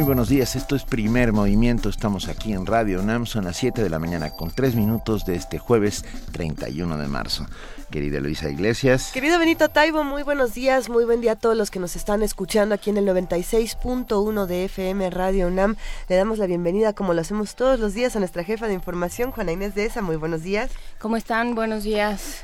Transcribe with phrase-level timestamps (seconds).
[0.00, 3.82] Muy buenos días, esto es Primer Movimiento, estamos aquí en Radio UNAM, son las 7
[3.82, 7.46] de la mañana con 3 minutos de este jueves 31 de marzo.
[7.90, 9.10] Querida Luisa Iglesias.
[9.12, 12.22] Querido Benito Taibo, muy buenos días, muy buen día a todos los que nos están
[12.22, 15.76] escuchando aquí en el 96.1 de FM Radio UNAM.
[16.08, 19.32] Le damos la bienvenida, como lo hacemos todos los días, a nuestra jefa de información,
[19.32, 20.00] Juana Inés de ESA.
[20.00, 20.70] Muy buenos días.
[20.98, 21.54] ¿Cómo están?
[21.54, 22.42] Buenos días.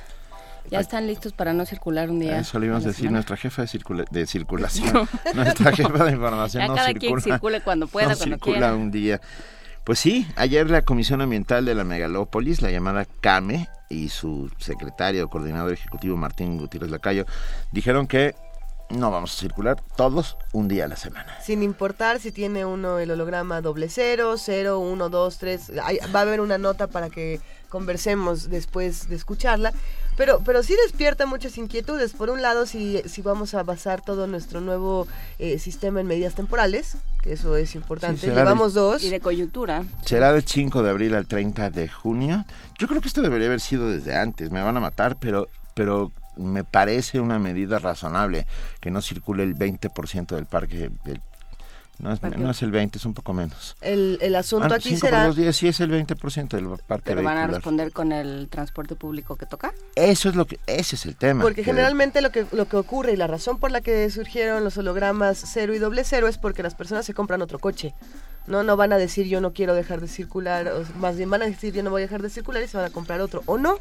[0.70, 2.38] Ya están listos para no circular un día.
[2.40, 5.08] Eso le íbamos a decir, nuestra jefa de, de circulación.
[5.34, 7.10] nuestra jefa de información ya no cada circula.
[7.10, 8.74] Quien circule cuando pueda, no cuando circula quiera.
[8.74, 9.20] un día.
[9.84, 15.28] Pues sí, ayer la Comisión Ambiental de la Megalópolis, la llamada CAME, y su secretario,
[15.28, 17.24] coordinador ejecutivo Martín Gutiérrez Lacayo,
[17.70, 18.34] dijeron que
[18.90, 21.36] no vamos a circular todos un día a la semana.
[21.40, 25.70] Sin importar si tiene uno el holograma doble cero, cero, uno, dos, tres.
[25.82, 29.72] Hay- va a haber una nota para que conversemos después de escucharla.
[30.16, 32.12] Pero, pero sí despierta muchas inquietudes.
[32.12, 35.06] Por un lado, si, si vamos a basar todo nuestro nuevo
[35.38, 38.20] eh, sistema en medidas temporales, que eso es importante.
[38.22, 39.02] Sí, Llevamos dos.
[39.02, 39.84] Y de coyuntura.
[40.04, 42.44] Será del 5 de abril al 30 de junio.
[42.78, 44.50] Yo creo que esto debería haber sido desde antes.
[44.50, 48.46] Me van a matar, pero, pero me parece una medida razonable
[48.80, 50.90] que no circule el 20% del parque.
[51.04, 51.20] del-
[51.98, 52.38] no, es, Parque.
[52.38, 53.76] no es el 20, es un poco menos.
[53.80, 55.32] El, el asunto Ah, aquí será...
[55.52, 59.46] sí es el 20% del parque Pero van a responder con el transporte público que
[59.46, 59.72] toca.
[59.94, 61.42] Eso es lo que, ese es el tema.
[61.42, 64.62] Porque que- generalmente lo que, lo que ocurre y la razón por la que surgieron
[64.64, 67.94] los hologramas cero y doble cero es porque las personas se compran otro coche.
[68.46, 71.42] No, no van a decir yo no quiero dejar de circular, o más bien van
[71.42, 73.42] a decir yo no voy a dejar de circular y se van a comprar otro.
[73.46, 73.78] ¿O no?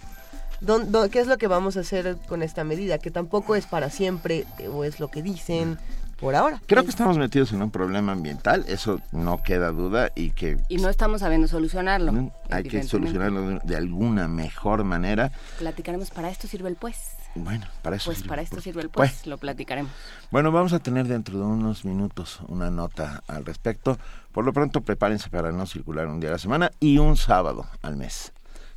[0.61, 2.97] Don- don- ¿Qué es lo que vamos a hacer con esta medida?
[2.97, 5.77] Que tampoco es para siempre, eh, o es lo que dicen
[6.19, 6.61] por ahora.
[6.66, 10.77] Creo que estamos metidos en un problema ambiental, eso no queda duda y que Y
[10.77, 12.31] no estamos sabiendo solucionarlo.
[12.49, 15.31] hay que solucionarlo de, de alguna mejor manera.
[15.59, 17.12] Platicaremos, para esto sirve el pues.
[17.35, 19.16] Bueno, para eso Pues sirve, para esto por sirve el supuesto.
[19.17, 19.91] pues, lo platicaremos.
[20.31, 23.97] Bueno, vamos a tener dentro de unos minutos una nota al respecto.
[24.31, 27.66] Por lo pronto, prepárense para no circular un día a la semana y un sábado
[27.81, 28.31] al mes,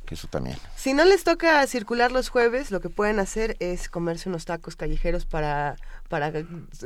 [0.09, 0.57] que eso también.
[0.75, 4.75] Si no les toca circular los jueves, lo que pueden hacer es comerse unos tacos
[4.75, 5.75] callejeros para,
[6.07, 6.33] para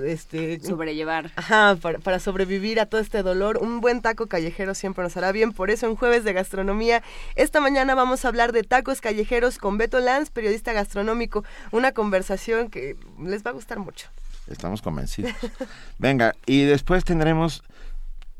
[0.04, 1.32] este, Sobrellevar.
[1.38, 5.32] Ajá, para, para sobrevivir a todo este dolor, un buen taco callejero siempre nos hará
[5.32, 5.54] bien.
[5.54, 7.02] Por eso en Jueves de Gastronomía,
[7.36, 11.46] esta mañana vamos a hablar de tacos callejeros con Beto Lanz, periodista gastronómico.
[11.72, 14.10] Una conversación que les va a gustar mucho.
[14.48, 15.32] Estamos convencidos.
[15.98, 17.64] Venga, y después tendremos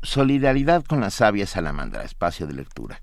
[0.02, 3.00] Solidaridad con la Sabia Salamandra, espacio de lectura.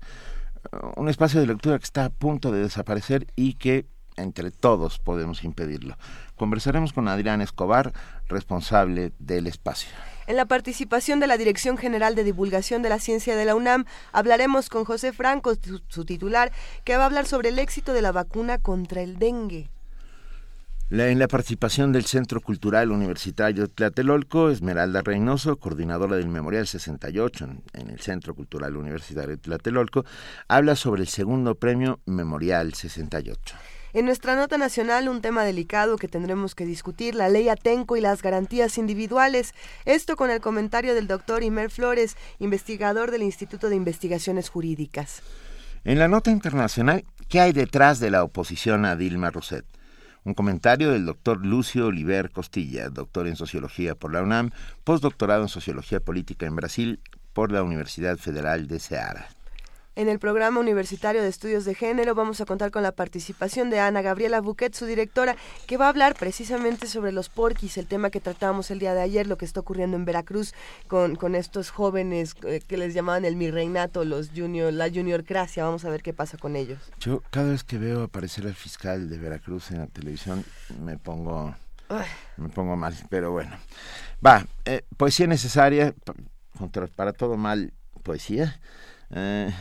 [0.96, 3.86] Un espacio de lectura que está a punto de desaparecer y que
[4.16, 5.96] entre todos podemos impedirlo.
[6.36, 7.92] Conversaremos con Adrián Escobar,
[8.28, 9.90] responsable del espacio.
[10.26, 13.86] En la participación de la Dirección General de Divulgación de la Ciencia de la UNAM,
[14.12, 15.52] hablaremos con José Franco,
[15.88, 16.52] su titular,
[16.84, 19.70] que va a hablar sobre el éxito de la vacuna contra el dengue.
[20.92, 27.44] La- en la participación del Centro Cultural Universitario Tlatelolco, Esmeralda Reynoso, coordinadora del Memorial 68
[27.46, 30.04] en, en el Centro Cultural Universitario Tlatelolco,
[30.48, 33.54] habla sobre el segundo premio Memorial 68.
[33.94, 38.02] En nuestra nota nacional, un tema delicado que tendremos que discutir, la ley Atenco y
[38.02, 39.54] las garantías individuales.
[39.86, 45.22] Esto con el comentario del doctor Imer Flores, investigador del Instituto de Investigaciones Jurídicas.
[45.84, 49.64] En la nota internacional, ¿qué hay detrás de la oposición a Dilma Rousseff?
[50.24, 54.50] Un comentario del doctor Lucio Oliver Costilla, doctor en Sociología por la UNAM,
[54.84, 57.00] postdoctorado en Sociología Política en Brasil
[57.32, 59.28] por la Universidad Federal de Ceará.
[59.94, 63.78] En el programa universitario de estudios de género vamos a contar con la participación de
[63.78, 65.36] Ana Gabriela Buquet, su directora,
[65.66, 69.02] que va a hablar precisamente sobre los porquis, el tema que tratábamos el día de
[69.02, 70.54] ayer, lo que está ocurriendo en Veracruz
[70.88, 75.64] con, con estos jóvenes eh, que les llamaban el mirreinato, los junior, la juniorcracia.
[75.64, 76.80] Vamos a ver qué pasa con ellos.
[76.98, 80.42] Yo cada vez que veo aparecer al fiscal de Veracruz en la televisión
[80.80, 81.54] me pongo
[81.90, 82.06] Ay.
[82.38, 83.54] me pongo mal, pero bueno.
[84.24, 85.94] Va, eh, poesía necesaria
[86.56, 88.58] contra- para todo mal, poesía.
[89.14, 89.52] Eh,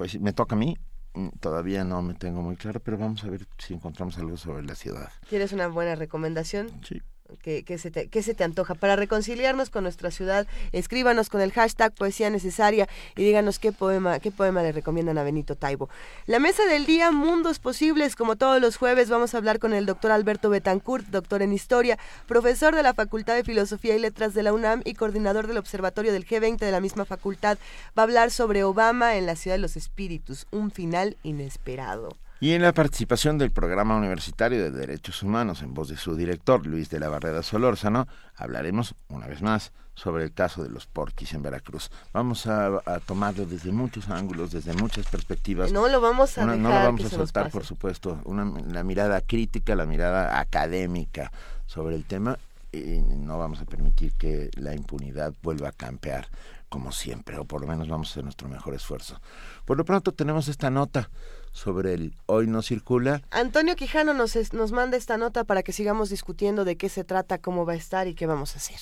[0.00, 0.78] pues me toca a mí.
[1.12, 4.62] Mm, Todavía no me tengo muy claro, pero vamos a ver si encontramos algo sobre
[4.62, 5.10] la ciudad.
[5.28, 6.70] ¿Quieres una buena recomendación?
[6.82, 7.02] Sí.
[7.42, 8.74] ¿Qué, qué se te, qué se te antoja?
[8.74, 14.18] Para reconciliarnos con nuestra ciudad, escríbanos con el hashtag Poesía Necesaria y díganos qué poema,
[14.20, 15.88] qué poema le recomiendan a Benito Taibo.
[16.26, 19.86] La mesa del día, Mundos Posibles, como todos los jueves, vamos a hablar con el
[19.86, 24.42] doctor Alberto Betancourt, doctor en Historia, profesor de la Facultad de Filosofía y Letras de
[24.42, 27.58] la UNAM y coordinador del Observatorio del G20 de la misma facultad.
[27.98, 32.10] Va a hablar sobre Obama en la Ciudad de los Espíritus, un final inesperado.
[32.42, 36.66] Y en la participación del Programa Universitario de Derechos Humanos, en voz de su director,
[36.66, 41.34] Luis de la Barrera Solórzano, hablaremos una vez más sobre el caso de los porquis
[41.34, 41.90] en Veracruz.
[42.14, 45.70] Vamos a, tomarlo desde muchos ángulos, desde muchas perspectivas.
[45.70, 48.18] No lo vamos a No lo vamos a soltar, por supuesto.
[48.24, 51.30] Una, la mirada crítica, la mirada académica
[51.66, 52.38] sobre el tema
[52.72, 56.28] y no vamos a permitir que la impunidad vuelva a campear
[56.70, 59.20] como siempre, o por lo menos vamos a hacer nuestro mejor esfuerzo.
[59.64, 61.10] Por lo pronto tenemos esta nota
[61.52, 63.22] sobre el Hoy no circula.
[63.30, 67.38] Antonio Quijano nos, nos manda esta nota para que sigamos discutiendo de qué se trata,
[67.38, 68.78] cómo va a estar y qué vamos a hacer.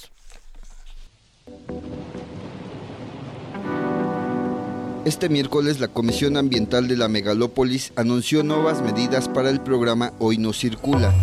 [5.05, 10.37] Este miércoles la Comisión Ambiental de la Megalópolis anunció nuevas medidas para el programa Hoy
[10.37, 11.15] no circula.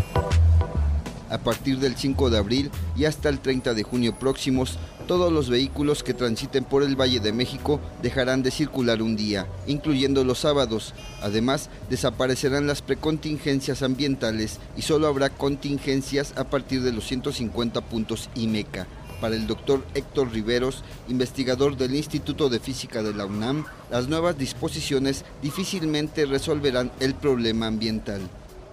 [1.30, 5.50] A partir del 5 de abril y hasta el 30 de junio próximos, todos los
[5.50, 10.40] vehículos que transiten por el Valle de México dejarán de circular un día, incluyendo los
[10.40, 10.94] sábados.
[11.22, 18.30] Además, desaparecerán las precontingencias ambientales y solo habrá contingencias a partir de los 150 puntos
[18.36, 18.88] IMECA.
[19.22, 24.38] Para el doctor Héctor Riveros, investigador del Instituto de Física de la UNAM, las nuevas
[24.38, 28.22] disposiciones difícilmente resolverán el problema ambiental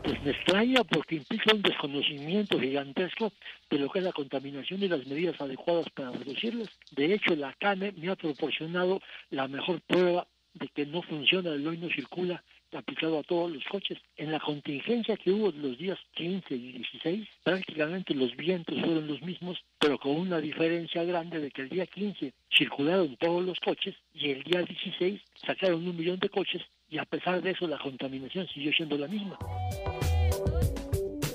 [0.02, 3.32] pues me extraña porque implica un desconocimiento gigantesco
[3.70, 6.69] de lo que es la contaminación y las medidas adecuadas para reducirlas.
[6.90, 9.00] De hecho, la CANE me ha proporcionado
[9.31, 13.64] la mejor prueba de que no funciona el hoy no circula aplicado a todos los
[13.64, 13.99] coches.
[14.16, 19.20] En la contingencia que hubo los días 15 y 16, prácticamente los vientos fueron los
[19.22, 23.94] mismos, pero con una diferencia grande de que el día 15 circularon todos los coches
[24.14, 27.78] y el día 16 sacaron un millón de coches y a pesar de eso la
[27.78, 29.38] contaminación siguió siendo la misma.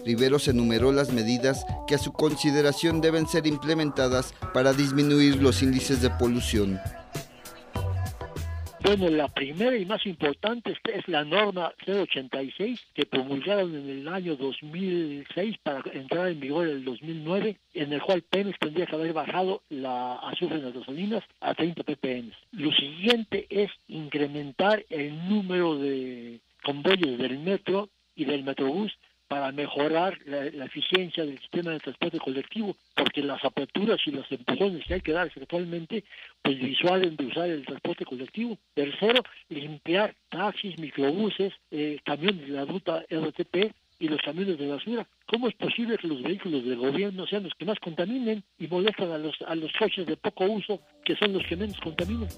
[0.05, 6.01] Riveros enumeró las medidas que a su consideración deben ser implementadas para disminuir los índices
[6.01, 6.79] de polución.
[8.87, 14.37] Bueno, la primera y más importante es la norma 086 que promulgaron en el año
[14.37, 19.11] 2006 para entrar en vigor en el 2009, en el cual Pemex tendría que haber
[19.11, 22.31] bajado la azufre en las gasolinas a 30 ppm.
[22.53, 30.17] Lo siguiente es incrementar el número de convoyes del metro y del metrobús para mejorar
[30.25, 35.01] la, eficiencia del sistema de transporte colectivo, porque las aperturas y los empujones que hay
[35.01, 36.03] que dar actualmente,
[36.41, 38.57] pues disuaden de usar el transporte colectivo.
[38.73, 45.07] Tercero, limpiar taxis, microbuses, eh, camiones de la ruta RTP y los camiones de basura.
[45.25, 49.11] ¿Cómo es posible que los vehículos del gobierno sean los que más contaminen y molestan
[49.11, 52.29] a los, a los coches de poco uso, que son los que menos contaminan?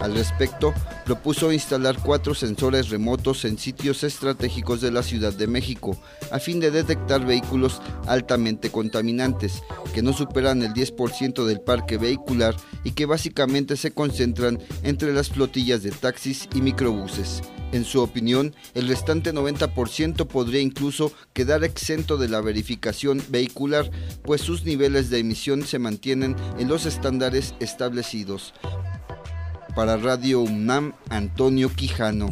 [0.00, 0.74] Al respecto,
[1.04, 6.00] propuso instalar cuatro sensores remotos en sitios estratégicos de la Ciudad de México,
[6.30, 9.62] a fin de detectar vehículos altamente contaminantes,
[9.94, 12.54] que no superan el 10% del parque vehicular
[12.84, 17.42] y que básicamente se concentran entre las flotillas de taxis y microbuses.
[17.72, 23.90] En su opinión, el restante 90% podría incluso quedar exento de la verificación vehicular,
[24.22, 28.54] pues sus niveles de emisión se mantienen en los estándares establecidos
[29.78, 32.30] para Radio UNAM, Antonio Quijano.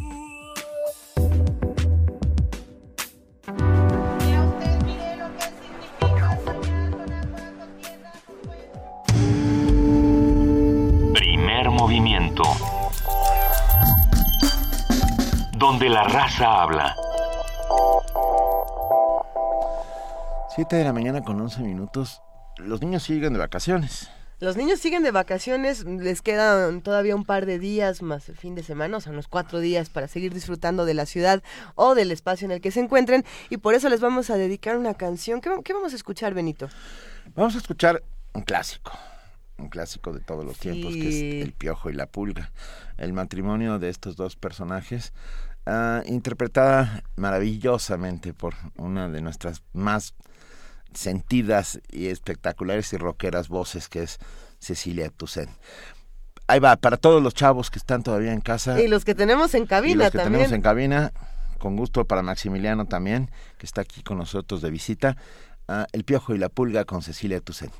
[11.14, 12.42] Primer movimiento.
[15.56, 16.96] Donde la raza habla.
[20.52, 22.22] Siete de la mañana con 11 minutos.
[22.56, 24.10] Los niños siguen de vacaciones.
[24.38, 28.54] Los niños siguen de vacaciones, les quedan todavía un par de días más el fin
[28.54, 31.42] de semana, o sea, unos cuatro días para seguir disfrutando de la ciudad
[31.74, 34.76] o del espacio en el que se encuentren y por eso les vamos a dedicar
[34.76, 35.40] una canción.
[35.40, 36.68] ¿Qué, vamos a escuchar, Benito?
[37.34, 38.02] Vamos a escuchar
[38.34, 38.92] un clásico,
[39.56, 42.52] un clásico de todos los tiempos, que es El Piojo y la Pulga.
[42.98, 45.14] El matrimonio de estos dos personajes,
[45.64, 50.12] ah, interpretada maravillosamente por una de nuestras más
[50.96, 54.18] sentidas y espectaculares y rockeras voces que es
[54.58, 55.50] Cecilia Toussaint.
[56.48, 58.80] Ahí va, para todos los chavos que están todavía en casa.
[58.80, 61.12] Y los que tenemos en cabina y los que tenemos en cabina,
[61.58, 65.16] con gusto para Maximiliano también, que está aquí con nosotros de visita.
[65.68, 67.74] Ah, El Piojo y la Pulga con Cecilia Toussaint.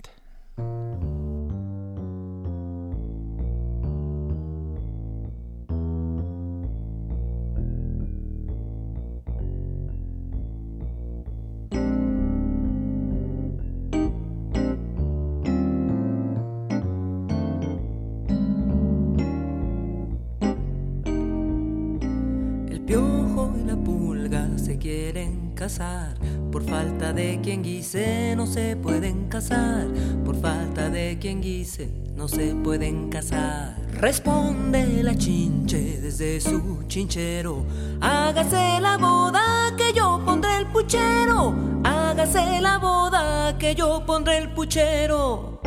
[25.06, 26.16] Quieren casar.
[26.50, 29.86] Por falta de quien guise no se pueden casar.
[30.25, 33.76] Por falta de quien guise no se pueden casar.
[34.00, 37.64] Responde la chinche desde su chinchero.
[38.00, 41.54] Hágase la boda que yo pondré el puchero.
[41.84, 45.60] Hágase la boda que yo pondré el puchero.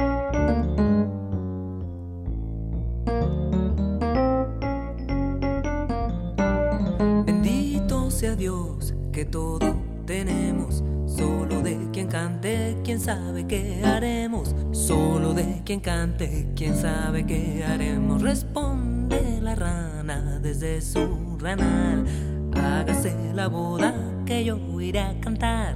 [7.25, 10.81] Bendito sea Dios que todo tenemos.
[11.05, 14.55] Solo de quien cante, quién sabe qué haremos.
[14.71, 18.21] Solo de quien cante, quién sabe qué haremos.
[18.21, 22.05] Responde la rana desde su ranal.
[22.53, 23.93] Hágase la boda
[24.25, 25.75] que yo iré a cantar.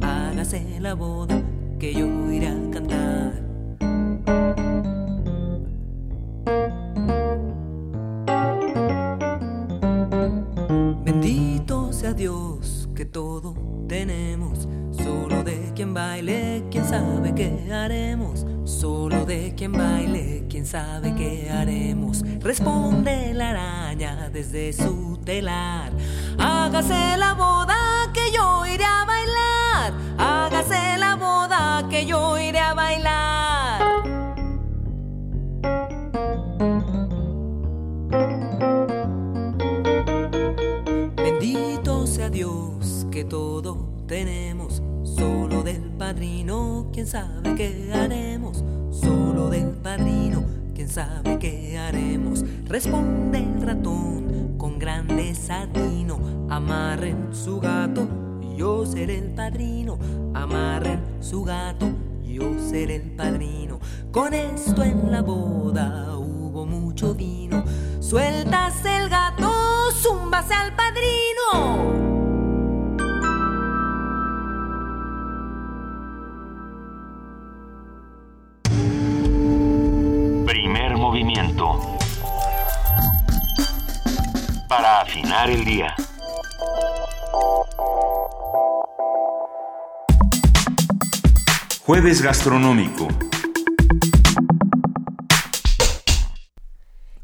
[0.00, 1.42] Hágase la boda
[1.78, 3.32] que yo iré a cantar.
[11.04, 13.54] Bendito sea Dios que todo
[13.88, 14.66] tenemos.
[14.90, 18.44] Solo de quien baile, quién sabe qué haremos.
[18.64, 22.24] Solo de quien baile, quién sabe qué haremos.
[22.40, 25.92] Responde la araña desde su telar.
[26.40, 29.92] Hágase la boda que yo iré a bailar.
[30.18, 33.27] Hágase la boda que yo iré a bailar.
[43.28, 44.82] Todo tenemos.
[45.04, 48.64] Solo del padrino, quién sabe qué haremos.
[48.90, 50.44] Solo del padrino,
[50.74, 52.44] quién sabe qué haremos.
[52.66, 56.18] Responde el ratón con gran desatino.
[56.48, 58.08] Amarren su gato,
[58.56, 59.98] yo seré el padrino.
[60.34, 61.86] Amarren su gato,
[62.24, 63.78] yo seré el padrino.
[64.10, 67.64] Con esto en la boda hubo mucho vino.
[68.00, 69.50] Sueltas el gato,
[69.92, 71.37] zumbase al padrino.
[84.68, 85.94] Para afinar el día.
[91.80, 93.08] Jueves gastronómico.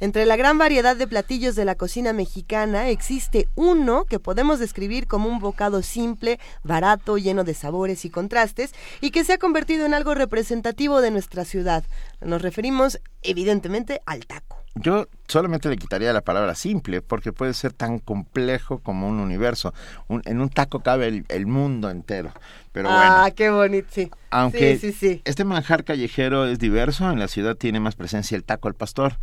[0.00, 5.06] Entre la gran variedad de platillos de la cocina mexicana existe uno que podemos describir
[5.06, 8.72] como un bocado simple, barato, lleno de sabores y contrastes
[9.02, 11.84] y que se ha convertido en algo representativo de nuestra ciudad.
[12.22, 14.63] Nos referimos evidentemente al taco.
[14.76, 19.72] Yo solamente le quitaría la palabra simple, porque puede ser tan complejo como un universo.
[20.08, 22.32] Un- en un taco cabe el, el mundo entero.
[22.72, 24.10] Pero ah, bueno, qué bonito, sí.
[24.30, 25.22] aunque Sí, sí, sí.
[25.24, 29.14] este manjar callejero es diverso, en la ciudad tiene más presencia el taco al pastor,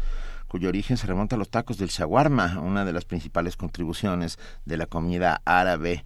[0.48, 4.78] cuyo origen se remonta a los tacos del shawarma, una de las principales contribuciones de
[4.78, 6.06] la comida árabe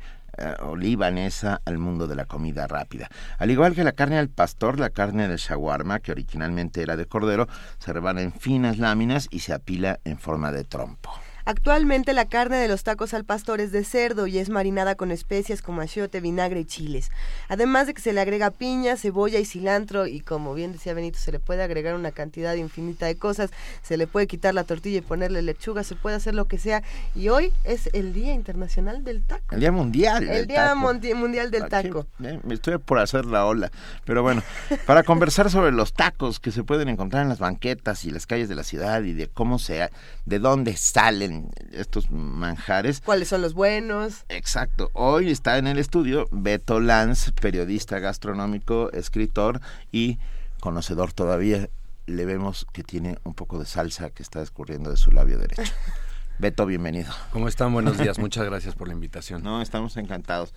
[0.62, 3.10] o libanesa al mundo de la comida rápida.
[3.38, 7.06] Al igual que la carne al pastor, la carne del shawarma, que originalmente era de
[7.06, 7.48] cordero,
[7.80, 11.12] se rebana en finas láminas y se apila en forma de trompo.
[11.46, 15.12] Actualmente la carne de los tacos al pastor es de cerdo y es marinada con
[15.12, 17.12] especias como achiote, vinagre y chiles.
[17.50, 21.20] Además de que se le agrega piña, cebolla y cilantro y como bien decía Benito,
[21.20, 23.52] se le puede agregar una cantidad infinita de cosas,
[23.84, 26.82] se le puede quitar la tortilla y ponerle lechuga, se puede hacer lo que sea.
[27.14, 29.54] Y hoy es el Día Internacional del Taco.
[29.54, 30.24] El Día Mundial.
[30.24, 30.80] El del Día taco.
[31.16, 32.08] Mundial del Aquí, Taco.
[32.24, 33.72] eh, me estoy por hacer la ola.
[34.04, 34.42] Pero bueno,
[34.88, 38.50] para conversar sobre los tacos que se pueden encontrar en las banquetas y las calles
[38.50, 39.92] de la ciudad y de cómo se,
[40.26, 41.35] de dónde salen
[41.72, 43.02] estos manjares.
[43.02, 44.26] ¿Cuáles son los buenos?
[44.30, 44.90] Exacto.
[44.94, 49.62] Hoy está en el estudio Beto Lanz, periodista gastronómico, escritor
[49.92, 50.20] y
[50.60, 51.70] conocedor todavía.
[52.06, 55.72] Le vemos que tiene un poco de salsa que está escurriendo de su labio derecho.
[56.40, 57.14] Beto, bienvenido.
[57.32, 57.74] ¿Cómo están?
[57.74, 58.20] Buenos días.
[58.20, 59.42] Muchas gracias por la invitación.
[59.42, 60.54] No, estamos encantados.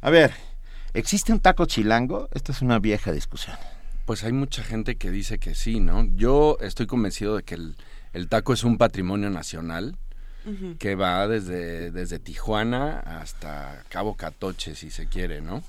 [0.00, 0.32] A ver,
[0.94, 2.28] ¿existe un taco chilango?
[2.32, 3.56] Esta es una vieja discusión.
[4.06, 6.04] Pues hay mucha gente que dice que sí, ¿no?
[6.14, 7.76] Yo estoy convencido de que el,
[8.16, 9.96] el taco es un patrimonio nacional
[10.78, 15.62] que va desde, desde Tijuana hasta Cabo Catoche, si se quiere, ¿no?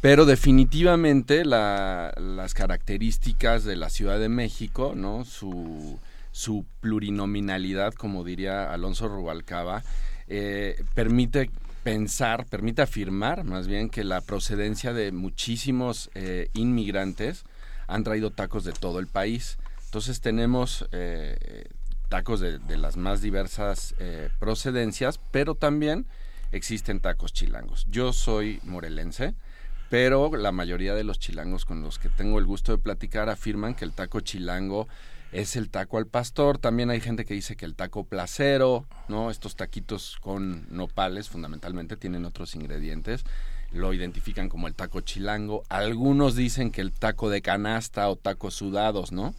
[0.00, 5.24] Pero definitivamente la- las características de la Ciudad de México, ¿no?
[5.24, 5.98] Su,
[6.32, 9.82] su plurinominalidad, como diría Alonso Rubalcaba,
[10.26, 11.48] eh, permite
[11.84, 17.44] pensar, permite afirmar más bien que la procedencia de muchísimos eh, inmigrantes
[17.86, 19.58] han traído tacos de todo el país.
[19.86, 21.64] Entonces tenemos eh,
[22.08, 26.06] tacos de, de las más diversas eh, procedencias, pero también
[26.52, 27.86] existen tacos chilangos.
[27.90, 29.34] Yo soy morelense,
[29.90, 33.74] pero la mayoría de los chilangos con los que tengo el gusto de platicar afirman
[33.74, 34.88] que el taco chilango
[35.32, 36.58] es el taco al pastor.
[36.58, 39.30] También hay gente que dice que el taco placero, ¿no?
[39.30, 43.24] Estos taquitos con nopales fundamentalmente tienen otros ingredientes.
[43.70, 45.64] Lo identifican como el taco chilango.
[45.68, 49.34] Algunos dicen que el taco de canasta o tacos sudados, ¿no?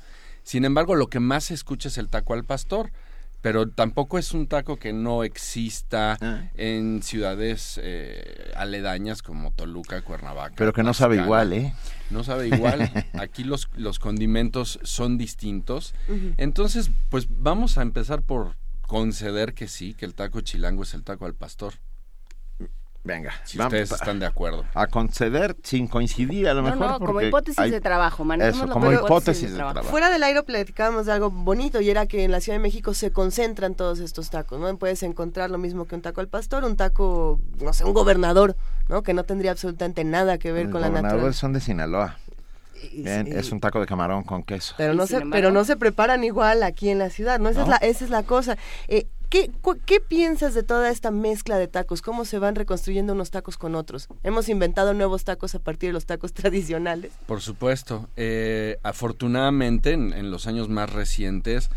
[0.50, 2.92] Sin embargo, lo que más se escucha es el taco al pastor
[3.42, 6.50] pero tampoco es un taco que no exista Ah.
[6.56, 10.56] en ciudades eh, aledañas como Toluca, Cuernavaca.
[10.58, 11.74] Pero que no sabe igual, ¿eh?
[12.10, 12.92] No sabe igual.
[13.14, 15.94] Aquí los, los condimentos son distintos.
[16.38, 21.04] Entonces, pues vamos a empezar por conceder que sí, que el taco chilango es el
[21.04, 21.76] taco al pastor.
[23.02, 24.66] Venga, Si vamos ustedes están de acuerdo.
[24.74, 26.88] a conceder sin coincidir a lo No, mejor.
[26.92, 29.84] no, como hipótesis hay- de trabajo, Eso, como hipótesis de trabajo.
[29.88, 32.94] Fuera del aire platicábamos de algo bonito y era que en la Ciudad de México
[32.94, 34.78] se concentran todos estos tacos, ¿no?
[34.78, 38.58] Puedes encontrar lo mismo que un taco al pastor, un taco, no sé, un gobernador,
[38.90, 39.02] ¿no?
[39.02, 41.40] Que no tendría absolutamente nada que ver Los con la gobernadores naturaleza.
[41.40, 42.18] son de Sinaloa.
[42.94, 44.74] Bien, es un taco de camarón con queso.
[44.78, 47.50] Pero no, se, embargo- pero no se preparan igual aquí en la ciudad, ¿no?
[47.50, 47.64] Esa, ¿No?
[47.66, 48.58] Es, la, esa es la cosa.
[48.88, 52.02] Eh, ¿qué, cu- ¿Qué piensas de toda esta mezcla de tacos?
[52.02, 54.08] ¿Cómo se van reconstruyendo unos tacos con otros?
[54.24, 57.12] Hemos inventado nuevos tacos a partir de los tacos tradicionales.
[57.26, 58.10] Por supuesto.
[58.18, 61.70] Eh, afortunadamente, en, los años más recientes,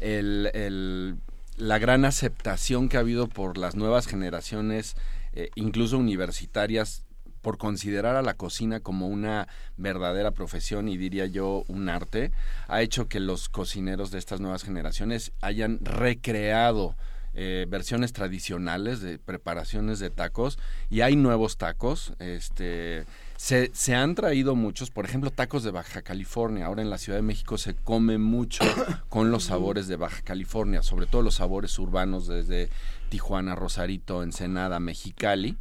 [0.00, 4.96] la gran aceptación que ha habido por las nuevas generaciones,
[5.32, 7.02] eh, incluso universitarias,
[7.46, 12.32] por considerar a la cocina como una verdadera profesión y diría yo un arte,
[12.66, 16.96] ha hecho que los cocineros de estas nuevas generaciones hayan recreado
[17.34, 20.58] eh, versiones tradicionales de preparaciones de tacos
[20.90, 22.14] y hay nuevos tacos.
[22.18, 23.04] Este,
[23.36, 26.66] se, se han traído muchos, por ejemplo, tacos de Baja California.
[26.66, 28.64] Ahora en la Ciudad de México se come mucho
[29.08, 32.70] con los sabores de Baja California, sobre todo los sabores urbanos desde
[33.08, 35.56] Tijuana, Rosarito, Ensenada, Mexicali.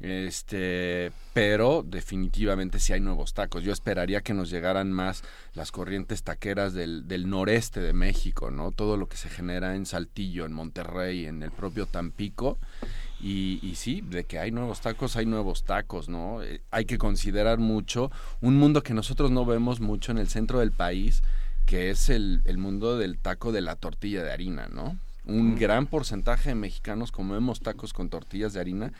[0.00, 3.62] Este, pero definitivamente sí hay nuevos tacos.
[3.62, 8.72] Yo esperaría que nos llegaran más las corrientes taqueras del, del noreste de México, ¿no?
[8.72, 12.58] Todo lo que se genera en Saltillo, en Monterrey, en el propio Tampico.
[13.20, 16.42] Y, y sí, de que hay nuevos tacos, hay nuevos tacos, ¿no?
[16.42, 20.60] Eh, hay que considerar mucho un mundo que nosotros no vemos mucho en el centro
[20.60, 21.22] del país,
[21.66, 24.96] que es el, el mundo del taco de la tortilla de harina, ¿no?
[25.26, 28.92] Un gran porcentaje de mexicanos comemos tacos con tortillas de harina.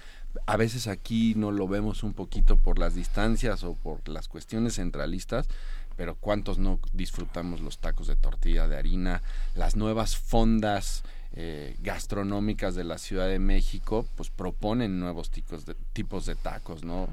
[0.46, 4.76] A veces aquí no lo vemos un poquito por las distancias o por las cuestiones
[4.76, 5.48] centralistas,
[5.96, 9.22] pero ¿cuántos no disfrutamos los tacos de tortilla de harina?
[9.54, 15.74] Las nuevas fondas eh, gastronómicas de la Ciudad de México, pues proponen nuevos tipos de,
[15.92, 17.08] tipos de tacos, ¿no?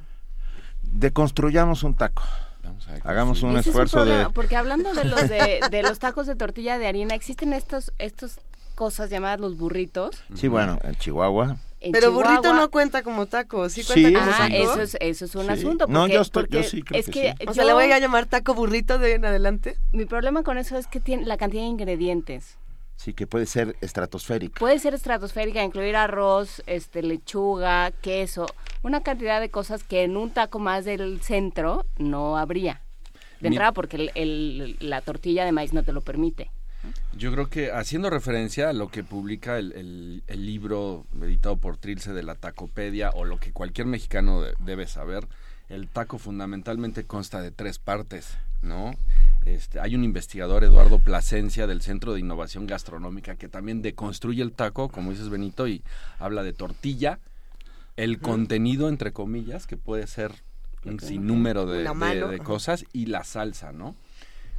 [0.83, 2.23] Deconstruyamos un taco.
[2.63, 4.29] Vamos a ver Hagamos un Ese es esfuerzo de...
[4.31, 8.39] Porque hablando de los, de, de los tacos de tortilla de harina, existen estos, estos
[8.75, 10.23] cosas llamadas los burritos.
[10.35, 11.57] Sí, bueno, en Chihuahua.
[11.79, 14.53] En Pero burrito no cuenta como taco, ¿sí Sí, cuenta como Ah, taco?
[14.55, 15.51] eso es, eso es un Sí.
[15.51, 15.85] asunto.
[15.87, 17.47] No, porque- yo estoy- yo porque sí creo es que que sí.
[17.47, 19.77] O sea, yo- le voy a llamar taco burrito de en adelante.
[19.91, 22.57] Mi problema con eso es que tiene la cantidad de ingredientes.
[22.95, 24.59] Sí, que puede ser estratosférica.
[24.59, 28.47] Puede ser estratosférica, incluir arroz, este, lechuga, queso,
[28.81, 32.81] una cantidad de cosas que en un taco más del centro no habría.
[33.39, 36.49] De entrada porque el- el- la tortilla de maíz no te lo permite.
[37.17, 41.77] Yo creo que haciendo referencia a lo que publica el, el- el libro editado por
[41.77, 45.27] Trilce de la Tacopedia o lo que cualquier mexicano de- debe saber,
[45.69, 48.93] el taco fundamentalmente consta de tres partes, ¿no?
[49.45, 54.51] Este, hay un investigador, Eduardo Plasencia, del Centro de Innovación Gastronómica, que también deconstruye el
[54.51, 55.83] taco, como dices Benito, y
[56.19, 57.19] habla de tortilla,
[57.95, 60.31] el contenido, entre comillas, que puede ser
[60.85, 61.83] un sinnúmero de,
[62.43, 63.95] cosas, y la salsa, ¿no?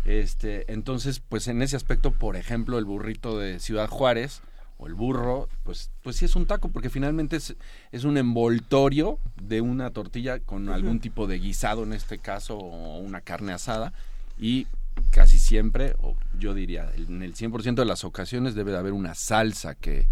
[0.08, 4.40] Este, entonces, pues en ese aspecto, por ejemplo, el burrito de Ciudad Juárez
[4.78, 7.56] o el burro, pues, pues sí es un taco, porque finalmente es,
[7.92, 12.96] es un envoltorio de una tortilla con algún tipo de guisado, en este caso, o
[13.00, 13.92] una carne asada,
[14.38, 14.66] y
[15.10, 19.14] casi siempre, o yo diría, en el 100% de las ocasiones debe de haber una
[19.14, 20.06] salsa que,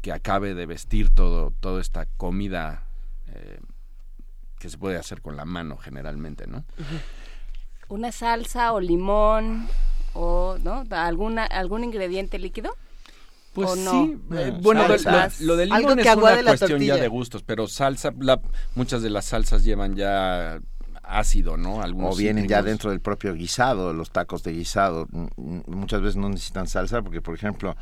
[0.00, 2.84] que acabe de vestir todo, toda esta comida
[3.26, 3.60] eh,
[4.58, 6.64] que se puede hacer con la mano generalmente, ¿no?
[7.88, 9.68] Una salsa o limón
[10.12, 10.84] o ¿no?
[10.90, 12.74] alguna algún ingrediente líquido.
[13.52, 13.90] Pues ¿O no?
[14.06, 17.42] sí, No, eh, bueno, lo, lo- lo del limón es una cuestión ya de gustos,
[17.42, 18.40] pero salsa, la-
[18.74, 20.58] muchas de las salsas llevan ya
[21.02, 21.80] ácido, ¿no?
[21.80, 25.06] Algunos O vienen ya dentro del propio guisado, los tacos de guisado.
[25.36, 27.76] Muchas veces no necesitan salsa porque, por ejemplo,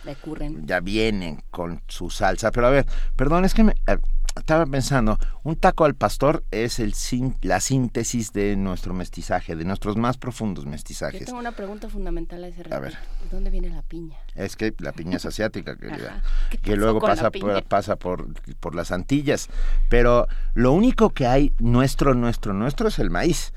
[0.66, 2.50] ya vienen con su salsa.
[2.52, 2.86] Pero a ver,
[3.16, 3.96] perdón, es que me, eh,
[4.36, 6.94] estaba pensando, un taco al pastor es el
[7.42, 11.24] la síntesis de nuestro mestizaje, de nuestros más profundos Yo mestizajes.
[11.24, 12.76] tengo una pregunta fundamental a ese respecto.
[12.76, 12.92] A ver.
[12.94, 14.16] ¿De dónde viene la piña?
[14.34, 16.16] Es que la piña es asiática, querida.
[16.18, 16.22] Ajá.
[16.50, 17.54] ¿Qué que luego pasa piña?
[17.54, 18.26] por, pasa por,
[18.60, 19.48] por las Antillas.
[19.88, 23.52] Pero lo único que hay nuestro, nuestro, nuestro es el maíz.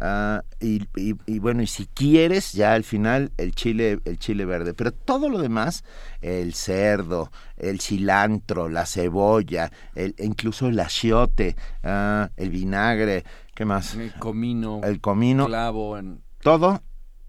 [0.00, 4.44] Ah, y, y- y bueno, y si quieres, ya al final el chile, el chile
[4.44, 4.72] verde.
[4.74, 5.82] Pero todo lo demás,
[6.20, 13.94] el cerdo, el cilantro, la cebolla, el, incluso el achiote, ah, el vinagre, ¿qué más?
[13.94, 16.80] El comino, El comino, clavo, en- todo,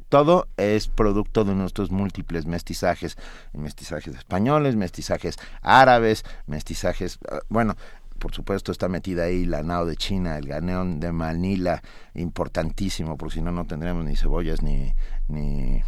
[0.10, 3.16] todo es producto de nuestros múltiples mestizajes,
[3.54, 7.76] mestizajes españoles, mestizajes árabes, mestizajes, ah, bueno,
[8.20, 11.82] por supuesto está metida ahí la nao de China, el ganeón de Manila,
[12.14, 14.94] importantísimo, porque si no no tendremos ni cebollas ni
[15.28, 15.82] ni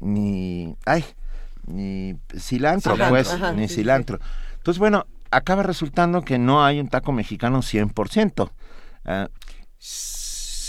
[0.00, 1.04] ni ay,
[1.66, 4.18] ni cilantro, pues, ajá, ni sí, cilantro.
[4.56, 8.50] Entonces, bueno, acaba resultando que no hay un taco mexicano 100%.
[9.04, 9.28] Ah,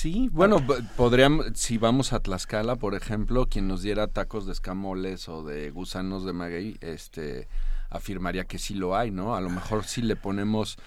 [0.01, 0.57] Sí, bueno,
[0.95, 5.69] podríamos, si vamos a Tlaxcala, por ejemplo, quien nos diera tacos de escamoles o de
[5.69, 7.47] gusanos de maguey, este,
[7.91, 9.35] afirmaría que sí lo hay, ¿no?
[9.35, 10.77] A lo mejor si le ponemos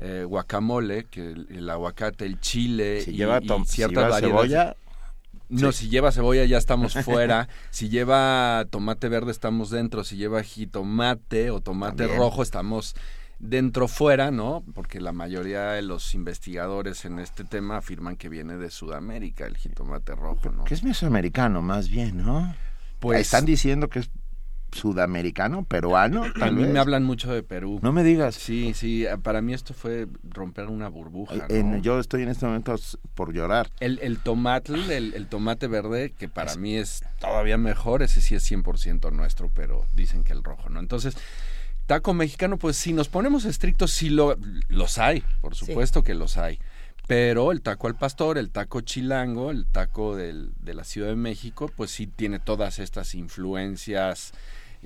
[0.00, 4.08] eh, guacamole, que el, el aguacate, el chile si y, lleva, y si ciertas lleva
[4.10, 4.76] variedades- cebolla,
[5.50, 5.84] No, sí.
[5.84, 7.48] si lleva cebolla ya estamos fuera.
[7.70, 10.02] si lleva tomate verde estamos dentro.
[10.02, 12.18] Si lleva jitomate o tomate También.
[12.18, 12.96] rojo estamos
[13.38, 14.64] dentro fuera, ¿no?
[14.74, 19.56] Porque la mayoría de los investigadores en este tema afirman que viene de Sudamérica el
[19.56, 20.64] jitomate rojo, ¿no?
[20.64, 22.54] que es mesoamericano más bien, ¿no?
[23.00, 24.10] Pues Están diciendo que es
[24.74, 26.72] sudamericano, peruano, a mí vez.
[26.72, 27.78] me hablan mucho de Perú.
[27.82, 28.34] No me digas.
[28.34, 31.34] Sí, sí, eh, para mí esto fue romper una burbuja.
[31.36, 31.44] ¿no?
[31.48, 32.74] En- yo estoy en este momento
[33.14, 33.70] por llorar.
[33.80, 38.34] El, el tomate, el, el tomate verde, que para mí es todavía mejor, ese sí
[38.34, 40.80] es 100% nuestro, pero dicen que el rojo, ¿no?
[40.80, 41.16] Entonces,
[41.86, 44.36] taco mexicano, pues si nos ponemos estrictos, sí lo,
[44.68, 45.66] los hay, por Sí.
[45.66, 46.58] supuesto que los hay.
[47.06, 51.16] Pero el taco al pastor, el taco chilango, el taco del- de la Ciudad de
[51.16, 54.32] México, pues sí tiene todas estas influencias,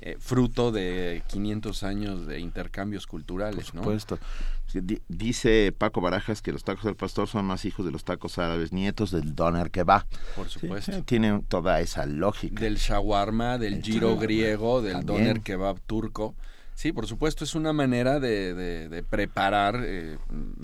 [0.01, 3.81] eh, fruto de 500 años de intercambios culturales, Por ¿no?
[3.83, 4.19] supuesto.
[4.67, 8.03] Sí, di- Dice Paco Barajas que los tacos del pastor son más hijos de los
[8.03, 10.05] tacos árabes, nietos del doner que va.
[10.35, 11.03] Por supuesto.
[11.03, 12.59] tiene toda esa lógica.
[12.61, 15.17] del shawarma, del El giro shawarma, griego, del también.
[15.25, 16.35] doner kebab turco.
[16.75, 20.17] Sí, por supuesto, es una manera de, de- de preparar eh,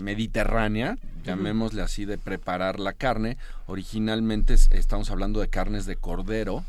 [0.10, 3.38] mediterránea, llamémosle así, de preparar la carne.
[3.68, 6.64] Originalmente es- estamos hablando de carnes de cordero,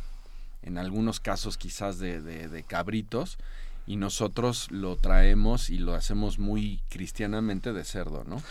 [0.66, 3.38] en algunos casos quizás de, de- de cabritos,
[3.86, 8.42] y nosotros lo traemos y lo hacemos muy cristianamente de cerdo, ¿no?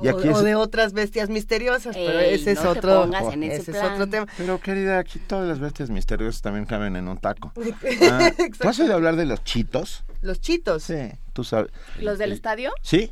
[0.00, 3.42] Y o, aquí o es- de otras bestias misteriosas, pero ese es no otro, en
[3.42, 4.26] ese ese es otro tema.
[4.36, 7.52] Pero querida, aquí todas las bestias misteriosas también caben en un taco.
[8.10, 10.04] Ah, ¿Tú has oído hablar de los chitos?
[10.22, 10.84] Los chitos.
[10.84, 11.10] Sí.
[11.32, 11.72] ¿Tú sabes?
[12.00, 12.70] ¿Los del estadio?
[12.82, 13.10] ¿Sí?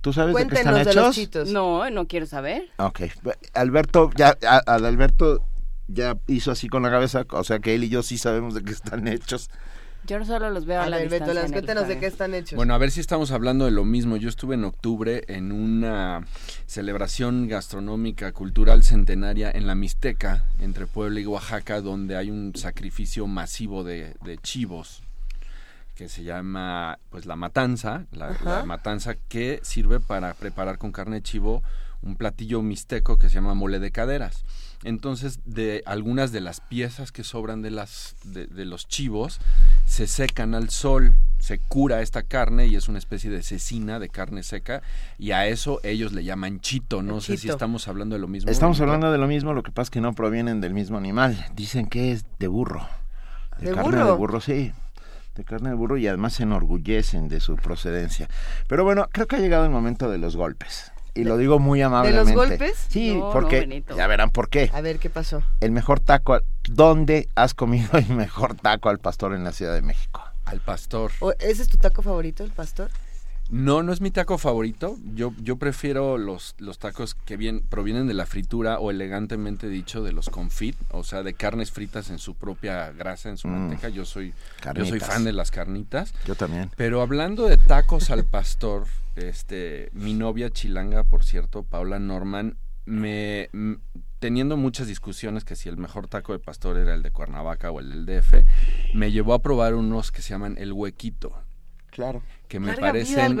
[0.00, 1.06] ¿Tú sabes de qué están Cuéntenos de hechos?
[1.06, 1.48] los chitos.
[1.48, 2.68] No, no quiero saber.
[2.76, 3.00] Ok.
[3.54, 5.42] Alberto, ya, a- Adalberto
[5.88, 8.62] ya hizo así con la cabeza, o sea que él y yo sí sabemos de
[8.62, 9.50] qué están hechos.
[10.06, 11.42] Yo solo los veo a, A la ver, Beto, distancia.
[11.42, 12.56] las cuéntanos de qué están hechos.
[12.56, 14.16] Bueno, a ver si estamos hablando de lo mismo.
[14.16, 16.24] Yo estuve en octubre en una
[16.66, 23.26] celebración gastronómica cultural centenaria en la Mixteca, entre Puebla y Oaxaca, donde hay un sacrificio
[23.26, 25.02] masivo de, de chivos
[25.94, 31.16] que se llama pues la matanza, la, la matanza que sirve para preparar con carne
[31.16, 31.64] de chivo
[32.02, 34.44] un platillo mixteco que se llama mole de caderas.
[34.84, 39.40] Entonces, de algunas de las piezas que sobran de las de, de los chivos
[39.86, 44.08] se secan al sol, se cura esta carne y es una especie de cecina de
[44.08, 44.82] carne seca
[45.18, 47.02] y a eso ellos le llaman chito.
[47.02, 48.50] No sé si estamos hablando de lo mismo.
[48.50, 51.46] Estamos hablando de lo mismo, lo que pasa es que no provienen del mismo animal.
[51.54, 52.88] Dicen que es de burro.
[53.58, 54.06] ¿De carne burro?
[54.06, 54.72] de burro, sí.
[55.36, 58.28] De carne de burro y además se enorgullecen de su procedencia.
[58.66, 60.92] Pero bueno, creo que ha llegado el momento de los golpes.
[61.14, 62.34] Y lo digo muy amablemente.
[62.34, 62.86] golpes?
[62.88, 64.70] Sí, No, no, porque ya verán por qué.
[64.72, 65.42] A ver, ¿qué pasó?
[65.60, 69.82] El mejor taco, ¿dónde has comido el mejor taco al pastor en la Ciudad de
[69.82, 70.22] México?
[70.44, 71.10] Al pastor.
[71.20, 72.90] ¿O ¿Ese es tu taco favorito, el pastor?
[73.50, 74.98] No, no es mi taco favorito.
[75.14, 80.02] Yo, yo prefiero los, los tacos que bien, provienen de la fritura o elegantemente dicho
[80.02, 83.50] de los confit, o sea, de carnes fritas en su propia grasa, en su Mm.
[83.52, 83.88] manteca.
[83.88, 84.34] Yo soy,
[84.74, 86.12] yo soy fan de las carnitas.
[86.26, 86.70] Yo también.
[86.76, 88.84] Pero hablando de tacos al pastor,
[89.16, 93.48] este, mi novia chilanga, por cierto, Paula Norman, me
[94.18, 97.78] teniendo muchas discusiones que si el mejor taco de pastor era el de Cuernavaca o
[97.80, 98.44] el del DF,
[98.94, 101.32] me llevó a probar unos que se llaman el huequito,
[101.98, 102.22] Claro.
[102.46, 103.36] que me Larga parecen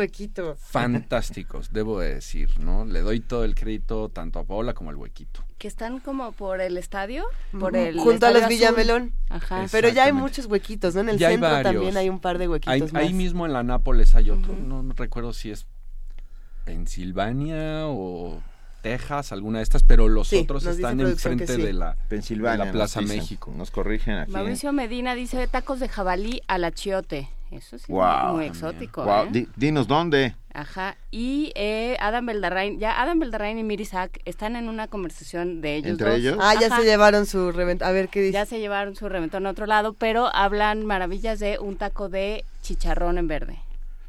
[0.58, 2.84] fantásticos, debo de decir, ¿no?
[2.84, 5.44] Le doy todo el crédito tanto a Paola como al huequito.
[5.58, 7.24] Que están como por el estadio,
[7.58, 8.76] por el Junto a los Estadio Azul.
[8.76, 9.12] Villamelón.
[9.28, 9.66] Ajá.
[9.70, 11.02] Pero ya hay muchos huequitos, ¿no?
[11.02, 13.02] En el Ya centro también hay un par de huequitos más.
[13.02, 15.66] ahí mismo en la Nápoles hay otro, no, no recuerdo si es
[16.64, 18.42] Pensilvania o
[18.82, 21.60] Texas, alguna de estas, pero los Sí, otros están enfrente sí.
[21.62, 22.58] de la Pensilvania.
[22.60, 23.22] de la Plaza nos dicen.
[23.24, 23.52] México.
[23.56, 24.32] Nos corrigen aquí.
[24.32, 27.28] Mauricio Medina dice tacos de jabalí al achiote.
[27.50, 29.04] Eso sí, Wow, muy exótico.
[29.06, 29.28] ¿eh?
[29.30, 30.34] di- dinos dónde.
[30.52, 35.76] Ajá, y eh, Adam Beldarrain, ya Adam Beldarrain y Mirisak están en una conversación de
[35.76, 36.18] ellos ¿Entre dos.
[36.18, 36.38] ellos?
[36.40, 36.78] Ah, ya Ajá.
[36.80, 37.88] se llevaron su reventón.
[37.88, 38.32] A ver qué dice.
[38.32, 42.44] Ya se llevaron su reventón a otro lado, pero hablan maravillas de un taco de
[42.62, 43.58] chicharrón en verde,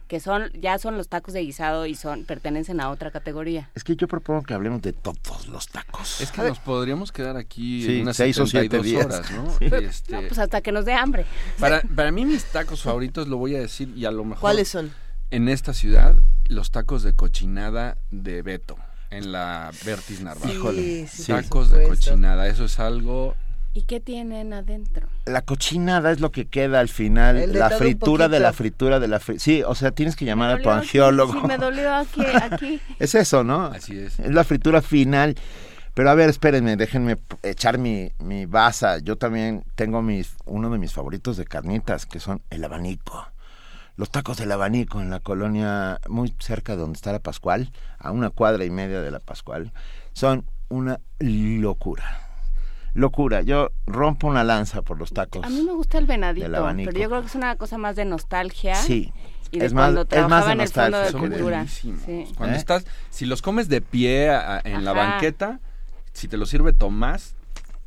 [0.10, 3.70] que son ya son los tacos de guisado y son pertenecen a otra categoría.
[3.76, 6.20] Es que yo propongo que hablemos de todos los tacos.
[6.20, 9.06] Es que nos podríamos quedar aquí Sí, unas seis o siete 72 días.
[9.06, 9.52] horas, ¿no?
[9.60, 9.66] Sí.
[9.86, 11.26] Este, No, pues hasta que nos dé hambre.
[11.60, 14.42] para, para mí mis tacos favoritos, lo voy a decir, y a lo mejor...
[14.42, 14.92] ¿Cuáles son?
[15.30, 16.16] En esta ciudad,
[16.48, 18.78] los tacos de cochinada de Beto,
[19.12, 20.72] en la Vertis Narvaja.
[20.74, 23.36] Sí, sí, tacos de cochinada, eso es algo...
[23.74, 25.08] ¿Y qué tienen adentro?
[25.26, 29.20] La cochinada es lo que queda al final, la fritura de la fritura de la
[29.20, 29.40] fritura.
[29.44, 31.34] Sí, o sea, tienes que llamar a tu aquí, angiólogo.
[31.34, 32.82] Sí, me dolió aquí, aquí.
[33.00, 33.66] Es eso, ¿no?
[33.66, 34.20] Así es.
[34.20, 35.36] Es la fritura final.
[35.94, 39.00] Pero a ver, espérenme, déjenme echar mi, mi baza.
[39.00, 43.28] Yo también tengo mis, uno de mis favoritos de carnitas, que son el abanico.
[43.98, 48.12] Los tacos del abanico en la colonia muy cerca de donde está la Pascual, a
[48.12, 49.74] una cuadra y media de la Pascual,
[50.14, 52.29] son una locura.
[52.94, 53.42] Locura.
[53.42, 55.46] Yo rompo una lanza por los tacos.
[55.46, 56.90] A mí me gusta el venadito, Del abanico.
[56.92, 58.76] pero yo creo que es una cosa más de nostalgia.
[58.76, 59.14] Sí.
[59.52, 61.68] Y de Es más- cuando es más trabajaba de en el fondo de cultura.
[61.68, 61.94] Sí.
[62.38, 62.60] Cuando ¿Eh?
[62.60, 65.60] estás, si los comes de pie a- en la banqueta,
[66.14, 67.36] si te lo sirve Tomás,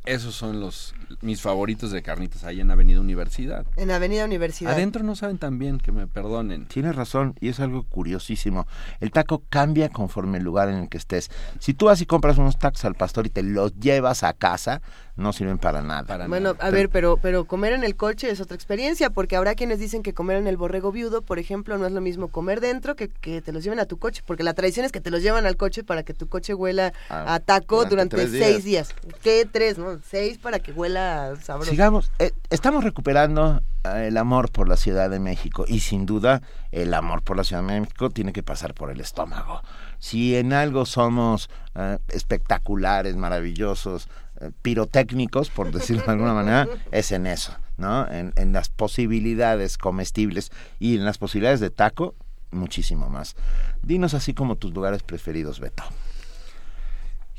[0.05, 3.65] esos son los mis favoritos de carnitas ahí en Avenida Universidad.
[3.75, 4.73] En Avenida Universidad.
[4.73, 6.65] Adentro no saben tan bien, que me perdonen.
[6.67, 8.67] Tienes razón, y es algo curiosísimo.
[8.99, 11.29] El taco cambia conforme el lugar en el que estés.
[11.59, 14.81] Si tú vas y compras unos tacos al pastor y te los llevas a casa,
[15.15, 16.03] no sirven para nada.
[16.03, 16.65] Para Bueno, nada.
[16.65, 20.01] a ver, pero, pero comer en el coche es otra experiencia, porque habrá quienes dicen
[20.03, 23.09] que comer en el borrego viudo, por ejemplo, no es lo mismo comer dentro que
[23.09, 25.45] que te los lleven a tu coche, porque la tradición es que te los llevan
[25.45, 28.45] al coche para que tu coche huela Ah, a taco durante durante, tres días.
[28.47, 28.95] seis días.
[29.21, 29.77] ¿Qué tres?
[29.77, 30.92] No, seis para que huela
[31.41, 31.71] sabroso.
[31.71, 36.41] Sigamos, eh, estamos recuperando eh, el amor por la Ciudad de México y sin duda
[36.71, 39.61] el amor por la Ciudad de México tiene que pasar por el estómago.
[39.99, 44.07] Si en algo somos eh, espectaculares, maravillosos,
[44.41, 48.07] eh, pirotécnicos, por decirlo de alguna manera, es en eso, ¿no?
[48.09, 52.15] En, en las posibilidades comestibles y en las posibilidades de taco,
[52.51, 53.35] muchísimo más.
[53.81, 55.83] Dinos así como tus lugares preferidos, Beto.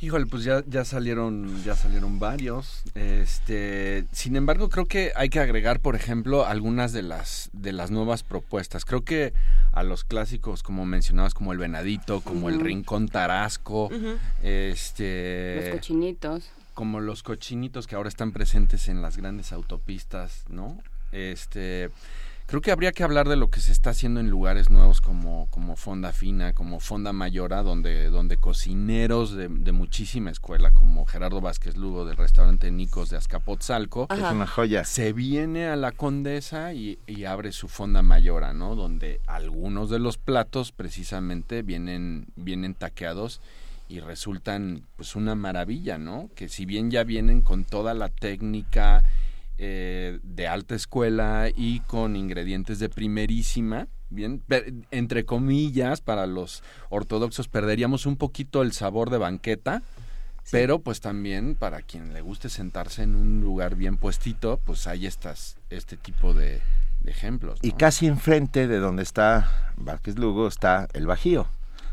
[0.05, 2.83] Híjole, pues ya, ya salieron, ya salieron varios.
[2.95, 7.91] Este, sin embargo, creo que hay que agregar, por ejemplo, algunas de las, de las
[7.91, 8.85] nuevas propuestas.
[8.85, 9.33] Creo que
[9.73, 12.61] a los clásicos, como mencionabas, como el Venadito, como el.
[12.61, 13.89] Rincón Tarasco,
[14.43, 16.51] este Los cochinitos.
[16.75, 20.77] como los cochinitos que ahora están presentes en las grandes autopistas, ¿no?
[21.13, 21.91] Este,
[22.47, 25.49] creo que habría que hablar de lo que se está haciendo en lugares nuevos como,
[25.51, 31.41] como Fonda Fina, como Fonda Mayora, donde, donde cocineros de, de muchísima escuela, como Gerardo
[31.41, 34.29] Vázquez Lugo del restaurante Nicos de Azcapotzalco, Ajá.
[34.29, 34.85] Es una joya.
[34.85, 38.75] se viene a la Condesa y, y abre su Fonda Mayora, ¿no?
[38.75, 43.41] Donde algunos de los platos precisamente vienen, vienen taqueados
[43.89, 46.31] y resultan pues una maravilla, ¿no?
[46.35, 49.05] Que si bien ya vienen con toda la técnica
[49.59, 54.43] eh, de alta escuela y con ingredientes de primerísima, bien,
[54.91, 59.83] entre comillas, para los ortodoxos perderíamos un poquito el sabor de banqueta,
[60.51, 65.07] pero pues también para quien le guste sentarse en un lugar bien puestito, pues hay
[65.07, 66.61] estas, este tipo de,
[67.01, 67.61] de ejemplos.
[67.63, 71.47] Y casi enfrente de donde está Vázquez Lugo está el Bajío.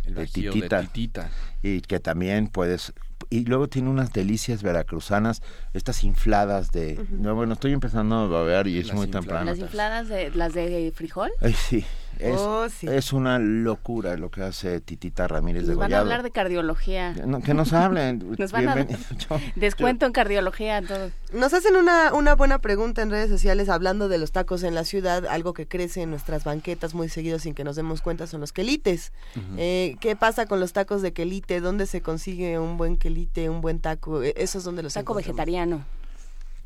[0.05, 0.81] el de bajío Titita.
[0.81, 1.29] de titita.
[1.61, 2.93] y que también puedes
[3.31, 5.41] y luego tiene unas delicias veracruzanas
[5.73, 9.25] estas infladas de no bueno estoy empezando a babear y es Las muy infladas.
[9.25, 11.31] temprano Las infladas de las de frijol.
[11.41, 11.83] Ay, sí
[12.21, 12.87] es, Oh, sí.
[12.87, 17.13] es una locura lo que hace Titita Ramírez de Nos van a hablar de cardiología.
[17.25, 18.85] No, que nos hablen Nos van a-.
[18.85, 18.97] Yo-
[19.55, 21.11] Descuento en cardiología a todos.
[21.33, 24.83] Nos hacen una, una buena pregunta en redes sociales hablando de los tacos en la
[24.83, 28.41] ciudad, algo que crece en nuestras banquetas muy seguido sin que nos demos cuenta son
[28.41, 29.11] los quelites.
[29.57, 31.59] Eh, ¿Qué pasa con los tacos de quelite?
[31.61, 34.21] ¿Dónde se consigue un buen quelite, un buen taco?
[34.23, 35.83] Eh, Esos donde los Taco vegetariano.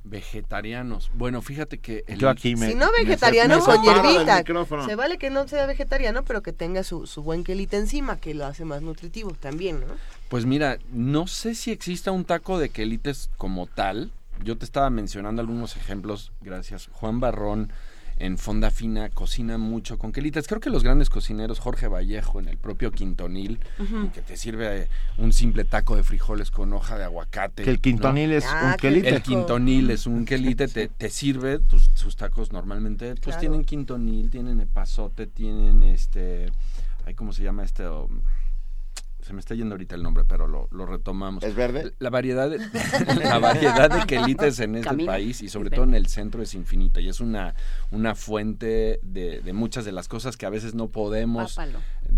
[0.06, 1.10] Vegetarianos.
[1.16, 4.44] Bueno, fíjate que el, yo aquí me Si no vegetariano, me con hierbita.
[4.86, 8.36] Se vale que no sea vegetariano, pero que tenga su, su buen quelite encima, que
[8.36, 9.88] lo hace más nutritivo también, ¿no?
[10.30, 14.12] Pues mira, no sé si exista un taco de quelites como tal.
[14.44, 16.88] Yo te estaba mencionando algunos ejemplos, gracias.
[16.92, 17.72] Juan Barrón
[18.18, 20.48] en Fonda Fina cocina mucho con quelites.
[20.48, 23.60] Creo que los grandes cocineros, Jorge Vallejo en el propio Quintonil,
[24.14, 27.64] que te sirve eh, un simple taco de frijoles con hoja de aguacate.
[27.64, 27.82] que el ¿no?
[27.82, 31.90] quintonil es Ah, un qué quelite El quintonil es un quelite, te, te sirve, tus,
[31.94, 33.40] sus tacos normalmente, pues Claro.
[33.42, 36.52] tienen quintonil, tienen epazote, tienen este,
[37.06, 37.86] ay, ¿cómo se llama este?
[37.86, 38.10] Oh,
[39.26, 41.44] se me está yendo ahorita el nombre, pero lo, lo retomamos.
[41.44, 42.60] es verde La variedad de,
[43.24, 47.02] la variedad de quelites en este país y sobre todo en el centro es infinita
[47.02, 47.56] y es una,
[47.90, 51.58] una fuente de, de muchas de las cosas que a veces no podemos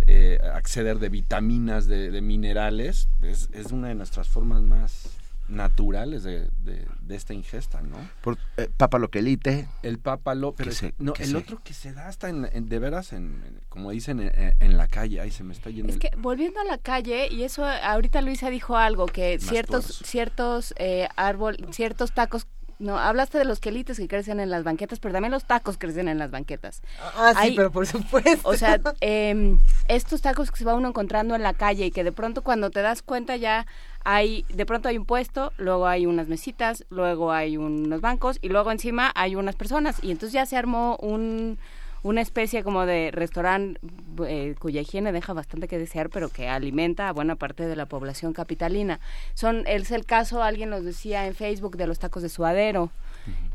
[0.06, 5.17] eh, acceder de vitaminas, de, de minerales, es, es una de nuestras formas más
[5.48, 7.98] naturales de, de- de esta ingesta, ¿no?
[8.22, 9.68] Por, eh, papaloquelite.
[9.84, 12.30] El pápalo, pero Que es- se- no, que el se- otro que se da hasta
[12.30, 15.54] en, en- de veras, en, en- como dicen, en, en la calle, ay, se me
[15.54, 19.06] está yendo Es el- que volviendo a la calle, y eso ahorita Luisa dijo algo,
[19.06, 20.06] que Más ciertos, tuerzo.
[20.06, 22.48] ciertos eh, árbol, ciertos tacos,
[22.80, 26.08] no, hablaste de los quelites que crecen en las banquetas, pero también los tacos crecen
[26.08, 26.82] en las banquetas.
[27.16, 28.48] Ah, sí, Hay- pero por supuesto.
[28.48, 32.04] O sea, em, estos tacos que se va uno encontrando en la calle y que
[32.04, 33.66] de pronto cuando te das cuenta ya
[34.04, 38.50] hay, de pronto hay un puesto, luego hay unas mesitas, luego hay unos bancos y
[38.50, 41.58] luego encima hay unas personas y entonces ya se armó un
[42.04, 43.80] una especie como de restaurante
[44.28, 47.86] eh, cuya higiene deja bastante que desear, pero que alimenta a buena parte de la
[47.86, 49.00] población capitalina.
[49.34, 52.92] Son es el caso, alguien nos decía en Facebook de los tacos de suadero.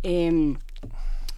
[0.03, 0.57] em,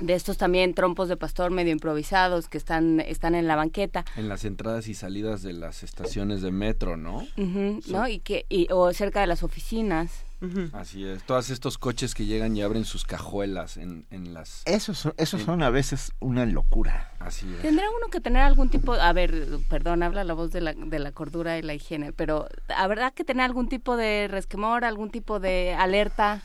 [0.01, 4.29] de estos también trompos de pastor medio improvisados que están están en la banqueta en
[4.29, 7.25] las entradas y salidas de las estaciones de metro, ¿no?
[7.37, 7.83] Sí.
[7.93, 8.09] ¿no?
[8.09, 10.24] Y que y, o cerca de las oficinas.
[10.73, 11.23] Así es.
[11.25, 14.63] Todos estos coches que llegan y abren sus cajuelas en, en las...
[14.67, 17.13] Esos son, esos son a veces una locura.
[17.19, 17.63] Así es.
[17.63, 20.99] Tendrá uno que tener algún tipo, a ver, perdón, habla la voz de la, de
[20.99, 25.41] la cordura y la higiene, pero habrá que tener algún tipo de resquemor, algún tipo
[25.41, 26.43] de alerta.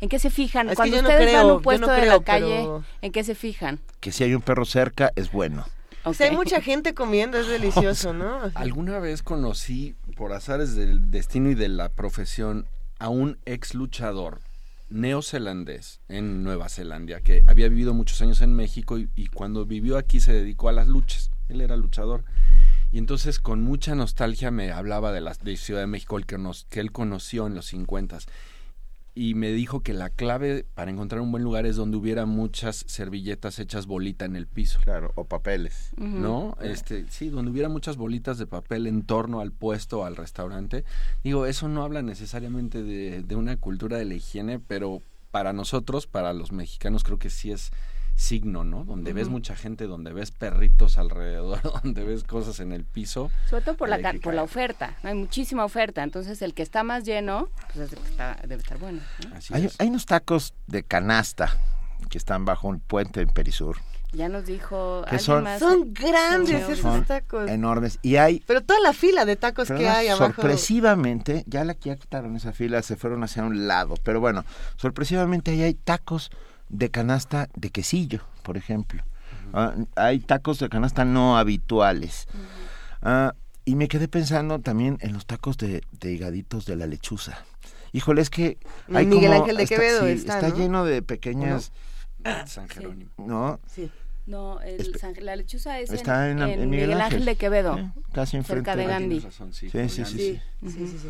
[0.00, 0.68] ¿En qué se fijan?
[0.70, 3.12] Es Cuando no ustedes creo, van a un puesto no de la calle, pero- ¿en
[3.12, 3.80] qué se fijan?
[4.00, 5.66] Que si hay un perro cerca es bueno.
[6.14, 8.40] Sea, hay mucha gente comiendo, es delicioso, ¿no?
[8.54, 12.66] Alguna vez conocí, por azares del destino y de la profesión,
[13.00, 14.40] a un ex luchador
[14.90, 20.20] neozelandés en Nueva Zelanda, que había vivido muchos años en México y, cuando vivió aquí
[20.20, 21.30] se dedicó a las luchas.
[21.48, 22.24] Él era luchador.
[22.92, 26.38] Y entonces con mucha nostalgia me hablaba de la de Ciudad de México, el que,
[26.38, 28.18] nos, que él conoció en los 50
[29.20, 32.84] y me dijo que la clave para encontrar un buen lugar es donde hubiera muchas
[32.86, 34.80] servilletas hechas bolita en el piso.
[34.82, 35.92] Claro, o papeles.
[35.98, 36.56] ¿no?
[36.62, 40.86] Este, sí, donde hubiera muchas bolitas de papel en torno al puesto, al restaurante.
[41.22, 46.06] Digo, eso no habla necesariamente de, de una cultura de la higiene, pero para nosotros,
[46.06, 47.72] para los mexicanos, creo que sí es
[48.20, 48.84] signo, ¿no?
[48.84, 53.30] Donde ves mucha gente, donde ves perritos alrededor, donde ves cosas en el piso.
[53.48, 55.08] Sobre todo por la, por la oferta, ¿no?
[55.08, 58.56] hay muchísima oferta, entonces el que está más lleno, pues es el que está, debe
[58.62, 59.00] estar bueno.
[59.28, 59.36] ¿no?
[59.36, 59.76] Así Hay, es.
[59.80, 61.58] hay unos tacos de canasta
[62.08, 63.76] que están bajo un puente en Perisur.
[64.12, 65.60] Ya nos dijo Que alguien son- más.
[65.60, 67.48] Son grandes Son- esos Son tacos.
[67.48, 67.98] enormes.
[68.02, 70.32] Y hay Pero toda la fila de tacos que hay abajo.
[70.34, 74.44] sorpresivamente, ya la ya quitaron esa fila, se fueron hacia un lado, pero bueno,
[74.76, 76.30] sorpresivamente ahí hay tacos
[76.70, 79.02] de canasta de quesillo, por ejemplo.
[79.52, 82.26] Ah, hay tacos de canasta no habituales.
[83.02, 87.44] Ah, y me quedé pensando también en los tacos de, de higaditos de la lechuza.
[87.92, 88.56] Híjole, es que
[88.94, 90.56] hay Miguel como- Ángel de Quevedo sí, está, ¿no?
[90.56, 91.72] lleno de pequeñas,
[92.46, 93.10] San Jerónimo.
[93.18, 93.60] ¿no?
[93.66, 93.90] Sí.
[94.26, 97.92] No, el San- la lechuza es Está en, en, en en Miguel, Ángel, de Quevedo.
[98.12, 99.18] Casi enfrente cerca de Gandhi.
[99.18, 101.08] Razón, sí, Sí, sí, sí, sí.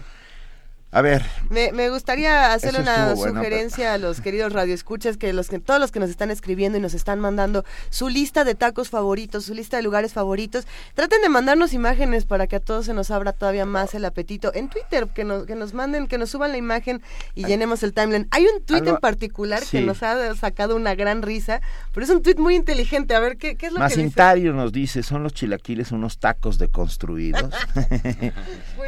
[0.93, 5.61] A ver, Me, me gustaría hacerle una sugerencia a los queridos radioescuchas, que los que
[5.61, 9.45] todos los que nos están escribiendo y nos están mandando su lista de tacos favoritos,
[9.45, 13.13] su lista de lugares favoritos, traten de mandarnos imágenes para que a todos se nos
[13.13, 14.53] abra todavía más el apetito.
[14.53, 17.01] En Twitter, que nos, que nos manden, que nos suban la imagen
[17.37, 18.27] y llenemos el timeline.
[18.33, 21.61] Hay un tweet Algo- en particular que nos ha sacado una gran risa,
[21.95, 23.15] pero es un tweet muy inteligente.
[23.15, 23.97] A ver, ¿qué, qué es lo que dice?
[23.99, 27.55] Macintario nos dice, son los chilaquiles unos tacos deconstruidos.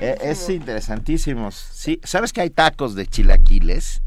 [0.03, 0.57] Es Buenísimo.
[0.57, 1.51] interesantísimo.
[1.53, 4.03] Sí, ¿sabes que hay tacos de chilaquiles?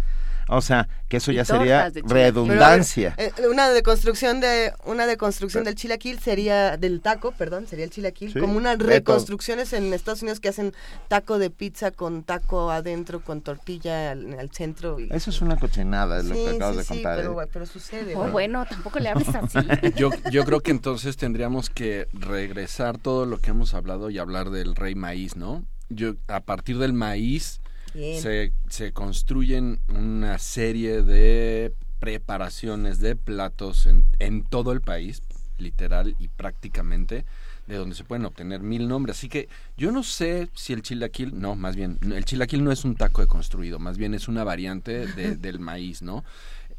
[0.47, 3.15] O sea, que eso ya sería redundancia.
[3.17, 8.33] Eh, una deconstrucción de una deconstrucción del chilaquil sería del taco, perdón, sería el chilaquil,
[8.33, 10.73] Sí, como unas reconstrucciones en Estados Unidos que hacen
[11.07, 15.57] taco de pizza con taco adentro con tortilla al, al centro y Eso es una
[15.57, 17.17] cochinada, es lo que acabas sí, de sí, contar.
[17.17, 17.47] pero, ¿eh?
[17.51, 18.15] pero sucede.
[18.15, 18.31] Oh, ¿no?
[18.31, 19.57] bueno, tampoco le hables así.
[19.95, 24.49] Yo, yo creo que entonces tendríamos que regresar todo lo que hemos hablado y hablar
[24.49, 25.63] del rey maíz, ¿no?
[25.89, 27.61] Yo, a partir del maíz
[27.95, 28.21] Bien.
[28.21, 35.23] se, se construyen una serie de preparaciones de platos en, en todo el país,
[35.57, 37.25] literal y prácticamente,
[37.67, 39.17] de donde se pueden obtener mil nombres.
[39.17, 42.85] Así que yo no sé si el chilaquil, no, más bien, el chilaquil no es
[42.85, 46.23] un taco deconstruido, más bien es una variante de- del maíz, ¿no?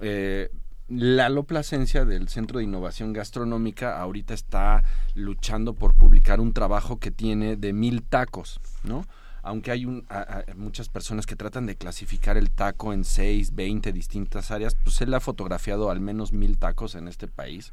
[0.00, 0.50] Eh,
[0.88, 4.85] Lalo Plasencia del Centro de Innovación Gastronómica ahorita está
[5.16, 9.05] luchando por publicar un trabajo que tiene de mil tacos, ¿no?
[9.47, 13.55] Aunque hay un, a- a- muchas personas que tratan de clasificar el taco en seis,
[13.55, 17.71] veinte distintas áreas, pues él ha fotografiado al menos mil tacos en este país,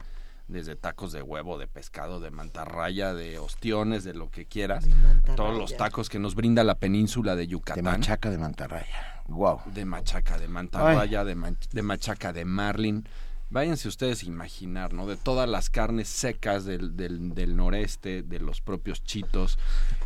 [0.47, 4.93] desde tacos de huevo, de pescado, de mantarraya, de ostiones, de lo que quieras, De
[4.93, 5.35] mantarraya.
[5.35, 9.23] todos los tacos que nos brinda la península de De Yucatán machaca de mantarraya.
[9.29, 9.61] Wow.
[9.73, 13.07] de machaca de mantarraya, de, man- de machaca de marlin,
[13.49, 15.07] váyanse ustedes a imaginar, ¿no?
[15.07, 19.57] De todas las carnes secas del, del, del noreste, de los propios chitos.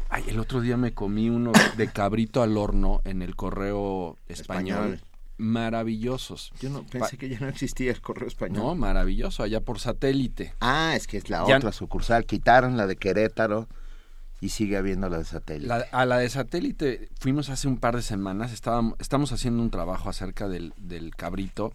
[0.10, 4.94] Ay, el otro día me comí uno de cabrito al horno en el correo español.
[4.96, 5.02] Español.
[5.40, 6.52] Maravillosos.
[6.62, 8.58] Yo no pensé Pa- que ya no existía el correo español.
[8.64, 10.54] No, maravilloso, allá por satélite.
[10.62, 12.26] Ah, es que es la Ya- otra sucursal.
[12.26, 13.68] Quitaron la de Querétaro
[14.40, 15.68] y sigue habiendo la de satélite.
[15.68, 19.70] La- a la de satélite fuimos hace un par de semanas, estábamos, estamos haciendo un
[19.72, 21.74] trabajo acerca del, del cabrito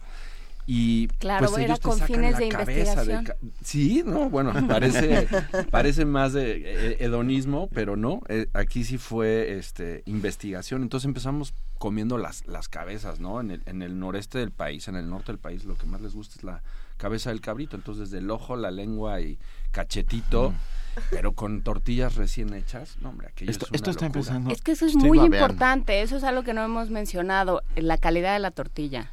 [0.65, 3.23] y Claro, pues era ellos te con sacan fines la de cabeza investigación.
[3.25, 5.27] ca- sí, no, bueno, parece
[5.71, 6.61] parece más de
[6.91, 12.69] eh, hedonismo, pero no, eh, aquí sí fue este investigación, entonces empezamos comiendo las las
[12.69, 13.41] cabezas, ¿no?
[13.41, 15.99] En el en el noreste del país, en el norte del país lo que más
[16.01, 16.61] les gusta es la
[16.97, 19.37] cabeza del cabrito, entonces desde el ojo, la lengua y
[19.71, 20.53] cachetito,
[21.11, 24.19] pero con tortillas recién hechas, no, hombre, aquello Esto, es una esto está locura.
[24.19, 24.51] empezando.
[24.51, 25.37] Es que eso es Estoy muy babeando.
[25.37, 29.11] importante, eso es algo que no hemos mencionado, la calidad de la tortilla.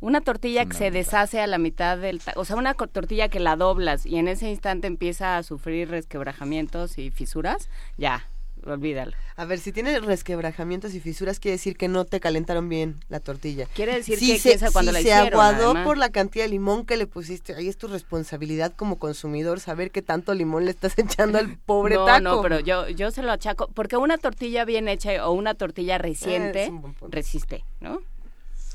[0.00, 2.20] Una tortilla que se deshace a la mitad del...
[2.20, 5.90] ta- O sea, una tortilla que la doblas y en ese instante empieza a sufrir
[5.90, 8.26] resquebrajamientos y fisuras, ya,
[8.64, 9.12] olvídalo.
[9.36, 13.20] A ver, si tiene resquebrajamientos y fisuras, quiere decir que no te calentaron bien la
[13.20, 13.66] tortilla.
[13.74, 15.86] Quiere decir si que, se, que esa cuando si la se hicieron, aguadó además.
[15.86, 19.90] por la cantidad de limón que le pusiste, ahí es tu responsabilidad como consumidor saber
[19.90, 22.20] qué tanto limón le estás echando al pobre no, taco.
[22.22, 25.98] no, pero yo, yo se lo achaco, porque una tortilla bien hecha o una tortilla
[25.98, 26.72] reciente
[27.08, 28.00] resiste, ¿no?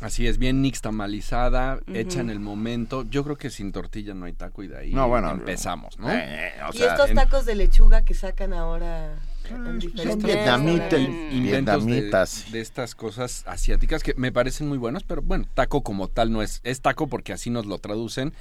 [0.05, 1.95] Así es, bien nixtamalizada, Ujú.
[1.97, 3.05] hecha en el momento.
[3.09, 6.11] Yo creo que sin tortilla no hay taco y de ahí No, bueno, empezamos, ¿no?
[6.11, 9.15] Eh, o y sea, estos en- tacos de lechuga que sacan ahora
[9.49, 12.51] en son diferentes vietnamitas, de, vietnamitas.
[12.51, 16.43] de estas cosas asiáticas que me parecen muy buenos, pero bueno, taco como tal no
[16.43, 18.31] es, es taco porque así nos lo traducen,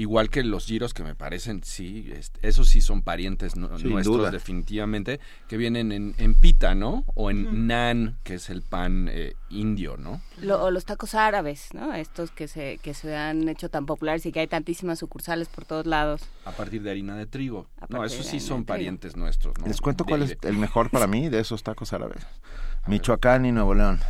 [0.00, 4.30] igual que los giros que me parecen, sí, este, esos sí son parientes nuestros duda.
[4.30, 5.18] definitivamente,
[5.48, 7.04] que vienen en, en pita, ¿no?
[7.14, 10.20] O en naan, que es el pan eh, indio, ¿no?
[10.40, 11.92] Lo- o los tacos árabes, ¿no?
[11.94, 15.64] Estos que se, que se han hecho tan populares y que hay tantísimas sucursales por
[15.64, 16.22] todos lados.
[16.44, 17.66] A partir de harina de trigo.
[17.88, 19.66] No, esos sí son parientes nuestros, ¿no?
[19.66, 22.24] Les cuento De- cuál es de- el mejor para mí de esos tacos árabes.
[22.86, 24.00] Michoacán y Nuevo León,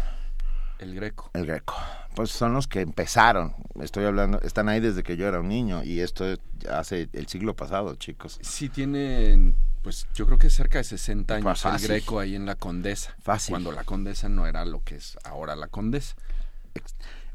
[0.78, 1.30] El greco.
[1.34, 1.74] el greco.
[2.14, 3.54] Pues son los que empezaron.
[3.80, 6.38] Estoy hablando, están ahí desde que yo era un niño y esto es
[6.70, 8.38] hace el siglo pasado, chicos.
[8.42, 11.88] Sí tienen, pues yo creo que cerca de 60 años Más el.
[11.88, 13.14] Greco ahí en la Condesa.
[13.20, 13.52] Fácil.
[13.52, 16.14] Cuando la Condesa no era lo que es ahora la Condesa.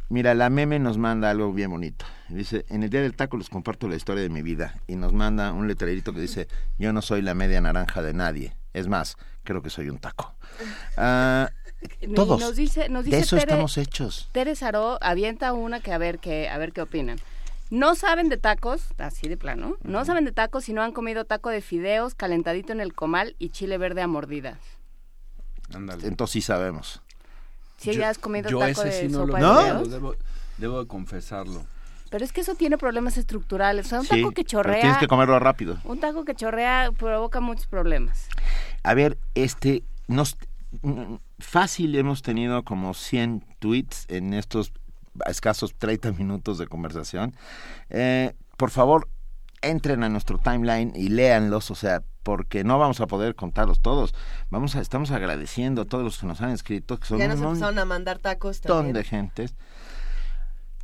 [0.09, 2.05] Mira, la meme nos manda algo bien bonito.
[2.29, 4.79] Dice, en el Día del Taco les comparto la historia de mi vida.
[4.85, 8.55] Y nos manda un letrerito que dice, yo no soy la media naranja de nadie.
[8.73, 10.35] Es más, creo que soy un taco.
[10.97, 11.49] Ah,
[12.15, 12.39] todos.
[12.39, 14.29] nos dice, nos de dice eso Tere, estamos hechos.
[14.31, 17.17] Tere Saró avienta una que a ver qué, a ver qué opinan.
[17.69, 21.25] No saben de tacos, así de plano, no saben de tacos si no han comido
[21.25, 24.59] taco de fideos calentadito en el comal y chile verde a mordidas.
[25.73, 26.07] Ándale.
[26.07, 27.01] Entonces sí sabemos.
[27.77, 29.89] Si Yo- ya has comido yo taco ese de sí no sopa lo de.
[29.89, 30.15] Debo,
[30.57, 31.65] debo de confesarlo.
[32.11, 33.87] Pero es que eso tiene problemas estructurales.
[33.87, 35.79] O sea, un Sí, taco que pero chorrea, tienes que comerlo rápido.
[35.83, 38.27] un taco que chorrea provoca muchos problemas.
[38.83, 40.37] A ver, este, nos,
[41.39, 44.71] fácil hemos tenido como 100 tweets en estos
[45.27, 47.35] escasos 30 minutos de conversación.
[47.89, 49.07] Eh, por favor,
[49.61, 54.13] entren a nuestro timeline y léanlos, o sea, porque no vamos a poder contarlos todos.
[54.49, 57.39] Vamos a, estamos agradeciendo a todos los que nos han escrito, que son Ya nos
[57.39, 59.55] un empezaron a mandar tacos montón de gentes.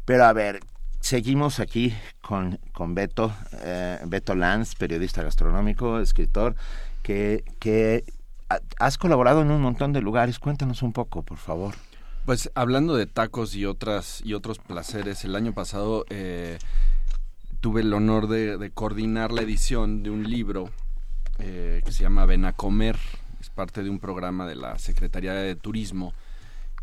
[0.06, 0.60] Pero a ver,
[1.00, 6.56] seguimos aquí con, con Beto, eh, Beto Lanz, periodista gastronómico, escritor,
[7.04, 8.04] que, que
[8.80, 10.39] has colaborado en un montón de lugares.
[10.39, 11.76] Cuéntanos un poco, por favor.
[12.26, 16.60] Pues hablando de tacos y otras y otros placeres, el año pasado eh,
[17.62, 20.70] tuve el honor de, coordinar la edición de un libro
[21.39, 22.97] eh, que se llama Ven a comer.
[23.39, 26.14] Es parte de un programa de la Secretaría de Turismo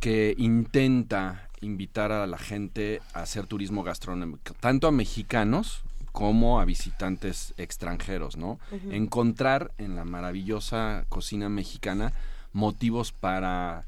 [0.00, 5.82] que intenta invitar a la gente a hacer turismo gastronómico, tanto a mexicanos
[6.16, 8.58] como a visitantes extranjeros, ¿no?
[8.90, 12.14] Encontrar en la maravillosa cocina mexicana
[12.54, 13.84] motivos para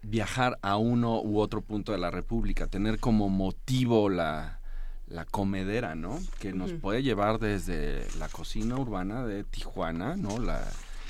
[0.00, 4.60] viajar a uno u otro punto de la República, tener como motivo la,
[5.08, 6.18] la comedera, ¿no?
[6.38, 10.38] Que nos puede llevar desde la cocina urbana de Tijuana, ¿no?
[10.38, 10.66] La,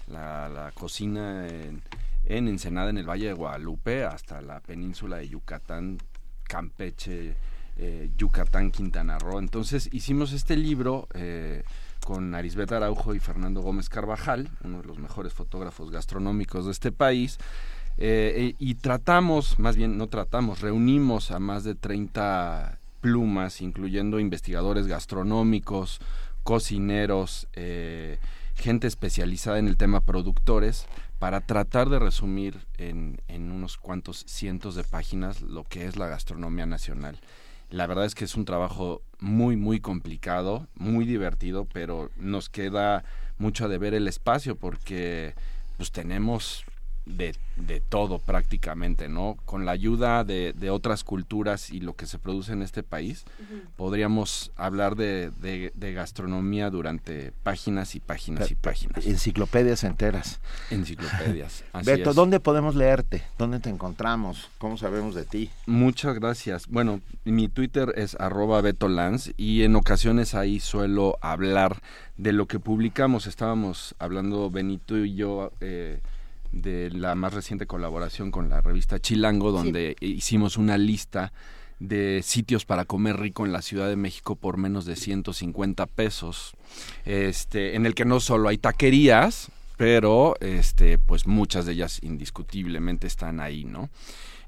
[0.08, 1.82] la, la cocina en,
[2.24, 5.98] en Ensenada, en el Valle de Guadalupe, hasta la península de Yucatán,
[6.42, 7.36] Campeche,
[7.80, 9.38] eh, Yucatán, Quintana Roo.
[9.38, 11.62] Entonces hicimos este libro eh,
[12.04, 16.90] con Arisbet Araujo y Fernando Gómez Carvajal, uno de los mejores fotógrafos gastronómicos de este
[16.90, 17.38] país,
[17.96, 24.88] eh, y tratamos, más bien no tratamos, reunimos a más de 30 plumas, incluyendo investigadores
[24.88, 26.00] gastronómicos,
[26.42, 27.46] cocineros,
[28.56, 30.86] gente especializada en el tema productores,
[31.20, 36.66] para tratar de resumir en unos cuantos cientos de páginas lo que es la gastronomía
[36.66, 37.20] nacional.
[37.70, 43.04] La verdad es que es un trabajo muy, muy complicado, muy divertido, pero nos queda
[43.38, 45.34] mucho a deber el espacio porque
[45.76, 46.64] pues tenemos
[47.08, 49.36] de, de, todo prácticamente, ¿no?
[49.46, 53.24] Con la ayuda de, de, otras culturas y lo que se produce en este país,
[53.76, 59.06] podríamos hablar de, de, gastronomía durante páginas y páginas y páginas.
[59.06, 60.40] Enciclopedias enteras.
[60.70, 61.64] Enciclopedias.
[61.84, 63.22] Beto, ¿dónde podemos leerte?
[63.38, 64.48] ¿Dónde te encontramos?
[64.58, 65.50] ¿Cómo sabemos de ti?
[65.66, 66.66] Muchas gracias.
[66.68, 71.80] Bueno, mi Twitter es arroba Beto Lanz y en ocasiones ahí suelo hablar
[72.16, 73.26] de lo que publicamos.
[73.26, 75.52] Estábamos hablando Benito y yo...
[75.60, 76.00] Eh,
[76.52, 81.32] de la más reciente colaboración con la revista Chilango, donde hicimos una lista
[81.78, 86.54] de sitios para comer rico en la Ciudad de México por menos de 150 pesos,
[87.04, 93.06] este, en el que no solo hay taquerías, pero este, pues muchas de ellas indiscutiblemente
[93.06, 93.90] están ahí, ¿no?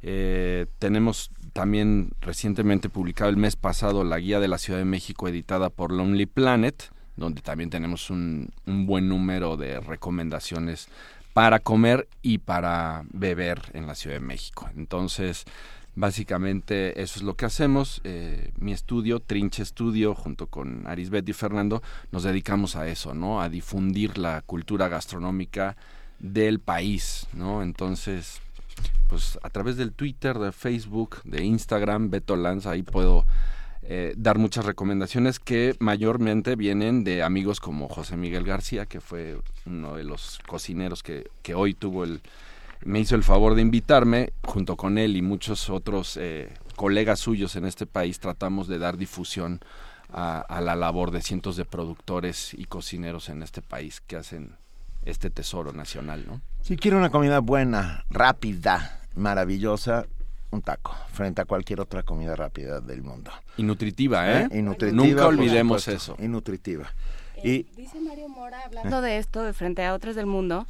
[0.02, 5.28] Eh, tenemos también recientemente publicado el mes pasado la guía de la Ciudad de México
[5.28, 10.88] editada por Lonely Planet, donde también tenemos un, un buen número de recomendaciones
[11.32, 14.68] para comer y para beber en la Ciudad de México.
[14.76, 15.44] Entonces,
[15.94, 18.00] básicamente eso es lo que hacemos.
[18.04, 23.40] Eh, mi estudio, Trinche Estudio, junto con Arisbet y Fernando, nos dedicamos a eso, ¿no?
[23.40, 25.76] A difundir la cultura gastronómica
[26.18, 27.62] del país, ¿no?
[27.62, 28.40] Entonces,
[29.08, 33.24] pues a través del Twitter, de Facebook, de Instagram, Beto Lanza, ahí puedo
[33.82, 39.38] eh, dar muchas recomendaciones que mayormente vienen de amigos como José Miguel García, que fue
[39.66, 42.20] uno de los cocineros que, que hoy tuvo el,
[42.84, 47.56] me hizo el favor de invitarme, junto con él y muchos otros eh, colegas suyos
[47.56, 49.60] en este país, tratamos de dar difusión
[50.12, 54.56] a, la labor de cientos de productores y cocineros en este país que hacen
[55.04, 56.26] este tesoro nacional.
[56.62, 60.06] Si quiero una comida buena, rápida, maravillosa,
[60.50, 63.30] un taco frente a cualquier otra comida rápida del mundo.
[63.56, 64.48] Y nutritiva, ¿eh?
[64.52, 66.16] Y nutritiva, Nunca olvidemos eso.
[66.18, 66.92] Y nutritiva.
[67.36, 70.66] Eh, y, dice Mario Mora, hablando de esto, de frente a otras del mundo,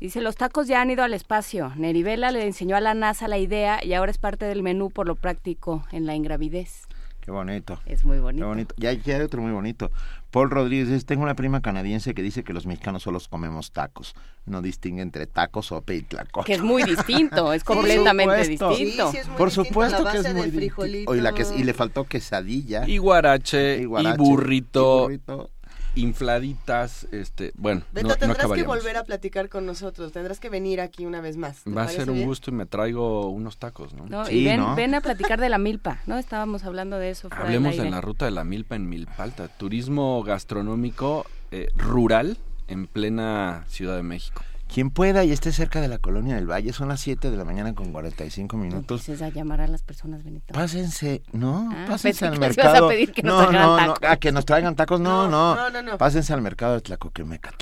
[0.00, 1.72] dice, los tacos ya han ido al espacio.
[1.76, 5.06] Nerivela le enseñó a la NASA la idea y ahora es parte del menú por
[5.06, 6.86] lo práctico en la ingravidez.
[7.24, 7.80] Qué bonito.
[7.86, 8.44] Es muy bonito.
[8.44, 8.74] Qué bonito.
[8.76, 9.90] Y hay, hay otro muy bonito.
[10.30, 14.14] Paul Rodríguez dice, tengo una prima canadiense que dice que los mexicanos solo comemos tacos.
[14.44, 16.44] No distingue entre tacos, sopa y tlacoyo.
[16.44, 18.74] Que es muy distinto, es completamente distinto.
[18.74, 21.14] Sí, sí, es muy Por distinto, supuesto que es muy distinto.
[21.14, 22.86] Y, la que, y le faltó quesadilla.
[22.86, 25.50] Y guarache, y, guarache, burrito, y burrito.
[25.96, 30.48] Infladitas, este, bueno, Beto, no, no tendrás que volver a platicar con nosotros, tendrás que
[30.48, 31.62] venir aquí una vez más.
[31.62, 32.28] ¿te Va a ser un bien?
[32.28, 34.06] gusto y me traigo unos tacos, ¿no?
[34.06, 34.24] ¿no?
[34.26, 34.74] Sí, y ven, ¿no?
[34.74, 36.18] ven a platicar de la milpa, ¿no?
[36.18, 37.28] Estábamos hablando de eso.
[37.28, 42.38] fuera Hablemos en la ruta de la milpa en Milpalta, turismo gastronómico eh, rural
[42.68, 44.42] en plena Ciudad de México.
[44.74, 47.44] Quien pueda y esté cerca de la colonia del Valle, son las 7 de la
[47.44, 49.00] mañana con 45 No minutos.
[49.08, 50.52] empieces a llamar a las personas, Benito.
[50.52, 52.88] Pásense, no, Ah, pásense pensé al ibas a mercado.
[52.88, 55.54] pedir que nos no, no, no, a que nos traigan tacos, no, no.
[55.54, 55.96] No, no, no.
[55.96, 57.54] Pásense al mercado de Tlacoquemecat.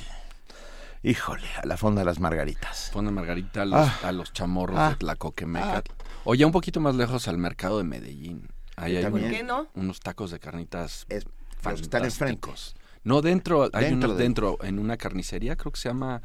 [1.03, 2.89] Híjole, a la fonda de las margaritas.
[2.93, 3.99] Fonda Margarita a los, Ah.
[4.05, 4.91] a los chamorros Ah.
[4.91, 5.89] de Tlacoquemecat.
[6.25, 8.49] O ya un poquito más lejos al mercado de Medellín.
[8.77, 9.27] Ahí hay También.
[9.29, 9.67] ¿Por qué no?
[9.75, 11.29] unos tacos de carnitas Es, que
[11.75, 12.09] están enfrente.
[12.49, 12.75] fantásticos.
[13.05, 16.23] No, dentro, hay Dentro unos de- dentro, en una carnicería, creo que se llama,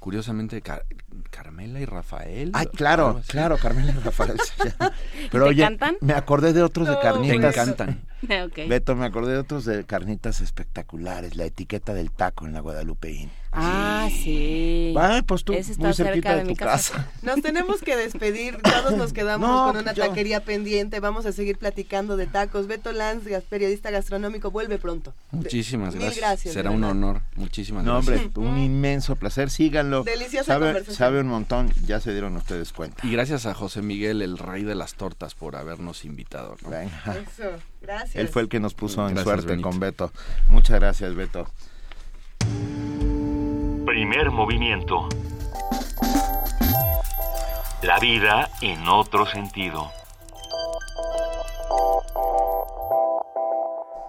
[0.00, 0.84] curiosamente, Car-
[1.30, 2.50] Carmela y Rafael.
[2.54, 4.36] Ay, claro, claro, Carmela y Rafael.
[5.30, 5.96] Pero te oye, cantan?
[6.00, 7.54] me acordé de otros de No, Te carnitas.
[7.54, 8.00] encantan.
[8.68, 11.36] Beto, me acordé de otros de carnitas espectaculares.
[11.36, 13.30] La etiqueta del taco en la Guadalupeín.
[13.52, 14.94] Ah, sí.
[14.96, 16.92] Ay, pues tú, Ese está muy cerca cerquita de de, mi tu casa.
[16.94, 17.10] casa.
[17.22, 21.32] Nos tenemos que despedir, todos nos quedamos No, con una yo- taquería pendiente, vamos a
[21.32, 22.68] seguir platicando de tacos.
[22.68, 25.14] Beto Lanz, periodista gastronómico, vuelve pronto.
[25.32, 26.20] Muchísimas Mil gracias.
[26.24, 27.22] gracias, Será un honor.
[27.34, 28.26] Muchísimas No, gracias.
[28.36, 29.50] hombre, un inmenso placer.
[29.50, 30.04] Síganlo.
[30.04, 30.96] Deliciosa sabe, conversación.
[30.96, 33.04] sabe un montón, ya se dieron ustedes cuenta.
[33.04, 36.56] Y gracias a José Miguel, el rey de las tortas, por habernos invitado.
[36.62, 36.70] ¿no?
[36.70, 37.16] Venga.
[37.16, 37.50] Eso,
[37.80, 38.16] gracias.
[38.16, 39.68] Él fue el que nos puso en Gracias, suerte Benito.
[39.68, 40.12] con Beto.
[40.48, 41.46] Muchas gracias, Beto.
[43.86, 45.08] Primer movimiento.
[47.82, 49.90] La vida en otro sentido.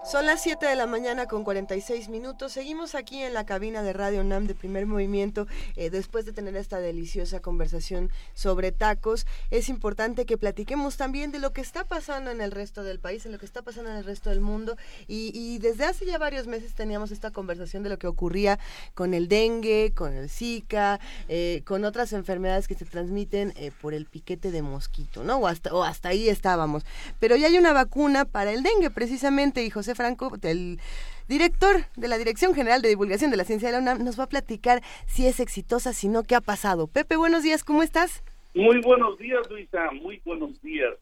[0.04, 2.54] Son las 7 de la mañana con 46 minutos.
[2.54, 5.46] Seguimos aquí en la cabina de Radio NAM de primer movimiento.
[5.76, 11.38] eh, después de tener esta deliciosa conversación sobre tacos, es importante que platiquemos también de
[11.38, 13.98] lo que está pasando en el resto del país, en lo que está pasando en
[13.98, 14.76] el resto del mundo.
[15.08, 18.58] Y, desde hace ya varios meses teníamos esta conversación de lo que ocurría
[18.96, 21.00] con el dengue, con el Zika,
[21.30, 25.38] eh, con otras enfermedades que se transmiten eh, por el piquete de mosquito, ¿no?
[25.38, 26.84] O hasta, o hasta ahí estábamos.
[27.20, 30.80] Pero ya hay una vacuna para el dengue, precisamente, y José Franco, el
[31.28, 34.26] director de la Dirección General de Divulgación de la Ciencia de la UNAM, nos va
[34.26, 36.88] a platicar si es exitosa, si no, qué ha pasado.
[36.88, 38.24] Pepe, buenos días, ¿cómo estás?
[38.54, 39.90] Muy buenos días, Luisa.
[40.02, 40.94] Muy buenos días.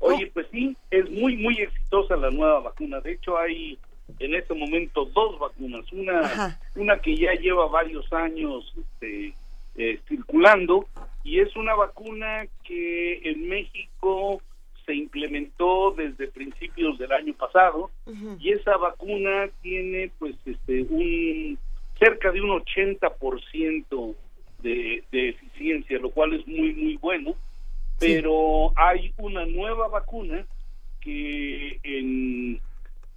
[0.00, 3.00] Oye, pues sí, es muy, muy exitosa la nueva vacuna.
[3.00, 3.78] De hecho, hay
[4.18, 5.84] en este momento dos vacunas.
[5.92, 9.34] Una, una que ya lleva varios años este,
[9.76, 10.86] eh, circulando
[11.24, 14.40] y es una vacuna que en México
[14.88, 17.90] se implementó desde principios del año pasado
[18.40, 21.58] y esa vacuna tiene pues este un
[21.98, 24.14] cerca de un 80%
[24.62, 27.34] de, de eficiencia, lo cual es muy muy bueno.
[28.00, 30.46] Pero hay una nueva vacuna
[31.02, 32.58] que en,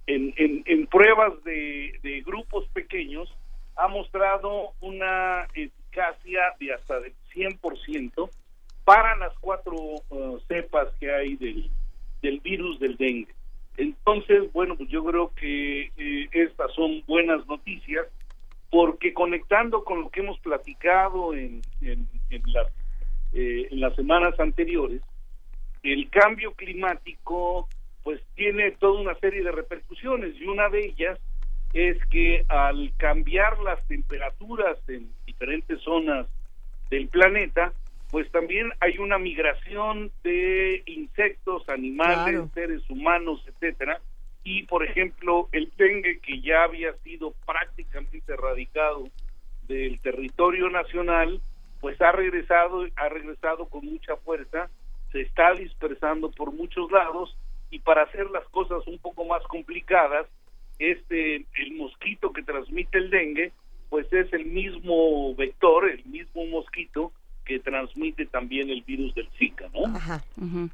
[0.06, 3.32] en, en, pruebas de, de, grupos pequeños
[3.76, 8.28] ha mostrado una eficacia de hasta del 100%
[8.84, 11.70] para las cuatro uh, cepas que hay del,
[12.20, 13.32] del virus del dengue.
[13.76, 18.06] Entonces, bueno, pues yo creo que eh, estas son buenas noticias
[18.70, 22.08] porque conectando con lo que hemos platicado en, en,
[22.46, 22.68] las
[23.32, 25.02] eh, en las semanas anteriores,
[25.82, 27.68] el cambio climático
[28.02, 31.18] pues tiene toda una serie de repercusiones y una de ellas
[31.72, 36.26] es que al cambiar las temperaturas en diferentes zonas
[36.90, 37.72] del planeta,
[38.12, 44.02] pues también hay una migración de insectos, animales, seres humanos, etcétera,
[44.44, 49.08] y por ejemplo el dengue que ya había sido prácticamente erradicado
[49.66, 51.40] del territorio nacional,
[51.80, 54.68] pues ha regresado, ha regresado con mucha fuerza,
[55.10, 57.34] se está dispersando por muchos lados
[57.70, 60.26] y para hacer las cosas un poco más complicadas,
[60.78, 63.52] este el mosquito que transmite el dengue,
[63.88, 67.10] pues es el mismo vector, el mismo mosquito
[67.44, 70.70] que transmite también el virus del Zika, ¿no?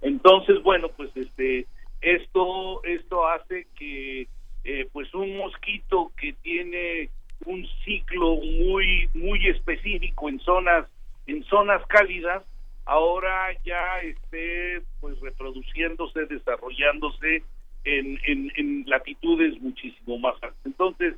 [0.00, 1.66] Entonces, bueno, pues este
[2.00, 4.28] esto esto hace que
[4.64, 7.08] eh, pues un mosquito que tiene
[7.46, 10.86] un ciclo muy muy específico en zonas
[11.26, 12.44] en zonas cálidas
[12.84, 17.42] ahora ya esté pues reproduciéndose desarrollándose
[17.84, 20.58] en, en, latitudes muchísimo más altas.
[20.64, 21.14] Entonces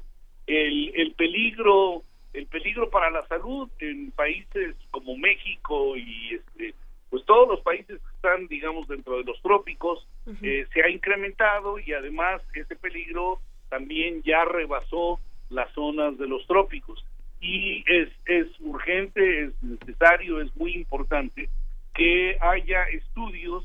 [0.46, 2.02] el, el peligro
[2.36, 6.74] el peligro para la salud en países como México y este
[7.08, 10.06] pues todos los países que están digamos dentro de los trópicos
[10.42, 15.20] eh, se ha incrementado y además ese peligro también ya rebasó
[15.50, 17.04] las zonas de los trópicos.
[17.40, 21.48] Y es, es urgente, es necesario, es muy importante
[21.94, 23.64] que haya estudios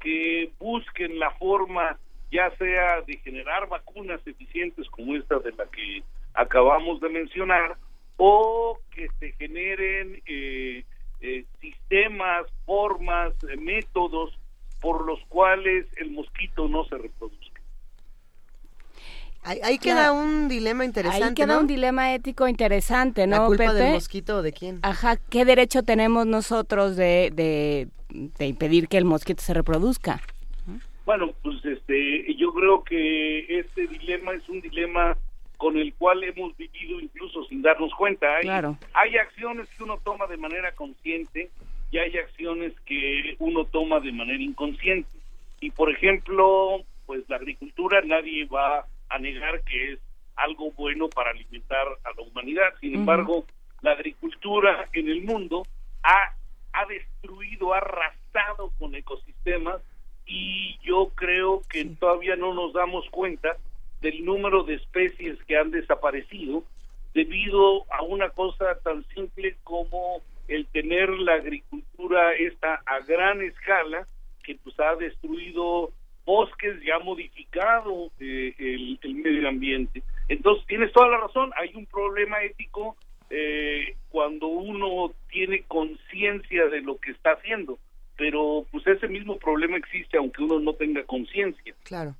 [0.00, 1.98] que busquen la forma
[2.32, 6.02] ya sea de generar vacunas eficientes como esta de la que
[6.32, 7.76] acabamos de mencionar
[8.22, 10.84] o que se generen eh,
[11.22, 14.38] eh, sistemas, formas, métodos
[14.82, 17.60] por los cuales el mosquito no se reproduzca.
[19.42, 21.24] Ahí, queda un dilema interesante.
[21.24, 23.38] Ahí queda un dilema ético interesante, ¿no?
[23.38, 24.80] ¿La culpa del mosquito de quién?
[24.82, 30.20] Ajá, ¿qué derecho tenemos nosotros de, de, impedir que el mosquito se reproduzca?
[31.06, 35.16] Bueno, pues este, yo creo que este dilema es un dilema
[35.60, 38.34] con el cual hemos vivido incluso sin darnos cuenta.
[38.36, 38.78] Hay, claro.
[38.94, 41.50] hay acciones que uno toma de manera consciente
[41.90, 45.10] y hay acciones que uno toma de manera inconsciente.
[45.60, 49.98] Y por ejemplo, pues la agricultura nadie va a negar que es
[50.34, 52.72] algo bueno para alimentar a la humanidad.
[52.80, 53.44] Sin embargo,
[53.82, 55.66] la agricultura en el mundo
[56.02, 56.36] ha,
[56.72, 59.82] ha destruido, ha arrasado con ecosistemas
[60.24, 63.58] y yo creo que todavía no nos damos cuenta
[64.00, 66.64] del número de especies que han desaparecido
[67.14, 74.06] debido a una cosa tan simple como el tener la agricultura esta a gran escala
[74.42, 75.92] que pues ha destruido
[76.24, 80.02] bosques ya modificado eh, el, medio ambiente.
[80.28, 82.96] Entonces, tienes toda la razón, hay un problema ético
[83.30, 87.78] eh, cuando uno tiene conciencia de lo que está haciendo,
[88.16, 91.74] pero pues ese mismo problema existe aunque uno no tenga conciencia.
[91.84, 92.14] Claro.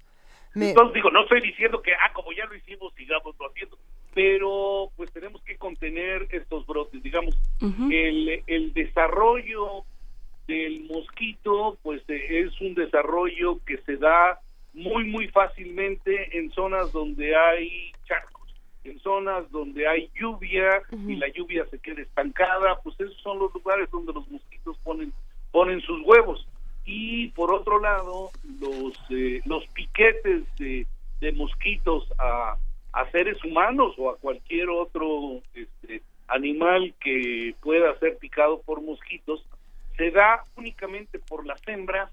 [0.55, 3.79] Entonces digo, no estoy diciendo que, ah, como ya lo hicimos, sigamos lo haciendo,
[4.15, 9.85] pero pues tenemos que contener estos brotes, digamos, el, el desarrollo
[10.49, 14.41] del mosquito, pues eh, es un desarrollo que se da
[14.73, 21.29] muy, muy fácilmente en zonas donde hay charcos, en zonas donde hay lluvia y la
[21.29, 25.13] lluvia se queda estancada, pues esos son los lugares donde los mosquitos ponen,
[25.53, 26.47] ponen sus huevos.
[26.93, 30.85] Y por otro lado, los, eh, los piquetes de,
[31.21, 32.57] de mosquitos a,
[32.93, 39.47] a seres humanos o a cualquier otro este, animal que pueda ser picado por mosquitos,
[39.97, 42.11] se da únicamente por las hembras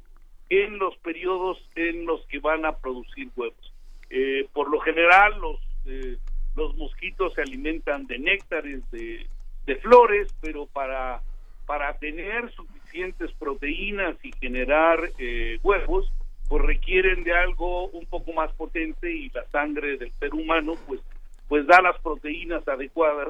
[0.47, 3.73] en los periodos en los que van a producir huevos.
[4.11, 6.17] Eh, por lo general, los, eh,
[6.55, 9.25] los mosquitos se alimentan de néctares, de,
[9.65, 11.23] de flores, pero para,
[11.65, 16.11] para tener suficiente suficientes proteínas y generar eh, huevos,
[16.47, 21.01] pues requieren de algo un poco más potente y la sangre del ser humano pues
[21.47, 23.29] pues da las proteínas adecuadas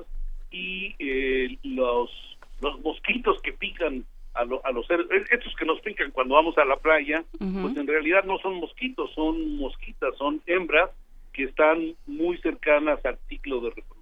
[0.52, 2.10] y eh, los
[2.62, 6.66] los mosquitos que pican a, a los seres, estos que nos pican cuando vamos a
[6.66, 10.90] la playa, pues en realidad no son mosquitos, son mosquitas, son hembras
[11.34, 13.97] que están muy cercanas al ciclo de reproducción.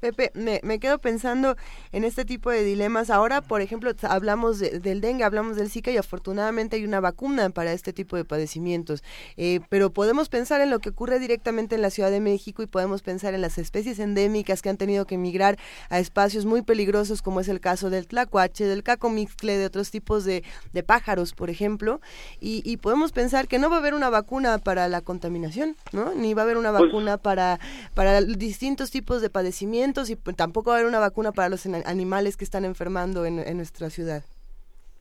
[0.00, 1.56] Pepe, me, me, quedo pensando
[1.90, 3.10] en este tipo de dilemas.
[3.10, 7.72] Ahora, por ejemplo, hablamos del dengue, hablamos del Zika y afortunadamente hay una vacuna para
[7.72, 9.02] este tipo de padecimientos.
[9.36, 12.66] Eh, pero podemos pensar en lo que ocurre directamente en la Ciudad de México y
[12.66, 15.58] podemos pensar en las especies endémicas que han tenido que emigrar
[15.90, 20.24] a espacios muy peligrosos, como es el caso del tlacuache, del cacomixcle, de otros tipos
[20.24, 22.00] de, de pájaros, por ejemplo.
[22.40, 26.14] Y, y, podemos pensar que no va a haber una vacuna para la contaminación, ¿no?
[26.14, 27.58] Ni va a haber una pues vacuna para,
[27.94, 32.36] para distintos tipos de padecimientos y tampoco va a haber una vacuna para los animales
[32.36, 34.24] que están enfermando en, nuestra ciudad.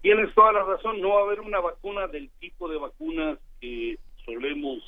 [0.01, 3.97] Tienes toda la razón, no va a haber una vacuna del tipo de vacunas que
[4.25, 4.79] solemos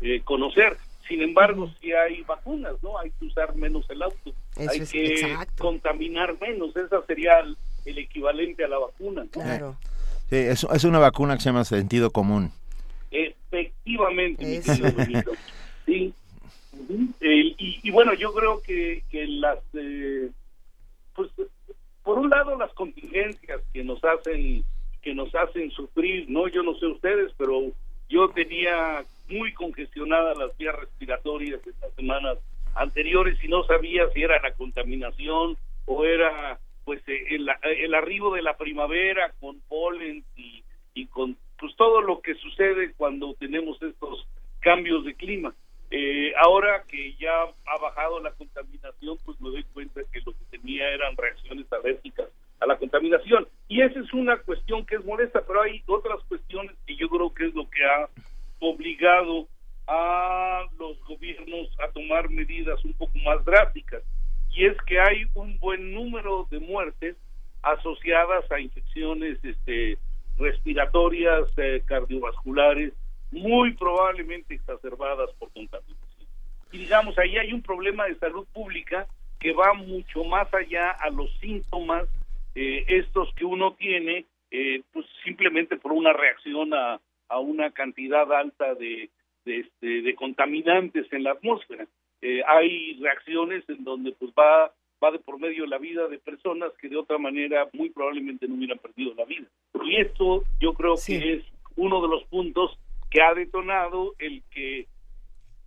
[0.00, 0.76] eh, conocer.
[1.06, 2.98] Sin embargo, si hay vacunas, ¿no?
[2.98, 6.74] Hay que usar menos el auto, hay que contaminar menos.
[6.76, 7.56] Esa sería el,
[7.98, 9.26] equivalente a la vacuna.
[9.30, 9.76] Claro.
[10.30, 12.52] Sí, es, es una vacuna que se llama sentido común.
[13.10, 15.32] Efectivamente, mi querido
[15.86, 16.14] Sí,
[17.20, 20.30] y, bueno, yo creo que, que las, eh,
[21.14, 21.30] pues,
[22.02, 24.64] por un lado las contingencias que nos hacen
[25.02, 27.72] que nos hacen sufrir, no, yo no sé ustedes, pero
[28.08, 32.38] yo tenía muy congestionadas las vías respiratorias estas semanas
[32.74, 38.34] anteriores y no sabía si era la contaminación o era pues eh, el, el arribo
[38.34, 40.62] de la primavera con polen y,
[40.94, 44.26] y con pues todo lo que sucede cuando tenemos estos
[44.60, 45.54] cambios de clima.
[45.94, 50.58] Eh, ahora que ya ha bajado la contaminación, pues me doy cuenta que lo que
[50.58, 52.30] tenía eran reacciones alérgicas
[52.60, 53.46] a la contaminación.
[53.68, 57.34] Y esa es una cuestión que es molesta, pero hay otras cuestiones que yo creo
[57.34, 58.08] que es lo que ha
[58.60, 59.46] obligado
[59.86, 64.02] a los gobiernos a tomar medidas un poco más drásticas.
[64.48, 67.16] Y es que hay un buen número de muertes
[67.60, 69.98] asociadas a infecciones este,
[70.38, 72.94] respiratorias, eh, cardiovasculares,
[73.32, 76.28] muy probablemente exacerbadas por contaminación.
[76.70, 79.06] Y digamos, ahí hay un problema de salud pública
[79.40, 82.08] que va mucho más allá a los síntomas
[82.54, 88.30] eh, estos que uno tiene, eh, pues simplemente por una reacción a, a una cantidad
[88.32, 89.10] alta de,
[89.44, 91.86] de, este, de contaminantes en la atmósfera.
[92.20, 94.72] Eh, hay reacciones en donde pues va
[95.02, 98.54] va de por medio la vida de personas que de otra manera muy probablemente no
[98.54, 99.46] hubieran perdido la vida.
[99.84, 101.44] Y esto yo creo que es
[101.76, 102.78] uno de los puntos
[103.12, 104.86] que ha detonado el que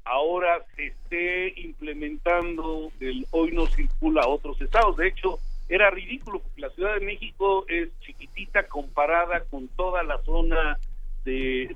[0.03, 4.97] ahora se esté implementando el hoy no circula a otros estados.
[4.97, 5.37] De hecho,
[5.69, 10.79] era ridículo porque la Ciudad de México es chiquitita comparada con toda la zona
[11.23, 11.75] de,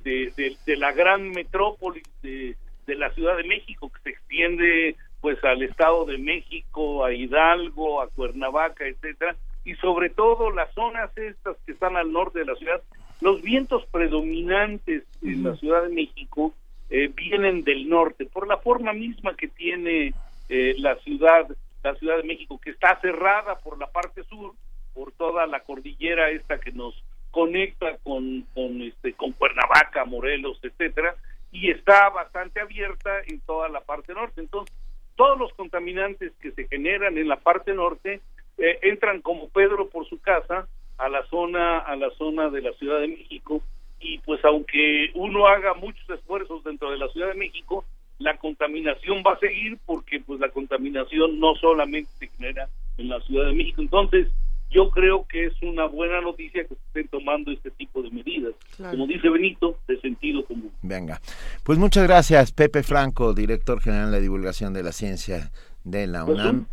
[0.64, 2.56] de, la gran metrópolis de,
[2.86, 8.00] de la Ciudad de México que se extiende pues al Estado de México, a Hidalgo,
[8.00, 12.54] a Cuernavaca, etcétera, y sobre todo las zonas estas que están al norte de la
[12.54, 12.80] ciudad
[13.20, 16.54] los vientos predominantes en la Ciudad de México
[16.88, 20.14] eh, vienen del norte, por la forma misma que tiene
[20.48, 21.46] eh, la ciudad,
[21.82, 24.54] la Ciudad de México, que está cerrada por la parte sur,
[24.94, 26.94] por toda la cordillera esta que nos
[27.30, 31.14] conecta con, con, este, con Cuernavaca, Morelos, etcétera,
[31.52, 34.40] y está bastante abierta en toda la parte norte.
[34.40, 34.74] Entonces,
[35.14, 38.20] todos los contaminantes que se generan en la parte norte
[38.58, 40.66] eh, entran como Pedro por su casa
[41.00, 43.62] a la zona a la zona de la Ciudad de México
[44.00, 47.84] y pues aunque uno haga muchos esfuerzos dentro de la Ciudad de México
[48.20, 53.18] la contaminación va a seguir porque pues la contaminación no solamente se genera en la
[53.22, 53.80] Ciudad de México.
[53.80, 54.28] Entonces
[54.70, 58.52] yo creo que es una buena noticia que se estén tomando este tipo de medidas.
[58.76, 60.70] Como dice Benito de sentido común.
[60.82, 61.20] Venga.
[61.64, 65.50] Pues muchas gracias Pepe Franco director general de divulgación de la ciencia
[65.84, 66.66] de la pues UNAM.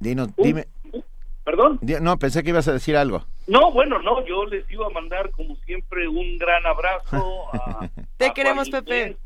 [0.00, 0.66] Dino, dime.
[1.44, 1.80] ¿Perdón?
[2.02, 3.24] No, pensé que ibas a decir algo.
[3.48, 7.46] No, bueno, no, yo les iba a mandar como siempre un gran abrazo.
[7.54, 7.88] A,
[8.18, 9.16] te queremos, Pepe.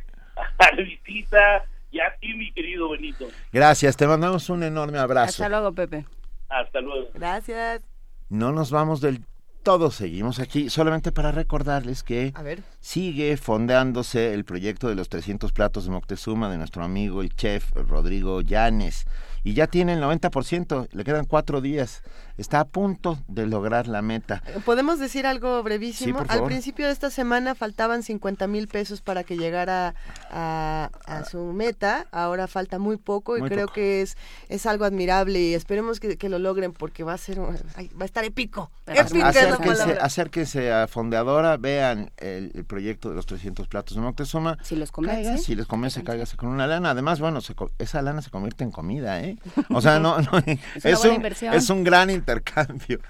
[0.58, 3.26] A visita y a ti, mi querido Benito.
[3.52, 5.42] Gracias, te mandamos un enorme abrazo.
[5.42, 6.06] Hasta luego, Pepe.
[6.48, 7.08] Hasta luego.
[7.14, 7.82] Gracias.
[8.28, 9.24] No nos vamos del
[9.62, 12.34] todos seguimos aquí, solamente para recordarles que
[12.80, 17.70] sigue fondeándose el proyecto de los 300 platos de Moctezuma de nuestro amigo el chef
[17.74, 19.06] Rodrigo Llanes
[19.44, 22.02] y ya tiene el 90%, le quedan cuatro días,
[22.38, 24.42] está a punto de lograr la meta.
[24.64, 26.24] ¿Podemos decir algo brevísimo?
[26.28, 29.94] Al principio de esta semana faltaban 50 mil pesos para que llegara
[30.30, 30.90] a,
[31.30, 34.16] su meta, ahora falta muy poco y creo que es,
[34.48, 37.54] es algo admirable y esperemos que, lo logren porque va a ser, va
[38.00, 38.70] a estar épico.
[38.86, 44.56] épico acérquense, acérquense, a Fondeadora, vean el, proyecto de los 300 platos de Moctezuma.
[44.62, 45.38] Si les convence.
[45.38, 46.90] si les convence, cáigase con una lana.
[46.90, 47.40] Además, bueno,
[47.78, 49.31] esa lana se convierte en comida, ¿eh?
[49.70, 50.30] O sea, no, no
[50.84, 53.00] es, un, es un gran intercambio.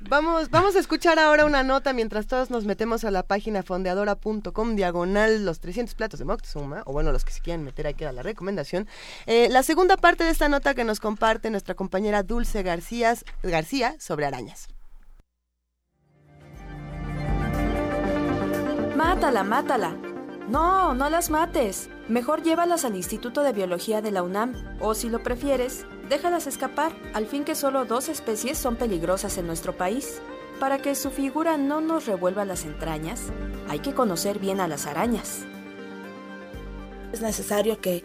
[0.00, 4.76] Vamos, vamos a escuchar ahora una nota mientras todos nos metemos a la página fondeadora.com
[4.76, 8.12] diagonal los 300 platos de Moctezuma, o bueno, los que se quieran meter ahí queda
[8.12, 8.86] la recomendación.
[9.26, 13.96] Eh, la segunda parte de esta nota que nos comparte nuestra compañera Dulce García, García
[13.98, 14.68] sobre arañas.
[18.96, 20.07] Mátala, mátala.
[20.48, 21.90] No, no las mates.
[22.08, 26.92] Mejor llévalas al Instituto de Biología de la UNAM, o si lo prefieres, déjalas escapar,
[27.12, 30.22] al fin que solo dos especies son peligrosas en nuestro país.
[30.58, 33.24] Para que su figura no nos revuelva las entrañas,
[33.68, 35.44] hay que conocer bien a las arañas.
[37.12, 38.02] Es necesario que,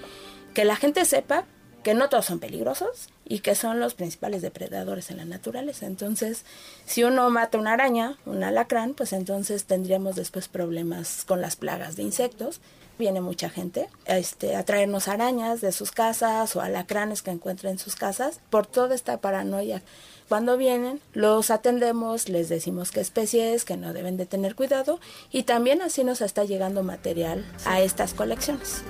[0.53, 1.45] que la gente sepa
[1.83, 5.85] que no todos son peligrosos y que son los principales depredadores en la naturaleza.
[5.85, 6.45] Entonces,
[6.85, 11.95] si uno mata una araña, un alacrán, pues entonces tendríamos después problemas con las plagas
[11.95, 12.61] de insectos.
[12.99, 17.79] Viene mucha gente este, a traernos arañas de sus casas o alacranes que encuentren en
[17.79, 19.81] sus casas por toda esta paranoia.
[20.29, 24.99] Cuando vienen, los atendemos, les decimos qué especie es, que no deben de tener cuidado
[25.31, 28.83] y también así nos está llegando material a estas colecciones.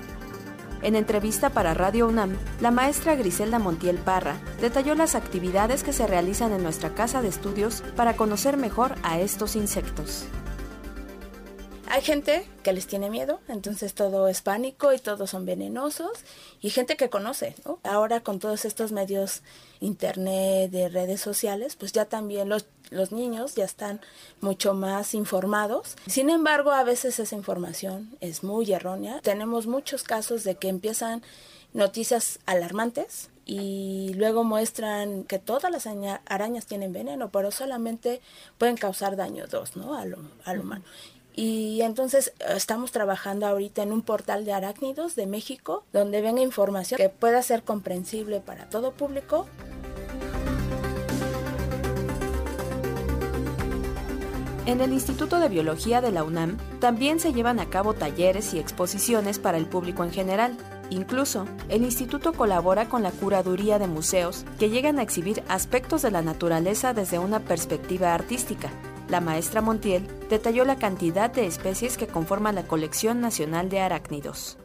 [0.83, 6.07] En entrevista para Radio UNAM, la maestra Griselda Montiel Parra detalló las actividades que se
[6.07, 10.25] realizan en nuestra casa de estudios para conocer mejor a estos insectos.
[11.87, 16.11] Hay gente que les tiene miedo, entonces todo es pánico y todos son venenosos,
[16.61, 19.41] y gente que conoce, Ahora con todos estos medios,
[19.79, 24.01] internet, de redes sociales, pues ya también los los niños ya están
[24.39, 25.95] mucho más informados.
[26.07, 29.19] Sin embargo, a veces esa información es muy errónea.
[29.21, 31.23] Tenemos muchos casos de que empiezan
[31.73, 35.87] noticias alarmantes y luego muestran que todas las
[36.25, 38.21] arañas tienen veneno, pero solamente
[38.57, 39.95] pueden causar daño dos, ¿no?
[39.95, 40.83] Al humano.
[41.35, 46.97] Y entonces estamos trabajando ahorita en un portal de arácnidos de México donde venga información
[46.97, 49.47] que pueda ser comprensible para todo público
[54.65, 58.59] En el Instituto de Biología de la UNAM también se llevan a cabo talleres y
[58.59, 60.57] exposiciones para el público en general.
[60.89, 66.11] Incluso, el instituto colabora con la curaduría de museos que llegan a exhibir aspectos de
[66.11, 68.69] la naturaleza desde una perspectiva artística.
[69.13, 74.57] La maestra Montiel detalló la cantidad de especies que conforman la colección nacional de arácnidos.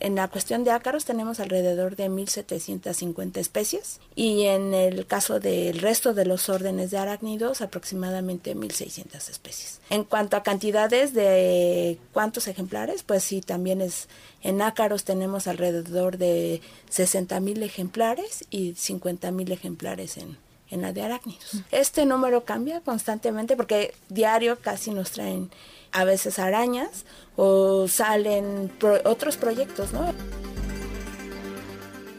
[0.00, 5.80] En la cuestión de ácaros tenemos alrededor de 1.750 especies y en el caso del
[5.80, 9.82] resto de los órdenes de arácnidos aproximadamente 1.600 especies.
[9.90, 14.08] En cuanto a cantidades de cuántos ejemplares, pues sí, también es
[14.42, 20.38] en ácaros tenemos alrededor de 60.000 ejemplares y 50.000 ejemplares en,
[20.70, 21.62] en la de arácnidos.
[21.70, 25.50] Este número cambia constantemente porque diario casi nos traen
[25.92, 27.04] a veces arañas
[27.36, 28.72] o salen
[29.04, 30.12] otros proyectos, ¿no?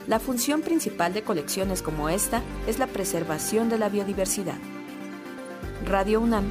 [0.08, 4.58] La función principal de colecciones como esta es la preservación de la biodiversidad.
[5.86, 6.46] Radio UNAM,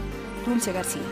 [0.45, 1.03] Dulce García.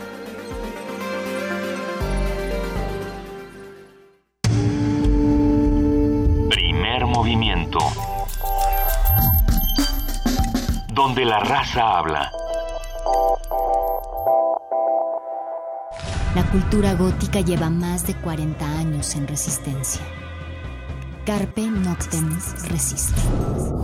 [6.49, 7.79] Primer movimiento.
[10.95, 12.31] Donde la raza habla.
[16.33, 20.01] La cultura gótica lleva más de 40 años en resistencia.
[21.25, 22.39] Carpe Noctem
[22.69, 23.19] Resiste.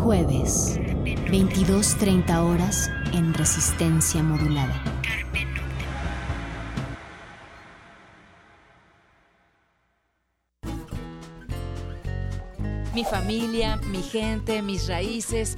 [0.01, 4.81] Jueves, 22.30 horas en resistencia modulada.
[12.93, 15.57] Mi familia, mi gente, mis raíces,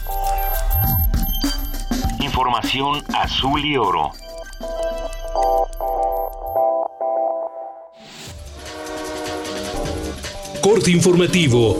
[2.41, 4.09] Información azul y oro.
[10.59, 11.77] Corte informativo.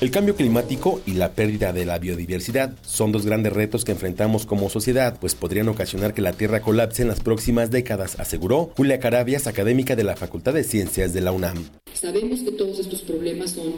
[0.00, 4.46] El cambio climático y la pérdida de la biodiversidad son dos grandes retos que enfrentamos
[4.46, 9.00] como sociedad, pues podrían ocasionar que la Tierra colapse en las próximas décadas, aseguró Julia
[9.00, 11.64] Carabias, académica de la Facultad de Ciencias de la UNAM.
[11.94, 13.72] Sabemos que todos estos problemas son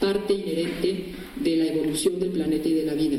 [0.00, 3.18] parte inherente de la evolución del planeta y de la vida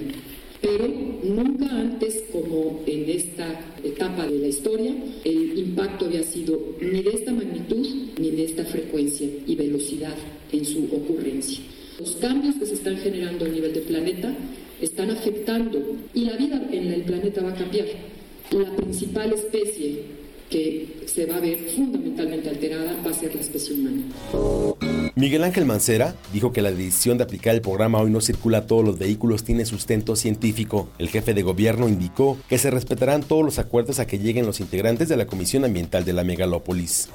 [0.62, 0.88] pero
[1.24, 4.94] nunca antes como en esta etapa de la historia
[5.24, 7.88] el impacto había sido ni de esta magnitud
[8.20, 10.16] ni de esta frecuencia y velocidad
[10.52, 11.60] en su ocurrencia.
[12.00, 14.34] Los cambios que se están generando a nivel del planeta
[14.82, 15.80] están afectando
[16.14, 17.88] y la vida en el planeta va a cambiar.
[18.52, 20.02] La principal especie
[20.50, 24.87] que se va a ver fundamentalmente alterada va a ser la especie humana.
[25.18, 28.68] Miguel Ángel Mancera dijo que la decisión de aplicar el programa Hoy no circula a
[28.68, 30.90] todos los vehículos tiene sustento científico.
[31.00, 34.60] El jefe de gobierno indicó que se respetarán todos los acuerdos a que lleguen los
[34.60, 37.10] integrantes de la Comisión Ambiental de la Megalópolis.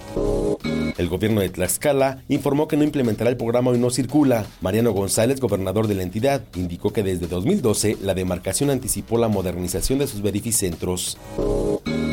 [0.99, 4.47] El gobierno de Tlaxcala informó que no implementará el programa Hoy no circula.
[4.61, 10.01] Mariano González, gobernador de la entidad, indicó que desde 2012 la demarcación anticipó la modernización
[10.01, 11.19] de sus verificentros.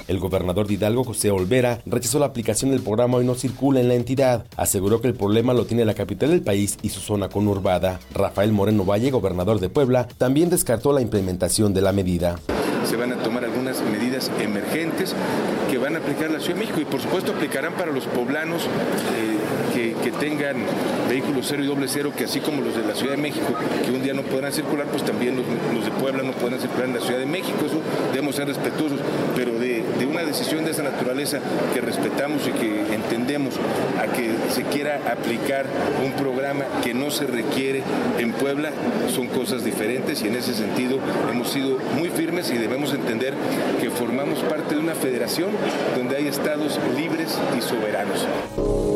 [0.09, 3.89] El gobernador de Hidalgo, José Olvera, rechazó la aplicación del programa Hoy no circula en
[3.89, 4.47] la entidad.
[4.57, 7.99] Aseguró que el problema lo tiene la capital del país y su zona conurbada.
[8.11, 12.39] Rafael Moreno Valle, gobernador de Puebla, también descartó la implementación de la medida.
[12.85, 15.13] Se van a tomar algunas medidas emergentes
[15.69, 18.63] que van a aplicar la Ciudad de México y por supuesto aplicarán para los poblanos
[18.63, 19.68] eh,
[20.19, 20.57] tengan
[21.09, 23.53] vehículos cero y doble cero, que así como los de la Ciudad de México,
[23.83, 26.95] que un día no podrán circular, pues también los, de Puebla no podrán circular en
[26.95, 27.57] la Ciudad de México.
[27.65, 28.99] Eso debemos ser respetuosos,
[29.35, 31.39] pero de, de una decisión de esa naturaleza
[31.73, 33.55] que respetamos y que entendemos
[33.99, 35.65] a que se quiera aplicar
[36.03, 37.83] un programa que no se requiere
[38.17, 38.71] en Puebla,
[39.13, 40.99] son cosas diferentes y en ese sentido
[41.31, 43.33] hemos sido muy firmes y debemos entender
[43.81, 45.49] que formamos parte de una federación
[45.95, 48.88] donde hay estados libres y soberanos.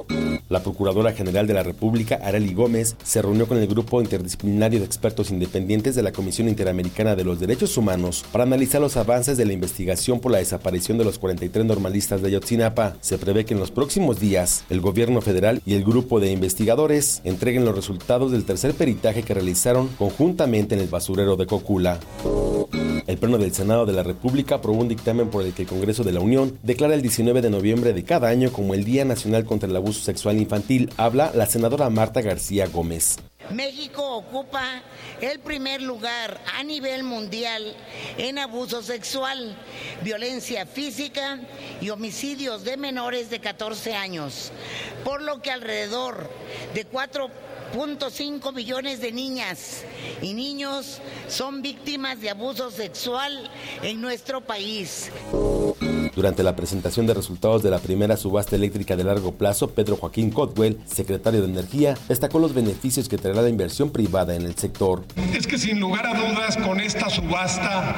[0.54, 4.86] La Procuradora General de la República, Arely Gómez, se reunió con el grupo interdisciplinario de
[4.86, 9.46] expertos independientes de la Comisión Interamericana de los Derechos Humanos para analizar los avances de
[9.46, 12.98] la investigación por la desaparición de los 43 normalistas de Ayotzinapa.
[13.02, 17.22] Se prevé que en los próximos días el gobierno federal y el grupo de investigadores
[17.24, 22.00] entreguen los resultados del tercer peritaje que realizaron conjuntamente en el basurero de Cocula.
[23.06, 26.04] El Pleno del Senado de la República aprobó un dictamen por el que el Congreso
[26.04, 29.44] de la Unión declara el 19 de noviembre de cada año como el Día Nacional
[29.44, 30.90] contra el Abuso Sexual Infantil.
[30.96, 33.18] Habla la senadora Marta García Gómez.
[33.52, 34.82] México ocupa
[35.20, 37.76] el primer lugar a nivel mundial
[38.18, 39.58] en abuso sexual,
[40.02, 41.40] violencia física
[41.82, 44.52] y homicidios de menores de 14 años,
[45.04, 46.30] por lo que alrededor
[46.74, 46.86] de
[47.74, 49.84] 4.5 millones de niñas
[50.22, 53.50] y niños son víctimas de abuso sexual
[53.82, 55.12] en nuestro país.
[56.16, 60.30] Durante la presentación de resultados de la primera subasta eléctrica de largo plazo, Pedro Joaquín
[60.30, 65.04] Cotwell, secretario de Energía, destacó los beneficios que traerá la inversión privada en el sector.
[65.34, 67.96] Es que sin lugar a dudas con esta subasta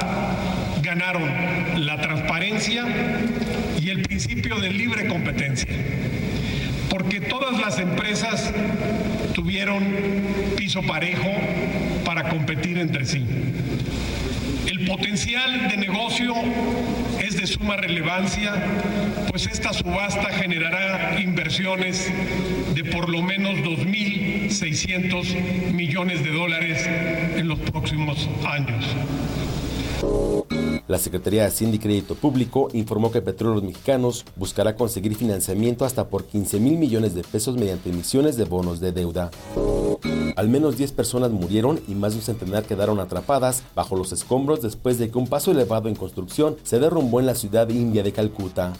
[0.81, 2.85] ganaron la transparencia
[3.81, 5.67] y el principio de libre competencia,
[6.97, 8.53] porque todas las empresas
[9.33, 9.83] tuvieron
[10.55, 11.29] piso parejo
[12.05, 13.25] para competir entre sí.
[14.65, 16.33] El potencial de negocio
[17.19, 18.53] es de suma relevancia,
[19.29, 22.09] pues esta subasta generará inversiones
[22.73, 28.85] de por lo menos 2.600 millones de dólares en los próximos años.
[30.87, 36.07] La Secretaría de Hacienda y Crédito Público informó que Petróleos Mexicanos buscará conseguir financiamiento hasta
[36.09, 39.31] por 15 mil millones de pesos mediante emisiones de bonos de deuda.
[40.35, 44.61] Al menos 10 personas murieron y más de un centenar quedaron atrapadas bajo los escombros
[44.61, 48.11] después de que un paso elevado en construcción se derrumbó en la ciudad india de
[48.11, 48.73] Calcuta.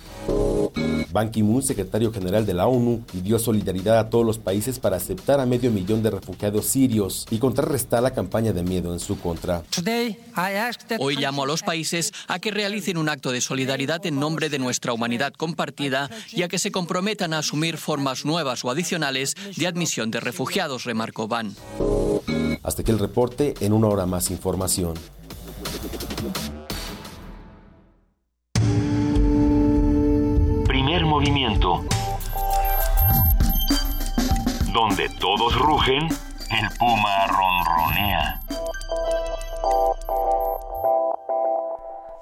[1.16, 5.40] Ban Ki-moon, secretario general de la ONU, pidió solidaridad a todos los países para aceptar
[5.40, 9.64] a medio millón de refugiados sirios y contrarrestar la campaña de miedo en su contra.
[11.06, 14.58] Hoy llamo a los países a que realicen un acto de solidaridad en nombre de
[14.58, 19.68] nuestra humanidad compartida y a que se comprometan a asumir formas nuevas o adicionales de
[19.68, 21.56] admisión de refugiados, remarcó Van.
[22.64, 24.96] Hasta que el reporte, en una hora más información.
[30.66, 31.86] Primer movimiento.
[34.74, 36.08] Donde todos rugen,
[36.50, 38.42] el puma ronronea.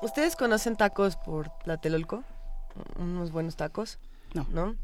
[0.04, 2.26] ¿Ustedes conocen tacos por Tlatelolco?
[3.00, 4.00] Unos buenos tacos.
[4.34, 4.46] No.
[4.50, 4.76] ¿No?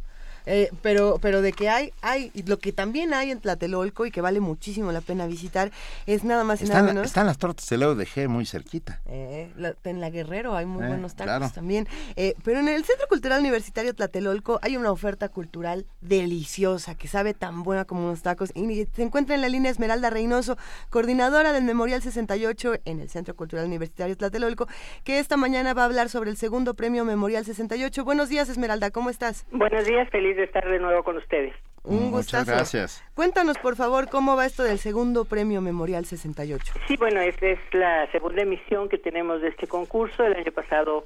[0.46, 4.12] Eh, pero, pero de que hay, hay, y lo que también hay en Tlatelolco y
[4.12, 5.72] que vale muchísimo la pena visitar
[6.06, 7.08] es nada más y nada Están, menos.
[7.08, 9.02] están las tortas de UDG muy cerquita.
[9.06, 11.50] Eh, la- en la Guerrero hay muy Eh, buenos tacos claro.
[11.54, 11.88] también.
[12.16, 17.34] Eh, pero en el Centro Cultural Universitario Tlatelolco hay una oferta cultural deliciosa que sabe
[17.34, 18.52] tan buena como unos tacos.
[18.56, 20.58] Y se encuentra en la línea Esmeralda Reynoso,
[20.90, 24.68] coordinadora del Memorial 68 en el Centro Cultural Universitario Tlatelolco,
[25.04, 28.04] que esta mañana va a hablar sobre el segundo premio Memorial 68.
[28.04, 29.46] Buenos días, Esmeralda, ¿cómo estás?
[29.52, 31.54] Buenos días, feliz de estar de nuevo con ustedes.
[31.84, 32.52] Un Muchas gustazo.
[32.52, 33.04] gracias.
[33.16, 36.74] Cuéntanos, por favor, cómo va esto del segundo premio Memorial 68.
[36.88, 40.24] Sí, bueno, esta es la segunda emisión que tenemos de este concurso.
[40.24, 41.06] El año pasado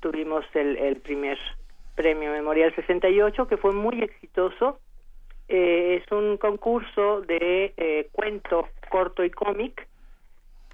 [0.00, 1.38] tuvimos el, el primer
[1.94, 4.78] premio Memorial 68, que fue muy exitoso.
[5.48, 9.86] Eh, es un concurso de eh, cuento corto y cómic.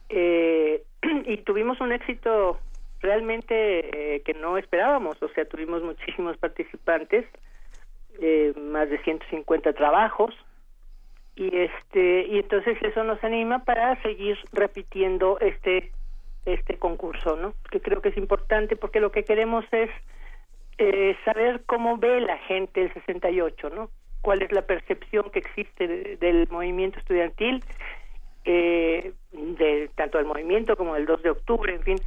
[0.09, 0.83] Eh,
[1.27, 2.59] y tuvimos un éxito
[3.01, 5.21] realmente eh, que no esperábamos.
[5.23, 7.27] O sea, tuvimos muchísimos participantes,
[8.21, 10.35] eh, más de 150 trabajos.
[11.37, 15.91] Y este y entonces eso nos anima para seguir repitiendo este
[16.45, 19.91] este concurso no que creo que es importante porque lo que queremos es
[20.79, 23.91] eh, saber cómo ve la gente el 68 no
[24.23, 27.63] cuál es la percepción que existe de- del movimiento estudiantil
[28.45, 31.99] eh, de tanto del movimiento como del 2 de octubre en fin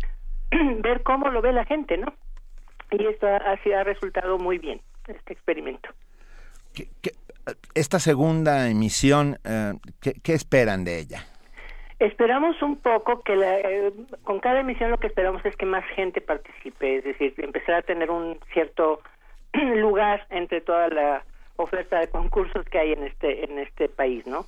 [0.82, 2.14] ver cómo lo ve la gente no
[2.92, 4.82] y esto ha, ha resultado muy bien
[5.12, 5.90] este experimento
[7.76, 11.26] Esta segunda emisión, eh, ¿qué, qué esperan de ella?
[12.00, 13.94] Esperamos un poco que la- eh,
[14.24, 17.82] con cada emisión lo que esperamos es que más gente participe, es decir, empezar a
[17.82, 19.02] tener un cierto
[19.54, 21.24] lugar entre toda la
[21.58, 24.46] oferta de concursos que hay en este en este país, ¿no?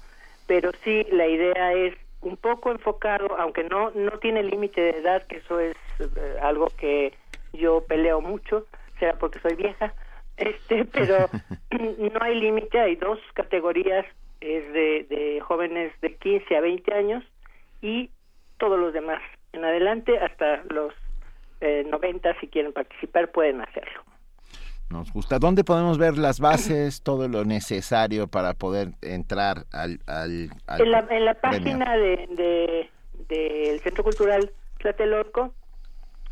[0.47, 5.23] Pero sí la idea es un poco enfocado, aunque no no tiene límite de edad,
[5.27, 7.13] que eso es eh, algo que
[7.53, 8.65] yo peleo mucho,
[8.99, 9.93] será porque soy vieja,
[10.37, 11.29] este, pero
[11.71, 14.05] no hay límite, hay dos categorías,
[14.41, 17.23] es de, de jóvenes de 15 a 20 años
[17.81, 18.09] y
[18.57, 19.21] todos los demás
[19.53, 20.93] en adelante, hasta los
[21.61, 24.03] eh, 90 si quieren participar pueden hacerlo.
[24.89, 25.39] Nos gusta.
[25.39, 30.91] ¿Dónde podemos ver las bases, todo lo necesario para poder entrar al, al, al En
[30.91, 31.59] la, en la premio?
[31.59, 32.89] página de, de-
[33.27, 35.53] del Centro Cultural Tlatelolco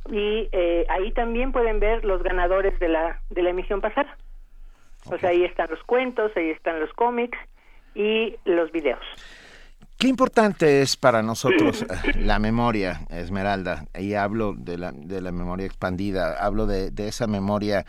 [0.10, 4.18] y eh, ahí también pueden ver los ganadores de la de la emisión pasada.
[5.06, 7.38] O sea, ahí están los cuentos, ahí están los cómics
[7.94, 9.02] y los videos.
[9.98, 15.32] Qué importante es para nosotros eh, la memoria, Esmeralda, y hablo de la, de la
[15.32, 17.86] memoria expandida, hablo de, de esa memoria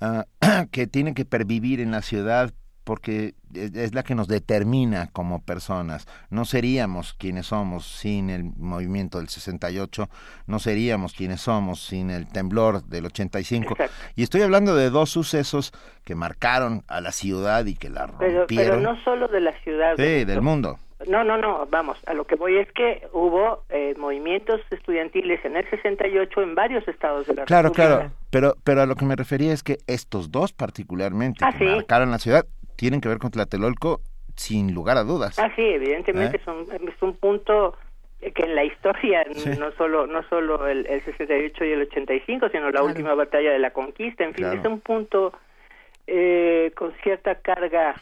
[0.00, 0.26] ah,
[0.72, 2.52] que tiene que pervivir en la ciudad
[2.88, 6.06] porque es es la que nos determina como personas.
[6.30, 10.08] No seríamos quienes somos sin el movimiento del 68,
[10.46, 13.76] no seríamos quienes somos sin el temblor del 85.
[14.16, 15.72] Y estoy hablando de dos sucesos
[16.04, 18.82] que marcaron a la ciudad y que la Pero, pero rompieron.
[18.82, 19.94] no solo de la ciudad.
[19.96, 20.78] sí, del mundo.
[21.06, 25.56] No, no, no, vamos, a lo que voy es que hubo eh, movimientos estudiantiles en
[25.56, 27.96] el 68 en varios estados de la Claro, República.
[27.98, 31.58] claro, pero, pero a lo que me refería es que estos dos particularmente Ah, que
[31.58, 31.64] sí.
[31.66, 32.46] marcaron la ciudad
[32.78, 34.00] tienen que ver con Tlatelolco
[34.36, 35.36] sin lugar a dudas.
[35.38, 36.40] Ah, sí, evidentemente ¿Eh?
[36.40, 37.76] es, un, es un punto
[38.20, 39.50] eh, que en la historia Sí.
[39.58, 43.58] no solo no solo el, el 68 y el 85, sino la última batalla de
[43.58, 44.60] la conquista, en fin, Claro.
[44.60, 45.32] es un punto
[46.06, 47.96] eh, con cierta carga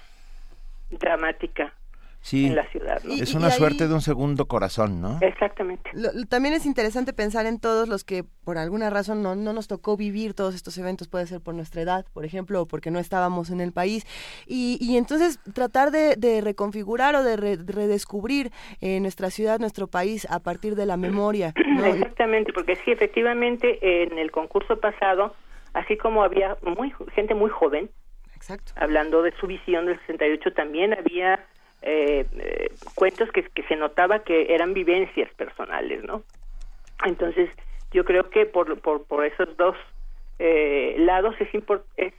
[0.91, 1.73] dramática
[2.21, 3.01] Sí, en la ciudad.
[3.05, 3.15] ¿no?
[3.15, 5.19] es una suerte de un segundo corazón, ¿no?
[5.23, 5.91] Exactamente.
[5.93, 9.53] Lo- lo- también es interesante pensar en todos los que por alguna razón no, no
[9.53, 12.91] nos tocó vivir todos estos eventos, puede ser por nuestra edad, por ejemplo, o porque
[12.91, 14.05] no estábamos en el país,
[14.47, 18.51] y, y entonces tratar de, de reconfigurar o de re- redescubrir
[18.81, 21.53] eh, nuestra ciudad, nuestro país a partir de la memoria.
[21.77, 21.85] ¿no?
[21.95, 25.35] Exactamente, porque sí, efectivamente, en el concurso pasado,
[25.75, 27.91] así como había muy gente muy joven,
[28.77, 31.45] hablando de su visión del 68, también había
[31.89, 36.25] eh, eh, cuentos que, se notaba que eran vivencias personales, ¿no?
[37.05, 37.49] Entonces,
[37.93, 39.77] yo creo que por, por, esos dos
[40.41, 42.13] eh, lados es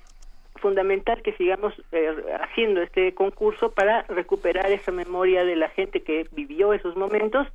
[0.55, 6.27] fundamental que sigamos eh, haciendo este concurso para recuperar esa memoria de la gente que
[6.31, 7.45] vivió esos momentos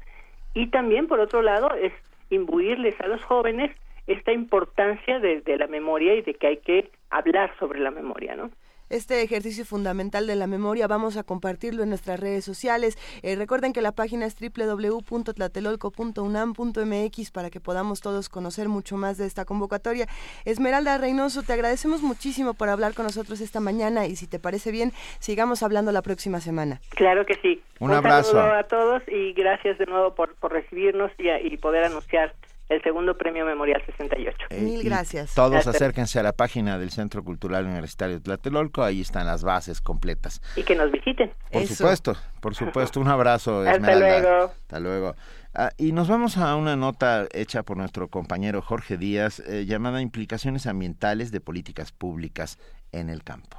[0.52, 1.94] y también, por otro lado, es
[2.28, 3.74] imbuirles a los jóvenes
[4.06, 8.36] esta importancia de, de la memoria y de que hay que hablar sobre la memoria,
[8.36, 8.50] ¿no?
[8.92, 10.86] Este ejercicio fundamental de la memoria.
[10.86, 12.98] Vamos a compartirlo en nuestras redes sociales.
[13.22, 19.26] Eh, recuerden que la página es www.tlatelolco.unam.mx para que podamos todos conocer mucho más de
[19.26, 20.06] esta convocatoria.
[20.44, 24.70] Esmeralda Reynoso, te agradecemos muchísimo por hablar con nosotros esta mañana y si te parece
[24.70, 26.80] bien, sigamos hablando la próxima semana.
[26.90, 27.62] Claro que sí.
[27.80, 28.38] Un abrazo.
[28.40, 32.34] a todos y gracias de nuevo por, por recibirnos y, y poder anunciar
[32.72, 34.38] el segundo premio Memorial 68.
[34.50, 35.34] Eh, Mil gracias.
[35.34, 39.80] Todos acérquense a la página del Centro Cultural Universitario de Tlatelolco, ahí están las bases
[39.80, 40.40] completas.
[40.56, 41.32] Y que nos visiten.
[41.50, 43.00] Por supuesto, por supuesto.
[43.00, 44.44] Un abrazo, Hasta luego.
[44.44, 45.14] Hasta luego.
[45.54, 50.00] Ah, y nos vamos a una nota hecha por nuestro compañero Jorge Díaz eh, llamada
[50.00, 52.58] Implicaciones ambientales de políticas públicas
[52.90, 53.58] en el campo.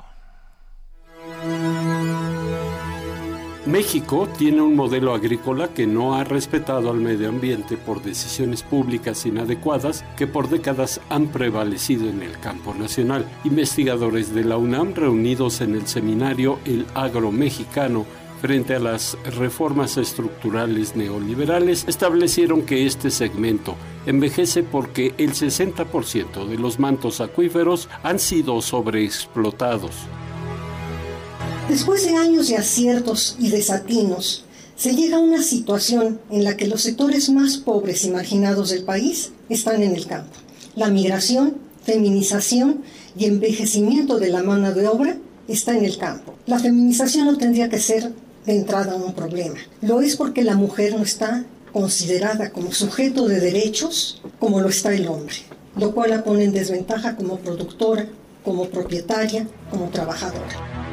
[3.66, 9.26] México tiene un modelo agrícola que no ha respetado al medio ambiente por decisiones públicas
[9.26, 13.26] inadecuadas que por décadas han prevalecido en el campo nacional.
[13.46, 18.06] Investigadores de la UNAM reunidos en el seminario El Agro Mexicano
[18.42, 26.58] frente a las reformas estructurales neoliberales establecieron que este segmento envejece porque el 60% de
[26.58, 29.94] los mantos acuíferos han sido sobreexplotados.
[31.70, 34.44] Después de años de aciertos y desatinos,
[34.76, 38.84] se llega a una situación en la que los sectores más pobres y marginados del
[38.84, 40.36] país están en el campo.
[40.76, 42.82] La migración, feminización
[43.18, 45.18] y envejecimiento de la mano de obra
[45.48, 46.36] está en el campo.
[46.48, 48.12] La feminización no tendría que ser
[48.46, 49.60] de entrada un problema.
[49.82, 54.94] Lo es porque la mujer no está considerada como sujeto de derechos como lo está
[54.94, 55.36] el hombre,
[55.78, 58.08] lo cual la pone en desventaja como productora,
[58.44, 60.93] como propietaria, como trabajadora.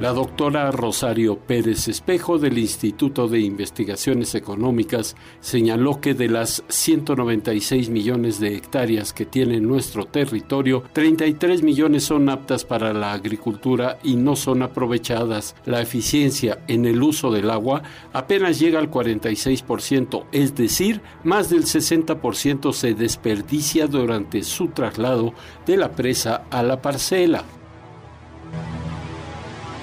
[0.00, 7.90] La doctora Rosario Pérez Espejo del Instituto de Investigaciones Económicas señaló que de las 196
[7.90, 14.16] millones de hectáreas que tiene nuestro territorio, 33 millones son aptas para la agricultura y
[14.16, 15.54] no son aprovechadas.
[15.66, 17.82] La eficiencia en el uso del agua
[18.14, 25.34] apenas llega al 46%, es decir, más del 60% se desperdicia durante su traslado
[25.66, 27.44] de la presa a la parcela.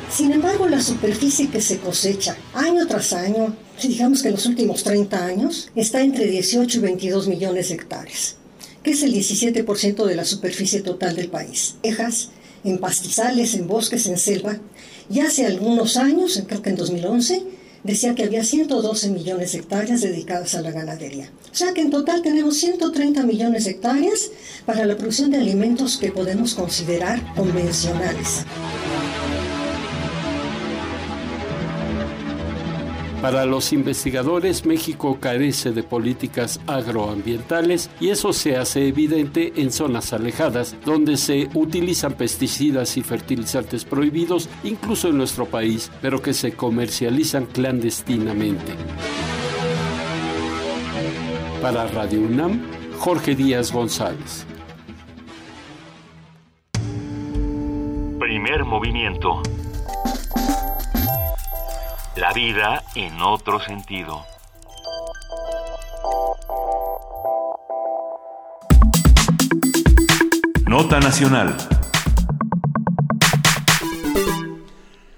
[0.10, 4.84] Sin embargo, la superficie que se cosecha año tras año, digamos que en los últimos
[4.84, 8.36] 30 años, está entre 18 y 22 millones de hectáreas,
[8.84, 11.76] que es el 17% de la superficie total del país.
[11.82, 12.30] Tejas,
[12.64, 14.58] en pastizales, en bosques, en selva.
[15.10, 17.44] Y hace algunos años, creo que en 2011,
[17.84, 21.32] decía que había 112 millones de hectáreas dedicadas a la ganadería.
[21.52, 24.32] O sea que en total tenemos 130 millones de hectáreas
[24.66, 28.46] para la producción de alimentos que podemos considerar convencionales.
[33.28, 40.14] Para los investigadores, México carece de políticas agroambientales y eso se hace evidente en zonas
[40.14, 46.54] alejadas, donde se utilizan pesticidas y fertilizantes prohibidos, incluso en nuestro país, pero que se
[46.54, 48.72] comercializan clandestinamente.
[51.62, 52.62] Para Radio UNAM,
[52.98, 54.48] Jorge Díaz González.
[58.20, 59.41] Primer movimiento
[62.18, 64.26] la vida en otro sentido.
[70.65, 71.56] Nota Nacional.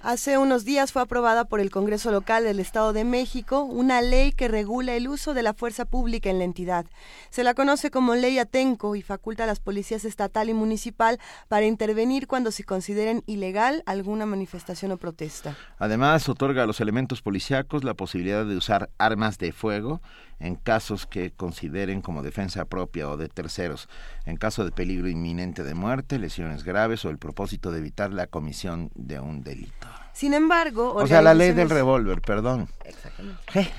[0.02, 4.32] Hace unos días fue aprobada por el Congreso Local del Estado de México una ley
[4.32, 6.86] que regula el uso de la fuerza pública en la entidad.
[7.28, 11.18] Se la conoce como Ley Atenco y faculta a las policías estatal y municipal
[11.48, 15.54] para intervenir cuando se consideren ilegal alguna manifestación o protesta.
[15.78, 20.00] Además, otorga a los elementos policíacos la posibilidad de usar armas de fuego
[20.38, 23.90] en casos que consideren como defensa propia o de terceros,
[24.24, 28.26] en caso de peligro inminente de muerte, lesiones graves o el propósito de evitar la
[28.26, 29.99] comisión de un delito.
[30.20, 32.68] Sin embargo, o sea, la ley del revólver, perdón.
[32.84, 33.72] Exactamente.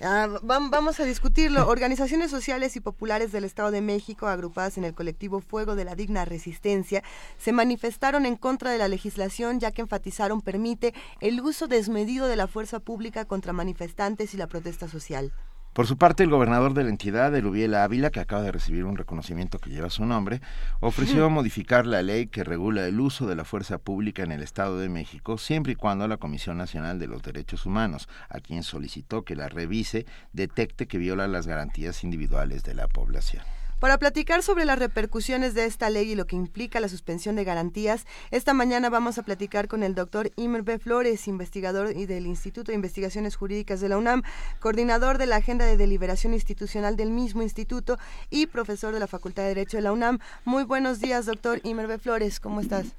[0.00, 1.68] Ah, vamos a discutirlo.
[1.68, 5.94] Organizaciones sociales y populares del Estado de México, agrupadas en el colectivo Fuego de la
[5.94, 7.04] Digna Resistencia,
[7.38, 12.34] se manifestaron en contra de la legislación ya que enfatizaron permite el uso desmedido de
[12.34, 15.32] la fuerza pública contra manifestantes y la protesta social.
[15.78, 18.96] Por su parte, el gobernador de la entidad, Elubiel Ávila, que acaba de recibir un
[18.96, 20.40] reconocimiento que lleva su nombre,
[20.80, 24.80] ofreció modificar la ley que regula el uso de la fuerza pública en el Estado
[24.80, 29.22] de México, siempre y cuando la Comisión Nacional de los Derechos Humanos, a quien solicitó
[29.22, 33.44] que la revise, detecte que viola las garantías individuales de la población.
[33.80, 37.44] Para platicar sobre las repercusiones de esta ley y lo que implica la suspensión de
[37.44, 40.80] garantías, esta mañana vamos a platicar con el doctor Imer B.
[40.80, 44.22] Flores, investigador y del Instituto de Investigaciones Jurídicas de la UNAM,
[44.58, 47.98] coordinador de la Agenda de Deliberación Institucional del mismo instituto
[48.30, 50.18] y profesor de la Facultad de Derecho de la UNAM.
[50.44, 51.98] Muy buenos días, doctor Imer B.
[51.98, 52.96] Flores, ¿cómo estás?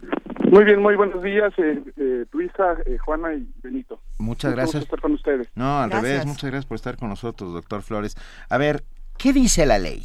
[0.50, 4.00] Muy bien, muy buenos días, eh, eh, Luisa, eh, Juana y Benito.
[4.18, 4.76] Muchas gracias.
[4.76, 5.48] por estar con ustedes.
[5.56, 8.16] No, al revés, muchas gracias por estar con nosotros, doctor Flores.
[8.50, 8.84] A ver,
[9.18, 10.04] ¿qué dice la ley?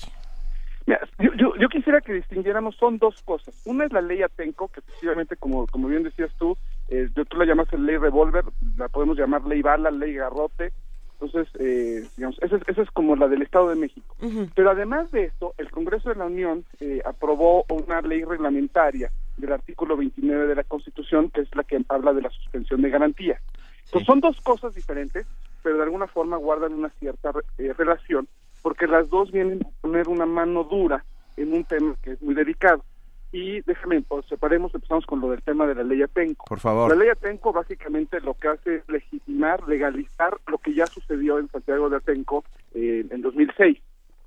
[0.87, 3.55] Mira, yo, yo, yo, quisiera que distinguiéramos, son dos cosas.
[3.65, 6.57] Una es la ley Atenco, que efectivamente, como, como bien decías tú,
[6.89, 8.45] eh, tú la llamas ley revólver,
[8.77, 10.73] la podemos llamar ley bala, ley garrote.
[11.21, 14.15] Entonces, eh, digamos, esa es, esa es como la del Estado de México.
[14.55, 19.53] Pero además de esto, el Congreso de la Unión eh, aprobó una ley reglamentaria del
[19.53, 23.41] artículo 29 de la Constitución, que es la que habla de la suspensión de garantía.
[23.87, 25.27] Entonces, son dos cosas diferentes,
[25.63, 28.29] pero de alguna forma guardan una cierta eh, relación,
[28.65, 31.05] porque las dos vienen a poner una mano dura
[31.37, 32.83] en un tema que es muy delicado.
[33.31, 36.47] Y déjame, pues, separemos, empezamos con lo del tema de la ley Atenco.
[36.47, 36.89] Por favor.
[36.89, 41.51] La ley Atenco básicamente lo que hace es legitimar, legalizar lo que ya sucedió en
[41.51, 42.43] Santiago de Atenco
[42.75, 43.77] eh, en 2006.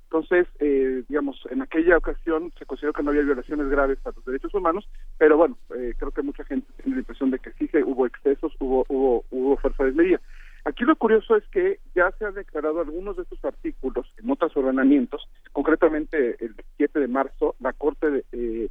[0.04, 4.24] Entonces, eh, digamos, en aquella ocasión se consideró que no había violaciones graves a los
[4.24, 4.88] derechos humanos,
[5.18, 8.06] pero bueno, eh, creo que mucha gente tiene la impresión de que sí se hubo
[8.06, 10.20] excesos, hubo, hubo, hubo fuerza desmedida.
[10.68, 14.54] Aquí lo curioso es que ya se han declarado algunos de estos artículos en otros
[14.54, 18.68] ordenamientos, concretamente el 7 de marzo, la Corte de, eh,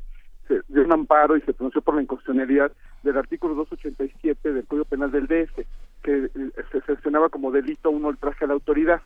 [0.47, 2.71] se dio un amparo y se pronunció por la inconstitucionalidad
[3.01, 5.65] del artículo 287 del Código Penal del DF,
[6.03, 6.29] que eh,
[6.71, 9.01] se sancionaba como delito un ultraje a la autoridad.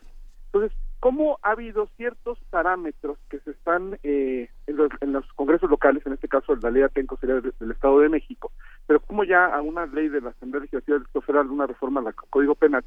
[0.52, 5.68] Entonces, ¿cómo ha habido ciertos parámetros que se están eh, en, los, en, los, congresos
[5.68, 8.52] locales, en este caso la ley Atenco sería del, del, Estado de México,
[8.86, 12.00] pero como ya a una ley de la Asamblea Legislativa del Estado Federal, una reforma
[12.06, 12.84] al Código Penal,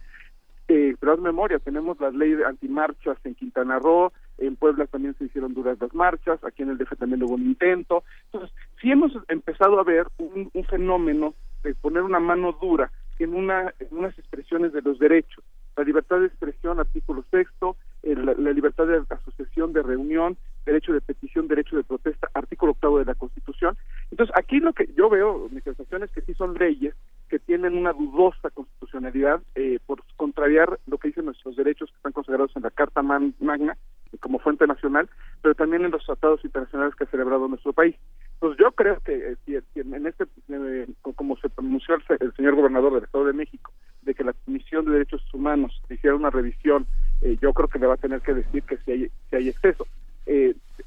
[0.69, 5.13] eh, pero haz memoria, tenemos la ley de antimarchas en Quintana Roo, en Puebla también
[5.17, 8.05] se hicieron duras las marchas, aquí en el DF también hubo un intento.
[8.27, 11.33] Entonces, sí hemos empezado a ver un, un fenómeno
[11.63, 12.89] de poner una mano dura
[13.19, 15.43] en, una, en unas expresiones de los derechos.
[15.75, 17.75] La libertad de expresión, artículo sexto,
[18.05, 22.99] el, la libertad de asociación, de reunión, derecho de petición, derecho de protesta, artículo octavo
[22.99, 23.77] de la Constitución.
[24.11, 26.95] Entonces, aquí lo que yo veo, mi sensación es que sí son leyes
[27.29, 32.13] que tienen una dudosa constitucionalidad eh, por contrariar lo que dicen nuestros derechos que están
[32.13, 33.77] consagrados en la Carta Magna
[34.19, 35.09] como fuente nacional,
[35.41, 37.95] pero también en los tratados internacionales que ha celebrado nuestro país.
[38.35, 42.55] Entonces yo creo que eh, si en este, eh, como se pronunció el, el, señor
[42.55, 46.85] gobernador del Estado de México, de que la Comisión de Derechos Humanos hiciera una revisión,
[47.21, 49.49] eh, yo creo que le va a tener que decir que si hay, si hay
[49.49, 49.87] exceso.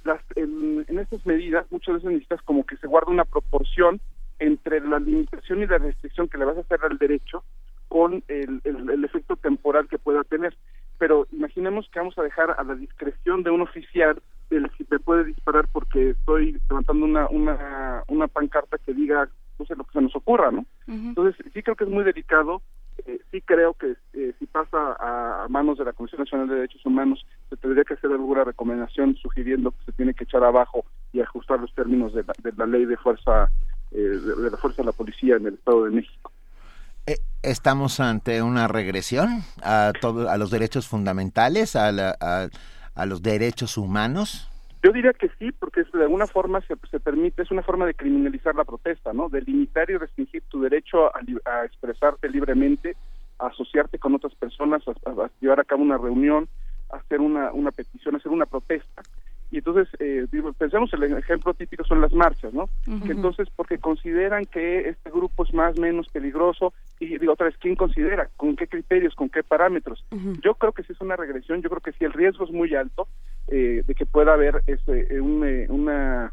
[0.05, 4.01] las, en, en estas medidas muchas veces necesitas como que se guarda una proporción
[4.39, 7.43] entre la limitación y la restricción que le vas a hacer al derecho
[7.89, 10.57] con el, el, el, efecto temporal que pueda tener.
[10.99, 14.99] Pero imaginemos que vamos a dejar a la discreción de un oficial el si me
[14.99, 19.29] puede disparar porque estoy levantando una, una, una pancarta que diga,
[19.59, 20.61] no sé, lo que se nos ocurra, ¿no?
[20.87, 21.09] Uh -huh.
[21.09, 22.63] Entonces, sí creo que es muy delicado.
[23.07, 26.85] Eh, sí creo que eh, si pasa a, manos de la Comisión Nacional de Derechos
[26.85, 31.21] Humanos, se tendría que hacer alguna recomendación sugiriendo que se tiene que echar abajo y
[31.21, 33.51] ajustar los términos de la, de la ley de fuerza
[33.93, 36.33] eh, de, la fuerza de la policía en el Estado de México.
[37.43, 42.49] ¿Estamos ante una regresión a, todo, a los derechos fundamentales, a, la, a,
[42.95, 44.51] a, los derechos humanos?
[44.83, 47.95] Yo diría que sí, porque de alguna forma se, se, permite, es una forma de
[47.95, 49.29] criminalizar la protesta, ¿no?
[49.29, 52.97] De limitar y restringir tu derecho a, a expresarte libremente,
[53.39, 56.49] a asociarte con otras personas, a, a, llevar a cabo una reunión,
[56.91, 59.03] a hacer una, una petición, a hacer una protesta
[59.51, 63.07] y entonces eh, digo, pensemos el ejemplo típico son las marchas no uh -huh.
[63.07, 67.57] que entonces porque consideran que este grupo es más menos peligroso y digo otra vez
[67.59, 70.41] quién considera con qué criterios con qué parámetros uh -huh.
[70.43, 72.75] yo creo que si es una regresión yo creo que si el riesgo es muy
[72.75, 73.09] alto
[73.49, 76.33] eh, de que pueda haber ese un, una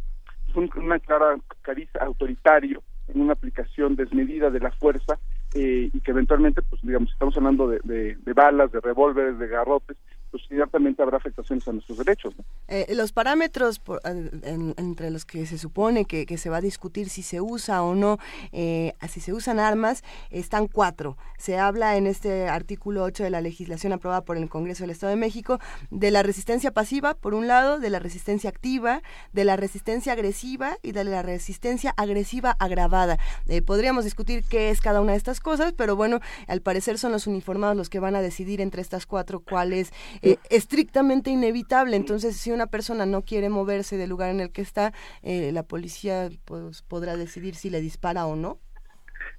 [0.56, 5.20] un, una clara cariz autoritario en una aplicación desmedida de la fuerza
[5.54, 7.80] eh, y que eventualmente, pues digamos, estamos hablando de,
[8.16, 9.98] de balas, de revólveres, de garrotes,
[10.36, 12.34] pues ciertamente habrá afectaciones a nuestros derechos.
[12.68, 17.08] Eh, los parámetros por, en, entre los que se supone que, se va a discutir
[17.08, 18.18] si se usa o no,
[18.52, 21.16] eh, si se usan armas, están cuatro.
[21.38, 25.12] Se habla en este artículo 8 de la legislación aprobada por el Congreso del Estado
[25.12, 25.60] de México
[25.90, 30.78] de la resistencia pasiva, por un lado, de la resistencia activa, de la resistencia agresiva
[30.82, 33.20] y de la resistencia agresiva agravada.
[33.48, 37.14] Eh, podríamos discutir qué es cada una de estas cosas, pero bueno, al parecer son
[37.14, 39.94] los uniformados los que van a decidir entre estas cuatro cuál es
[40.26, 41.96] eh, estrictamente inevitable.
[41.96, 44.94] Entonces, si una persona no quiere moverse del lugar en el que está,
[45.24, 48.58] eh, la policía pues, podrá decidir si le dispara o no.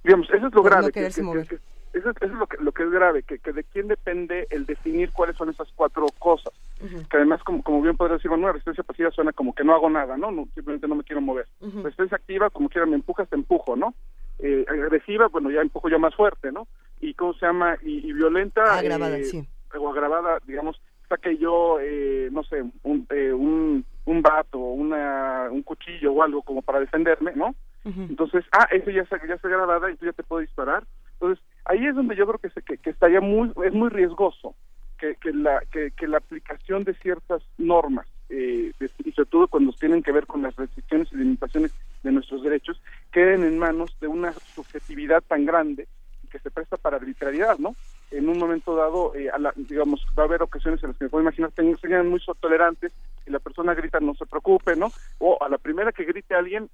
[0.03, 0.87] Digamos, eso es lo grave.
[0.87, 1.59] No que, que, que,
[1.97, 5.11] eso, es lo que, lo que es grave, que, que de quién depende el definir
[5.11, 6.53] cuáles son esas cuatro cosas.
[6.79, 9.89] Que además, como, como bien podría decir, bueno, resistencia pasiva suena como que no hago
[9.89, 10.31] nada, ¿no?
[10.31, 11.47] no simplemente no me quiero mover.
[11.59, 13.95] Resistencia activa, como quiera, me empujas, te empujo, ¿no?
[14.39, 16.67] Eh, agresiva, bueno, ya empujo yo más fuerte, ¿no?
[17.01, 18.77] Y cómo se llama, y, violenta.
[18.77, 19.47] Agravada, eh, sí.
[19.75, 25.63] O agravada, digamos, saque yo, eh, no sé, un, eh, un, un vato, una, un
[25.63, 27.55] cuchillo o algo como para defenderme, ¿no?
[27.85, 30.83] Entonces, ah, eso ya está, ya está grabada y tú ya te puedo disparar.
[31.13, 34.55] Entonces, ahí es donde yo creo que, se, que, que estaría muy, es muy riesgoso
[34.97, 38.73] que, que, la, que, que la aplicación de ciertas normas, eh,
[39.05, 41.73] y sobre todo cuando tienen que ver con las restricciones y limitaciones
[42.03, 42.81] de nuestros derechos,
[43.11, 45.87] queden en manos de una subjetividad tan grande
[46.29, 47.73] que se presta para arbitrariedad, ¿no?
[48.11, 51.05] En un momento dado, eh, a la- digamos, va a haber ocasiones en las que
[51.05, 52.93] me puedo imaginar que sean muy tolerantes
[53.25, 54.93] y la persona grita no se preocupe, ¿no?
[55.19, 56.69] O a la primera que grite alguien,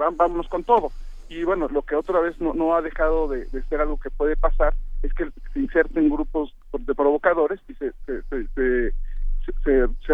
[0.00, 0.92] va- vámonos con todo.
[1.28, 4.36] Y bueno, lo que otra vez no, no ha dejado de, ser algo que puede
[4.36, 8.22] pasar es que se inserten grupos de provocadores y se, se,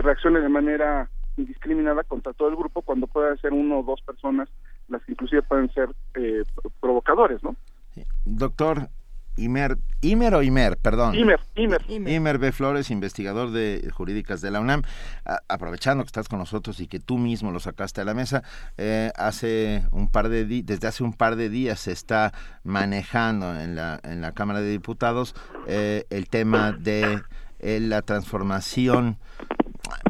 [0.01, 4.49] reaccione de manera indiscriminada contra todo el grupo cuando puedan ser uno o dos personas
[4.89, 6.45] las que inclusive pueden ser eh,
[6.81, 7.57] provocadores, ¿no?
[8.25, 8.89] Doctor
[9.37, 11.15] Imer, Imer o Imer, perdón.
[11.55, 12.13] Imer, Imer.
[12.13, 12.53] Imer B.
[12.53, 14.83] Flores, investigador de jurídicas de la UNAM.
[15.25, 18.43] A- aprovechando que estás con nosotros y que tú mismo lo sacaste a la mesa,
[18.77, 22.33] eh, hace un par de di- desde hace un par de días se está
[22.63, 25.35] manejando en la, en la Cámara de Diputados
[25.67, 27.23] eh, el tema de
[27.61, 29.17] eh, la transformación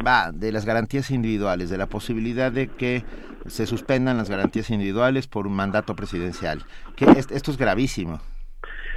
[0.07, 3.05] va de las garantías individuales, de la posibilidad de que
[3.47, 6.65] se suspendan las garantías individuales por un mandato presidencial.
[6.97, 8.21] Que es- esto es gravísimo.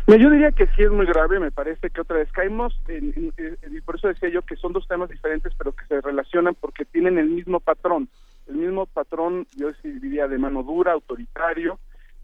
[0.07, 3.76] Yo diría que sí es muy grave, me parece que otra vez caemos, en, en-
[3.76, 6.86] y por eso decía yo que son dos temas diferentes, pero que se relacionan porque
[6.86, 8.07] tienen el mismo patrón,
[8.48, 11.80] el mismo patrón, yo diría, de mano dura, autoritario.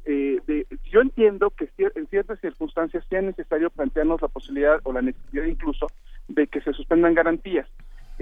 [0.06, 5.02] eh, de, yo entiendo que en ciertas circunstancias sea necesario plantearnos la posibilidad o la
[5.02, 5.92] necesidad incluso
[6.28, 7.68] de que se suspendan garantías.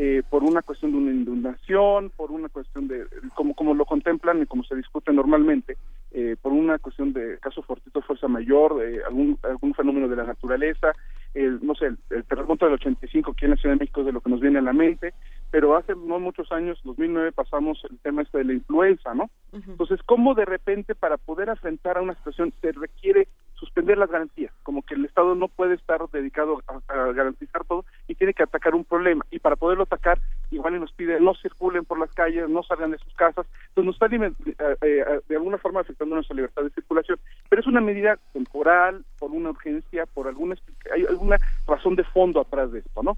[0.02, 3.06] Eh, por una cuestión de una inundación, por una cuestión de,
[3.36, 5.76] como, como lo contemplan y como se discute normalmente,
[6.12, 10.24] eh, por una cuestión de caso fortuito fuerza mayor, eh, algún, algún fenómeno de la
[10.24, 10.94] naturaleza,
[11.34, 14.06] el, no sé, el, el terremoto del 85 aquí en la Ciudad de México es
[14.06, 15.14] de lo que nos viene a la mente,
[15.52, 19.30] pero hace no muchos años, 2009, pasamos el tema este de la influenza, ¿no?
[19.52, 23.28] Entonces, ¿cómo de repente para poder enfrentar a una situación se requiere
[23.60, 24.54] suspender las garantías?
[24.64, 28.74] Como que el Estado no puede estar dedicado a, garantizar todo y tiene que atacar
[28.74, 29.26] un problema.
[29.32, 30.20] Y para poderlo atacar,
[30.52, 33.46] igual nos pide no circulen por las calles, no salgan de sus casas.
[33.70, 37.20] Entonces nos está alimen- eh, eh, de alguna forma afectando nuestra libertad de circulación.
[37.50, 40.56] Pero es una medida temporal, por una urgencia, por alguna,
[40.94, 41.38] hay alguna
[41.68, 43.18] razón de fondo atrás de esto, ¿no?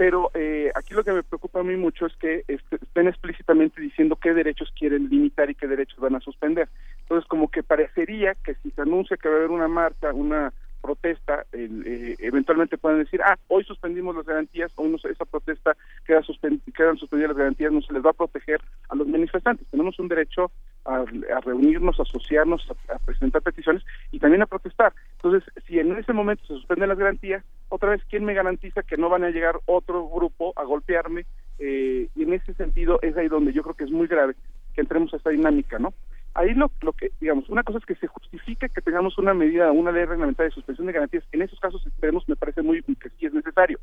[0.00, 3.82] pero eh, aquí lo que me preocupa a mí mucho es que este, estén explícitamente
[3.82, 6.70] diciendo qué derechos quieren limitar y qué derechos van a suspender.
[7.10, 10.52] Entonces, como que parecería que si se anuncia que va a haber una marcha, una
[10.80, 15.76] protesta, el, eh, eventualmente pueden decir, ah, hoy suspendimos las garantías, hoy no esa protesta
[16.06, 18.60] queda suspen- quedan suspendidas las garantías, no se les va a proteger
[18.90, 19.66] a los manifestantes.
[19.72, 20.52] Tenemos un derecho
[20.84, 21.04] a,
[21.44, 23.82] reunirnos, a asociarnos, a, presentar peticiones
[24.12, 24.94] y también a protestar.
[25.14, 28.96] Entonces, si en ese momento se suspenden las garantías, otra vez, ¿quién me garantiza que
[28.96, 31.26] no van a llegar otro grupo a golpearme?
[31.58, 34.36] Eh, y en ese sentido es ahí donde yo creo que es muy grave
[34.74, 35.92] que entremos a esta dinámica, ¿no?
[36.34, 39.72] Ahí lo, lo que, digamos, una cosa es que se justifique que tengamos una medida,
[39.72, 41.24] una ley reglamentaria de suspensión de garantías.
[41.32, 43.80] En esos casos extremos me parece muy que sí es necesario.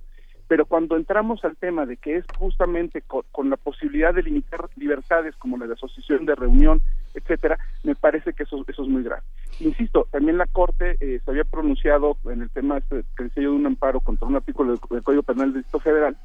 [0.48, 4.69] Pero cuando entramos al tema de que es justamente co- con, la posibilidad de limitar
[4.78, 6.82] libertades como la de asociación, de reunión,
[7.14, 9.24] etcétera, me parece que eso, eso es muy grave.
[9.60, 13.65] Insisto, también la Corte eh, se había pronunciado en el tema este, que de un
[13.65, 16.18] amparo contra un artículo del, del Código Penal del Distrito Federal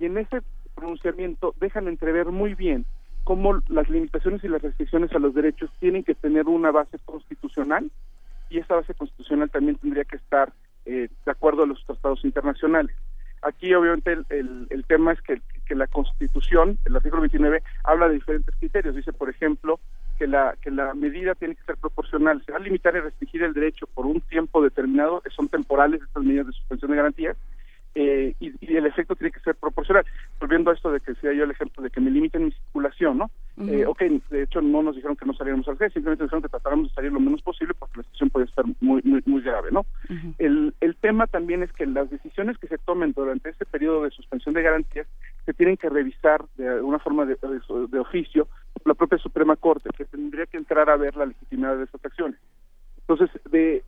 [0.00, 0.42] y en ese
[0.74, 2.84] pronunciamiento dejan entrever muy bien
[3.30, 7.88] cómo las limitaciones y las restricciones a los derechos tienen que tener una base constitucional
[8.48, 10.52] y esa base constitucional también tendría que estar
[10.84, 12.96] eh, de acuerdo a los tratados internacionales.
[13.42, 18.52] Aquí obviamente el, tema es que, que la Constitución, el artículo 29, habla de diferentes
[18.56, 18.96] criterios.
[18.96, 19.78] Dice, por ejemplo,
[20.18, 22.42] que la, que la medida tiene que ser proporcional.
[22.44, 26.24] Se va a limitar y restringir el derecho por un tiempo determinado, son temporales estas
[26.24, 27.36] medidas de suspensión de garantías,
[27.94, 30.04] eh, y, y el efecto tiene que ser proporcional.
[30.40, 33.18] Volviendo a esto de que decía yo el ejemplo de que me limiten mi circulación,
[33.18, 33.30] ¿no?
[33.56, 33.68] Ujú.
[33.68, 36.48] Eh, ok, de hecho no nos dijeron que no saliéramos al calle, simplemente dijeron que
[36.48, 39.70] tratáramos de salir lo menos posible porque la situación puede estar muy, muy, muy grave,
[39.72, 39.84] ¿no?
[40.38, 44.10] El, el tema también es que las decisiones que se tomen durante este periodo de
[44.10, 45.06] suspensión de garantías
[45.44, 49.56] se tienen que revisar de alguna forma de, de- de oficio por la propia Suprema
[49.56, 52.38] Corte, que tendría que entrar a ver la legitimidad de estas acciones.
[53.00, 53.82] Entonces, de,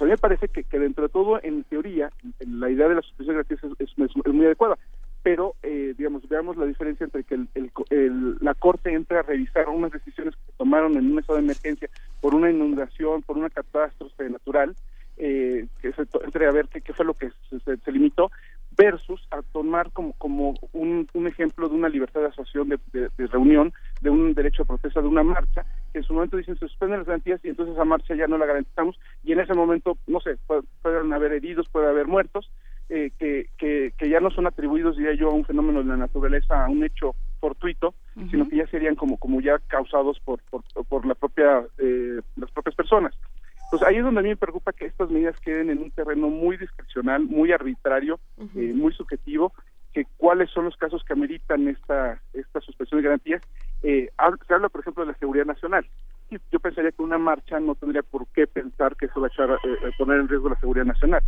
[0.00, 3.36] a mí me parece que, dentro de todo, en teoría, la idea de la suspensión
[3.36, 3.98] garantías es,
[4.34, 4.78] muy adecuada,
[5.22, 9.22] pero, eh, digamos, veamos la diferencia entre que el- el- el- la Corte entre a
[9.22, 11.88] revisar unas decisiones que se tomaron en un estado de emergencia
[12.20, 14.74] por una inundación, por una catástrofe natural,
[15.16, 18.30] eh, que se entre a ver qué, fue lo que se- se limitó,
[18.76, 23.10] versus a tomar como, como un, un ejemplo de una libertad de asociación, de, de-
[23.16, 26.56] de reunión, de un derecho a protesta, de una marcha, que en su momento dicen
[26.56, 29.98] suspenden las garantías y entonces esa marcha ya no la garantizamos y en ese momento,
[30.06, 32.50] no sé, pu- pueden haber heridos, puede haber muertos,
[32.88, 35.96] eh, que, que, que ya no son atribuidos, diría yo, a un fenómeno de la
[35.96, 37.94] naturaleza, a un hecho fortuito,
[38.30, 42.50] sino que ya serían como, como ya causados por, por, por la propia, eh, las
[42.50, 43.14] propias personas.
[43.64, 46.28] Entonces ahí es donde a mí me preocupa que estas medidas queden en un terreno
[46.28, 46.58] muy
[47.28, 49.52] muy arbitrario, eh, muy subjetivo,
[49.92, 53.42] que cuáles son los casos que ameritan esta, esta suspensión de garantías.
[53.82, 54.10] Eh,
[54.46, 55.86] se habla, por ejemplo, de la seguridad nacional.
[56.50, 59.50] Yo pensaría que una marcha no tendría por qué pensar que eso va a echar,
[59.50, 61.22] eh, poner en riesgo la seguridad nacional.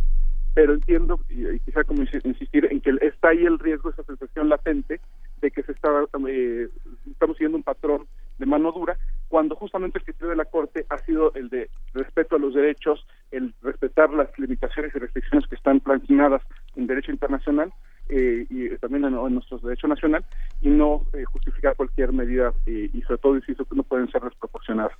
[0.55, 4.03] Pero entiendo, y, y quizá como insi- insistir, en que está ahí el riesgo, esa
[4.03, 4.99] sensación latente
[5.41, 5.89] de que se está,
[6.27, 6.69] eh,
[7.11, 8.07] estamos siguiendo un patrón
[8.39, 8.97] de mano dura,
[9.27, 13.05] cuando justamente el criterio de la Corte ha sido el de respeto a los derechos,
[13.31, 16.41] el respetar las limitaciones y restricciones que están planteadas
[16.75, 17.71] en derecho internacional
[18.09, 20.23] eh, y también en, en nuestro derecho nacional,
[20.61, 24.21] y no eh, justificar cualquier medida eh, y sobre todo, insisto, que no pueden ser
[24.21, 24.91] desproporcionadas.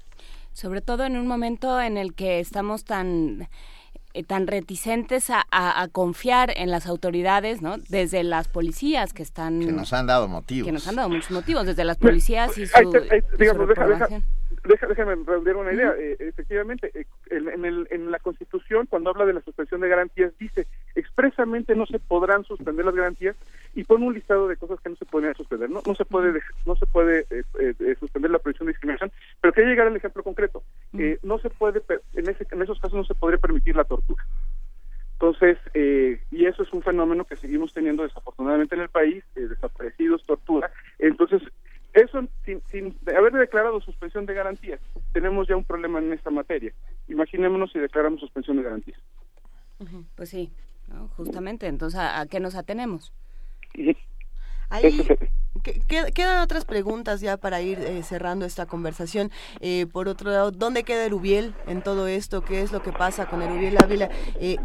[0.53, 3.47] sobre todo en un momento en el que estamos tan
[4.27, 7.75] tan reticentes a, a- a confiar en las autoridades, ¿no?
[7.89, 10.65] Desde las policías que están Que nos han dado motivos.
[10.65, 14.23] que nos han dado muchos motivos, desde las policías y su, deja, deja, reprobación.
[14.63, 15.93] deja- déjame redondear una idea.
[15.99, 17.05] Eh, efectivamente, eh,
[17.37, 21.85] en, el- en la Constitución, cuando habla de la suspensión de garantías, dice expresamente no
[21.85, 23.35] se podrán suspender las garantías
[23.73, 25.69] y pone un listado de cosas que no se podrían suspender.
[25.69, 29.11] No, no se puede no se puede eh, eh, eh, suspender la prohibición de discriminación,
[29.41, 30.63] pero quería llegar al ejemplo concreto.
[30.97, 31.81] Eh, no se puede,
[32.13, 34.23] en, ese, en esos casos no se podría permitir la tortura.
[35.13, 39.41] Entonces, eh, y eso es un fenómeno que seguimos teniendo desafortunadamente en el país, eh,
[39.47, 40.71] desaparecidos, tortura.
[40.99, 41.41] Entonces,
[41.93, 44.81] eso sin, sin haber declarado suspensión de garantías,
[45.13, 46.73] tenemos ya un problema en esta materia.
[47.35, 48.99] Imaginémonos si declaramos suspensión de garantías.
[50.15, 50.51] Pues sí,
[50.87, 51.09] ¿no?
[51.09, 51.67] justamente.
[51.67, 53.11] Entonces, ¿a, a qué nos atenemos?
[54.69, 55.31] Ahí que- que-
[56.13, 59.31] quedan otras preguntas ya para ir eh, cerrando esta conversación.
[59.59, 62.43] Eh, por otro lado, ¿dónde queda Erubiel en todo esto?
[62.43, 64.09] ¿Qué es lo que pasa con Erubiel Ávila?
[64.39, 64.57] Eh,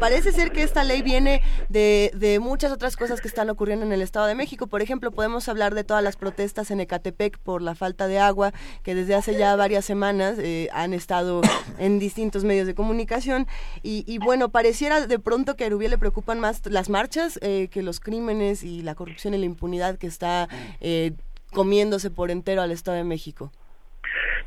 [0.00, 3.92] parece ser que esta ley viene de, de muchas otras cosas que están ocurriendo en
[3.92, 4.66] el Estado de México.
[4.66, 8.52] Por ejemplo, podemos hablar de todas las protestas en Ecatepec por la falta de agua,
[8.82, 10.36] que desde hace ya varias semanas
[10.72, 11.40] han estado
[11.78, 13.46] en distintos medios de comunicación.
[13.82, 17.82] Y, y bueno, pareciera de pronto que a Erubiel le preocupan más las marchas que
[17.82, 20.47] los crímenes y la corrupción y la impunidad que está
[20.80, 21.12] eh,
[21.52, 23.52] comiéndose por entero al Estado de México.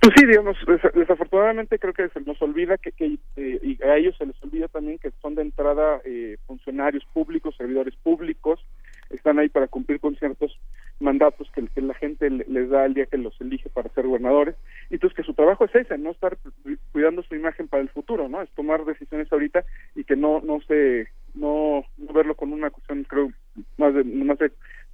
[0.02, 3.98] Pues sí, digamos, des- desafortunadamente creo que se nos olvida que, que, eh, y a
[3.98, 8.60] ellos se les olvida también que son de entrada eh, funcionarios públicos, servidores públicos,
[9.12, 10.58] están ahí para cumplir con ciertos
[11.00, 14.56] mandatos que, la gente le- les da el día que los elige para ser gobernadores,
[14.90, 16.52] y entonces que su trabajo es ese, no estar cu-
[16.92, 18.42] cuidando su imagen para el futuro, ¿no?
[18.42, 19.64] Es tomar decisiones ahorita
[19.96, 23.32] y que no no se no, no verlo con una cuestión creo
[23.78, 24.52] más de más de,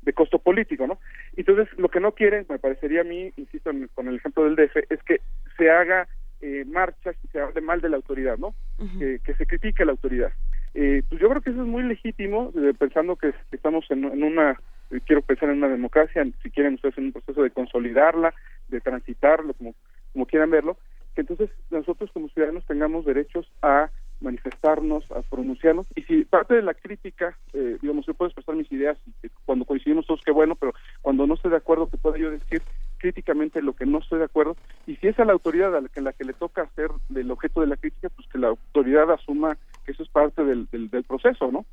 [0.08, 1.00] de costo político, ¿no?
[1.36, 4.56] Entonces, lo que no quieren, me parecería a mí, insisto en- con el ejemplo del
[4.56, 5.20] DF, es que
[5.58, 6.08] se haga
[6.40, 8.54] eh, marchas y se hable mal de la autoridad, ¿no?
[9.00, 10.32] que, que se critique a la autoridad.
[10.76, 14.06] Eh, pues yo creo que eso es muy legítimo, eh, pensando que, que estamos en,
[14.06, 14.52] en una,
[14.92, 18.34] eh, quiero pensar en una democracia, si quieren ustedes en un proceso de consolidarla,
[18.68, 19.74] de transitarlo, como,
[20.14, 20.78] como quieran verlo,
[21.16, 23.90] que entonces nosotros como ciudadanos tengamos derechos a
[24.20, 28.72] manifestarnos, a pronunciarnos, y si parte de la crítica, eh, digamos, yo puedo expresar mis
[28.72, 28.98] ideas,
[29.46, 32.62] cuando coincidimos todos, qué bueno, pero cuando no estoy de acuerdo, que pueda yo decir
[32.98, 34.58] críticamente lo que no estoy de acuerdo,
[34.88, 37.30] y si es a la autoridad a la que, la que le toca hacer el
[37.32, 40.90] objeto de la crítica, pues que la autoridad asuma que eso es parte del, del,
[40.90, 41.66] del proceso, ¿no?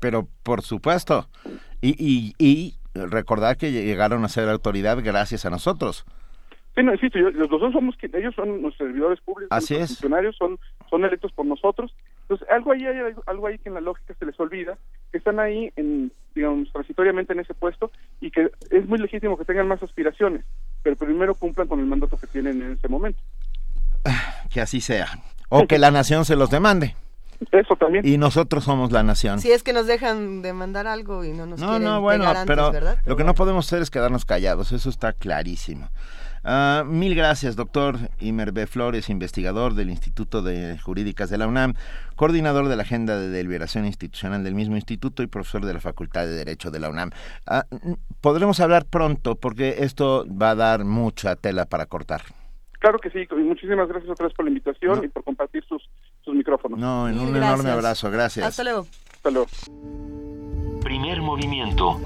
[0.00, 1.26] Pero por supuesto.
[1.80, 6.04] Y, y, y recordar que llegaron a ser autoridad gracias a nosotros.
[6.76, 9.88] Sí, no, insisto, yo- los dos somos, ellos son nuestros servidores públicos, Así es.
[9.88, 11.94] funcionarios son, son electos por nosotros.
[12.22, 14.76] Entonces, algo ahí, hay algo ahí que en la lógica se les olvida,
[15.10, 17.90] que están ahí, en, digamos, transitoriamente en ese puesto
[18.20, 20.44] y que es muy legítimo que tengan más aspiraciones,
[20.82, 23.20] pero primero cumplan con el mandato que tienen en ese momento.
[24.50, 25.08] Que así sea.
[25.48, 26.94] O que la nación se los demande.
[27.52, 28.06] Eso también.
[28.06, 29.38] Y nosotros somos la nación.
[29.40, 32.24] Si es que nos dejan de mandar algo y no nos No, quieren no, bueno,
[32.24, 32.98] pegar antes, pero ¿verdad?
[33.04, 35.88] lo que no podemos hacer es quedarnos callados, eso está clarísimo.
[36.44, 38.66] Ah, mil gracias, doctor Imer B.
[38.66, 41.74] Flores, investigador del Instituto de Jurídicas de la UNAM,
[42.16, 46.26] coordinador de la Agenda de Deliberación Institucional del mismo instituto y profesor de la Facultad
[46.26, 47.10] de Derecho de la UNAM.
[47.46, 47.64] Ah,
[48.20, 52.22] podremos hablar pronto porque esto va a dar mucha tela para cortar.
[52.78, 55.82] Claro que sí, y muchísimas gracias otra vez por la invitación y por compartir sus,
[56.24, 56.78] sus micrófonos.
[56.78, 58.46] No, en un enorme abrazo, gracias.
[58.46, 58.86] Hasta luego.
[59.14, 59.48] Hasta luego.
[60.80, 62.00] Primer movimiento.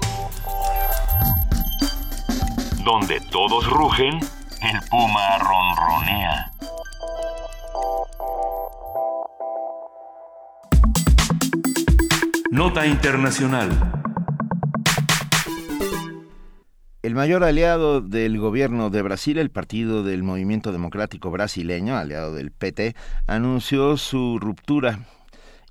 [2.83, 4.19] Donde todos rugen,
[4.61, 6.51] el puma ronronea.
[12.51, 13.69] Nota Internacional.
[17.03, 22.51] El mayor aliado del gobierno de Brasil, el Partido del Movimiento Democrático Brasileño, aliado del
[22.51, 22.95] PT,
[23.27, 24.99] anunció su ruptura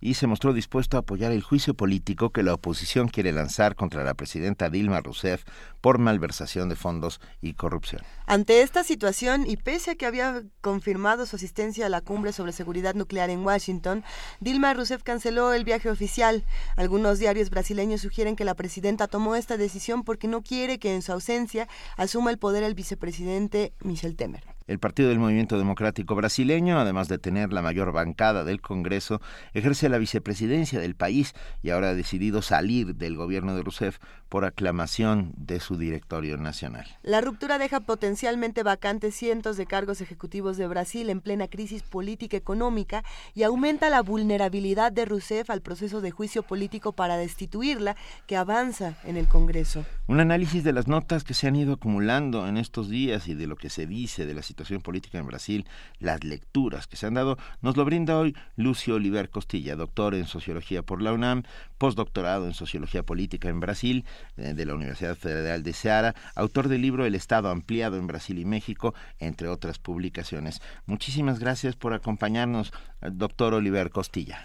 [0.02, 4.02] y se mostró dispuesto a apoyar el juicio político que la oposición quiere lanzar contra
[4.02, 5.44] la presidenta Dilma Rousseff
[5.80, 8.02] por malversación de fondos y corrupción.
[8.26, 12.52] Ante esta situación y pese a que había confirmado su asistencia a la cumbre sobre
[12.52, 14.02] seguridad nuclear en Washington,
[14.40, 16.44] Dilma Rousseff canceló el viaje oficial.
[16.76, 21.02] Algunos diarios brasileños sugieren que la presidenta tomó esta decisión porque no quiere que en
[21.02, 24.51] su ausencia asuma el poder el vicepresidente Michel Temer.
[24.66, 29.20] El Partido del Movimiento Democrático Brasileño, además de tener la mayor bancada del Congreso,
[29.54, 33.98] ejerce la vicepresidencia del país y ahora ha decidido salir del gobierno de Rousseff
[34.28, 36.86] por aclamación de su directorio nacional.
[37.02, 42.36] La ruptura deja potencialmente vacantes cientos de cargos ejecutivos de Brasil en plena crisis política
[42.36, 48.36] económica y aumenta la vulnerabilidad de Rousseff al proceso de juicio político para destituirla que
[48.36, 49.84] avanza en el Congreso.
[50.06, 53.46] Un análisis de las notas que se han ido acumulando en estos días y de
[53.46, 55.66] lo que se dice de la situación política en Brasil,
[55.98, 60.26] las lecturas que se han dado, nos lo brinda hoy Lucio Oliver Costilla, doctor en
[60.26, 61.42] Sociología por la UNAM,
[61.78, 64.04] postdoctorado en Sociología Política en Brasil
[64.36, 68.38] eh, de la Universidad Federal de Ceará, autor del libro El Estado ampliado en Brasil
[68.38, 70.60] y México, entre otras publicaciones.
[70.86, 74.44] Muchísimas gracias por acompañarnos, eh, doctor Oliver Costilla.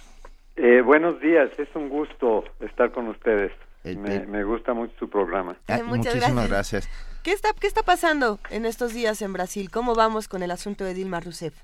[0.56, 3.52] Eh, buenos días, es un gusto estar con ustedes.
[3.84, 5.56] Me, gusta mucho su programa.
[5.68, 6.90] Ah, muchísimas gracias.
[7.28, 9.70] ¿Qué está, ¿Qué está pasando en estos días en Brasil?
[9.70, 11.62] ¿Cómo vamos con el asunto de Dilma Rousseff?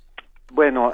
[0.52, 0.92] Bueno,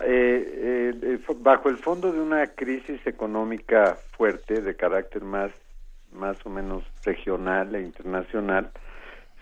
[1.39, 5.49] bajo el fondo de una crisis económica fuerte de carácter más
[6.11, 8.69] más o menos regional e internacional,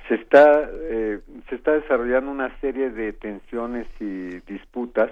[0.07, 5.11] se está, eh, se está desarrollando una serie de tensiones y disputas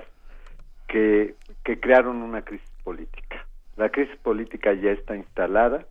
[0.88, 1.36] que,
[1.66, 3.46] que crearon una crisis política.
[3.76, 5.86] La crisis política ya está instalada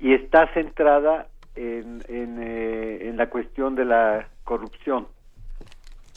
[0.00, 5.06] y está centrada en, eh, en la cuestión de la corrupción.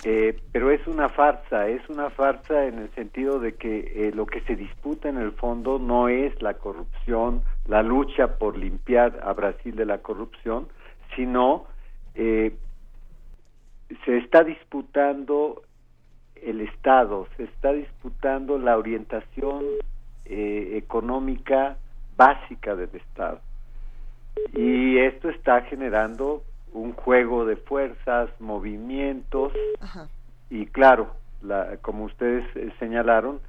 [0.06, 4.26] Eh, pero es una farsa, es una farsa en el sentido de que eh, lo
[4.26, 9.34] que se disputa en el fondo no es la corrupción, la lucha por limpiar a
[9.34, 10.70] Brasil de la corrupción,
[11.18, 11.66] sino
[12.16, 12.56] eh,
[14.06, 15.64] se está disputando
[16.36, 19.66] el Estado, se está disputando la orientación
[20.32, 21.78] económica
[22.16, 23.42] básica del Estado.
[24.54, 26.44] Y esto está generando
[26.74, 29.54] un juego de fuerzas, movimientos
[30.50, 31.12] y claro,
[31.42, 33.40] la, como ustedes eh, señalaron,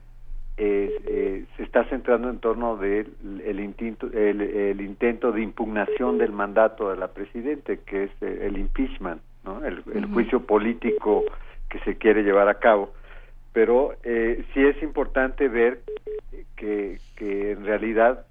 [0.63, 3.15] eh, se está centrando en torno del
[3.47, 8.59] el, intento, el, intento de impugnación del mandato de la presidente, que es eh, el
[8.59, 9.65] impeachment, ¿no?
[9.65, 11.25] el, juicio político
[11.71, 12.93] que se quiere llevar a cabo.
[13.55, 15.81] Pero eh, sí es importante ver
[16.57, 18.27] que, que en realidad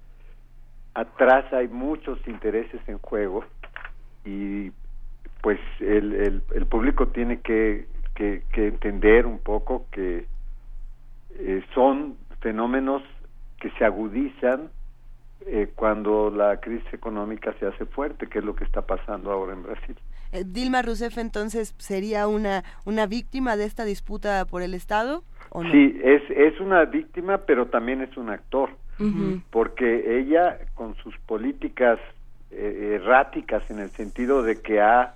[0.94, 3.44] atrás hay muchos intereses en juego
[4.24, 4.70] y
[5.42, 10.26] pues el, el, público tiene que, que, entender un poco que
[11.38, 13.02] eh, son fenómenos
[13.58, 14.70] que se agudizan
[15.46, 19.54] eh, cuando la crisis económica se hace fuerte, que es lo que está pasando ahora
[19.54, 19.96] en Brasil.
[20.32, 25.64] Eh, Dilma Rousseff entonces sería una una víctima de esta disputa por el Estado ¿o
[25.64, 25.72] no?
[25.72, 28.70] Sí, es es una víctima, pero también es un actor,
[29.50, 31.98] porque ella con sus políticas
[32.50, 35.14] erráticas en el sentido de que ha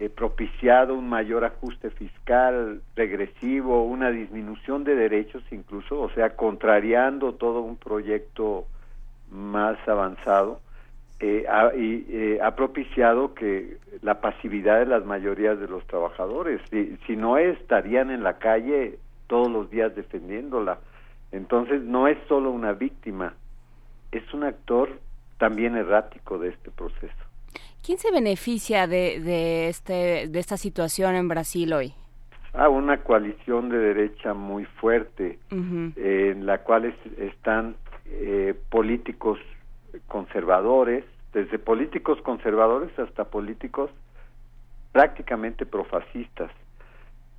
[0.00, 7.34] eh, propiciado un mayor ajuste fiscal regresivo, una disminución de derechos incluso, o sea, contrariando
[7.34, 8.64] todo un proyecto
[9.30, 10.62] más avanzado,
[11.20, 16.62] eh, ha, y eh, ha propiciado que la pasividad de las mayorías de los trabajadores,
[16.70, 20.78] si, si no estarían en la calle todos los días defendiéndola.
[21.32, 23.34] Entonces no es solo una víctima,
[24.12, 25.00] es un actor
[25.38, 27.14] también errático de este proceso.
[27.84, 31.94] ¿Quién se beneficia de, de, este, de esta situación en Brasil hoy?
[32.52, 37.76] Ah, una coalición de derecha muy fuerte, en la cual están
[38.06, 39.38] eh, políticos
[40.08, 43.90] conservadores, desde políticos conservadores hasta políticos
[44.90, 46.50] prácticamente profascistas.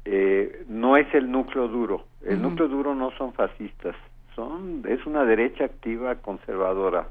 [0.06, 3.96] Eh, no es el núcleo duro, el núcleo duro no son fascistas,
[4.36, 7.08] son es una derecha activa conservadora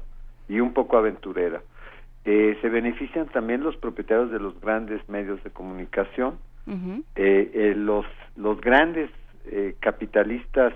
[0.47, 1.61] y un poco aventurera.
[2.23, 6.37] Eh, se benefician también los propietarios de los grandes medios de comunicación,
[7.15, 8.05] eh, eh, los,
[8.35, 9.09] los grandes
[9.79, 10.71] capitalistas,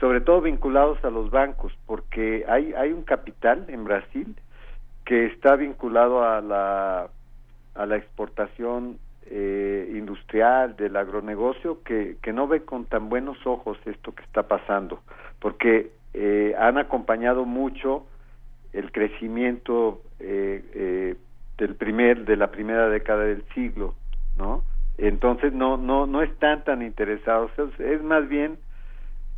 [0.00, 4.34] sobre todo vinculados a los bancos, porque hay, hay un capital en Brasil
[5.04, 7.08] que está vinculado a la,
[7.76, 8.98] a la exportación
[9.30, 15.00] industrial, del agronegocio, que, que no ve con tan buenos ojos esto que está pasando,
[15.40, 18.06] porque eh, han acompañado mucho
[18.72, 21.16] el crecimiento eh, eh,
[21.58, 23.94] del primer de la primera década del siglo,
[24.36, 24.64] ¿no?
[24.98, 28.58] Entonces no no no están tan interesados, es, más bien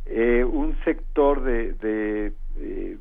[0.05, 2.97] eh, un sector de, de eh,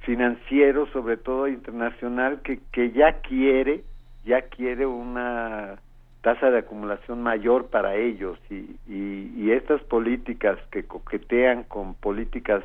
[0.00, 3.84] financiero, sobre todo internacional, que, que ya quiere
[4.24, 5.80] ya quiere una
[6.22, 12.62] tasa de acumulación mayor para ellos y, y, y estas políticas que coquetean con políticas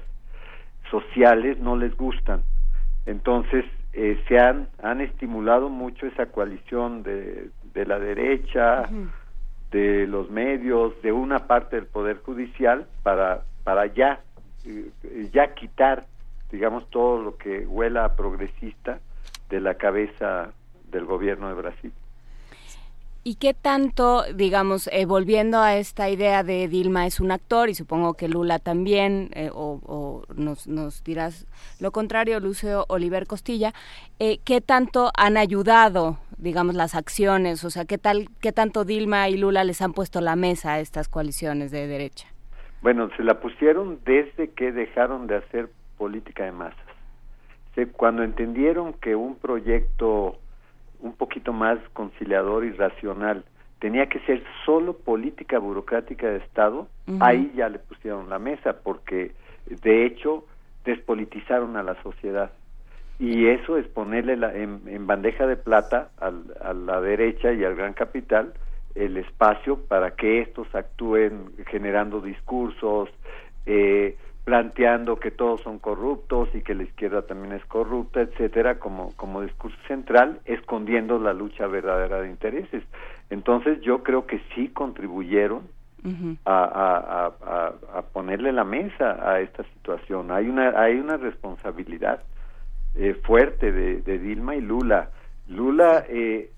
[0.89, 2.43] sociales no les gustan.
[3.05, 8.83] Entonces, eh, se han, han estimulado mucho esa coalición de, de la derecha,
[9.71, 14.21] de los medios, de una parte del Poder Judicial para, para ya,
[14.65, 16.05] eh, ya quitar,
[16.51, 18.99] digamos, todo lo que huela a progresista
[19.49, 20.51] de la cabeza
[20.91, 21.91] del gobierno de Brasil.
[23.27, 27.73] ¿Y qué tanto, digamos, eh, volviendo a esta idea de Dilma es un actor y
[27.73, 31.45] supongo que Lula también, eh, o, o nos, nos, dirás
[31.81, 33.73] lo contrario, Lucio Oliver Costilla,
[34.19, 37.65] eh, ¿qué tanto han ayudado, digamos, las acciones?
[37.65, 40.79] O sea, ¿qué, tal, ¿qué tanto Dilma y Lula les han puesto la mesa a
[40.79, 42.29] estas coaliciones de derecha?
[42.81, 46.79] Bueno, se la pusieron desde que dejaron de hacer política de masas.
[47.97, 50.39] cuando entendieron que un proyecto
[50.99, 53.43] un poquito más conciliador y racional
[53.79, 57.17] tenía que ser solo política burocrática de Estado, uh -huh.
[57.21, 59.31] ahí ya le pusieron la mesa, porque
[59.69, 60.45] de hecho
[60.83, 62.51] despolitizaron a la sociedad.
[63.19, 67.63] Y eso es ponerle la, en, en, bandeja de plata al, a la derecha y
[67.63, 68.53] al gran capital
[68.93, 73.09] el espacio para que estos actúen generando discursos,
[73.65, 74.17] eh,
[74.47, 79.41] planteando que todos son corruptos y que la izquierda también es corrupta, etcétera, como, como
[79.41, 82.81] discurso central, escondiendo la lucha verdadera de intereses.
[83.29, 85.63] Entonces yo creo que sí contribuyeron
[86.05, 86.37] uh -huh.
[86.45, 90.31] a, a, a, a, ponerle la mesa a esta situación.
[90.31, 92.23] Hay una, hay una responsabilidad
[92.95, 95.09] eh, fuerte de, de, Dilma y Lula.
[95.49, 96.49] Lula, eh,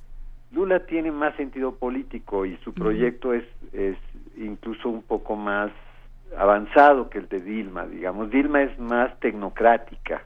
[0.52, 3.40] Lula tiene más sentido político y su proyecto uh -huh.
[3.40, 3.98] es, es
[4.38, 5.72] incluso un poco más
[6.38, 8.30] avanzado que el de Dilma, digamos.
[8.30, 10.24] Dilma es más tecnocrática,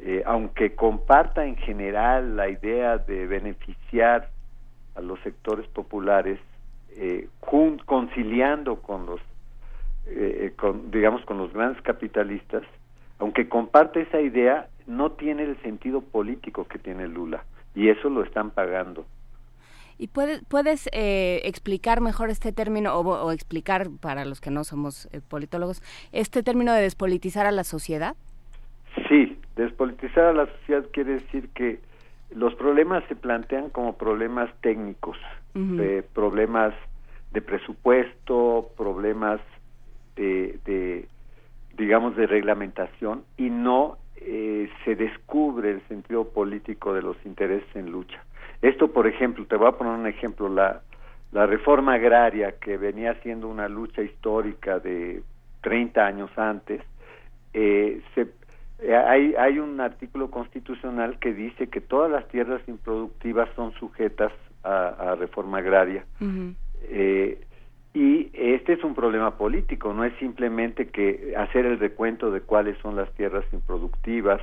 [0.00, 4.28] eh, aunque comparta en general la idea de beneficiar
[4.94, 6.38] a los sectores populares,
[6.90, 7.28] eh,
[7.84, 9.20] conciliando con los,
[10.06, 12.62] eh, con, digamos, con los grandes capitalistas,
[13.18, 18.22] aunque comparte esa idea, no tiene el sentido político que tiene Lula, y eso lo
[18.22, 19.04] están pagando.
[19.98, 24.64] ¿Y puedes, puedes eh, explicar mejor este término, o, o, explicar para los que no
[24.64, 28.14] somos eh, politólogos, este término de despolitizar a la sociedad?
[29.08, 31.80] Sí, despolitizar a la sociedad quiere decir que
[32.34, 35.16] los problemas se plantean como problemas técnicos,
[35.54, 36.04] uh -huh.
[36.14, 36.74] problemas
[37.32, 39.40] de presupuesto, problemas
[40.16, 41.08] de, de,
[41.76, 47.90] digamos, de reglamentación, y no eh, se descubre el sentido político de los intereses en
[47.90, 48.22] lucha.
[48.62, 50.82] Esto, por ejemplo, te voy a poner un ejemplo, la,
[51.32, 55.22] la reforma agraria que venía siendo una lucha histórica de
[55.60, 56.82] 30 años antes,
[57.52, 58.28] eh, se,
[58.80, 64.32] eh, hay, hay un artículo constitucional que dice que todas las tierras improductivas son sujetas
[64.64, 66.04] a, a reforma agraria.
[66.20, 66.54] Uh -huh.
[66.84, 67.40] eh,
[67.94, 72.78] y este es un problema político, no es simplemente que hacer el recuento de cuáles
[72.78, 74.40] son las tierras improductivas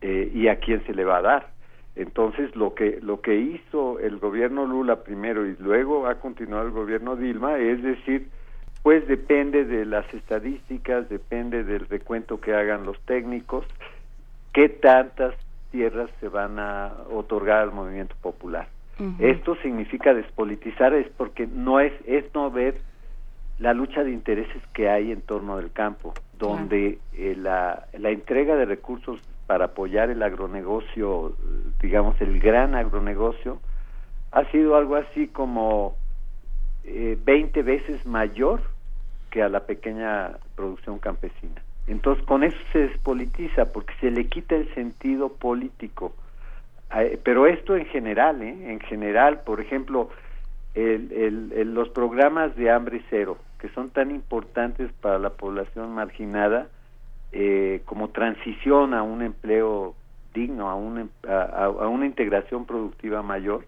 [0.00, 1.57] y a quién se le va a dar
[1.98, 6.70] entonces lo que lo que hizo el gobierno Lula primero y luego ha continuado el
[6.70, 8.28] gobierno Dilma es decir,
[8.84, 13.66] pues depende de las estadísticas, depende del recuento que hagan los técnicos,
[14.52, 15.34] qué tantas
[15.72, 18.68] tierras se van a otorgar al movimiento popular.
[19.00, 19.16] Uh -huh.
[19.18, 22.76] Esto significa despolitizar es porque no es es no ver
[23.58, 28.54] la lucha de intereses que hay en torno del campo, donde eh, la, la entrega
[28.54, 31.32] de recursos para apoyar el agronegocio,
[31.80, 33.58] digamos el gran agronegocio,
[34.30, 35.96] ha sido algo así como
[36.84, 38.60] eh, 20 veces mayor
[39.30, 41.62] que a la pequeña producción campesina.
[41.86, 46.12] Entonces con eso se despolitiza porque se le quita el sentido político.
[46.94, 48.70] Eh, pero esto en general, ¿eh?
[48.70, 50.10] en general, por ejemplo,
[50.74, 55.94] el, el, el, los programas de hambre cero, que son tan importantes para la población
[55.94, 56.68] marginada,
[57.32, 59.94] eh, como transición a un empleo
[60.34, 63.64] digno, a una, a, a una integración productiva mayor,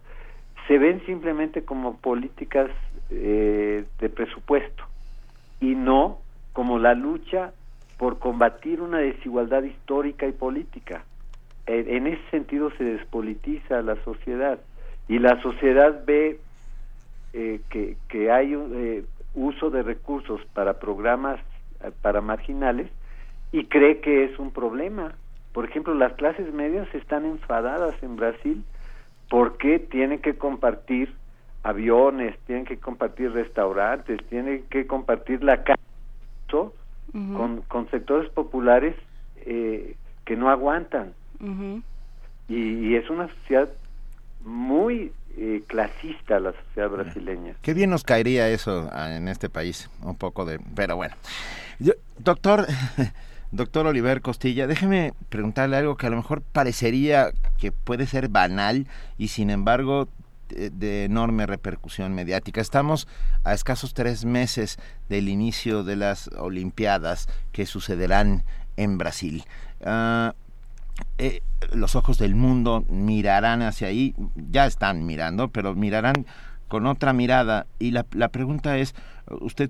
[0.67, 2.69] se ven simplemente como políticas
[3.09, 4.85] eh, de presupuesto
[5.59, 6.19] y no
[6.53, 7.51] como la lucha
[7.97, 11.03] por combatir una desigualdad histórica y política.
[11.65, 14.59] En, ese sentido se despolitiza la sociedad
[15.07, 16.39] y la sociedad ve
[17.33, 19.03] eh, que, que hay eh,
[19.35, 21.39] uso de recursos para programas
[22.01, 22.89] para marginales
[23.51, 25.13] y cree que es un problema.
[25.53, 28.63] Por ejemplo, las clases medias están enfadadas en Brasil
[29.29, 31.13] porque tienen que compartir
[31.63, 35.79] aviones, tienen que compartir restaurantes, tienen que compartir la casa
[37.11, 38.95] con, con sectores populares
[39.45, 39.95] eh,
[40.25, 41.13] que no aguantan.
[42.47, 43.69] y, y, es una sociedad
[44.43, 47.55] muy eh, clasista, la sociedad brasileña.
[47.61, 50.59] Qué bien nos caería eso ah, en este país, un poco de...
[50.75, 51.15] Pero bueno.
[52.17, 52.65] doctor...
[53.51, 58.87] Doctor Oliver Costilla, déjeme preguntarle algo que a lo mejor parecería que puede ser banal
[59.17, 60.07] y sin embargo
[60.49, 62.61] de enorme repercusión mediática.
[62.61, 63.07] Estamos
[63.43, 64.79] a escasos tres meses
[65.09, 68.43] del inicio de las Olimpiadas que sucederán
[68.77, 69.43] en Brasil.
[69.83, 70.33] Ah,
[71.17, 71.41] eh,
[71.73, 76.25] los ojos del mundo mirarán hacia ahí, ya están mirando, pero mirarán
[76.67, 77.67] con otra mirada.
[77.79, 78.95] Y la, pregunta es,
[79.27, 79.69] ¿usted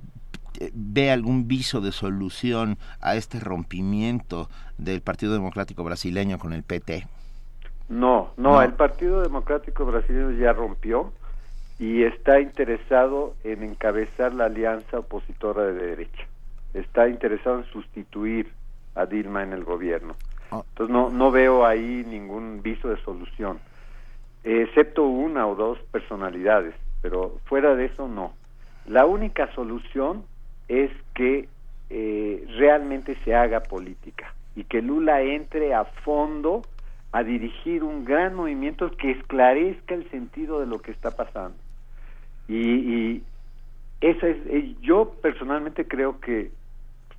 [0.73, 7.07] ve algún viso de solución a este rompimiento del Partido Democrático Brasileño con el PT?
[7.89, 11.11] No, no, el Partido Democrático Brasileño ya rompió
[11.77, 16.27] y está interesado en encabezar la alianza opositora de derecha.
[16.73, 18.51] Está interesado en sustituir
[18.95, 20.15] a Dilma en el gobierno.
[20.51, 20.63] Ah.
[20.69, 23.59] Entonces no, no veo ahí ningún viso de solución,
[24.43, 28.33] excepto una o dos personalidades, pero fuera de eso no.
[28.85, 30.23] La única solución
[30.71, 31.49] es que
[31.89, 36.61] eh, realmente se haga política y que Lula entre a fondo
[37.11, 41.57] a dirigir un gran movimiento que esclarezca el sentido de lo que está pasando.
[42.47, 43.21] Y,
[43.99, 46.51] esa es, eh, yo personalmente creo que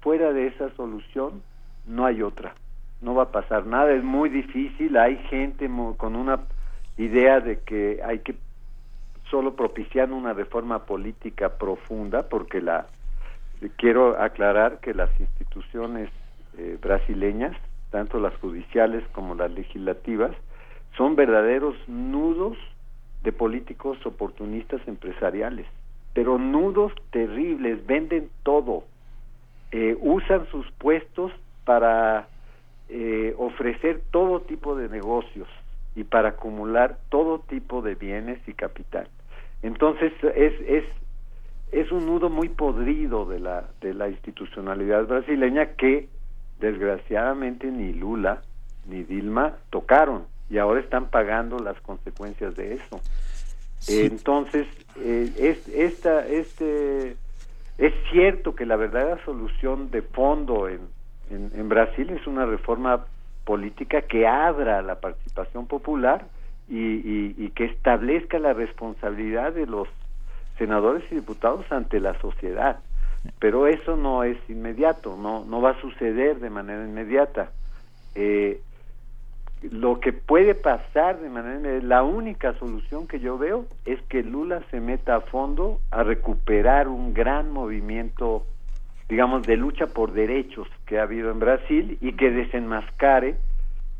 [0.01, 1.43] fuera de esa solución
[1.87, 2.55] no hay otra.
[3.03, 5.69] No va a pasar nada, es muy difícil, hay gente
[5.99, 6.41] con una
[6.97, 8.35] idea de que hay que
[9.31, 12.87] solo propiciar una reforma política profunda, porque la
[13.71, 16.11] quiero aclarar que las instituciones
[16.59, 17.57] eh, brasileñas
[17.93, 20.33] tanto las judiciales como las legislativas,
[20.97, 22.59] son verdaderos nudos
[23.23, 25.67] de políticos oportunistas empresariales,
[26.13, 28.85] pero nudos terribles, venden todo,
[29.71, 31.31] eh, usan sus puestos
[31.65, 32.29] para
[32.89, 35.49] eh, ofrecer todo tipo de negocios
[35.95, 39.07] y para acumular todo tipo de bienes y capital.
[39.63, 40.85] Entonces es, es,
[41.73, 46.09] es un nudo muy podrido de la, de la institucionalidad brasileña que
[46.61, 48.43] desgraciadamente ni Lula
[48.87, 53.01] ni Dilma tocaron y ahora están pagando las consecuencias de eso.
[53.89, 54.67] Entonces,
[54.99, 57.17] eh, es, esta, este,
[57.79, 60.81] es cierto que la verdadera solución de fondo en,
[61.31, 63.07] en, Brasil es una reforma
[63.45, 66.27] política que abra la participación popular
[66.69, 69.89] y, y, que establezca la responsabilidad de los
[70.63, 72.79] senadores y diputados ante la sociedad
[73.39, 77.51] pero eso no es inmediato, no, no va a suceder de manera inmediata.
[78.15, 78.61] Eh,
[79.71, 84.23] lo que puede pasar de manera inmediata, la única solución que yo veo es que
[84.23, 88.45] Lula se meta a fondo a recuperar un gran movimiento,
[89.09, 93.37] digamos, de lucha por derechos que ha habido en Brasil y que desenmascare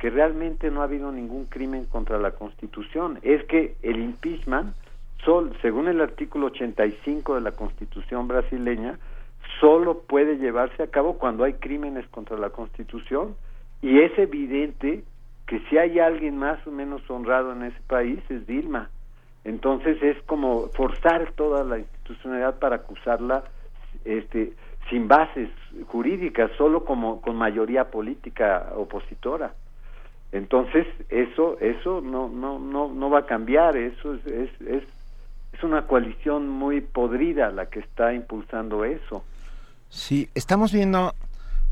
[0.01, 3.21] que realmente no ha habido ningún crimen contra la Constitución.
[3.23, 4.75] Es que el impeachment,
[5.25, 8.99] sol, según el artículo 85 de la Constitución brasileña,
[9.61, 13.37] solo puede llevarse a cabo cuando hay crímenes contra la Constitución
[13.81, 15.05] y es evidente
[15.47, 18.91] que si hay alguien más o menos honrado en ese país es Dilma.
[19.45, 23.45] Entonces es como forzar toda la institucionalidad para acusarla
[24.05, 24.53] este
[24.89, 25.49] sin bases
[25.89, 29.55] jurídicas, solo como con mayoría política opositora.
[30.31, 34.85] Entonces eso eso no no no no va a cambiar, eso es es, es,
[35.65, 39.25] una coalición muy podrida la que está impulsando eso.
[39.89, 41.15] Sí, estamos viendo,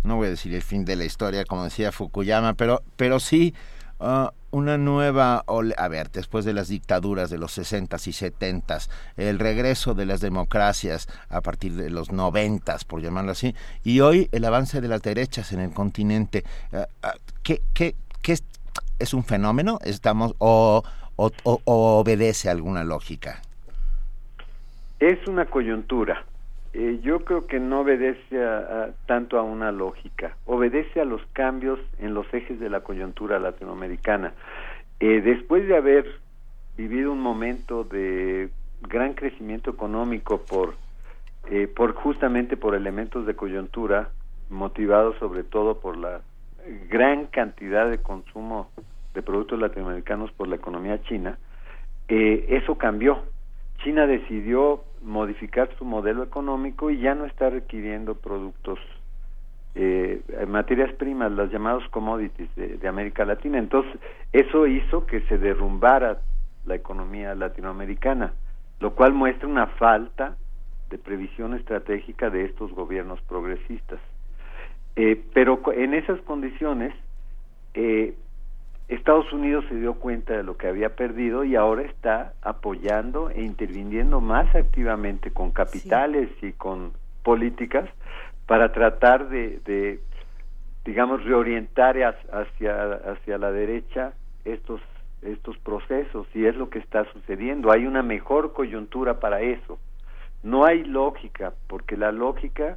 [0.04, 3.54] no voy a decir el fin de la historia, como decía Fukuyama, pero, pero sí
[3.98, 5.44] uh, una nueva,
[5.76, 8.78] a ver, después de las dictaduras de los 60 y 70
[9.16, 13.54] el regreso de las democracias a partir de los 90 por llamarlo así,
[13.84, 16.44] y hoy el avance de las derechas en el continente.
[16.72, 17.10] Uh, uh,
[17.42, 17.62] ¿qué,
[18.98, 19.78] es, un fenómeno?
[19.82, 20.82] ¿Estamos o,
[21.16, 23.40] o, o obedece alguna lógica?
[25.00, 26.24] Es una coyuntura
[26.72, 31.80] eh, yo creo que no obedece a, tanto a una lógica, obedece a los cambios
[31.98, 34.34] en los ejes de la coyuntura latinoamericana.
[35.00, 36.06] Eh, después de haber
[36.76, 38.50] vivido un momento de
[38.82, 40.76] gran crecimiento económico por,
[41.50, 44.10] eh, por justamente por elementos de coyuntura,
[44.48, 46.20] motivados sobre todo por la
[46.88, 48.70] gran cantidad de consumo
[49.12, 51.36] de productos latinoamericanos por la economía china,
[52.08, 53.22] eso cambió.
[53.82, 58.78] China decidió modificar su modelo económico y ya no está requiriendo productos
[59.74, 63.58] eh, materias primas, las llamadas commodities de, de, América Latina.
[63.58, 64.00] Entonces,
[64.32, 66.20] eso hizo que se derrumbara
[66.66, 68.32] la economía latinoamericana,
[68.80, 70.36] lo cual muestra una falta
[70.90, 74.00] de previsión estratégica de estos gobiernos progresistas.
[74.96, 76.92] Eh, pero en esas condiciones,
[77.74, 78.14] eh,
[78.90, 83.42] Estados Unidos se dio cuenta de lo que había perdido y ahora está apoyando e
[83.42, 86.92] interviniendo más activamente con capitales y con
[87.22, 87.88] políticas
[88.46, 90.00] para tratar de,
[90.84, 94.12] digamos, reorientar hacia, hacia la derecha
[94.44, 94.80] estos,
[95.22, 97.70] estos procesos y es lo que está sucediendo.
[97.70, 99.78] Hay una mejor coyuntura para eso.
[100.42, 102.76] No hay lógica, porque la lógica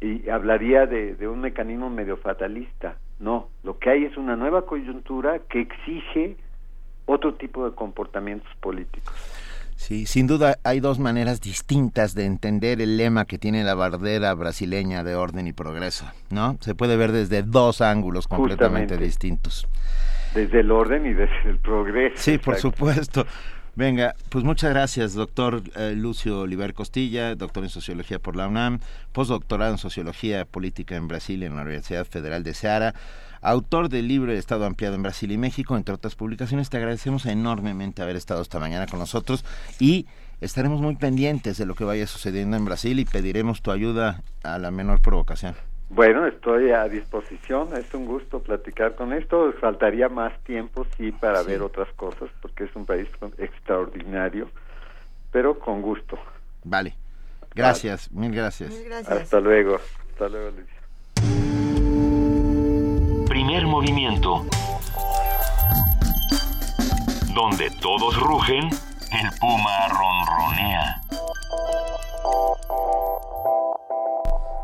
[0.00, 2.96] y hablaría de, de un mecanismo medio fatalista.
[3.18, 6.36] No, lo que hay es una nueva coyuntura que exige
[7.06, 9.14] otro tipo de comportamientos políticos.
[9.76, 14.32] Sí, sin duda hay dos maneras distintas de entender el lema que tiene la bandera
[14.34, 16.56] brasileña de orden y progreso, ¿no?
[16.60, 19.68] Se puede ver desde dos ángulos completamente distintos.
[20.34, 22.16] Desde el orden y desde el progreso.
[22.16, 23.26] Sí, por supuesto.
[23.76, 28.80] Venga, pues muchas gracias, doctor eh, Lucio Oliver Costilla, doctor en Sociología por la UNAM,
[29.12, 32.94] postdoctorado en Sociología Política en Brasil en la Universidad Federal de Ceará
[33.42, 36.68] autor del libro Estado Ampliado en Brasil y México, entre otras publicaciones.
[36.68, 39.44] Te agradecemos enormemente haber estado esta mañana con nosotros
[39.78, 40.06] y
[40.40, 44.58] estaremos muy pendientes de lo que vaya sucediendo en Brasil y pediremos tu ayuda a
[44.58, 45.54] la menor provocación.
[45.88, 51.42] Bueno, estoy a disposición, es un gusto platicar con esto, faltaría más tiempo, sí, para
[51.42, 53.08] ver otras cosas, porque es un país
[53.38, 54.50] extraordinario,
[55.30, 56.18] pero con gusto.
[56.64, 56.96] Vale,
[57.54, 58.74] gracias, mil gracias.
[59.08, 59.78] Hasta luego,
[60.10, 60.66] hasta luego, Luis.
[63.28, 64.44] Primer movimiento.
[67.32, 71.02] Donde todos rugen, el puma ronronea.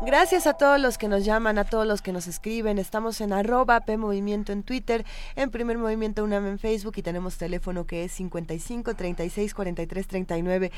[0.05, 2.77] Gracias a todos los que nos llaman, a todos los que nos escriben.
[2.77, 5.05] Estamos en arroba P Movimiento en Twitter,
[5.37, 10.71] en Primer Movimiento UNAM en Facebook y tenemos teléfono que es 55 36 43 39.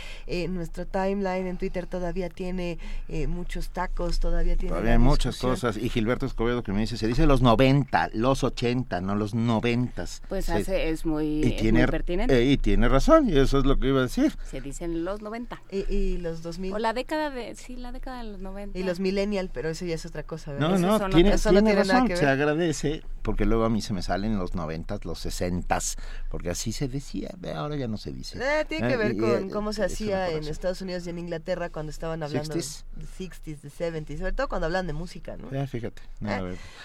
[0.50, 2.78] nuestro timeline en Twitter todavía tiene
[3.10, 4.70] eh, muchos tacos, todavía tiene...
[4.70, 5.78] Todavía hay muchas cosas.
[5.78, 10.06] Y Gilberto Escobedo que me dice, se dice los 90, los 80, no los 90.
[10.30, 11.42] Pues hace, es muy,
[11.90, 12.38] pertinente.
[12.38, 14.36] Eh, y tiene razón, y eso es lo que iba a decir.
[14.44, 15.60] Se dicen los 90.
[15.72, 16.74] Y, los 2000.
[16.74, 18.78] O la década de, sí, la década de los 90.
[18.78, 19.15] Y los mil
[19.54, 20.54] pero eso ya es otra cosa.
[20.54, 25.06] No, no, tiene, razón, se agradece, porque luego a mí se me salen los noventas,
[25.06, 25.98] los sesentas,
[26.30, 28.38] porque así se decía, ahora ya no se dice.
[28.42, 31.20] Eh, tiene que eh, ver con eh, cómo se hacía en Estados Unidos y en
[31.20, 35.68] Inglaterra cuando estaban hablando de 60s, de 70s, sobre todo cuando hablan de música, ¿no?
[35.68, 36.02] fíjate.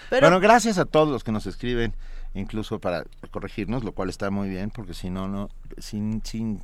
[0.09, 1.93] Bueno, gracias a todos los que nos escriben,
[2.33, 6.61] incluso para corregirnos, lo cual está muy bien, porque si no, no, sin, sin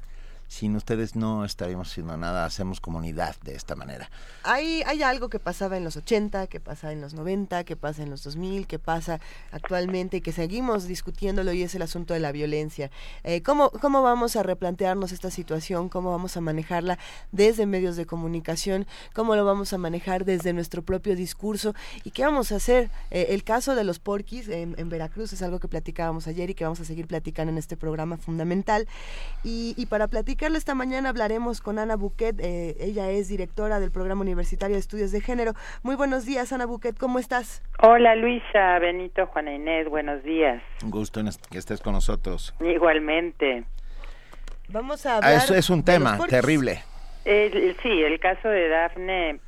[0.48, 4.10] sin ustedes no estaríamos haciendo nada, hacemos comunidad de esta manera.
[4.44, 8.04] Hay, hay algo que pasaba en los 80, que pasa en los 90, que pasa
[8.04, 9.20] en los 2000, que pasa
[9.52, 12.90] actualmente y que seguimos discutiéndolo y es el asunto de la violencia.
[13.24, 15.90] Eh, ¿cómo, ¿Cómo vamos a replantearnos esta situación?
[15.90, 16.98] ¿Cómo vamos a manejarla
[17.34, 18.88] desde medios de comunicación?
[19.14, 21.76] ¿Cómo lo vamos a manejar desde nuestro propio discurso?
[22.06, 22.90] ¿Y qué vamos a hacer?
[23.12, 26.64] Eh, el caso de los porquis en, Veracruz es algo que platicábamos ayer y que
[26.64, 28.88] vamos a seguir platicando en este programa fundamental.
[29.44, 32.40] Y, y para platicar esta mañana hablaremos con Ana Buquet.
[32.40, 35.54] Eh, ella es directora del Programa Universitario de Estudios de Género.
[35.84, 36.98] Muy buenos días, Ana Buquet.
[36.98, 37.64] ¿Cómo estás?
[37.80, 39.90] Hola, Luisa, Benito, Juana Inés.
[39.90, 40.62] Buenos días.
[40.84, 42.54] Un gusto que estés con nosotros.
[42.60, 43.64] Igualmente.
[44.70, 45.34] Vamos a ah, hablar.
[45.34, 46.84] eso es un tema terrible.
[47.26, 49.40] sí, el caso de Dafne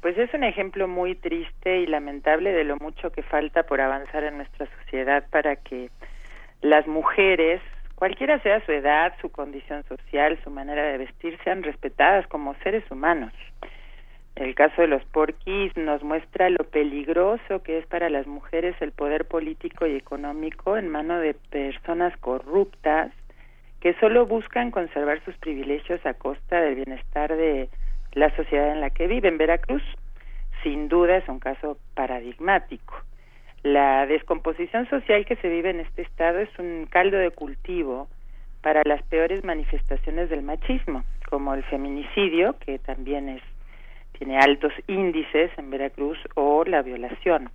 [0.00, 4.24] pues es un ejemplo muy triste y lamentable de lo mucho que falta por avanzar
[4.24, 5.90] en nuestra sociedad para que
[6.62, 7.60] las mujeres
[8.00, 12.82] cualquiera sea su edad, su condición social, su manera de vestir, sean respetadas como seres
[12.90, 13.30] humanos.
[14.36, 18.92] El caso de los porquis nos muestra lo peligroso que es para las mujeres el
[18.92, 23.12] poder político y económico en mano de personas corruptas
[23.80, 27.68] que solo buscan conservar sus privilegios a costa del bienestar de
[28.14, 29.36] la sociedad en la que viven.
[29.36, 29.82] Veracruz,
[30.62, 32.94] sin duda, es un caso paradigmático.
[33.62, 38.08] La descomposición social que se vive en este estado es un caldo de cultivo
[38.62, 43.42] para las peores manifestaciones del machismo, como el feminicidio, que también es
[44.18, 47.50] tiene altos índices en Veracruz, o la violación.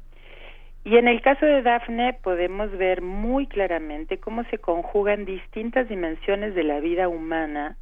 [0.83, 6.55] Y en el caso de Dafne podemos ver muy claramente cómo se conjugan distintas dimensiones
[6.55, 7.77] de la vida humana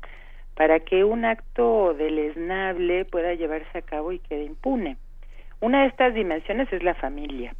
[0.55, 4.97] para que un acto deleznable pueda llevarse a cabo y quede impune.
[5.59, 7.53] Una de estas dimensiones es la familia.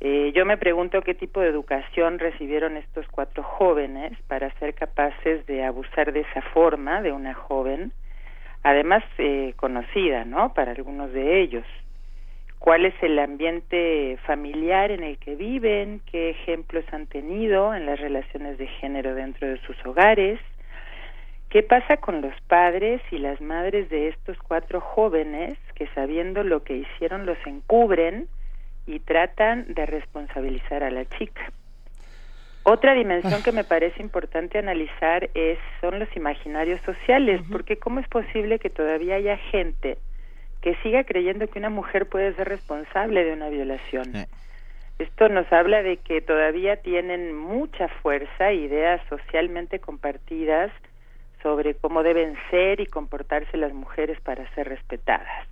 [0.00, 5.46] Eh, yo me pregunto qué tipo de educación recibieron estos cuatro jóvenes para ser capaces
[5.46, 7.92] de abusar de esa forma de una joven,
[8.62, 10.52] además eh, conocida, ¿no?
[10.52, 11.64] Para algunos de ellos.
[12.58, 18.00] cuál es el ambiente familiar en el que viven, qué ejemplos han tenido en las
[18.00, 20.40] relaciones de género dentro de sus hogares,
[21.48, 26.64] qué pasa con los padres y las madres de estos cuatro jóvenes que sabiendo lo
[26.64, 28.26] que hicieron los encubren
[28.86, 31.52] y tratan de responsabilizar a la chica.
[32.62, 38.08] Otra dimensión que me parece importante analizar es son los imaginarios sociales, porque cómo es
[38.08, 39.98] posible que todavía haya gente
[40.62, 44.26] que siga creyendo que una mujer puede ser responsable de una violación.
[44.98, 50.72] Esto nos habla de que todavía tienen mucha fuerza ideas socialmente compartidas
[51.44, 55.46] sobre cómo deben ser y comportarse las mujeres para ser respetadas.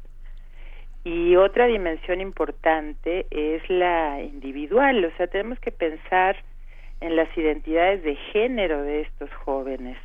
[1.05, 6.37] Y otra dimensión importante es la individual, o sea, tenemos que pensar
[7.01, 9.99] en las identidades de género de estos jóvenes.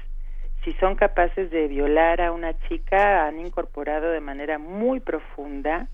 [0.66, 5.88] Si son capaces de violar a una chica, han incorporado de manera muy profunda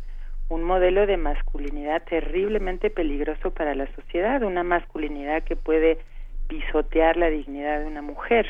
[0.49, 5.99] un modelo de masculinidad terriblemente peligroso para la sociedad, una masculinidad que puede
[6.48, 8.48] pisotear la dignidad de una mujer.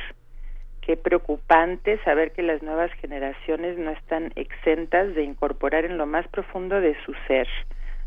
[0.85, 6.27] Qué preocupante saber que las nuevas generaciones no están exentas de incorporar en lo más
[6.27, 7.47] profundo de su ser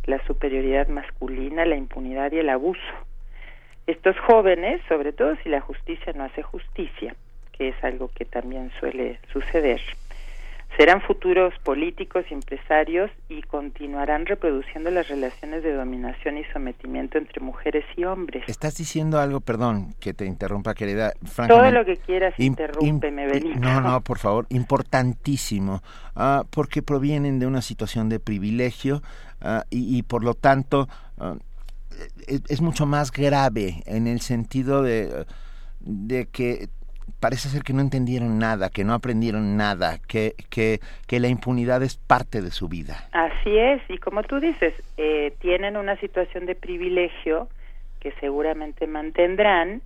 [0.04, 2.80] la superioridad masculina, la impunidad y el abuso.
[3.86, 7.16] Estos jóvenes, sobre todo si la justicia no hace justicia,
[7.52, 9.80] que es algo que también suele suceder,
[10.78, 17.40] serán futuros políticos y empresarios y continuarán reproduciendo las relaciones de dominación y sometimiento entre
[17.40, 18.44] mujeres y hombres.
[18.46, 21.14] Estás diciendo algo, perdón, que te interrumpa, querida.
[21.48, 23.58] Todo lo que quieras, interrúmpeme, Benito.
[23.58, 25.82] No, no, por favor, importantísimo,
[26.14, 29.02] ah, porque provienen de una situación de privilegio
[29.40, 30.88] ah, y, y, por lo tanto
[31.18, 31.34] ah,
[32.28, 35.26] es, mucho más grave en el sentido de,
[35.80, 36.68] de que
[37.20, 41.82] parece ser que no entendieron nada, que no aprendieron nada, que, que, que la impunidad
[41.82, 43.08] es parte de su vida.
[43.12, 47.48] Así es, y como tú dices, eh, tienen una situación de privilegio
[48.00, 49.82] que seguramente mantendrán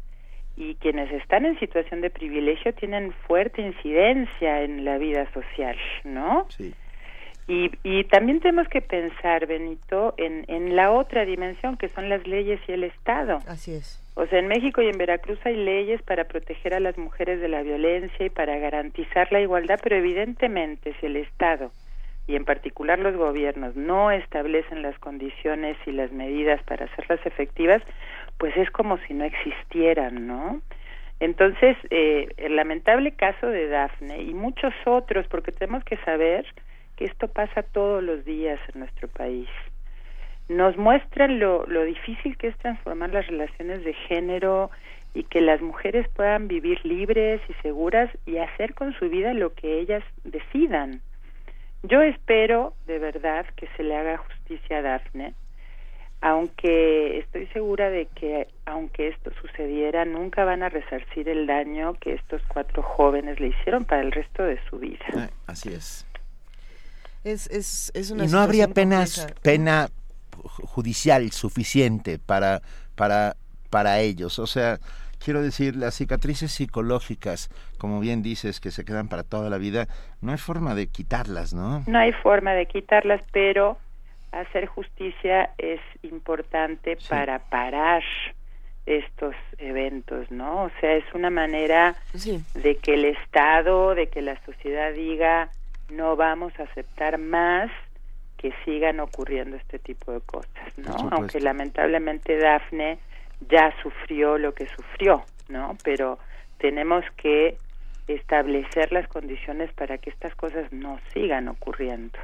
[0.56, 6.46] y quienes están en situación de privilegio tienen fuerte incidencia en la vida social, ¿no?
[6.50, 6.74] Sí.
[7.48, 12.26] Y, y también tenemos que pensar, Benito, en, en la otra dimensión que son las
[12.26, 13.40] leyes y el Estado.
[13.48, 13.98] Así es.
[14.14, 17.48] O sea, en México y en Veracruz hay leyes para proteger a las mujeres de
[17.48, 21.72] la violencia y para garantizar la igualdad, pero evidentemente si el Estado
[22.26, 27.82] y en particular los gobiernos no establecen las condiciones y las medidas para hacerlas efectivas,
[28.38, 30.60] pues es como si no existieran, ¿no?
[31.20, 36.44] Entonces, eh, el lamentable caso de Dafne y muchos otros, porque tenemos que saber
[37.04, 39.48] esto pasa todos los días en nuestro país.
[40.48, 44.70] Nos muestran lo, lo difícil que es transformar las relaciones de género
[45.14, 49.52] y que las mujeres puedan vivir libres y seguras y hacer con su vida lo
[49.54, 51.00] que ellas decidan.
[51.82, 55.34] Yo espero de verdad que se le haga justicia a Dafne,
[56.20, 62.14] aunque estoy segura de que aunque esto sucediera, nunca van a resarcir el daño que
[62.14, 65.04] estos cuatro jóvenes le hicieron para el resto de su vida.
[65.16, 66.06] Eh, así es.
[67.24, 69.88] Es, es, es una y no habría penas, pena
[70.42, 72.62] judicial suficiente para,
[72.94, 73.36] para,
[73.70, 74.38] para ellos.
[74.38, 74.78] O sea,
[75.24, 79.86] quiero decir, las cicatrices psicológicas, como bien dices, que se quedan para toda la vida,
[80.20, 81.84] no hay forma de quitarlas, ¿no?
[81.86, 83.78] No hay forma de quitarlas, pero
[84.32, 88.02] hacer justicia es importante para parar
[88.86, 90.64] estos eventos, ¿no?
[90.64, 91.94] O sea, es una manera
[92.54, 95.50] de que el Estado, de que la sociedad diga,
[95.92, 97.70] no vamos a aceptar más
[98.38, 101.10] que sigan ocurriendo este tipo de cosas, ¿no?
[101.12, 102.98] Aunque lamentablemente Dafne
[103.48, 105.76] ya sufrió lo que sufrió, ¿no?
[105.84, 106.18] Pero
[106.58, 107.56] tenemos que
[108.08, 112.18] establecer las condiciones para que estas cosas no sigan ocurriendo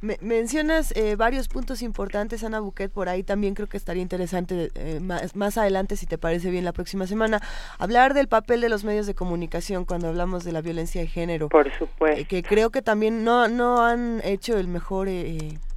[0.00, 5.00] mencionas eh, varios puntos importantes, Ana Buquet, por ahí también creo que estaría interesante eh,
[5.00, 7.40] más, más, adelante, si te parece bien, la próxima semana,
[7.78, 11.48] hablar del papel de los medios de comunicación cuando hablamos de la violencia de género.
[11.48, 12.20] Por supuesto.
[12.20, 15.08] Eh, que creo que también no, no han hecho el mejor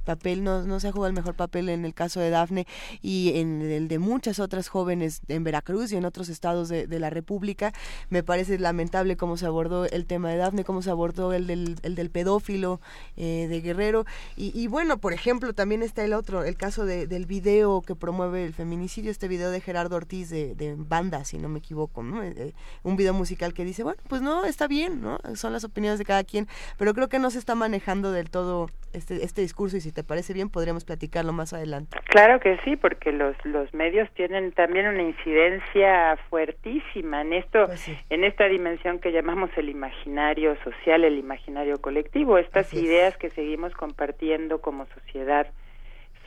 [0.08, 2.66] papel, no, no se ha jugado el mejor papel en el caso de Dafne
[3.02, 7.10] y en el de muchas otras jóvenes en Veracruz y en otros estados de, la
[7.10, 7.74] República.
[8.08, 11.76] Me parece lamentable cómo se abordó el tema de Dafne, cómo se abordó el del,
[11.82, 12.80] el del pedófilo
[13.16, 14.06] eh, de Guerrero.
[14.36, 18.54] Y, bueno, por ejemplo, también está el otro, el caso del video que promueve el
[18.54, 22.22] feminicidio, este video de Gerardo Ortiz de, Banda, si no me equivoco, ¿no?
[22.22, 22.52] Eh, eh,
[22.82, 25.18] un video musical que dice, bueno, pues no, está bien, ¿no?
[25.34, 26.48] Son las opiniones de cada quien,
[26.78, 30.04] pero creo que no se está manejando del todo este, este discurso y si te
[30.04, 31.98] parece bien podríamos platicarlo más adelante.
[32.04, 37.90] Claro que sí, porque los, los medios tienen también una incidencia fuertísima en esto, pues
[38.08, 43.74] en esta dimensión que llamamos el imaginario social, el imaginario colectivo, estas ideas que seguimos
[43.74, 45.48] compartiendo como sociedad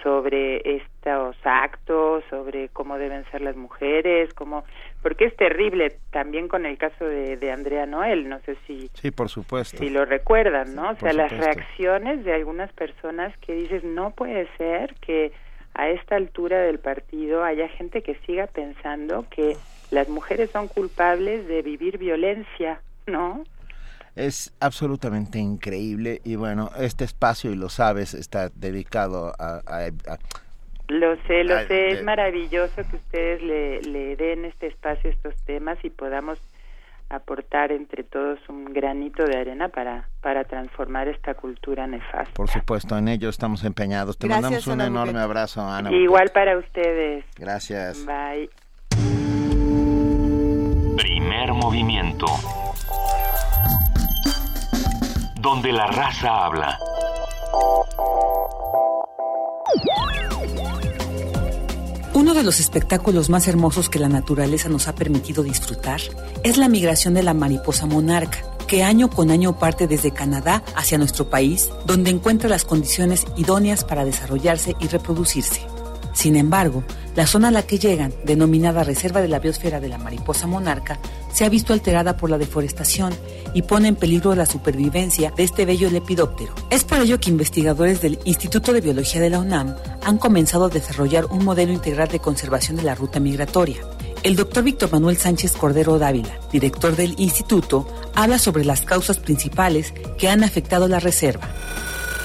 [0.03, 4.65] sobre estos actos, sobre cómo deben ser las mujeres, cómo
[5.01, 9.11] porque es terrible también con el caso de, de Andrea Noel, no sé si Sí,
[9.11, 9.77] por supuesto.
[9.77, 10.91] si lo recuerdan, ¿no?
[10.91, 15.31] O sea, las reacciones de algunas personas que dices, no puede ser que
[15.73, 19.55] a esta altura del partido haya gente que siga pensando que
[19.89, 23.43] las mujeres son culpables de vivir violencia, ¿no?
[24.15, 29.61] Es absolutamente increíble y bueno, este espacio, y lo sabes, está dedicado a...
[29.65, 30.17] a- a-
[30.91, 35.13] Lo sé, lo Ay, sé, es maravilloso que ustedes le, le den este espacio a
[35.13, 36.37] estos temas y podamos
[37.09, 42.33] aportar entre todos un granito de arena para, para transformar esta cultura nefasta.
[42.33, 44.17] por supuesto, en ello estamos empeñados.
[44.17, 45.93] Te Gracias, mandamos un Ana enorme abrazo, Ana.
[45.93, 47.23] Igual para ustedes.
[47.37, 48.05] Gracias.
[48.05, 48.49] Bye.
[50.97, 52.25] Primer movimiento.
[55.39, 56.77] Donde la raza habla.
[62.13, 66.01] Uno de los espectáculos más hermosos que la naturaleza nos ha permitido disfrutar
[66.43, 70.97] es la migración de la mariposa monarca, que año con año parte desde Canadá hacia
[70.97, 75.61] nuestro país, donde encuentra las condiciones idóneas para desarrollarse y reproducirse.
[76.13, 76.83] Sin embargo,
[77.15, 80.99] la zona a la que llegan, denominada Reserva de la Biosfera de la Mariposa Monarca,
[81.33, 83.13] se ha visto alterada por la deforestación
[83.53, 86.53] y pone en peligro la supervivencia de este bello lepidóptero.
[86.69, 90.69] Es por ello que investigadores del Instituto de Biología de la UNAM han comenzado a
[90.69, 93.77] desarrollar un modelo integral de conservación de la ruta migratoria.
[94.23, 99.93] El doctor Víctor Manuel Sánchez Cordero Dávila, director del instituto, habla sobre las causas principales
[100.17, 101.49] que han afectado la reserva.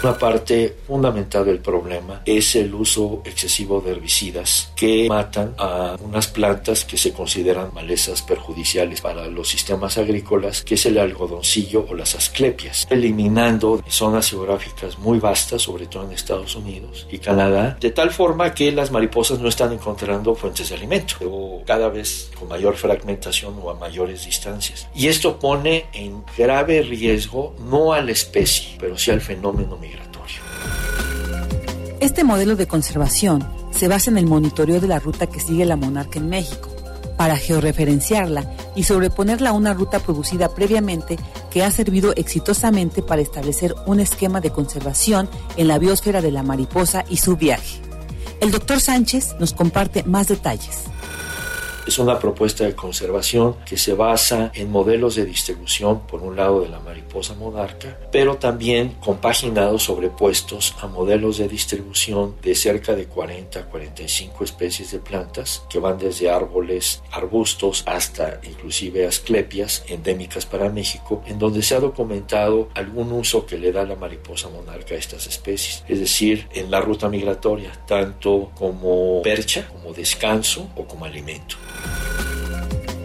[0.03, 6.29] Una parte fundamental del problema es el uso excesivo de herbicidas que matan a unas
[6.29, 11.95] plantas que se consideran malezas perjudiciales para los sistemas agrícolas, que es el algodoncillo o
[11.95, 17.91] las asclepias, eliminando zonas geográficas muy vastas, sobre todo en Estados Unidos y Canadá, de
[17.91, 22.49] tal forma que las mariposas no están encontrando fuentes de alimento, o cada vez con
[22.49, 24.87] mayor fragmentación o a mayores distancias.
[24.95, 29.96] Y esto pone en grave riesgo no a la especie, pero sí al fenómeno migratorio.
[32.01, 35.77] Este modelo de conservación se basa en el monitoreo de la ruta que sigue la
[35.77, 36.69] monarca en México,
[37.17, 41.19] para georreferenciarla y sobreponerla a una ruta producida previamente
[41.51, 46.43] que ha servido exitosamente para establecer un esquema de conservación en la biosfera de la
[46.43, 47.81] mariposa y su viaje.
[48.41, 50.85] El doctor Sánchez nos comparte más detalles.
[51.87, 56.63] Es una propuesta de conservación que se basa en modelos de distribución, por un lado,
[56.63, 63.07] de la mariposa monarca, pero también compaginados sobrepuestos a modelos de distribución de cerca de
[63.07, 70.45] 40 a 45 especies de plantas que van desde árboles, arbustos, hasta inclusive asclepias endémicas
[70.45, 74.97] para México, en donde se ha documentado algún uso que le da la mariposa monarca
[74.97, 80.85] a estas especies, es decir, en la ruta migratoria, tanto como percha, como descanso o
[80.85, 81.57] como alimento.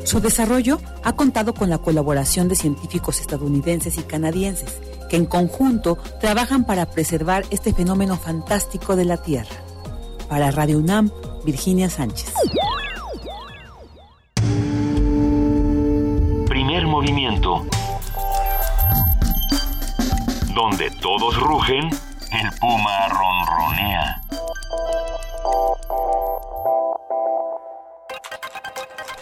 [0.04, 5.98] Su desarrollo ha contado con la colaboración de científicos estadounidenses y canadienses, que en conjunto
[6.20, 9.56] trabajan para preservar este fenómeno fantástico de la Tierra.
[10.28, 11.12] Para Radio UNAM,
[11.46, 12.34] Virginia Sánchez.
[16.48, 17.66] Primer movimiento.
[20.54, 21.90] Donde todos rugen,
[22.32, 24.22] el puma ronronea.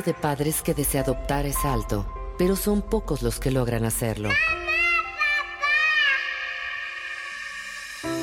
[0.05, 2.07] De padres que desea adoptar es alto,
[2.39, 4.31] pero son pocos los que logran hacerlo.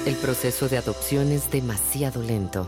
[0.06, 2.68] El proceso de adopción es demasiado lento.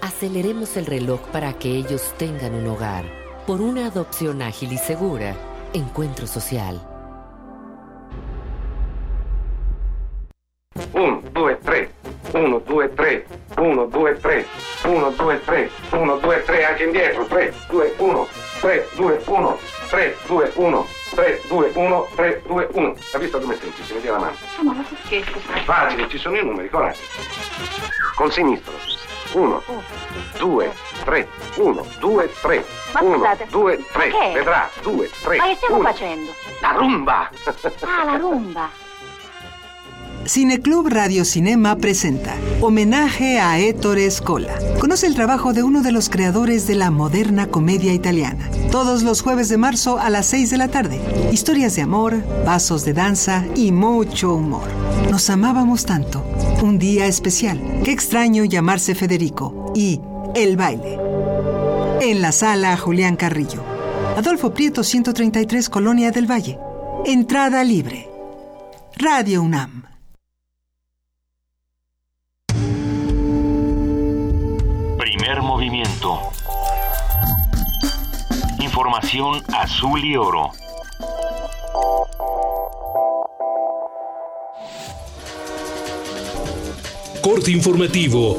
[0.00, 3.04] Aceleremos el reloj para que ellos tengan un hogar.
[3.46, 5.36] Por una adopción ágil y segura,
[5.72, 6.80] Encuentro Social.
[13.64, 14.46] 1, 2, 3,
[14.84, 18.28] 1, 2, 3, 1, 2, 3, anche indietro, 3, 2, 1,
[18.60, 19.58] 3, 2, 1,
[19.88, 22.94] 3, 2, 1, 3, 2, 1, 3, 2, 1.
[23.12, 23.82] Ha visto come senti?
[23.82, 24.36] Si mi la mano.
[24.60, 25.38] No, ma che scherzo.
[25.52, 27.00] È facile, ci sono i numeri, coraggio.
[28.14, 28.72] Col sinistro.
[29.32, 29.62] 1,
[30.38, 30.72] 2,
[31.04, 32.64] 3, 1, 2, 3,
[33.00, 35.84] 1, 2, 3, vedrà, 2, 3, Ma che stiamo uno.
[35.88, 36.32] facendo?
[36.60, 37.30] La rumba!
[37.80, 38.83] Ah, la rumba!
[40.26, 44.54] Cineclub Radio Cinema presenta Homenaje a Ettore Scola.
[44.80, 48.48] Conoce el trabajo de uno de los creadores de la moderna comedia italiana.
[48.70, 50.98] Todos los jueves de marzo a las 6 de la tarde.
[51.30, 54.66] Historias de amor, pasos de danza y mucho humor.
[55.10, 56.24] Nos amábamos tanto.
[56.62, 57.60] Un día especial.
[57.84, 59.72] Qué extraño llamarse Federico.
[59.74, 60.00] Y
[60.34, 60.98] El baile.
[62.00, 63.62] En la sala Julián Carrillo.
[64.16, 66.58] Adolfo Prieto 133 Colonia del Valle.
[67.04, 68.08] Entrada libre.
[68.96, 69.93] Radio UNAM.
[78.74, 80.50] Información azul y oro.
[87.22, 88.36] Corte informativo.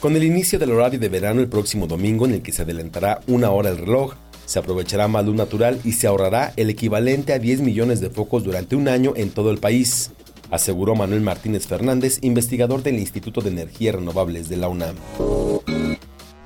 [0.00, 3.22] Con el inicio del horario de verano el próximo domingo en el que se adelantará
[3.26, 4.12] una hora el reloj,
[4.44, 8.44] se aprovechará más luz natural y se ahorrará el equivalente a 10 millones de focos
[8.44, 10.10] durante un año en todo el país,
[10.50, 14.96] aseguró Manuel Martínez Fernández, investigador del Instituto de Energías Renovables de la UNAM.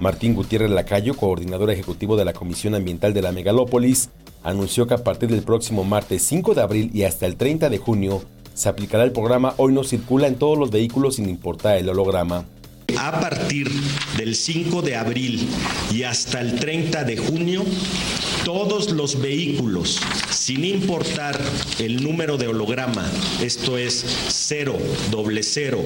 [0.01, 4.09] Martín Gutiérrez Lacayo, coordinador ejecutivo de la Comisión Ambiental de la Megalópolis,
[4.43, 7.77] anunció que a partir del próximo martes 5 de abril y hasta el 30 de
[7.77, 8.23] junio
[8.55, 12.47] se aplicará el programa Hoy no circula en todos los vehículos sin importar el holograma.
[13.01, 13.71] A partir
[14.19, 15.49] del 5 de abril
[15.91, 17.65] y hasta el 30 de junio,
[18.45, 19.99] todos los vehículos,
[20.31, 21.41] sin importar
[21.79, 23.11] el número de holograma,
[23.43, 24.77] esto es 0,
[25.11, 25.83] doble 0,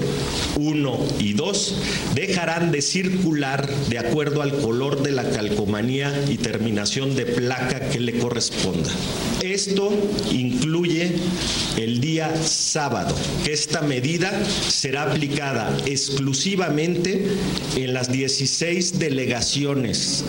[0.57, 1.75] 1 y 2,
[2.17, 8.01] dejarán de circular de acuerdo al color de la calcomanía y terminación de placa que
[8.01, 8.91] le corresponda.
[9.41, 9.93] Esto
[10.33, 11.15] incluye
[11.77, 13.15] el día sábado,
[13.47, 20.25] esta medida será aplicada exclusivamente en las 16 delegaciones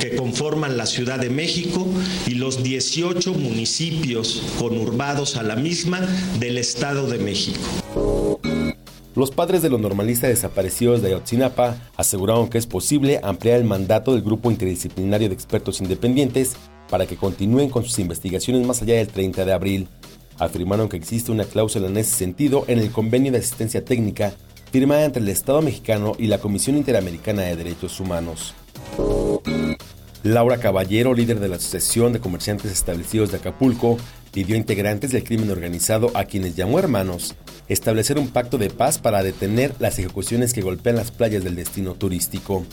[0.00, 1.86] que conforman la Ciudad de México
[2.26, 6.00] y los 18 municipios conurbados a la misma
[6.38, 7.60] del Estado de México.
[9.14, 14.14] Los padres de los normalistas desaparecidos de Ayotzinapa aseguraron que es posible ampliar el mandato
[14.14, 16.54] del grupo interdisciplinario de expertos independientes
[16.88, 19.88] para que continúen con sus investigaciones más allá del 30 de abril.
[20.38, 24.34] Afirmaron que existe una cláusula en ese sentido en el convenio de asistencia técnica
[24.72, 28.54] firmada entre el Estado mexicano y la Comisión Interamericana de Derechos Humanos.
[30.22, 33.98] Laura Caballero, líder de la Asociación de Comerciantes Establecidos de Acapulco,
[34.32, 37.34] pidió a integrantes del crimen organizado a quienes llamó hermanos
[37.68, 41.94] establecer un pacto de paz para detener las ejecuciones que golpean las playas del destino
[41.94, 42.64] turístico.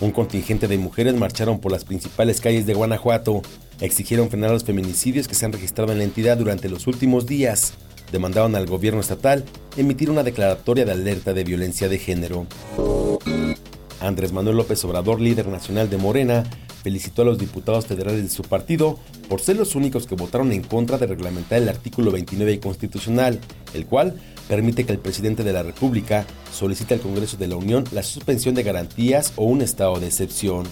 [0.00, 3.42] Un contingente de mujeres marcharon por las principales calles de Guanajuato,
[3.80, 7.74] exigieron frenar los feminicidios que se han registrado en la entidad durante los últimos días,
[8.12, 9.44] demandaron al gobierno estatal
[9.76, 12.46] emitir una declaratoria de alerta de violencia de género.
[14.00, 16.44] Andrés Manuel López Obrador, líder nacional de Morena,
[16.82, 18.98] felicitó a los diputados federales de su partido
[19.28, 23.38] por ser los únicos que votaron en contra de reglamentar el artículo 29 constitucional,
[23.74, 24.14] el cual
[24.48, 28.54] permite que el presidente de la República solicite al Congreso de la Unión la suspensión
[28.54, 30.66] de garantías o un estado de excepción.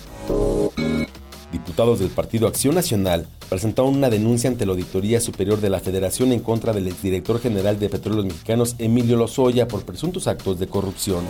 [1.52, 6.32] Diputados del Partido Acción Nacional presentaron una denuncia ante la Auditoría Superior de la Federación
[6.32, 11.24] en contra del exdirector general de Petróleos Mexicanos Emilio Lozoya por presuntos actos de corrupción.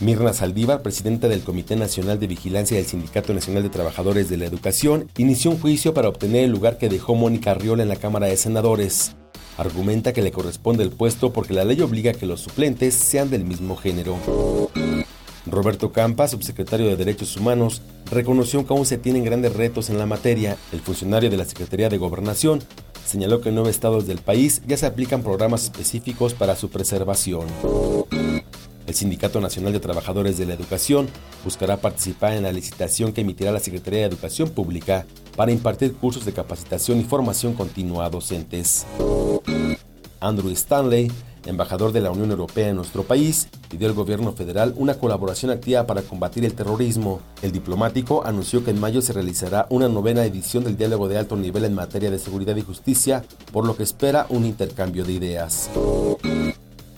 [0.00, 4.44] Mirna Saldívar, presidenta del Comité Nacional de Vigilancia del Sindicato Nacional de Trabajadores de la
[4.44, 8.26] Educación, inició un juicio para obtener el lugar que dejó Mónica Arriola en la Cámara
[8.26, 9.16] de Senadores.
[9.56, 13.30] Argumenta que le corresponde el puesto porque la ley obliga a que los suplentes sean
[13.30, 14.16] del mismo género.
[15.46, 20.06] Roberto Campa, subsecretario de Derechos Humanos, reconoció que aún se tienen grandes retos en la
[20.06, 20.56] materia.
[20.72, 22.62] El funcionario de la Secretaría de Gobernación
[23.06, 27.46] señaló que en nueve estados del país ya se aplican programas específicos para su preservación.
[28.86, 31.08] El Sindicato Nacional de Trabajadores de la Educación
[31.42, 35.06] buscará participar en la licitación que emitirá la Secretaría de Educación Pública
[35.36, 38.86] para impartir cursos de capacitación y formación continua a docentes.
[40.20, 41.10] Andrew Stanley,
[41.46, 45.86] embajador de la Unión Europea en nuestro país, pidió al gobierno federal una colaboración activa
[45.86, 47.20] para combatir el terrorismo.
[47.42, 51.36] El diplomático anunció que en mayo se realizará una novena edición del diálogo de alto
[51.36, 55.70] nivel en materia de seguridad y justicia, por lo que espera un intercambio de ideas.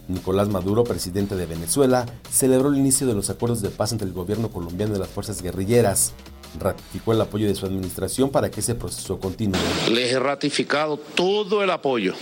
[0.08, 4.14] Nicolás Maduro, presidente de Venezuela, celebró el inicio de los acuerdos de paz entre el
[4.14, 6.12] gobierno colombiano y las fuerzas guerrilleras.
[6.58, 9.58] Ratificó el apoyo de su administración para que ese proceso continúe.
[9.90, 12.14] Les he ratificado todo el apoyo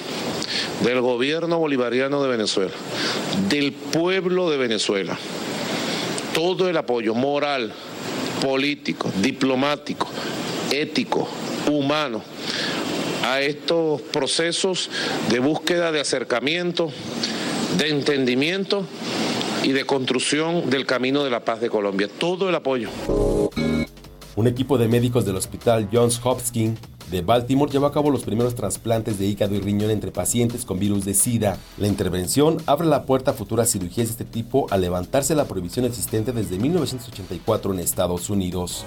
[0.82, 2.72] del gobierno bolivariano de Venezuela,
[3.48, 5.16] del pueblo de Venezuela,
[6.34, 7.72] todo el apoyo moral,
[8.42, 10.08] político, diplomático,
[10.70, 11.28] ético,
[11.70, 12.22] humano
[13.24, 14.90] a estos procesos
[15.30, 16.90] de búsqueda de acercamiento,
[17.78, 18.86] de entendimiento
[19.62, 22.08] y de construcción del camino de la paz de Colombia.
[22.18, 22.90] Todo el apoyo.
[24.36, 26.78] Un equipo de médicos del Hospital Johns Hopkins
[27.10, 30.80] de Baltimore llevó a cabo los primeros trasplantes de hígado y riñón entre pacientes con
[30.80, 31.56] virus de SIDA.
[31.78, 35.84] La intervención abre la puerta a futuras cirugías de este tipo al levantarse la prohibición
[35.84, 38.84] existente desde 1984 en Estados Unidos.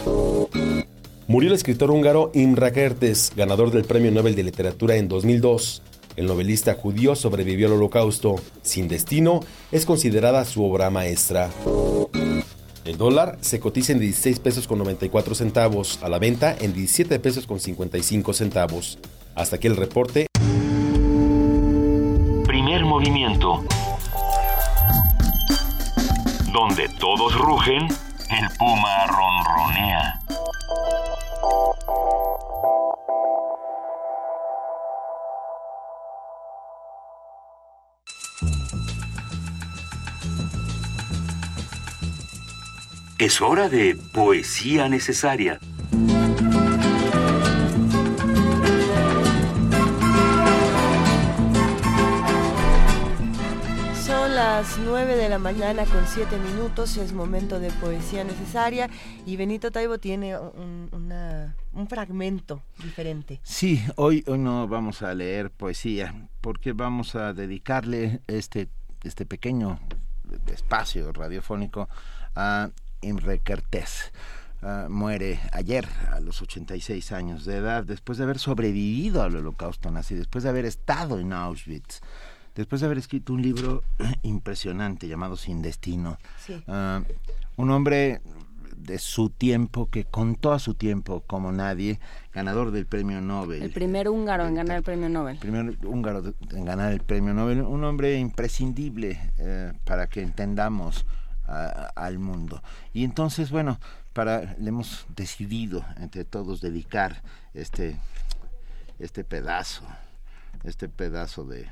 [1.27, 5.81] Murió el escritor húngaro Imre Kertész, ganador del Premio Nobel de Literatura en 2002.
[6.17, 8.35] El novelista judío sobrevivió al holocausto.
[8.63, 9.41] Sin destino
[9.71, 11.51] es considerada su obra maestra.
[12.87, 17.19] El dólar se cotiza en 16 pesos con 94 centavos, a la venta en 17
[17.19, 18.97] pesos con 55 centavos.
[19.35, 20.27] Hasta aquí el reporte.
[22.45, 23.65] Primer movimiento.
[26.53, 27.89] Donde todos rugen,
[28.29, 30.21] el puma ronronea.
[43.19, 45.59] Es hora de poesía necesaria.
[54.05, 58.89] Son las 9 de la mañana con 7 minutos, es momento de poesía necesaria
[59.25, 63.41] y Benito Taibo tiene un, una- un fragmento diferente.
[63.43, 68.69] Sí, hoy, hoy no vamos a leer poesía porque vamos a dedicarle este,
[69.03, 69.77] este pequeño
[70.53, 71.89] espacio radiofónico
[72.35, 72.69] a
[73.01, 74.11] Imre Kertész.
[74.61, 79.91] Ah, muere ayer a los 86 años de edad después de haber sobrevivido al holocausto
[79.91, 82.01] nazi, después de haber estado en Auschwitz,
[82.55, 83.83] después de haber escrito un libro
[84.23, 86.17] impresionante llamado Sin Destino.
[86.43, 86.61] Sí.
[86.67, 87.03] Ah,
[87.55, 88.21] un hombre
[88.77, 91.99] de su tiempo que contó a su tiempo como nadie,
[92.33, 93.61] ganador del premio Nobel.
[93.61, 95.37] El primer húngaro en ganar el premio Nobel.
[95.37, 101.05] primer húngaro en ganar el premio Nobel, un hombre imprescindible eh, para que entendamos
[101.47, 102.61] al mundo.
[102.93, 103.79] Y entonces, bueno,
[104.13, 107.21] para le hemos decidido entre todos dedicar
[107.53, 107.97] este
[108.99, 109.83] este pedazo,
[110.63, 111.67] este pedazo de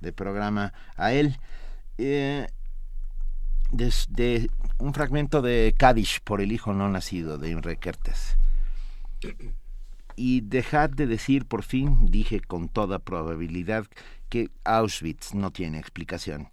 [0.00, 1.38] de programa a él.
[1.98, 2.46] Eh,
[4.78, 8.36] un fragmento de Kadish por el hijo no nacido de Kertész.
[10.16, 13.86] Y dejad de decir, por fin, dije con toda probabilidad,
[14.28, 16.50] que Auschwitz no tiene explicación,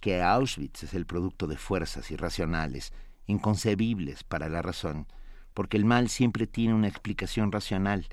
[0.00, 2.92] que Auschwitz es el producto de fuerzas irracionales,
[3.26, 5.06] inconcebibles para la razón,
[5.54, 8.08] porque el mal siempre tiene una explicación racional.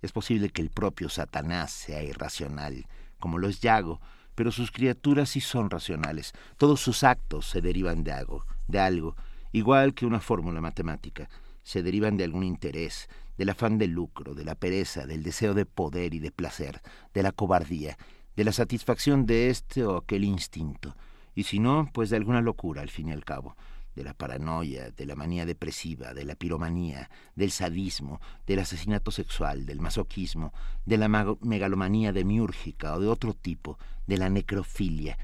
[0.00, 2.86] Es posible que el propio Satanás sea irracional,
[3.18, 4.00] como lo es Yago,
[4.34, 6.32] pero sus criaturas sí son racionales.
[6.56, 9.16] Todos sus actos se derivan de algo, de algo,
[9.52, 11.28] igual que una fórmula matemática.
[11.62, 15.66] Se derivan de algún interés, del afán de lucro, de la pereza, del deseo de
[15.66, 16.80] poder y de placer,
[17.14, 17.96] de la cobardía,
[18.36, 20.96] de la satisfacción de este o aquel instinto,
[21.34, 23.56] y si no, pues de alguna locura al fin y al cabo,
[23.94, 29.66] de la paranoia, de la manía depresiva, de la piromanía, del sadismo, del asesinato sexual,
[29.66, 30.52] del masoquismo,
[30.86, 35.18] de la megalomanía demiúrgica o de otro tipo, de la necrofilia,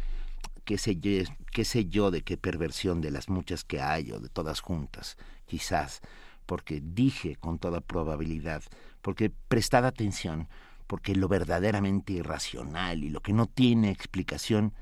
[0.64, 1.10] qué sé, yo,
[1.50, 5.16] qué sé yo de qué perversión de las muchas que hay o de todas juntas,
[5.46, 6.02] quizás,
[6.44, 8.62] porque dije con toda probabilidad,
[9.00, 10.48] porque prestad atención,
[10.86, 14.74] porque lo verdaderamente irracional y lo que no tiene explicación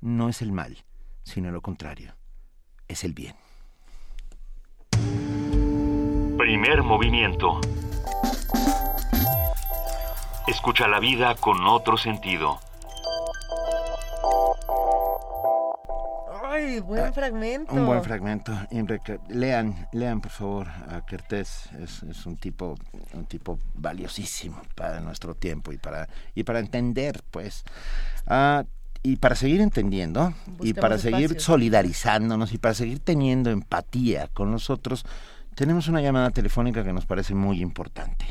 [0.00, 0.84] no es el mal,
[1.22, 2.14] sino lo contrario,
[2.88, 3.36] es el bien.
[6.36, 7.60] Primer movimiento.
[10.46, 12.58] Escucha la vida con otro sentido.
[16.42, 17.72] Ay, buen fragmento.
[17.72, 18.52] Un buen fragmento.
[19.28, 21.70] Lean, lean por favor a Kertész.
[21.78, 22.76] Es, es un tipo,
[23.12, 27.64] un tipo valiosísimo para nuestro tiempo y para y para entender, pues,
[28.26, 28.64] Ah,
[29.02, 35.04] y para seguir entendiendo y para seguir solidarizándonos y para seguir teniendo empatía con nosotros,
[35.54, 38.24] tenemos una llamada telefónica que nos parece muy importante.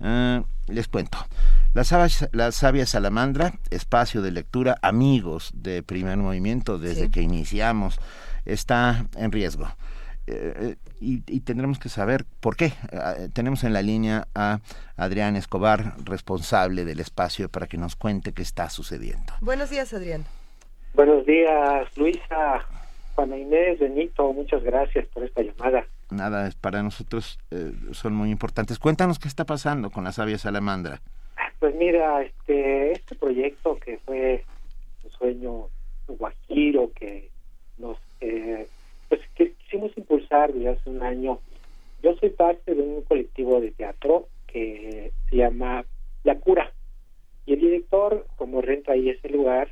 [0.00, 1.18] Ah, les cuento.
[1.74, 7.10] La sabia, la sabia salamandra, espacio de lectura, amigos de primer movimiento desde Sí.
[7.10, 7.98] que iniciamos,
[8.44, 9.66] está en riesgo.
[10.26, 12.72] Eh, eh, y, y tendremos que saber por qué.
[12.92, 14.60] Eh, tenemos en la línea a
[14.96, 19.32] Adrián Escobar, responsable del espacio, para que nos cuente qué está sucediendo.
[19.40, 20.24] Buenos días, Adrián.
[20.94, 22.64] Buenos días, Luisa,
[23.14, 25.84] Juana Inés, Benito, muchas gracias por esta llamada.
[26.10, 28.78] Nada, es- para nosotros eh, son muy importantes.
[28.78, 31.02] Cuéntanos qué está pasando con la sabia salamandra.
[31.58, 34.44] Pues mira, este, este proyecto que fue
[35.04, 35.68] un sueño
[36.06, 37.30] guajiro que
[37.78, 38.66] nos, eh,
[39.08, 39.54] pues que
[40.36, 41.38] impulsar desde hace un año.
[42.02, 45.84] Yo soy parte de un colectivo de teatro que se llama
[46.24, 46.72] La Cura
[47.46, 49.68] y el director, como renta ahí ese lugar,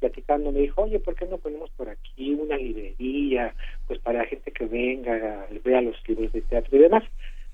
[0.00, 3.54] platicando me dijo, oye, ¿por qué no ponemos por aquí una librería,
[3.86, 7.04] pues para gente que venga, vea los libros de teatro y demás.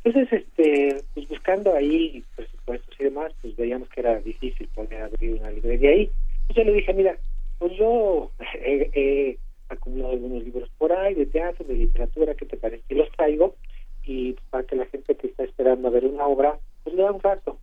[0.02, 5.34] Entonces, este, pues buscando ahí presupuestos y demás, pues veíamos que era difícil poder abrir
[5.34, 6.10] una librería ahí.
[6.48, 7.16] Entonces yo le dije, mira,
[7.58, 9.36] pues yo he
[9.70, 12.84] acumulado algunos libros por ahí de teatro, de literatura, ¿qué te parece?
[12.88, 13.54] Y los traigo
[14.04, 17.12] y para que la gente que está esperando a ver una obra, pues le da
[17.12, 17.58] un rato.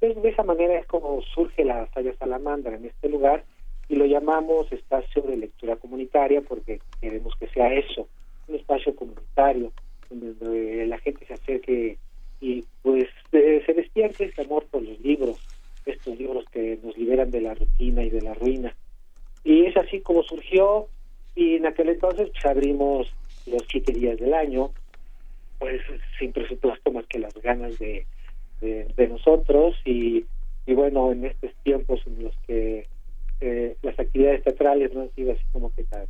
[0.00, 3.44] Entonces, de esa manera es como surge la Saya Salamandra en este lugar
[3.88, 8.08] y lo llamamos espacio de lectura comunitaria porque queremos que sea eso,
[8.48, 9.72] un espacio comunitario
[10.10, 11.98] donde la gente se acerque
[12.40, 15.38] y pues se despierte este amor por los libros,
[15.84, 18.74] estos libros que nos liberan de la rutina y de la ruina.
[19.44, 20.88] Y es así como surgió
[21.36, 23.12] y en aquel entonces pues, abrimos
[23.46, 24.70] los siete días del año,
[25.58, 25.80] pues
[26.18, 28.06] sin presupuesto más que las ganas de,
[28.60, 29.76] de, nosotros.
[29.84, 30.24] Y,
[30.66, 32.86] y bueno, en estos tiempos en los que
[33.40, 36.06] eh, las actividades teatrales no han sido así como que tan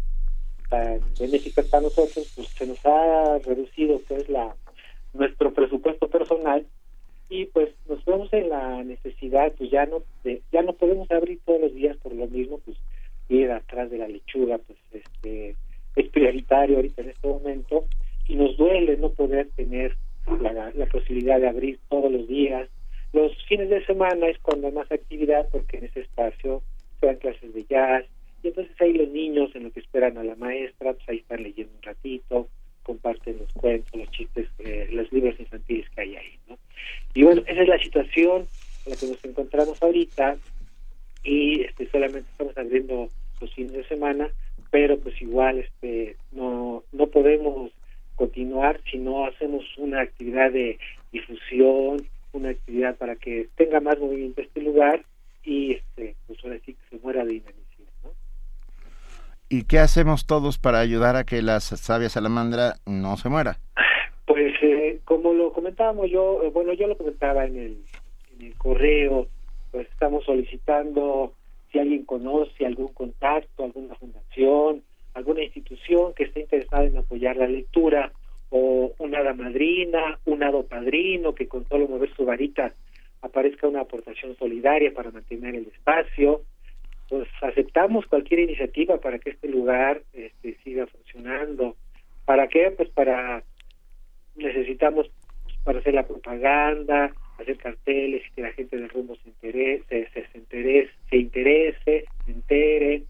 [0.71, 4.55] tan benéficas para nosotros, pues se nos ha reducido pues la
[5.13, 6.67] nuestro presupuesto personal.
[7.29, 11.41] Y pues nos vemos en la necesidad pues ya no de, ya no podemos abrir
[11.45, 12.77] todos los días por lo mismo pues
[13.29, 15.57] ir atrás de la lechuga pues este
[15.97, 17.87] es prioritario ahorita en este momento.
[18.29, 19.97] Y nos duele no poder tener
[20.41, 22.69] la, la posibilidad de abrir todos los días.
[23.13, 26.63] Los fines de semana es cuando hay más actividad porque en ese espacio
[27.01, 28.05] se dan clases de jazz.
[28.43, 31.43] Y entonces ahí los niños, en lo que esperan a la maestra, pues ahí están
[31.43, 32.49] leyendo un ratito,
[32.83, 36.59] comparten los cuentos, los chistes, eh, los libros infantiles que hay ahí, ¿no?
[37.15, 38.47] Y bueno, esa es la situación
[38.85, 40.37] en la que nos encontramos ahorita
[41.27, 43.09] y este solamente estamos abriendo
[43.41, 44.29] los fines de semana,
[44.71, 47.73] pero pues igual este no no podemos
[48.15, 50.79] continuar si no hacemos una actividad de
[51.13, 55.05] difusión, una actividad para que tenga más movimiento este lugar
[55.45, 57.67] y este pues ahora sí que se muera de inanición.
[59.49, 63.59] ¿Y qué hacemos todos para ayudar a que la sabia salamandra no se muera?
[64.27, 67.85] Pues eh, como lo comentábamos yo, eh, bueno, yo lo comentaba en el,
[68.35, 69.29] en el correo,
[69.71, 71.33] pues estamos solicitando
[71.71, 74.83] si alguien conoce algún contacto, alguna fundación,
[75.15, 78.13] alguna institución que esté interesada en apoyar la lectura,
[78.51, 82.73] o una hada madrina, un hado padrino que con solo mover su varita
[83.23, 86.43] aparezca una aportación solidaria para mantener el espacio,
[87.09, 91.77] pues aceptamos cualquier iniciativa para que este lugar este, siga funcionando.
[92.25, 92.73] ¿Para qué?
[92.77, 93.43] Pues para
[94.37, 95.11] necesitamos
[95.65, 100.27] para hacer la propaganda, hacer carteles y que la gente del rumbo se interese, se,
[100.27, 103.03] se, interese, se interese, se entere,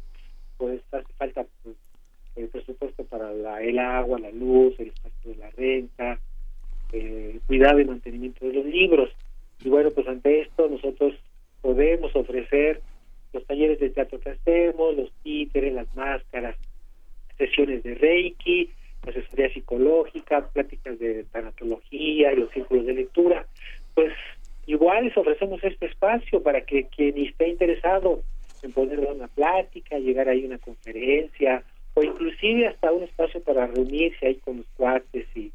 [0.57, 1.77] pues hace falta pues,
[2.37, 6.19] el presupuesto para la, el agua, la luz, el espacio de la renta,
[6.93, 9.11] el cuidado y mantenimiento de los libros.
[9.65, 11.15] Y bueno, pues ante esto nosotros
[11.63, 12.81] podemos ofrecer
[13.33, 16.57] los talleres de teatro que hacemos, los títeres, las máscaras,
[17.39, 18.71] sesiones de Reiki,
[19.07, 23.47] asesoría psicológica, pláticas de tanatología y los círculos de lectura,
[23.97, 24.13] pues
[24.67, 28.23] igual les ofrecemos este espacio para que quien esté interesado
[28.63, 31.65] en poder dar una plática, llegar ahí a una conferencia,
[31.95, 35.51] o inclusive hasta un espacio para reunirse ahí con los cuates y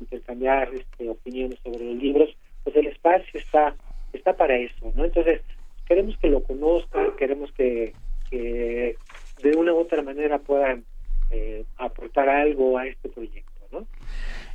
[0.00, 3.76] intercambiar este, opiniones sobre los libros, pues el espacio está
[4.12, 5.04] está para eso, ¿no?
[5.04, 5.40] Entonces,
[5.86, 7.92] queremos que lo conozcan, queremos que,
[8.30, 10.84] de una u otra manera puedan
[11.30, 13.86] eh, aportar algo a este proyecto, ¿no?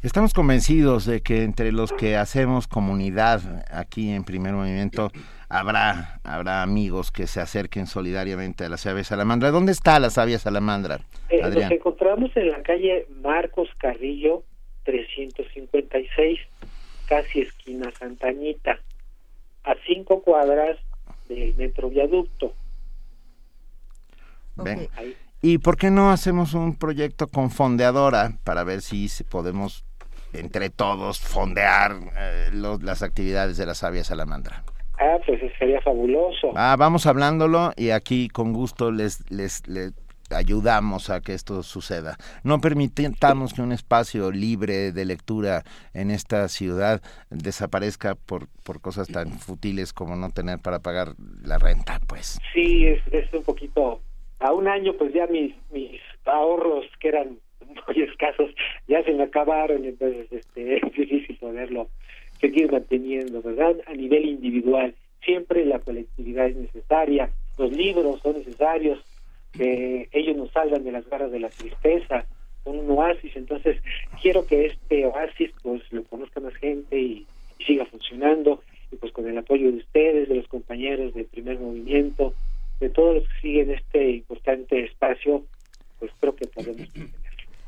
[0.04, 5.12] Estamos convencidos de que entre los que hacemos comunidad aquí en Primer Movimiento
[5.50, 9.50] habrá habrá amigos que se acerquen solidariamente a la Sabia Salamandra.
[9.50, 11.00] ¿Dónde está la Sabia Salamandra?
[11.30, 14.44] Eh, nos encontramos en la calle Marcos Carrillo
[14.84, 16.40] 356,
[17.08, 18.80] casi esquina Santañita,
[19.64, 20.78] a cinco cuadras
[21.28, 22.54] del metro viaducto.
[25.42, 29.86] ¿Y por qué no hacemos un proyecto con fondeadora para ver si podemos
[30.34, 32.50] entre todos fondear eh,
[32.82, 34.64] las actividades de la sabia salamandra?
[35.00, 36.54] Ah, pues sería fabuloso.
[36.56, 39.94] Ah, vamos hablándolo y aquí con gusto les, les, les
[40.32, 42.18] ayudamos a que esto suceda.
[42.44, 49.08] No permitamos que un espacio libre de lectura en esta ciudad desaparezca por, por cosas
[49.08, 52.40] tan futiles como no tener para pagar la renta, pues.
[52.54, 54.02] Sí, es, es un poquito...
[54.40, 57.40] A un año, pues ya mis, mis ahorros, que eran
[57.88, 58.52] muy escasos,
[58.88, 61.88] ya se me acabaron, entonces este, es difícil poderlo
[62.40, 63.76] seguir manteniendo, ¿verdad?
[63.88, 64.94] A nivel individual,
[65.24, 69.00] siempre la colectividad es necesaria, los libros son necesarios,
[69.54, 72.26] que ellos nos salgan de las garras de la tristeza,
[72.64, 73.82] son un oasis, entonces
[74.22, 77.26] quiero que este oasis pues lo conozca más gente y,
[77.66, 78.62] siga funcionando,
[78.92, 82.36] y pues con el apoyo de ustedes, de los compañeros del primer movimiento,
[82.80, 85.46] de todos los que siguen este importante espacio,
[86.00, 86.88] pues creo que podemos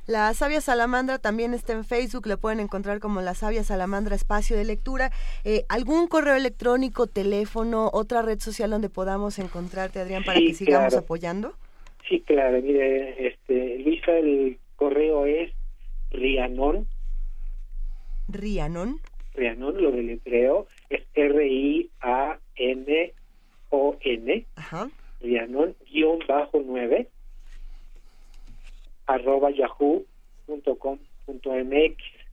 [0.07, 4.57] La Sabia Salamandra también está en Facebook, la pueden encontrar como La Sabia Salamandra Espacio
[4.57, 5.11] de Lectura.
[5.43, 10.95] Eh, ¿Algún correo electrónico, teléfono, otra red social donde podamos encontrarte, Adrián, para que sigamos
[10.95, 11.53] apoyando?
[12.07, 15.51] Sí, claro, mire, este, Luisa, el correo es
[16.09, 16.87] rianon.
[18.27, 18.99] Rianon.
[19.35, 21.85] Rianon, lo deletreo, es R-I-A-N-O-N.
[24.55, 24.89] Ajá.
[25.21, 27.07] Rianon, guion bajo nueve,
[29.07, 30.05] arroba yahoo.com.mx.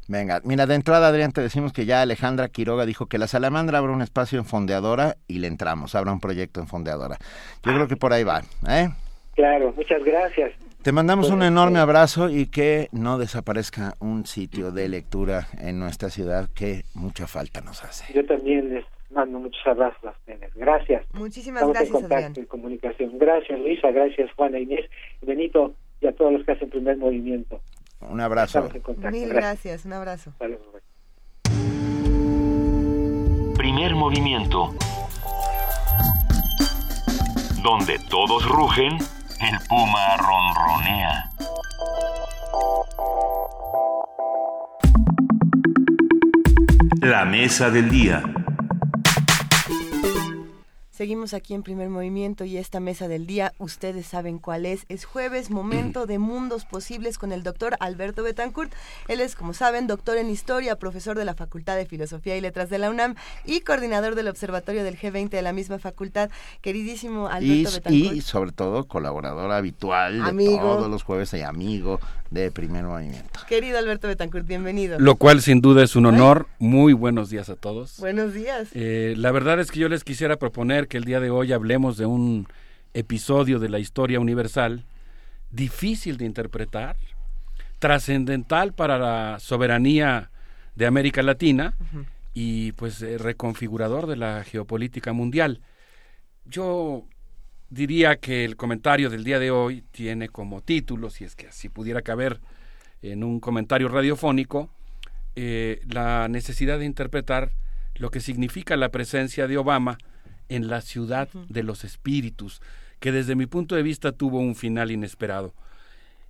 [0.08, 3.78] Venga, mira, de entrada, Adrián, te decimos que ya Alejandra Quiroga dijo que la Salamandra
[3.78, 7.16] abre un espacio en Fondeadora y le entramos, abra un proyecto en Fondeadora.
[7.64, 8.88] Yo creo que por ahí va, ¿eh?
[9.34, 10.52] Claro, muchas gracias.
[10.82, 15.48] Te mandamos un Pues, enorme eh, abrazo y que no desaparezca un sitio de lectura
[15.58, 18.14] en nuestra ciudad que mucha falta nos hace.
[18.14, 18.84] Yo también les
[19.16, 20.54] mando muchos abrazos a ustedes.
[20.54, 21.04] Gracias.
[21.14, 23.18] Muchísimas Estamos gracias, en contacto y comunicación.
[23.18, 23.90] Gracias, Luisa.
[23.90, 24.84] Gracias, Juana Inés,
[25.22, 27.60] Benito y a todos los que hacen primer movimiento.
[28.00, 28.58] Un abrazo.
[28.58, 29.10] Estamos en contacto.
[29.10, 30.32] Mil gracias, un abrazo.
[30.40, 30.64] Luego.
[33.56, 34.74] Primer movimiento.
[37.62, 41.30] Donde todos rugen, el puma ronronea.
[47.00, 48.22] La mesa del día.
[50.96, 54.86] Seguimos aquí en primer movimiento y esta mesa del día, ustedes saben cuál es.
[54.88, 58.72] Es jueves, momento de mundos posibles con el doctor Alberto Betancourt.
[59.06, 62.70] Él es, como saben, doctor en historia, profesor de la Facultad de Filosofía y Letras
[62.70, 63.14] de la UNAM
[63.44, 66.30] y coordinador del Observatorio del G20 de la misma facultad.
[66.62, 68.16] Queridísimo Alberto Y, Betancourt.
[68.16, 70.62] y sobre todo colaborador habitual de Amigo.
[70.62, 72.00] todos los jueves y amigo
[72.30, 73.40] de Primer Movimiento.
[73.46, 74.98] Querido Alberto Betancourt, bienvenido.
[74.98, 76.46] Lo cual sin duda es un honor.
[76.58, 77.98] Muy buenos días a todos.
[77.98, 78.68] Buenos días.
[78.72, 81.96] Eh, la verdad es que yo les quisiera proponer que el día de hoy hablemos
[81.96, 82.46] de un
[82.94, 84.84] episodio de la historia universal
[85.50, 86.96] difícil de interpretar,
[87.78, 90.30] trascendental para la soberanía
[90.74, 91.74] de América Latina
[92.34, 95.60] y pues eh, reconfigurador de la geopolítica mundial.
[96.44, 97.04] Yo
[97.70, 101.68] diría que el comentario del día de hoy tiene como título, si es que así
[101.68, 102.40] pudiera caber
[103.02, 104.70] en un comentario radiofónico,
[105.34, 107.52] eh, la necesidad de interpretar
[107.94, 109.98] lo que significa la presencia de Obama
[110.48, 112.60] en la ciudad de los espíritus,
[113.00, 115.54] que desde mi punto de vista tuvo un final inesperado.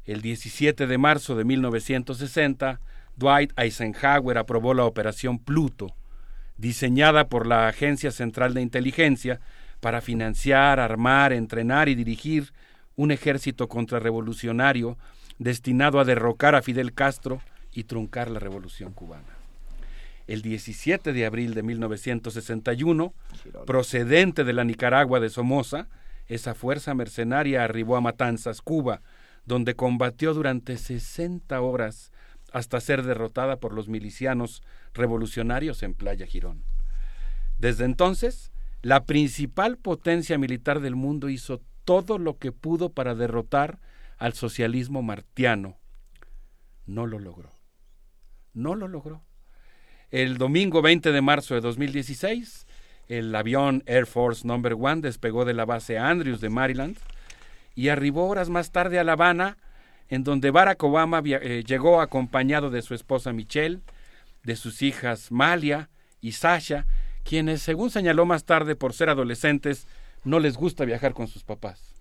[0.04, 2.80] El 17 de marzo de 1960,
[3.16, 5.94] Dwight Eisenhower aprobó la Operación Pluto,
[6.56, 9.40] diseñada por la Agencia Central de Inteligencia
[9.80, 12.52] para financiar, armar, entrenar y dirigir
[12.94, 14.96] un ejército contrarrevolucionario
[15.38, 19.35] destinado a derrocar a Fidel Castro y truncar la revolución cubana.
[20.26, 23.14] El 17 de abril de 1961,
[23.66, 25.88] procedente de la Nicaragua de Somoza,
[26.26, 29.02] esa fuerza mercenaria arribó a Matanzas, Cuba,
[29.44, 32.12] donde combatió durante 60 horas
[32.52, 34.62] hasta ser derrotada por los milicianos
[34.94, 36.64] revolucionarios en Playa Girón.
[37.58, 38.50] Desde entonces,
[38.82, 43.78] la principal potencia militar del mundo hizo todo lo que pudo para derrotar
[44.18, 45.76] al socialismo martiano.
[46.86, 47.52] No lo logró.
[48.52, 49.25] No lo logró.
[50.12, 52.66] El domingo 20 de marzo de 2016,
[53.08, 54.54] el avión Air Force No.
[54.54, 56.96] 1 despegó de la base Andrews de Maryland
[57.74, 59.56] y arribó horas más tarde a La Habana,
[60.08, 63.80] en donde Barack Obama eh, llegó acompañado de su esposa Michelle,
[64.44, 66.86] de sus hijas Malia y Sasha,
[67.24, 69.88] quienes, según señaló más tarde por ser adolescentes,
[70.22, 71.96] no les gusta viajar con sus papás.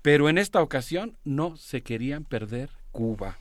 [0.00, 3.36] Pero en esta ocasión no se querían perder Cuba.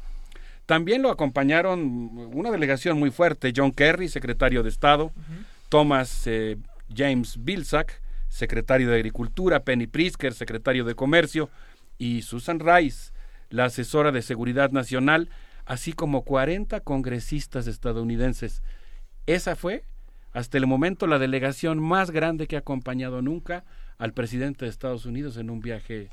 [0.67, 5.45] También lo acompañaron una delegación muy fuerte, John Kerry, secretario de Estado, uh -huh.
[5.69, 6.57] Thomas eh,
[6.93, 11.49] James Vilsack, secretario de Agricultura, Penny Prisker, secretario de Comercio,
[11.97, 13.11] y Susan Rice,
[13.49, 15.29] la asesora de Seguridad Nacional,
[15.65, 18.61] así como 40 congresistas estadounidenses.
[19.25, 19.83] Esa fue,
[20.33, 23.63] hasta el momento, la delegación más grande que ha acompañado nunca
[23.97, 26.09] al presidente de Estados Unidos en un viaje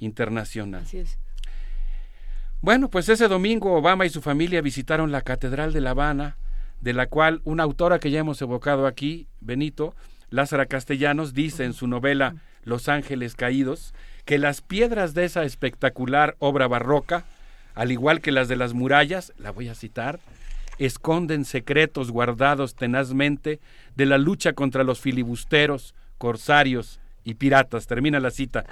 [0.00, 0.82] internacional.
[0.82, 1.18] Así es.
[2.62, 6.36] Bueno, pues ese domingo Obama y su familia visitaron la Catedral de La Habana,
[6.80, 9.96] de la cual una autora que ya hemos evocado aquí, Benito,
[10.30, 16.36] Lázara Castellanos, dice en su novela Los Ángeles Caídos, que las piedras de esa espectacular
[16.38, 17.24] obra barroca,
[17.74, 20.20] al igual que las de las murallas, la voy a citar,
[20.78, 23.58] esconden secretos guardados tenazmente
[23.96, 27.88] de la lucha contra los filibusteros, corsarios y piratas.
[27.88, 28.64] Termina la cita.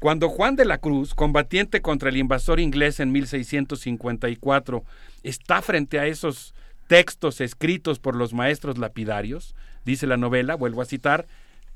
[0.00, 4.84] Cuando Juan de la Cruz, combatiente contra el invasor inglés en 1654,
[5.24, 6.54] está frente a esos
[6.86, 11.26] textos escritos por los maestros lapidarios, dice la novela, vuelvo a citar,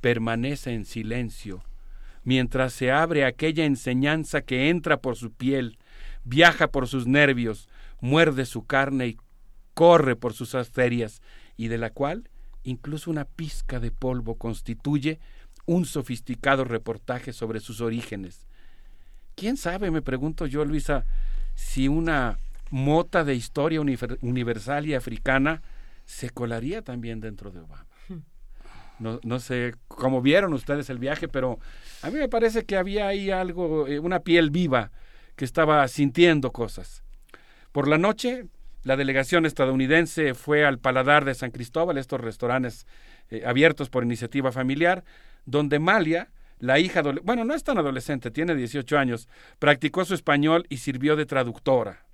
[0.00, 1.64] permanece en silencio,
[2.22, 5.76] mientras se abre aquella enseñanza que entra por su piel,
[6.22, 7.68] viaja por sus nervios,
[8.00, 9.16] muerde su carne y
[9.74, 11.22] corre por sus arterias,
[11.56, 12.28] y de la cual
[12.62, 15.18] incluso una pizca de polvo constituye
[15.66, 18.46] un sofisticado reportaje sobre sus orígenes.
[19.34, 21.06] ¿Quién sabe, me pregunto yo, Luisa,
[21.54, 22.38] si una
[22.70, 25.62] mota de historia universal y africana
[26.04, 27.86] se colaría también dentro de Obama?
[28.98, 31.58] No, no sé cómo vieron ustedes el viaje, pero
[32.02, 34.92] a mí me parece que había ahí algo, eh, una piel viva
[35.34, 37.02] que estaba sintiendo cosas.
[37.72, 38.46] Por la noche,
[38.84, 42.86] la delegación estadounidense fue al Paladar de San Cristóbal, estos restaurantes
[43.30, 45.04] eh, abiertos por iniciativa familiar,
[45.44, 50.66] donde Malia, la hija, bueno, no es tan adolescente, tiene 18 años, practicó su español
[50.68, 52.04] y sirvió de traductora.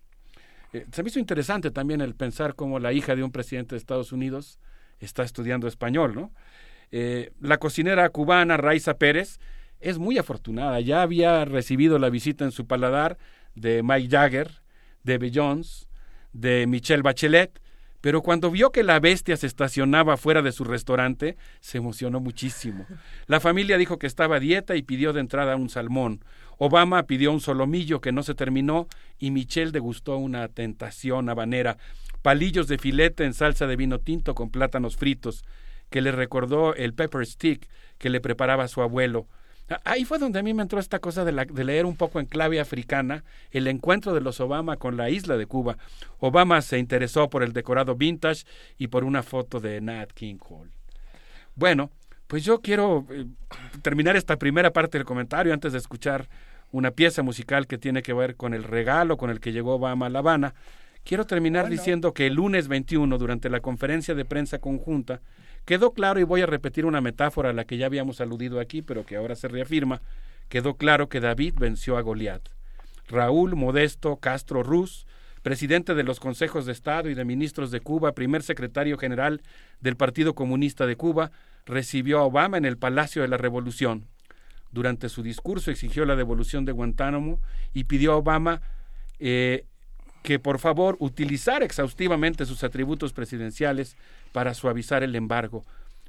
[0.72, 3.78] Eh, se me hizo interesante también el pensar cómo la hija de un presidente de
[3.78, 4.58] Estados Unidos
[5.00, 6.32] está estudiando español, ¿no?
[6.90, 9.38] Eh, la cocinera cubana Raiza Pérez
[9.80, 13.18] es muy afortunada, ya había recibido la visita en su paladar
[13.54, 14.62] de Mike Jagger,
[15.04, 15.88] de Jones,
[16.32, 17.60] de Michelle Bachelet,
[18.00, 22.86] pero cuando vio que la bestia se estacionaba fuera de su restaurante, se emocionó muchísimo.
[23.26, 26.24] La familia dijo que estaba a dieta y pidió de entrada un salmón.
[26.58, 31.76] Obama pidió un solomillo que no se terminó y Michelle degustó una tentación habanera,
[32.22, 35.44] palillos de filete en salsa de vino tinto con plátanos fritos,
[35.90, 37.68] que le recordó el pepper stick
[37.98, 39.26] que le preparaba su abuelo.
[39.84, 42.58] Ahí fue donde a mí me entró esta cosa de, leer un poco en clave
[42.58, 45.76] africana el encuentro de los Obama con la isla de Cuba.
[46.18, 48.44] Obama se interesó por el decorado vintage
[48.78, 50.70] y por una foto de Nat King Cole.
[51.54, 51.90] Bueno,
[52.26, 53.26] pues yo quiero eh,
[53.82, 56.28] terminar esta primera parte del comentario antes de escuchar
[56.70, 60.06] una pieza musical que tiene que ver con el regalo con el que llegó Obama
[60.06, 60.54] a La Habana.
[61.04, 65.20] Quiero terminar diciendo que el lunes 21, durante la conferencia de prensa conjunta,
[65.68, 68.80] Quedó claro, y voy a repetir una metáfora a la que ya habíamos aludido aquí,
[68.80, 70.00] pero que ahora se reafirma,
[70.48, 72.40] quedó claro que David venció a Goliat.
[73.06, 75.06] Raúl Modesto Castro Ruz,
[75.42, 79.42] presidente de los consejos de Estado y de ministros de Cuba, primer secretario general
[79.82, 81.32] del Partido Comunista de Cuba,
[81.66, 84.06] recibió a Obama en el Palacio de la Revolución.
[84.72, 87.42] Durante su discurso exigió la devolución de Guantánamo
[87.74, 88.62] y pidió a Obama
[89.18, 89.66] eh,
[90.22, 93.96] que por favor utilizara exhaustivamente sus atributos presidenciales
[94.32, 95.64] para suavizar el embargo.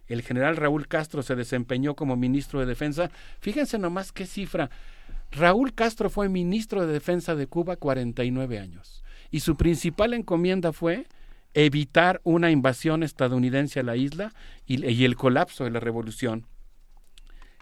[0.08, 3.12] El general Raúl Castro se desempeñó como ministro de Defensa.
[3.40, 4.70] Fíjense nomás qué cifra.
[5.32, 11.06] Raúl Castro fue ministro de Defensa de Cuba 49 años y su principal encomienda fue
[11.54, 14.34] evitar una invasión estadounidense a la isla
[14.66, 16.48] y, y, el colapso de la revolución.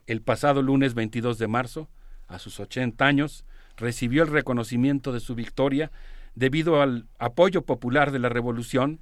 [0.06, 1.90] El pasado lunes 22 de marzo,
[2.28, 3.46] a sus 80 años,
[3.76, 5.92] recibió el reconocimiento de su victoria
[6.36, 9.00] debido al apoyo popular de la revolución,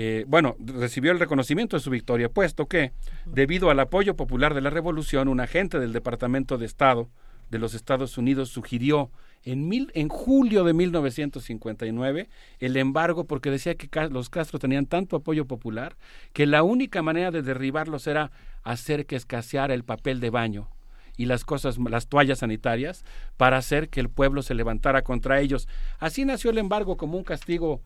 [0.00, 2.92] eh, bueno, recibió el reconocimiento de su victoria, puesto que,
[3.26, 7.08] debido al apoyo popular de la revolución, un agente del Departamento de Estado
[7.50, 9.10] de los Estados Unidos sugirió
[9.42, 12.28] en, mil, en julio de 1959
[12.60, 15.96] el embargo porque decía que los Castro tenían tanto apoyo popular
[16.32, 18.30] que la única manera de derribarlos era
[18.62, 20.68] hacer que escaseara el papel de baño
[21.16, 23.04] y las cosas, las toallas sanitarias,
[23.36, 25.66] para hacer que el pueblo se levantara contra ellos.
[25.98, 27.80] Así nació el embargo como un castigo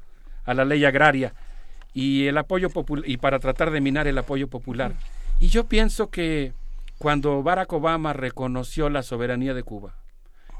[0.44, 1.32] a la ley agraria
[1.94, 2.68] y el apoyo
[3.04, 4.94] y para tratar de minar el apoyo popular.
[5.40, 6.52] Y yo pienso que
[6.98, 9.94] cuando Barack Obama reconoció la soberanía de Cuba,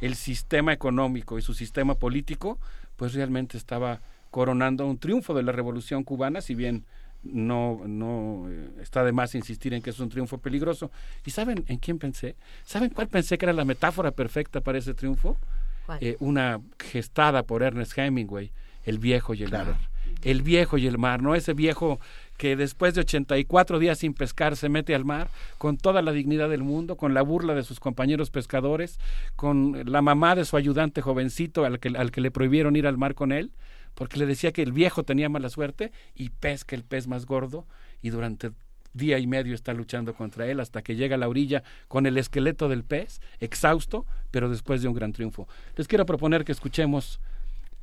[0.01, 2.59] el sistema económico y su sistema político,
[2.97, 6.85] pues realmente estaba coronando un triunfo de la revolución cubana, si bien
[7.23, 10.91] no, no eh, está de más insistir en que es un triunfo peligroso.
[11.25, 12.35] ¿Y saben en quién pensé?
[12.65, 15.37] ¿Saben cuál pensé que era la metáfora perfecta para ese triunfo?
[16.01, 18.51] Eh, una gestada por Ernest Hemingway,
[18.85, 19.77] El viejo y el mar.
[20.23, 21.35] El viejo y el mar, ¿no?
[21.35, 22.01] Ese viejo
[22.37, 25.29] que después de 84 días sin pescar se mete al mar
[25.59, 28.99] con toda la dignidad del mundo, con la burla de sus compañeros pescadores,
[29.37, 32.99] con la mamá de su ayudante jovencito al que, al que le prohibieron ir al
[32.99, 33.53] mar con él
[33.95, 37.67] porque le decía que el viejo tenía mala suerte y pesca el pez más gordo
[38.01, 38.53] y durante
[38.95, 42.19] día y medio está luchando contra él hasta que llega a la orilla con el
[42.19, 45.49] esqueleto del pez, exhausto, pero después de un gran triunfo.
[45.77, 47.21] Les quiero proponer que escuchemos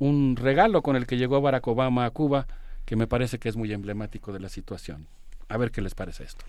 [0.00, 2.48] un regalo con el que llegó Barack Obama a Cuba,
[2.84, 5.06] que me parece que es muy emblemático de la situación.
[5.48, 6.44] A ver qué les parece esto.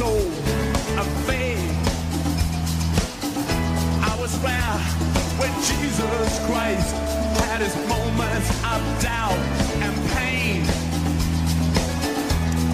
[0.00, 0.30] Soul
[1.28, 1.60] faith.
[4.10, 4.78] I was there
[5.40, 6.94] when Jesus Christ
[7.44, 9.42] had his moments of doubt
[9.84, 10.62] and pain.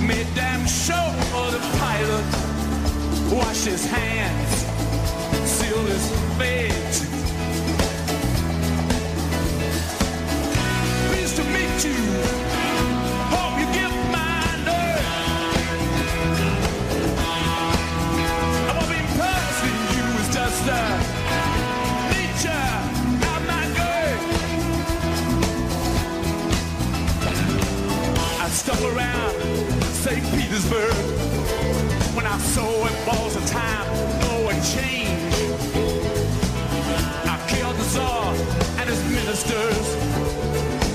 [0.06, 2.26] Made damn sure the pilot
[3.34, 4.52] washed his hands,
[5.50, 6.06] sealed his
[6.38, 6.96] fate.
[11.08, 12.45] Pleased to meet you.
[30.68, 33.86] When I saw it was a time
[34.20, 35.34] for a change.
[37.24, 38.34] I killed the Tsar
[38.80, 39.86] and his ministers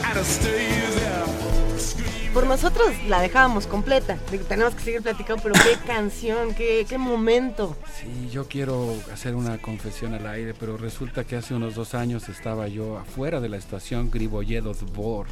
[0.04, 2.32] and a stays there.
[2.34, 4.18] Por nosotros la dejábamos completa.
[4.30, 7.78] Digo, tenemos que seguir platicando, pero qué canción, qué, qué momento.
[7.98, 12.28] Sí, yo quiero hacer una confesión al aire, pero resulta que hace unos dos años
[12.28, 15.28] estaba yo afuera de la estación Griboyedo Dvor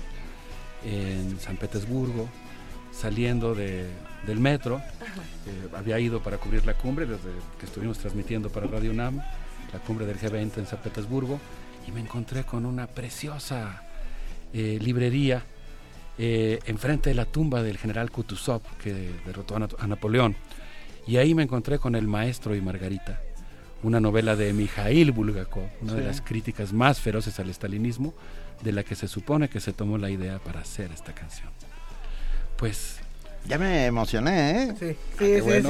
[0.85, 2.30] en San Petersburgo,
[2.92, 3.88] saliendo de,
[4.27, 4.77] del metro.
[5.48, 9.80] Eh, había ido para cubrir la cumbre desde que estuvimos transmitiendo para Radio UNAM, la
[9.85, 11.39] cumbre del G20 en San Petersburgo,
[11.88, 13.83] y me encontré con una preciosa
[14.53, 15.43] eh, librería
[16.17, 20.35] eh, enfrente de la tumba del general Kutuzov que derrotó a, Na- a Napoleón.
[21.07, 23.19] Y ahí me encontré con El Maestro y Margarita,
[23.81, 28.14] una novela de Mikhail Bulgakov, una de las críticas más feroces al estalinismo,
[28.61, 31.49] de la que se supone que se tomó la idea para hacer esta canción.
[32.57, 32.99] Pues
[33.48, 34.76] Ya me emocioné, ¿eh?
[34.77, 35.69] Sí, qué bueno,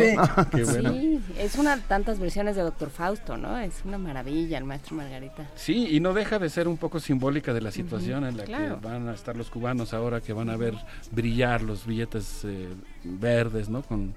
[0.51, 0.91] qué bueno.
[0.91, 3.57] Sí, es una de tantas versiones de Doctor Fausto, ¿no?
[3.57, 5.49] Es una maravilla el maestro Margarita.
[5.55, 8.79] Sí, y no deja de ser un poco simbólica de la situación en la claro.
[8.79, 10.75] que van a estar los cubanos ahora que van a ver
[11.11, 12.67] brillar los billetes eh,
[13.03, 13.81] verdes, ¿no?
[13.81, 14.13] Con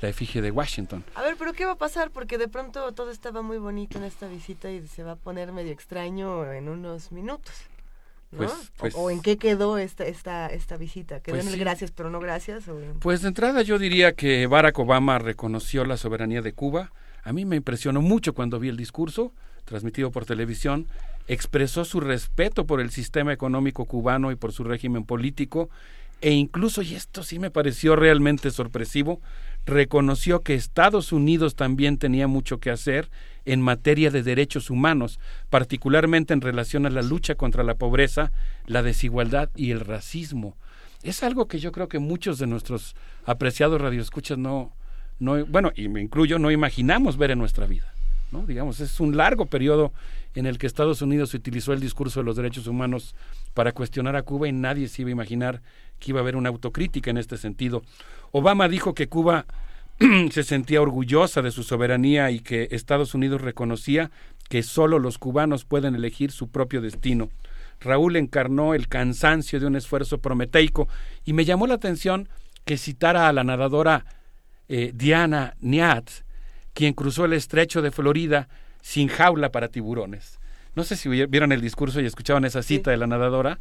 [0.00, 1.04] la efigie de Washington.
[1.14, 2.10] A ver, pero ¿qué va a pasar?
[2.10, 5.52] Porque de pronto todo estaba muy bonito en esta visita y se va a poner
[5.52, 7.54] medio extraño en unos minutos.
[8.32, 8.38] ¿No?
[8.38, 11.20] Pues- O- pues- o, en qué quedó esta esta esta visita?
[11.20, 11.60] ¿Quedó Pues en el sí.
[11.60, 12.68] gracias pero no gracias?
[12.68, 16.92] O Pues de entrada yo diría que Barack Obama reconoció la soberanía de Cuba.
[17.22, 19.32] A mí me impresionó mucho cuando vi el discurso,
[19.64, 20.86] transmitido por televisión.
[21.28, 25.68] Expresó su respeto por el sistema económico cubano y por su régimen político.
[26.20, 29.20] E incluso, y esto sí me pareció realmente sorpresivo,
[29.66, 33.10] reconoció que Estados Unidos también tenía mucho que hacer
[33.44, 35.20] en materia de derechos humanos,
[35.50, 38.32] particularmente en relación a la lucha contra la pobreza,
[38.66, 40.56] la desigualdad y el racismo.
[41.02, 44.72] Es algo que yo creo que muchos de nuestros apreciados radioescuchas no,
[45.18, 47.92] no, bueno, y me incluyo, no imaginamos ver en nuestra vida.
[48.32, 48.44] ¿no?
[48.46, 49.92] Digamos, es un largo periodo
[50.34, 53.14] en el que Estados Unidos utilizó el discurso de los derechos humanos
[53.54, 55.62] para cuestionar a Cuba y nadie se iba a imaginar
[55.98, 57.82] que iba a haber una autocrítica en este sentido.
[58.38, 59.46] Obama dijo que Cuba
[60.30, 64.10] se sentía orgullosa de su soberanía y que Estados Unidos reconocía
[64.50, 67.30] que solo los cubanos pueden elegir su propio destino.
[67.80, 70.86] Raúl encarnó el cansancio de un esfuerzo prometeico
[71.24, 72.28] y me llamó la atención
[72.66, 74.04] que citara a la nadadora
[74.68, 76.10] eh, Diana Niat,
[76.74, 78.50] quien cruzó el estrecho de Florida
[78.82, 80.40] sin jaula para tiburones.
[80.74, 83.60] No sé si vieron el discurso y escuchaban esa cita de la nadadora.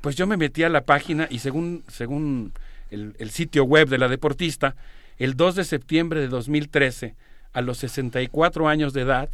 [0.00, 2.52] Pues yo me metí a la página y según, según
[2.90, 4.76] el, sitio web de la deportista,
[5.18, 7.14] el 2 de septiembre de 2013,
[7.52, 9.30] a los 64 años de edad,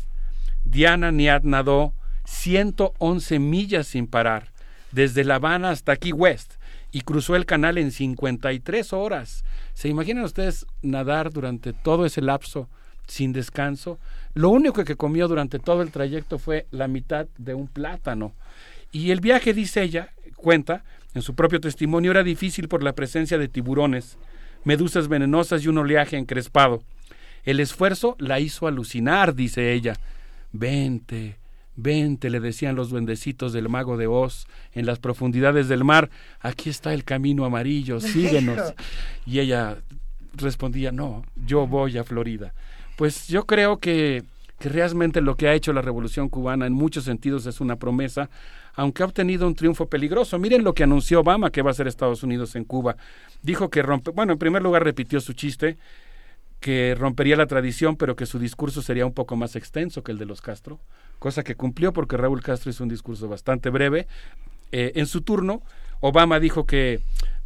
[0.65, 1.93] Diana Niat nadó
[2.25, 4.53] 111 millas sin parar,
[4.93, 6.55] desde La Habana hasta Key West,
[6.93, 9.45] y cruzó el canal en 53 horas.
[9.75, 12.69] ¿Se imaginan ustedes nadar durante todo ese lapso
[13.07, 13.99] sin descanso?
[14.35, 18.35] Lo único que comió durante todo el trayecto fue la mitad de un plátano.
[18.93, 23.39] Y el viaje, dice ella, cuenta, en su propio testimonio, era difícil por la presencia
[23.39, 24.19] de tiburones,
[24.65, 26.83] medusas venenosas y un oleaje encrespado.
[27.45, 29.95] El esfuerzo la hizo alucinar, dice ella.
[30.53, 31.37] Vente,
[31.77, 36.11] vente, le decían los duendecitos del mago de Oz en las profundidades del mar.
[36.41, 38.75] Aquí está el camino amarillo, síguenos.
[39.27, 39.79] Y ella
[40.35, 42.55] respondía, no, yo voy a Florida.
[42.97, 44.23] Pues yo creo que,
[44.59, 48.31] que realmente lo que ha hecho la revolución cubana en muchos sentidos es una promesa,
[48.75, 50.39] aunque ha obtenido un triunfo peligroso.
[50.39, 52.97] Miren lo que anunció Obama que va a hacer Estados Unidos en Cuba.
[53.43, 55.79] Dijo que rompe, bueno, en primer lugar repitió su chiste,
[56.61, 60.19] que rompería la tradición, pero que su discurso sería un poco más extenso que el
[60.19, 60.81] de los Castro,
[61.19, 64.07] cosa que cumplió porque Raúl Castro hizo un discurso bastante breve.
[64.71, 65.63] Eh, en su turno,
[66.01, 67.03] Obama dijo que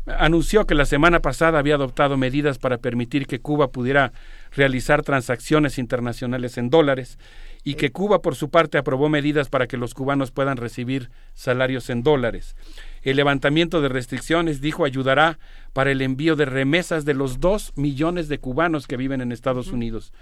[0.07, 4.12] anunció que la semana pasada había adoptado medidas para permitir que Cuba pudiera
[4.52, 7.18] realizar transacciones internacionales en dólares
[7.65, 11.91] y que Cuba por su parte aprobó medidas para que los cubanos puedan recibir salarios
[11.91, 12.55] en dólares.
[13.02, 15.41] El levantamiento de restricciones, dijo, ayudará
[15.73, 19.73] para el envío de remesas de los dos millones de cubanos que viven en Estados
[19.73, 20.12] Unidos.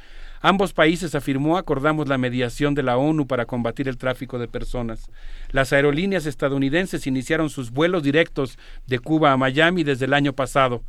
[0.40, 5.10] Ambos países, afirmó, acordamos la mediación de la ONU para combatir el tráfico de personas.
[5.50, 10.82] Las aerolíneas estadounidenses iniciaron sus vuelos directos de Cuba a Miami desde el año pasado.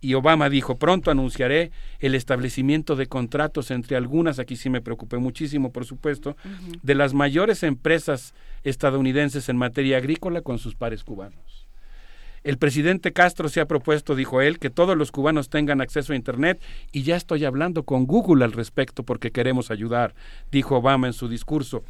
[0.00, 5.18] Y Obama dijo, pronto anunciaré el establecimiento de contratos entre algunas, aquí sí me preocupé
[5.18, 6.36] muchísimo, por supuesto,
[6.82, 11.67] de las mayores empresas estadounidenses en materia agrícola con sus pares cubanos.
[12.44, 16.16] El presidente Castro se ha propuesto, dijo él, que todos los cubanos tengan acceso a
[16.16, 16.60] Internet
[16.92, 20.14] y ya estoy hablando con Google al respecto porque queremos ayudar,
[20.50, 21.82] dijo Obama en su discurso.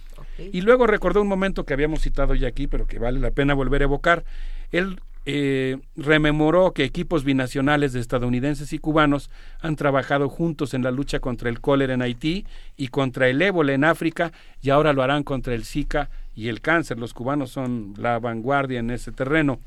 [0.52, 3.54] Y luego recordó un momento que habíamos citado ya aquí, pero que vale la pena
[3.54, 4.24] volver a evocar.
[4.70, 10.90] Él eh, rememoró que equipos binacionales de estadounidenses y cubanos han trabajado juntos en la
[10.90, 12.46] lucha contra el cólera en Haití
[12.78, 16.62] y contra el ébola en África y ahora lo harán contra el Zika y el
[16.62, 16.98] cáncer.
[16.98, 19.60] Los cubanos son la vanguardia en ese terreno.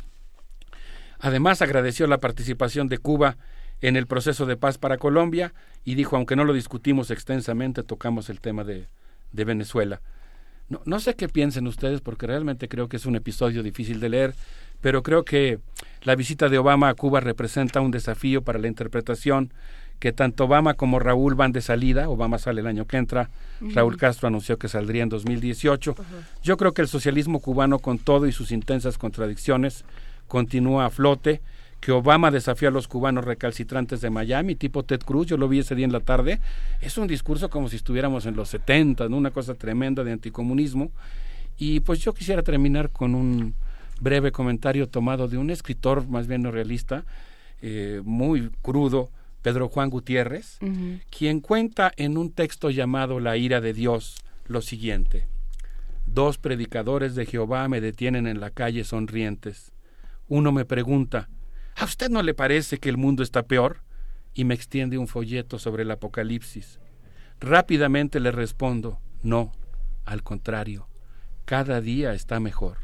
[1.21, 3.37] Además, agradeció la participación de Cuba
[3.79, 5.53] en el proceso de paz para Colombia
[5.85, 8.87] y dijo, aunque no lo discutimos extensamente, tocamos el tema de,
[9.31, 10.01] de Venezuela.
[10.69, 14.09] No, no, sé qué piensen ustedes, porque realmente creo que es un episodio difícil de
[14.09, 14.35] leer,
[14.81, 15.59] pero creo que
[16.03, 19.53] la visita de Obama a Cuba representa un desafío para la interpretación
[19.99, 22.09] que tanto Obama como Raúl van de salida.
[22.09, 25.95] Obama sale el año que entra, Raúl Castro anunció que saldría en 2018.
[26.41, 29.85] Yo creo que el socialismo cubano, con todo y sus intensas contradicciones,
[30.31, 31.41] continúa a flote,
[31.81, 35.59] que Obama desafió a los cubanos recalcitrantes de Miami, tipo Ted Cruz, yo lo vi
[35.59, 36.39] ese día en la tarde,
[36.79, 39.17] es un discurso como si estuviéramos en los 70, ¿no?
[39.17, 40.89] una cosa tremenda de anticomunismo.
[41.57, 43.55] Y pues yo quisiera terminar con un
[43.99, 47.03] breve comentario tomado de un escritor más bien no realista,
[47.61, 49.09] eh, muy crudo,
[49.41, 50.59] Pedro Juan Gutiérrez,
[51.09, 54.15] quien cuenta en un texto llamado La ira de Dios
[54.47, 55.25] lo siguiente.
[56.05, 59.73] Dos predicadores de Jehová me detienen en la calle sonrientes
[60.31, 61.27] uno me pregunta,
[61.75, 63.81] ¿a usted no le parece que el mundo está peor?
[64.33, 66.79] Y me extiende un folleto sobre el Apocalipsis.
[67.41, 69.51] Rápidamente le respondo, no,
[70.05, 70.87] al contrario,
[71.43, 72.77] cada día está mejor.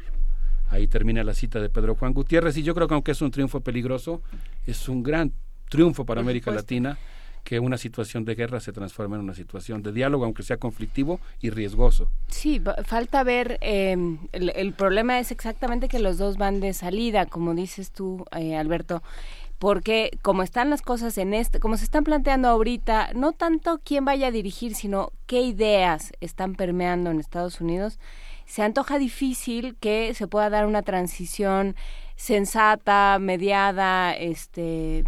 [0.68, 3.30] Ahí termina la cita de Pedro Juan Gutiérrez y yo creo que aunque es un
[3.30, 4.20] triunfo peligroso,
[4.66, 5.32] es un gran
[5.70, 6.98] triunfo para América Latina
[7.44, 11.20] que una situación de guerra se transforme en una situación de diálogo, aunque sea conflictivo
[11.40, 12.10] y riesgoso.
[12.28, 13.96] Sí, falta ver, eh,
[14.32, 19.02] el, problema es exactamente que los dos van de salida, como dices tú, eh, Alberto
[19.58, 24.04] porque como están las cosas en este, como se están planteando ahorita, no tanto quién
[24.04, 27.98] vaya a dirigir, sino qué ideas están permeando en Estados Unidos,
[28.46, 31.74] se antoja difícil que se pueda dar una transición
[32.16, 35.04] sensata, mediada, este,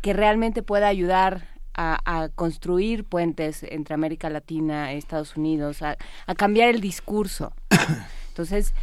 [0.00, 5.96] que realmente pueda ayudar a, construir puentes entre América Latina, Estados Unidos, a,
[6.36, 7.52] cambiar el discurso.
[8.28, 8.74] Entonces,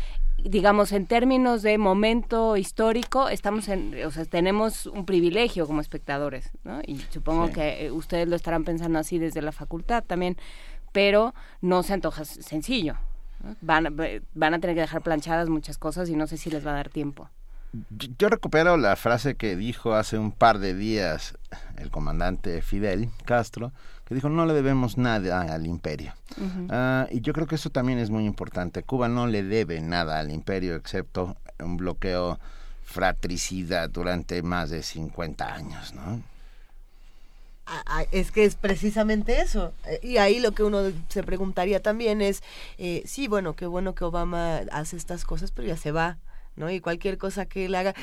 [0.44, 6.52] digamos, en términos de momento histórico, estamos en, o sea, tenemos un privilegio como espectadores,
[6.64, 6.82] ¿no?
[6.86, 10.38] Y supongo que eh, ustedes lo estarán pensando así desde la facultad también,
[10.92, 12.96] pero no se antoja sencillo.
[13.62, 13.96] Van,
[14.36, 16.76] van a tener que dejar planchadas muchas cosas y no sé si les va a
[16.76, 17.30] dar tiempo.
[18.18, 21.38] Yo recupero la frase que dijo hace un par de días
[21.78, 23.72] el comandante Fidel Castro,
[24.06, 26.14] que dijo no le debemos nada al imperio.
[26.70, 28.84] Ah, y yo creo que eso también es muy importante.
[28.84, 32.40] Cuba no le debe nada al imperio excepto un bloqueo
[32.84, 36.22] fratricida durante más de 50 años, ¿no?
[38.12, 39.74] Es que es precisamente eso.
[39.86, 42.44] Eh, y ahí lo que uno se preguntaría también es,
[42.78, 46.18] eh, sí, bueno, qué bueno que Obama hace estas cosas, pero ya se va.
[46.56, 46.70] ¿No?
[46.70, 47.94] Y cualquier cosa que él haga.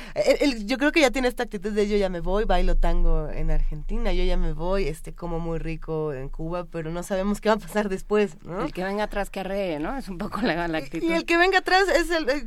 [0.64, 3.50] yo creo que ya tiene esta actitud de yo ya me voy, bailo tango en
[3.50, 7.48] Argentina, yo ya me voy, este como muy rico en Cuba, pero no sabemos qué
[7.48, 8.64] va a pasar después, ¿no?
[8.64, 9.96] El que venga atrás que arree, ¿no?
[9.96, 11.08] Es un poco la, actitud.
[11.08, 12.46] Y el que venga atrás es el, eh,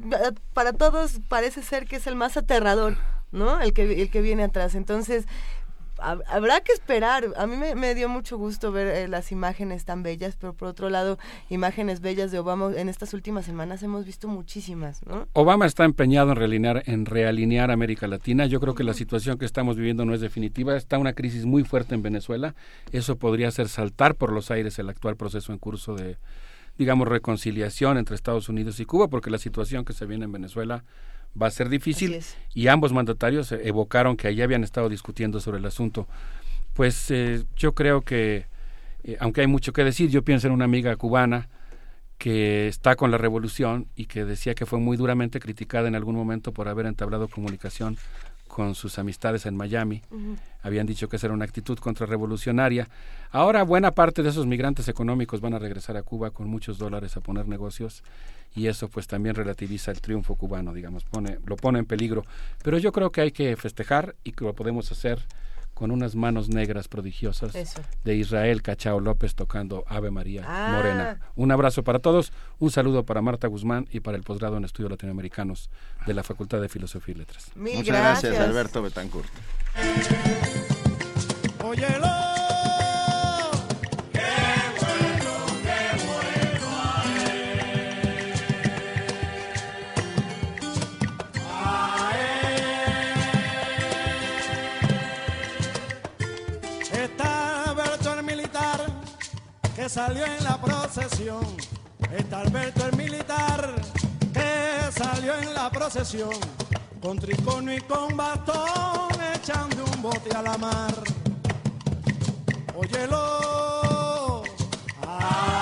[0.54, 2.98] para todos parece ser que es el más aterrador,
[3.32, 3.62] ¿no?
[3.62, 4.76] El que, el que viene atrás.
[4.76, 5.26] Entonces,
[6.02, 7.26] habrá que esperar.
[7.38, 10.90] A mí me, dio mucho gusto ver eh, las imágenes tan bellas, pero por otro
[10.90, 11.18] lado,
[11.50, 15.28] imágenes bellas de Obama en estas últimas semanas hemos visto muchísimas, ¿no?
[15.34, 18.46] Obama está empeñado en realinear, en realinear América Latina.
[18.46, 20.76] Yo creo que la situación que estamos viviendo no es definitiva.
[20.76, 22.56] Está una crisis muy fuerte en Venezuela.
[22.92, 26.18] Eso podría hacer saltar por los aires el actual proceso en curso de,
[26.78, 30.84] digamos, reconciliación entre Estados Unidos y Cuba, porque la situación que se viene en Venezuela
[31.40, 32.20] va a ser difícil
[32.54, 36.08] y ambos mandatarios evocaron que allí habían estado discutiendo sobre el asunto.
[36.74, 38.46] Pues eh, yo creo que,
[39.04, 41.50] eh, aunque hay mucho que decir, yo pienso en una amiga cubana
[42.18, 46.16] que está con la revolución y que decía que fue muy duramente criticada en algún
[46.16, 47.98] momento por haber entablado comunicación
[48.52, 50.02] con sus amistades en Miami.
[50.62, 52.90] Habían dicho que esa era una actitud contrarrevolucionaria.
[53.32, 57.16] Ahora buena parte de esos migrantes económicos van a regresar a Cuba con muchos dólares
[57.16, 58.04] a poner negocios
[58.54, 62.26] y eso pues también relativiza el triunfo cubano, digamos, pone, lo pone en peligro.
[62.62, 65.26] Pero yo creo que hay que festejar y que lo podemos hacer
[65.82, 67.82] con unas manos negras prodigiosas Eso.
[68.04, 70.74] de Israel Cachao López tocando Ave María Ah.
[70.76, 71.20] Morena.
[71.36, 74.92] Un abrazo para todos, un saludo para Marta Guzmán y para el posgrado en estudios
[74.92, 75.72] latinoamericanos
[76.06, 77.50] de la Facultad de Filosofía y Letras.
[77.56, 79.28] Mil Muchas gracias, Alberto Betancourt.
[81.64, 82.41] Óyelo.
[99.92, 101.46] Salió en la procesión.
[102.18, 103.74] Está Alberto el militar
[104.34, 106.30] que salió en la procesión.
[107.02, 110.94] Con tricono y con bastón echando un bote a la mar.
[112.74, 114.44] Óyelo.
[115.06, 115.61] Ave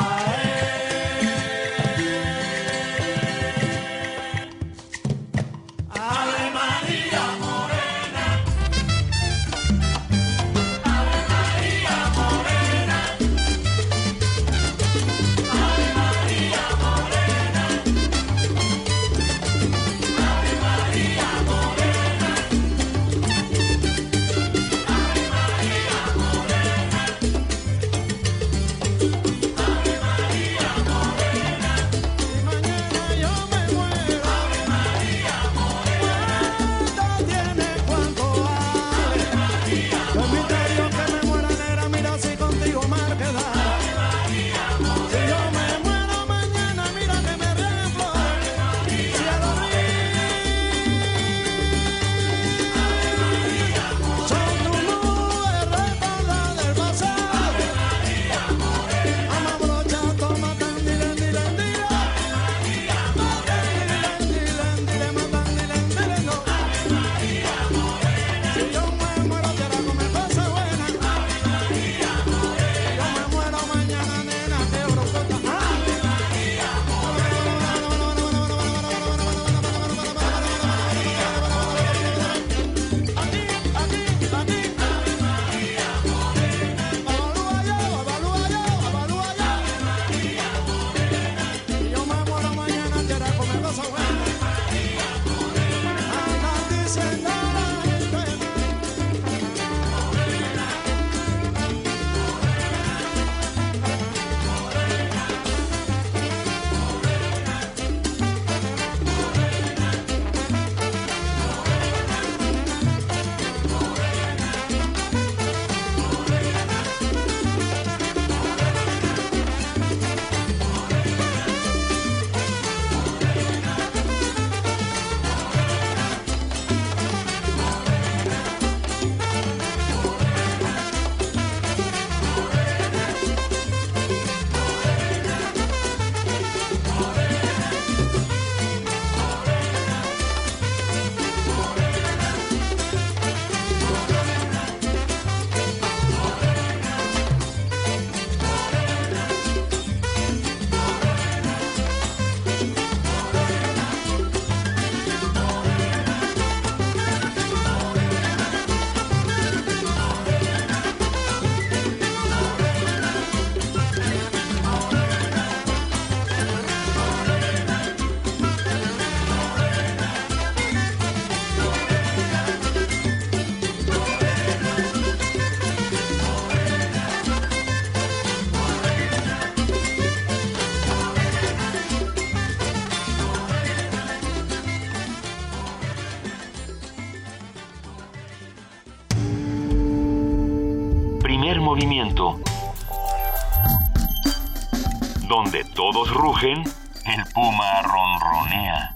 [195.99, 198.95] Todos rugen, el puma ronronea.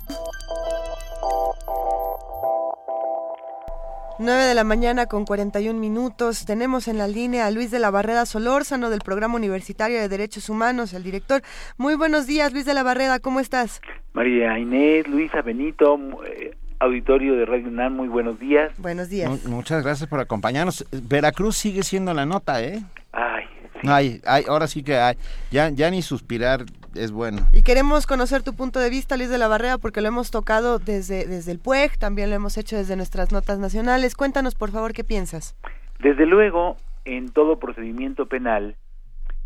[4.20, 6.46] 9 de la mañana con 41 minutos.
[6.46, 10.48] Tenemos en la línea a Luis de la Barreda Solórzano del Programa Universitario de Derechos
[10.48, 11.42] Humanos, el director.
[11.78, 13.82] Muy buenos días, Luis de la Barreda, ¿cómo estás?
[14.14, 18.72] María Inés, Luisa Benito, eh, auditorio de Radio UNAM, muy buenos días.
[18.78, 19.30] Buenos días.
[19.30, 20.86] Mu- Muchas gracias por acompañarnos.
[20.92, 22.82] Veracruz sigue siendo la nota, ¿eh?
[23.12, 23.44] Ay,
[23.86, 25.18] Ay, ay, ahora sí que hay.
[25.52, 26.64] Ya, ya ni suspirar
[26.96, 27.48] es bueno.
[27.54, 30.80] Y queremos conocer tu punto de vista, Luis de la Barrera, porque lo hemos tocado
[30.80, 34.16] desde, desde el PUEG, también lo hemos hecho desde nuestras notas nacionales.
[34.16, 35.56] Cuéntanos, por favor, qué piensas.
[36.00, 38.76] Desde luego, en todo procedimiento penal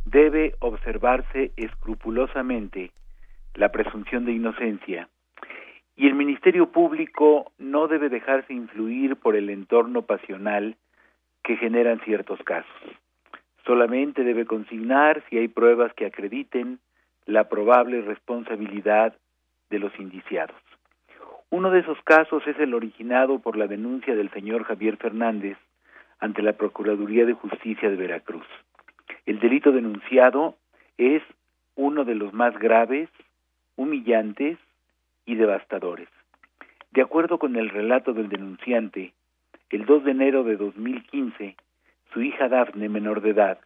[0.06, 2.92] debe observarse escrupulosamente
[3.56, 5.10] la presunción de inocencia
[5.98, 10.78] y el Ministerio Público no debe dejarse influir por el entorno pasional
[11.44, 12.72] que generan ciertos casos.
[13.66, 16.80] Solamente debe consignar si hay pruebas que acrediten
[17.28, 19.14] la probable responsabilidad
[19.70, 20.56] de los indiciados.
[21.50, 25.58] Uno de esos casos es el originado por la denuncia del señor Javier Fernández
[26.20, 28.48] ante la Procuraduría de Justicia de Veracruz.
[29.26, 30.56] El delito denunciado
[30.98, 31.22] es
[31.76, 33.10] uno de los más graves,
[33.76, 34.58] humillantes
[35.26, 36.10] y devastadores.
[36.92, 39.14] De acuerdo con el relato del denunciante,
[39.70, 41.56] el 2 de enero de 2015,
[42.14, 43.60] su hija Dafne, menor de edad,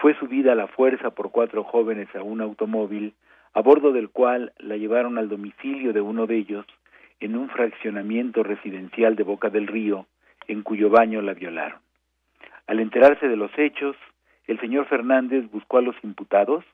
[0.00, 3.14] fue subida a la fuerza por cuatro jóvenes a un automóvil,
[3.54, 6.66] a bordo del cual la llevaron al domicilio de uno de ellos
[7.20, 10.06] en un fraccionamiento residencial de Boca del Río,
[10.46, 11.80] en cuyo baño la violaron.
[12.66, 13.96] Al enterarse de los hechos,
[14.46, 16.64] el señor Fernández buscó a los imputados,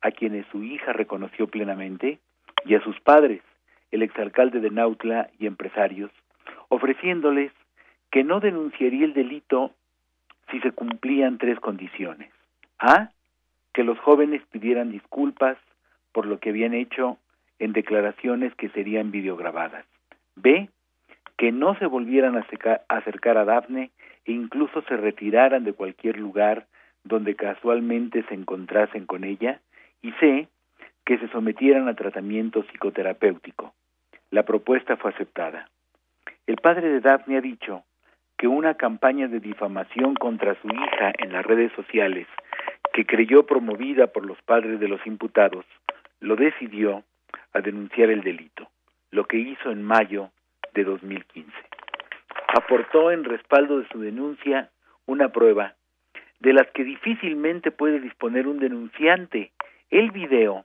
[0.00, 2.18] a quienes su hija reconoció plenamente,
[2.64, 3.42] y a sus padres,
[3.90, 6.10] el exalcalde de Nautla y empresarios,
[6.68, 7.52] ofreciéndoles
[8.10, 9.72] que no denunciaría el delito
[10.50, 12.30] si se cumplían tres condiciones.
[12.78, 13.10] A.
[13.72, 15.58] Que los jóvenes pidieran disculpas
[16.12, 17.18] por lo que habían hecho
[17.58, 19.84] en declaraciones que serían videograbadas.
[20.36, 20.68] B.
[21.36, 22.46] Que no se volvieran a
[22.88, 23.90] acercar, a Dafne
[24.24, 26.66] e incluso se retiraran de cualquier lugar
[27.02, 29.60] donde casualmente se encontrasen con ella.
[30.02, 30.48] Y C.
[31.04, 33.74] Que se sometieran a tratamiento psicoterapéutico.
[34.30, 35.68] La propuesta fue aceptada.
[36.46, 37.84] El padre de Daphne ha dicho
[38.36, 42.26] que una campaña de difamación contra su hija en las redes sociales,
[42.94, 45.66] que creyó promovida por los padres de los imputados,
[46.20, 47.02] lo decidió
[47.52, 48.68] a denunciar el delito,
[49.10, 50.30] lo que hizo en mayo
[50.74, 51.50] de 2015.
[52.56, 54.70] Aportó en respaldo de su denuncia
[55.06, 55.74] una prueba
[56.38, 59.50] de las que difícilmente puede disponer un denunciante,
[59.90, 60.64] el video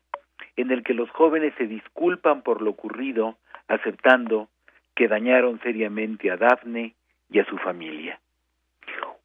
[0.55, 4.49] en el que los jóvenes se disculpan por lo ocurrido, aceptando
[4.95, 6.93] que dañaron seriamente a Dafne
[7.31, 8.19] y a su familia.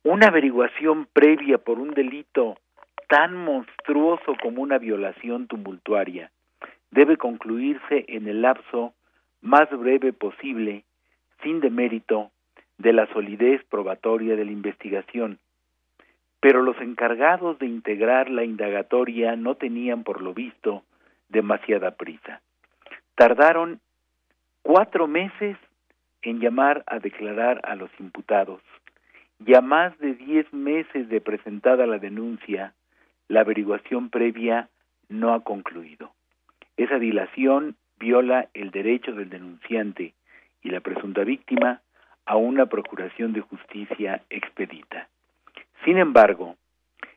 [0.05, 2.57] Una averiguación previa por un delito
[3.09, 6.31] tan monstruoso como una violación tumultuaria
[6.91, 8.95] debe concluirse en el lapso
[9.43, 10.85] más breve posible,
[11.43, 12.31] sin demérito
[12.79, 15.39] de la solidez probatoria de la investigación.
[16.41, 20.85] Pero los encargados de integrar la indagatoria no tenían, por lo visto,
[21.29, 22.41] demasiada prisa.
[23.17, 23.81] Tardaron
[24.63, 25.57] cuatro meses
[26.23, 28.63] en llamar a declarar a los imputados.
[29.41, 32.73] Ya más de diez meses de presentada la denuncia,
[33.29, 34.69] la averiguación previa
[35.09, 36.13] no ha concluido.
[36.77, 40.15] Esa dilación viola el derecho del denunciante
[40.63, 41.81] y la presunta víctima
[42.27, 45.09] a una procuración de justicia expedita.
[45.85, 46.57] Sin embargo,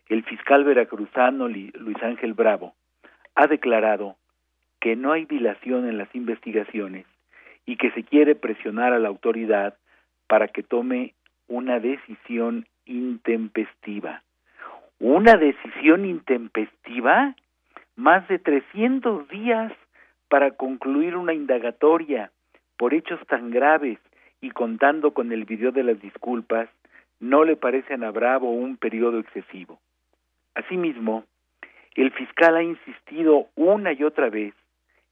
[0.09, 2.75] el fiscal veracruzano Luis Ángel Bravo
[3.35, 4.15] ha declarado
[4.79, 7.05] que no hay dilación en las investigaciones
[7.65, 9.77] y que se quiere presionar a la autoridad
[10.27, 11.13] para que tome
[11.47, 14.23] una decisión intempestiva.
[14.99, 17.35] ¿Una decisión intempestiva?
[17.95, 19.71] Más de 300 días
[20.27, 22.31] para concluir una indagatoria
[22.77, 23.99] por hechos tan graves
[24.41, 26.67] y contando con el video de las disculpas,
[27.19, 29.79] no le parece a Bravo un periodo excesivo.
[30.55, 31.25] Asimismo,
[31.93, 34.55] el fiscal ha insistido una y otra vez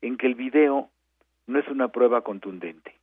[0.02, 0.90] en que el video
[1.46, 2.96] no es una prueba contundente.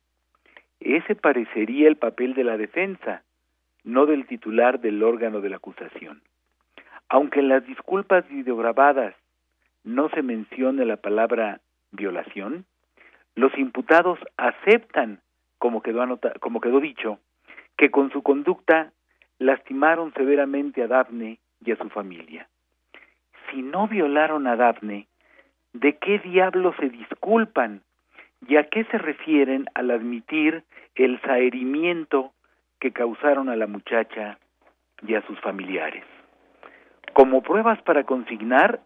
[0.81, 3.23] Ese parecería el papel de la defensa,
[3.85, 6.21] no del titular del órgano de la acusación.
[7.09, 9.15] Aunque en las disculpas videograbadas
[9.83, 11.59] no se mencione la palabra
[11.91, 12.65] violación,
[13.35, 15.19] los imputados aceptan,
[15.57, 17.19] como quedó, anota como quedó dicho,
[17.77, 18.91] que con su conducta
[19.39, 22.47] lastimaron severamente a Dafne y a su familia.
[23.49, 25.07] Si no violaron a Dafne,
[25.73, 27.81] ¿de qué diablos se disculpan?
[28.47, 30.63] ¿Y a qué se refieren al admitir
[30.95, 32.33] el saherimiento
[32.79, 34.37] que causaron a la muchacha
[35.01, 36.03] y a sus familiares?
[37.13, 38.79] Como pruebas para consignar,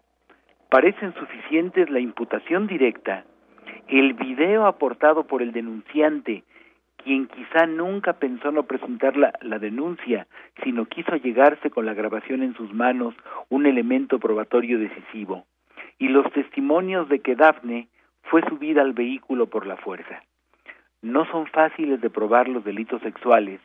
[0.68, 3.24] parecen suficientes la imputación directa,
[3.88, 6.44] el video aportado por el denunciante,
[6.98, 10.26] quien quizá nunca pensó no presentar la, la, denuncia,
[10.62, 13.14] sino quiso llegarse con la grabación en sus manos
[13.48, 15.46] un elemento probatorio decisivo,
[15.98, 17.88] y los testimonios de que Dafne
[18.24, 20.22] fue subida al vehículo por la fuerza.
[21.00, 23.60] No son fáciles de probar los delitos sexuales,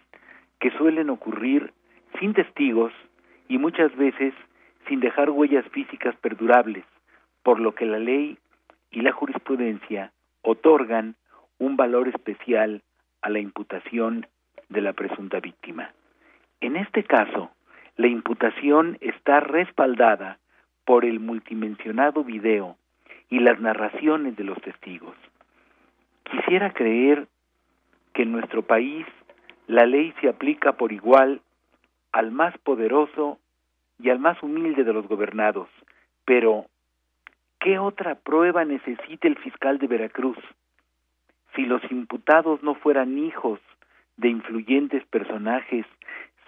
[0.62, 1.74] que suelen ocurrir
[2.18, 2.94] sin testigos
[3.50, 4.34] y muchas veces
[4.88, 6.86] sin dejar huellas físicas perdurables,
[7.44, 8.38] por lo que la ley
[8.92, 11.16] y la jurisprudencia otorgan
[11.60, 12.82] un valor especial
[13.22, 14.28] a la imputación
[14.70, 15.92] de la presunta víctima.
[16.62, 17.52] En este caso,
[17.96, 20.40] la imputación está respaldada
[20.86, 22.78] por el multimensionado video
[23.30, 25.16] y las narraciones de los testigos.
[26.24, 27.28] Quisiera creer
[28.14, 29.06] que en nuestro país
[29.68, 31.42] la ley se aplica por igual
[32.12, 33.40] al más poderoso
[34.04, 35.70] y al más humilde de los gobernados,
[36.26, 36.66] pero
[37.62, 40.38] ¿qué otra prueba necesita el fiscal de Veracruz?
[41.56, 43.62] Si los imputados no fueran hijos
[44.18, 45.86] de influyentes personajes,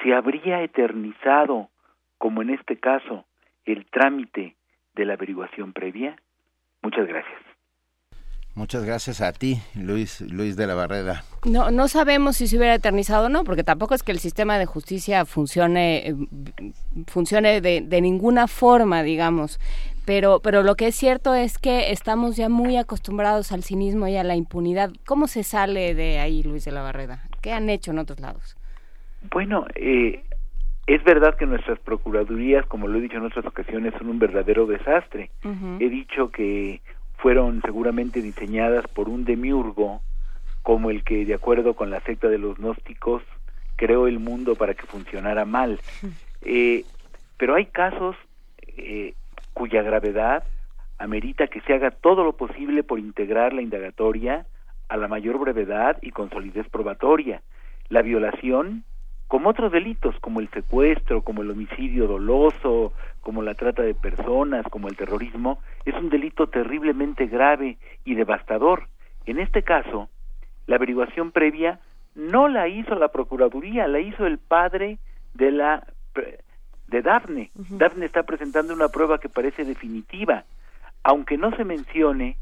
[0.03, 1.69] se habría eternizado,
[2.17, 3.25] como en este caso,
[3.63, 4.55] el trámite
[4.93, 6.17] de la averiguación previa?
[6.81, 7.54] Muchas gracias.
[8.55, 11.23] Muchas gracias a ti, Luis, Luis de la Barrera.
[11.45, 14.57] No, no sabemos si se hubiera eternizado o no, porque tampoco es que el sistema
[14.57, 16.15] de justicia funcione, eh,
[17.07, 19.59] funcione de, de ninguna forma, digamos.
[20.05, 24.15] Pero, pero lo que es cierto es que estamos ya muy acostumbrados al cinismo y
[24.15, 24.91] a la impunidad.
[25.05, 27.23] ¿Cómo se sale de ahí, Luis de la Barrera?
[27.41, 28.55] ¿Qué han hecho en otros lados?
[29.31, 30.23] Bueno, eh,
[30.87, 34.65] es verdad que nuestras procuradurías, como lo he dicho en otras ocasiones, son un verdadero
[34.65, 35.31] desastre.
[35.79, 36.81] He dicho que
[37.25, 40.03] fueron seguramente diseñadas por un demiurgo
[40.61, 43.23] como el que, de acuerdo con la secta de los gnósticos,
[43.77, 45.79] creó el mundo para que funcionara mal.
[46.47, 46.85] Eh,
[47.37, 48.15] pero hay casos
[48.77, 49.15] eh,
[49.55, 50.43] cuya gravedad
[50.99, 54.45] amerita que se haga todo lo posible por integrar la indagatoria
[54.87, 57.41] a la mayor brevedad y con solidez probatoria.
[57.89, 58.83] La violación,
[59.27, 64.65] como otros delitos, como el secuestro, como el homicidio doloso, como la trata de personas,
[64.69, 68.87] como el terrorismo, es un delito terriblemente grave y devastador.
[69.25, 70.09] En este caso,
[70.67, 71.79] la averiguación previa
[72.13, 74.99] no la hizo la Procuraduría, la hizo el padre
[75.33, 75.87] de la
[76.87, 77.51] de Dafne.
[77.55, 80.45] Dafne está presentando una prueba que parece definitiva,
[81.03, 82.37] aunque no se mencione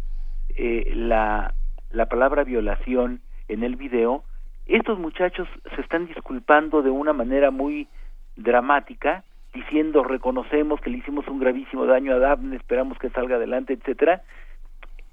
[0.55, 1.53] eh, la,
[1.91, 4.23] la palabra violación en el video,
[4.67, 7.87] estos muchachos se están disculpando de una manera muy
[8.35, 13.73] dramática, diciendo reconocemos que le hicimos un gravísimo daño a Dafne, esperamos que salga adelante,
[13.73, 14.21] etcétera.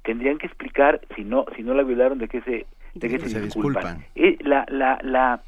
[0.03, 3.29] Tendrían que explicar si no si no la violaron de qué se de qué se,
[3.29, 3.99] Se disculpan.
[3.99, 4.07] disculpan.
[4.15, 5.43] Eh, la la la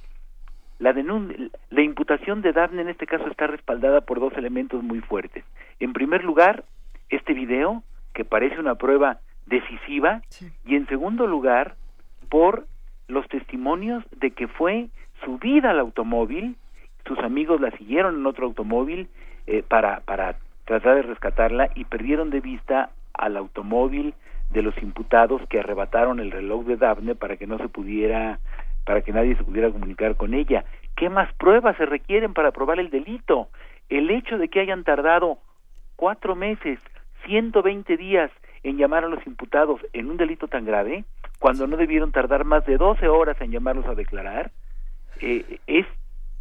[0.78, 5.00] la, denun- la imputación de Dafne en este caso está respaldada por dos elementos muy
[5.00, 5.44] fuertes.
[5.80, 6.64] En primer lugar,
[7.08, 7.82] este video,
[8.14, 10.22] que parece una prueba decisiva,
[10.66, 11.76] y en segundo lugar,
[12.28, 12.66] por
[13.12, 14.88] los testimonios de que fue
[15.24, 16.56] subida al automóvil,
[17.06, 19.08] sus amigos la siguieron en otro automóvil
[19.46, 24.14] eh, para, para tratar de rescatarla y perdieron de vista al automóvil
[24.50, 28.38] de los imputados que arrebataron el reloj de Dafne para que no se pudiera
[28.84, 30.64] para que nadie se pudiera comunicar con ella.
[30.96, 33.48] ¿Qué más pruebas se requieren para probar el delito?
[33.88, 35.38] El hecho de que hayan tardado
[35.94, 36.80] cuatro meses,
[37.26, 38.32] 120 días
[38.64, 41.04] en llamar a los imputados en un delito tan grave,
[41.42, 44.52] cuando no debieron tardar más de 12 horas en llamarlos a declarar,
[45.20, 45.86] eh, es,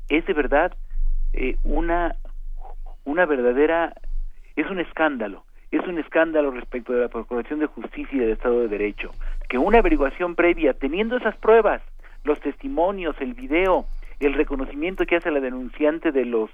[0.10, 0.76] es de verdad
[1.34, 2.18] eh, una,
[3.04, 3.96] una verdadera,
[4.56, 8.60] es un escándalo, es un escándalo respecto de la Procuración de Justicia y del Estado
[8.60, 9.10] de Derecho,
[9.50, 11.82] que una averiguación previa, teniendo esas pruebas,
[12.24, 13.88] los testimonios, el video,
[14.20, 16.52] el reconocimiento que hace la denunciante de los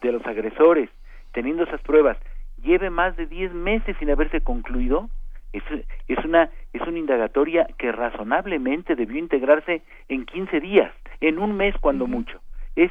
[0.00, 0.88] de los agresores,
[1.32, 2.16] teniendo esas pruebas,
[2.62, 5.10] lleve más de 10 meses sin haberse concluido,
[5.52, 5.62] es,
[6.08, 11.74] es una es una indagatoria que razonablemente debió integrarse en 15 días, en un mes
[11.80, 12.40] cuando mucho.
[12.76, 12.90] Es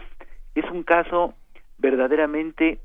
[0.56, 1.34] es un caso
[1.78, 2.80] verdaderamente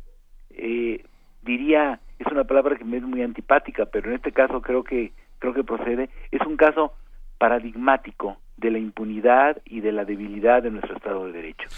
[0.50, 1.04] eh,
[1.42, 5.12] diría es una palabra que me es muy antipática, pero en este caso creo que
[5.38, 6.94] creo que procede, es un caso
[7.38, 11.68] paradigmático de la impunidad y de la debilidad de nuestro Estado de Derecho.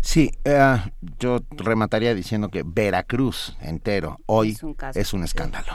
[0.00, 0.76] Sí, eh,
[1.18, 5.72] yo remataría diciendo que Veracruz entero hoy Es un caso, es un escándalo.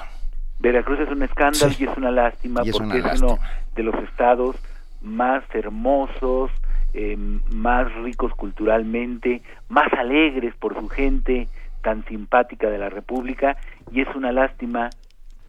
[0.63, 1.83] Veracruz es un escándalo Sí.
[1.83, 3.37] y es una lástima es porque una es uno
[3.75, 4.55] de los estados
[5.01, 6.51] más hermosos,
[6.93, 7.17] eh,
[7.51, 11.49] más ricos culturalmente, más alegres por su gente
[11.81, 13.57] tan simpática de la República
[13.91, 14.89] y es una lástima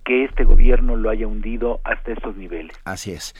[0.04, 2.76] que este gobierno lo haya hundido hasta estos niveles.
[2.84, 3.34] Así es.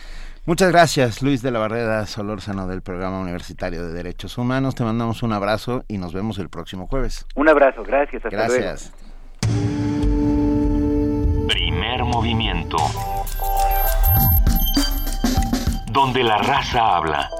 [0.46, 4.76] Muchas gracias, Luis de la Barrera Solórzano del Programa Universitario de Derechos Humanos.
[4.76, 7.26] Te mandamos un abrazo y nos vemos el próximo jueves.
[7.34, 9.83] Un abrazo, gracias, hasta luego.
[11.48, 12.76] Primer movimiento.
[15.86, 17.30] Donde la raza habla.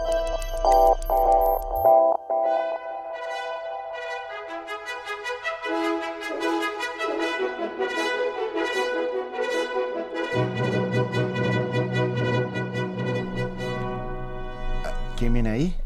[15.17, 15.84] ¿Quién viene ahí?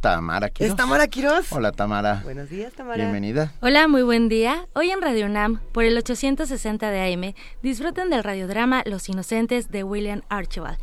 [0.00, 0.70] Tamara Quiroz.
[0.70, 1.52] ¿Es Tamara Quiroz?
[1.52, 2.20] Hola Tamara.
[2.22, 2.96] Buenos días, Tamara.
[2.96, 3.52] Bienvenida.
[3.60, 4.66] Hola, muy buen día.
[4.74, 9.82] Hoy en Radio UNAM, por el 860 de AM, disfruten del radiodrama Los Inocentes de
[9.82, 10.78] William Archibald,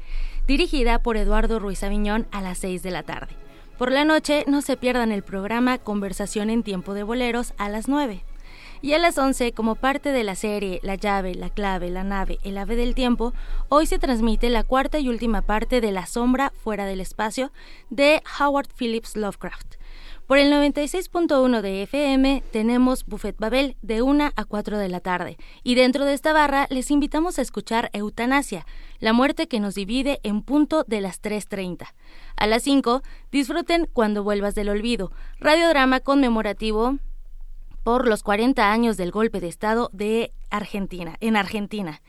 [0.47, 3.35] dirigida por Eduardo Ruiz Aviñón a las 6 de la tarde.
[3.77, 7.87] Por la noche, no se pierdan el programa Conversación en Tiempo de Boleros a las
[7.87, 8.23] 9.
[8.81, 12.39] Y a las 11, como parte de la serie La llave, la clave, la nave,
[12.43, 13.33] el ave del tiempo,
[13.69, 17.51] hoy se transmite la cuarta y última parte de La sombra fuera del espacio
[17.89, 19.75] de Howard Phillips Lovecraft.
[20.27, 25.37] Por el 96.1 de FM tenemos Buffet Babel de 1 a 4 de la tarde
[25.63, 28.65] y dentro de esta barra les invitamos a escuchar Eutanasia,
[28.99, 31.85] la muerte que nos divide en punto de las 3.30.
[32.37, 36.97] A las 5 disfruten Cuando vuelvas del olvido, radiodrama conmemorativo
[37.85, 42.01] por los 40 años del golpe de Estado de Argentina, en Argentina.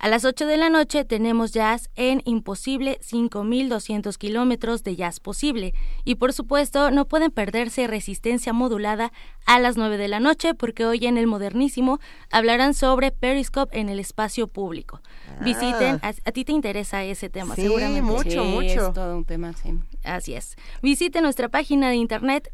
[0.00, 5.74] A las 8 de la noche tenemos jazz en Imposible 5200 kilómetros de jazz posible.
[6.04, 9.12] Y por supuesto, no pueden perderse Resistencia Modulada
[9.44, 12.00] a las 9 de la noche, porque hoy en el Modernísimo
[12.32, 15.02] hablarán sobre Periscope en el espacio público.
[15.42, 18.02] Visiten, a, a ti te interesa ese tema, Sí, seguramente.
[18.02, 18.88] mucho, Sí, mucho.
[18.88, 19.74] es todo un tema, sí.
[20.02, 20.56] Así es.
[20.82, 22.50] Visite nuestra página de internet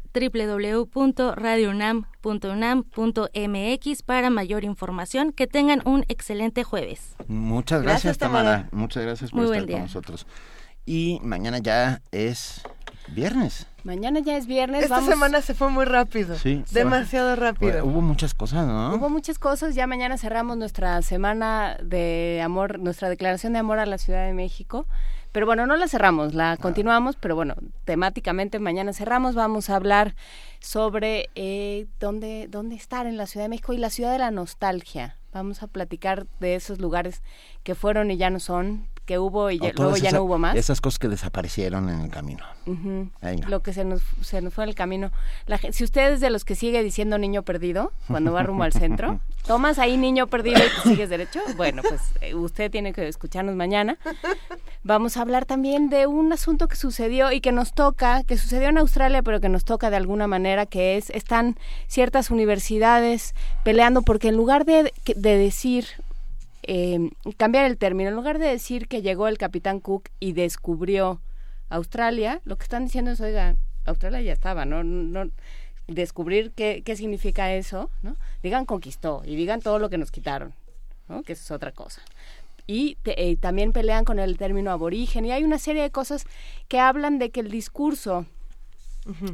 [2.21, 5.31] www.radiounam.unam.mx para mayor información.
[5.31, 7.15] Que tengan un excelente jueves.
[7.27, 8.51] Muchas Gracias, gracias, Tamara.
[8.51, 8.69] Tamara.
[8.71, 10.27] Muchas gracias por Muy estar con nosotros.
[10.85, 12.61] Y mañana ya es
[13.09, 13.67] viernes.
[13.83, 14.83] Mañana ya es viernes.
[14.83, 16.35] Esta vamos- semana se fue muy rápido.
[16.37, 16.63] Sí.
[16.71, 17.71] Demasiado rápido.
[17.71, 18.95] Bueno, hubo muchas cosas, ¿no?
[18.95, 23.85] Hubo muchas cosas, ya mañana cerramos nuestra semana de amor, nuestra declaración de amor a
[23.85, 24.87] la Ciudad de México.
[25.31, 29.35] Pero bueno, no la cerramos, la continuamos, pero bueno, temáticamente mañana cerramos.
[29.35, 30.15] Vamos a hablar
[30.59, 34.31] sobre eh, dónde, dónde estar en la Ciudad de México y la ciudad de la
[34.31, 35.17] nostalgia.
[35.33, 37.21] Vamos a platicar de esos lugares
[37.63, 40.37] que fueron y ya no son, que hubo y ya- luego ya esa- no hubo
[40.37, 40.55] más.
[40.55, 42.43] Esas cosas que desaparecieron en el camino.
[42.65, 43.47] Venga.
[43.47, 45.11] Lo que se nos, se nos fue en el camino.
[45.45, 48.73] La si usted es de los que sigue diciendo niño perdido cuando va rumbo al
[48.73, 53.07] centro, tomas ahí niño perdido y te sigues derecho, bueno, pues eh, usted tiene que
[53.07, 53.97] escucharnos mañana.
[54.83, 58.67] Vamos a hablar también de un asunto que sucedió y que nos toca, que sucedió
[58.67, 61.55] en Australia, pero que nos toca de alguna manera, que es, están
[61.87, 65.85] ciertas universidades peleando porque en lugar de, de decir
[66.67, 68.09] eh, cambiar el término.
[68.09, 71.19] En lugar de decir que llegó el capitán Cook y descubrió
[71.69, 73.55] Australia, lo que están diciendo es, oiga,
[73.85, 74.83] Australia ya estaba, ¿no?
[74.83, 75.29] no
[75.87, 78.17] descubrir qué, qué significa eso, ¿no?
[78.43, 80.53] Digan conquistó y digan todo lo que nos quitaron,
[81.07, 81.23] ¿no?
[81.23, 82.01] Que eso es otra cosa.
[82.67, 86.25] Y te- eh, también pelean con el término aborigen y hay una serie de cosas
[86.67, 88.25] que hablan de que el discurso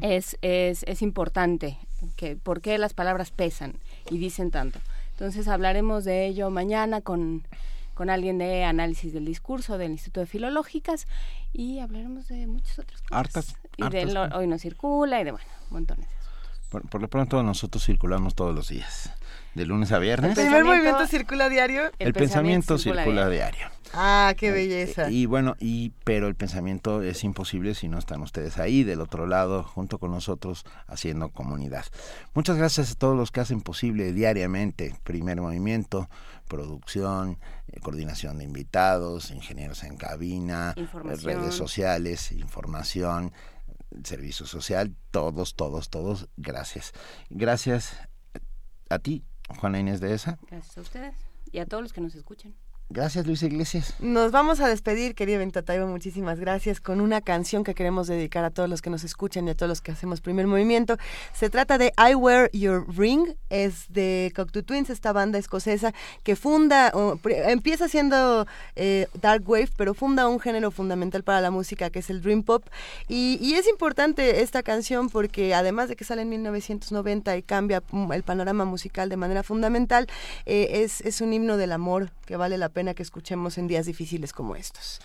[0.02, 1.80] es, es, es importante,
[2.16, 3.74] que por qué las palabras pesan
[4.12, 4.80] y dicen tanto.
[5.14, 7.44] Entonces hablaremos de ello mañana con,
[7.94, 11.08] con alguien de análisis del discurso del Instituto de Filológicas
[11.54, 13.12] y hablaremos de muchas otras cosas.
[13.20, 13.56] Hartas.
[13.78, 16.08] y de hartas lo- hoy no circula y de bueno, montones.
[16.70, 19.12] Por, por lo pronto nosotros circulamos todos los días.
[19.56, 20.38] De lunes a viernes.
[20.38, 21.84] ¿El primer movimiento circula diario?
[22.00, 23.68] El, pensamiento, circula, diario.
[23.94, 25.12] Ah, qué belleza.
[25.12, 29.28] Y bueno, y pero el pensamiento es imposible si no están ustedes ahí del otro
[29.28, 31.86] lado junto con nosotros haciendo comunidad.
[32.34, 36.10] Muchas gracias a todos los que hacen posible diariamente Primer Movimiento,
[36.48, 37.38] producción,
[37.72, 40.88] eh, coordinación de invitados, ingenieros en cabina, eh,
[41.22, 43.32] redes sociales, información,
[44.04, 46.94] servicio social, todos, todos, todos, gracias.
[47.30, 47.96] Gracias
[48.90, 49.24] a ti,
[49.54, 50.38] Juana Inés de esa.
[50.50, 51.16] Gracias a ustedes
[51.52, 52.54] y a todos los que nos escuchan.
[52.90, 53.96] Gracias, Luis Iglesias.
[54.00, 58.44] Nos vamos a despedir, querido Benito Taibo, muchísimas gracias, con una canción que queremos dedicar
[58.44, 60.98] a todos los que nos escuchan y a todos los que hacemos primer movimiento.
[61.34, 66.36] Se trata de I Wear Your Ring, es de Cocteau Twins, esta banda escocesa que
[66.36, 68.46] funda, o, empieza siendo
[68.76, 72.44] eh, Dark Wave, pero funda un género fundamental para la música que es el Dream
[72.44, 72.64] Pop.
[73.08, 77.82] Y, y es importante esta canción porque además de que sale en 1990 y cambia
[77.92, 80.08] mm, el panorama musical de manera fundamental,
[80.46, 83.86] eh, es, es un himno del amor que vale la pena que escuchemos en días
[83.86, 85.00] difíciles como estos.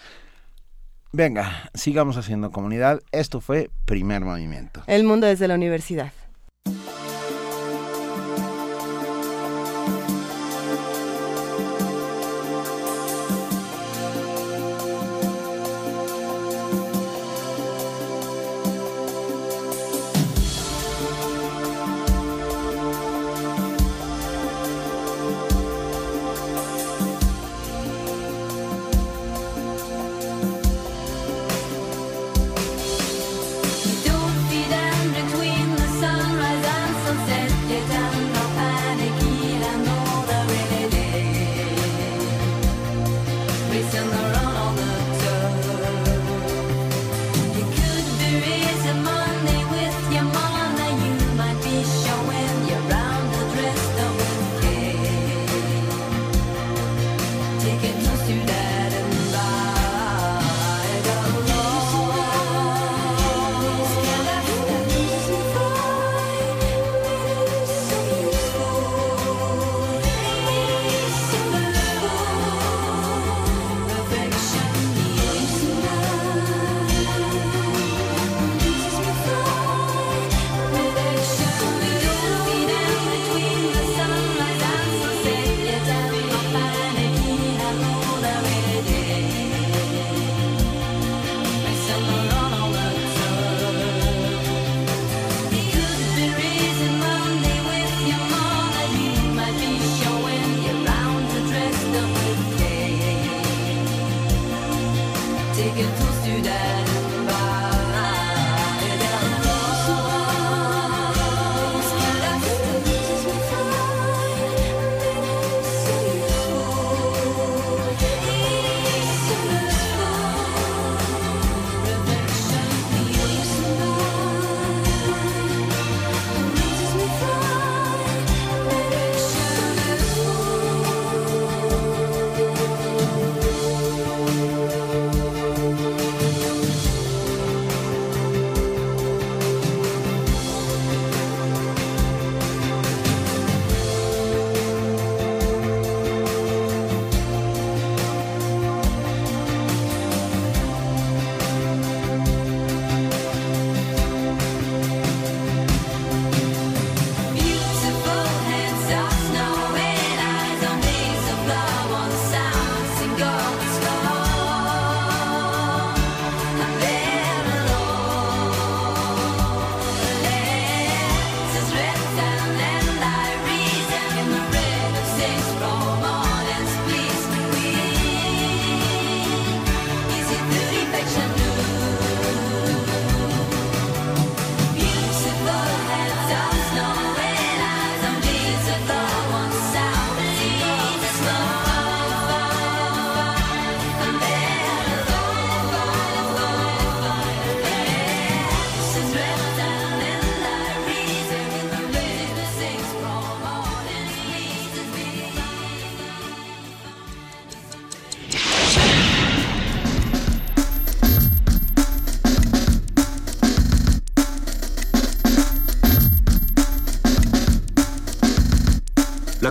[1.12, 3.00] Venga, sigamos haciendo comunidad.
[3.12, 4.82] Esto fue Primer Movimiento.
[4.86, 6.12] El mundo desde la universidad.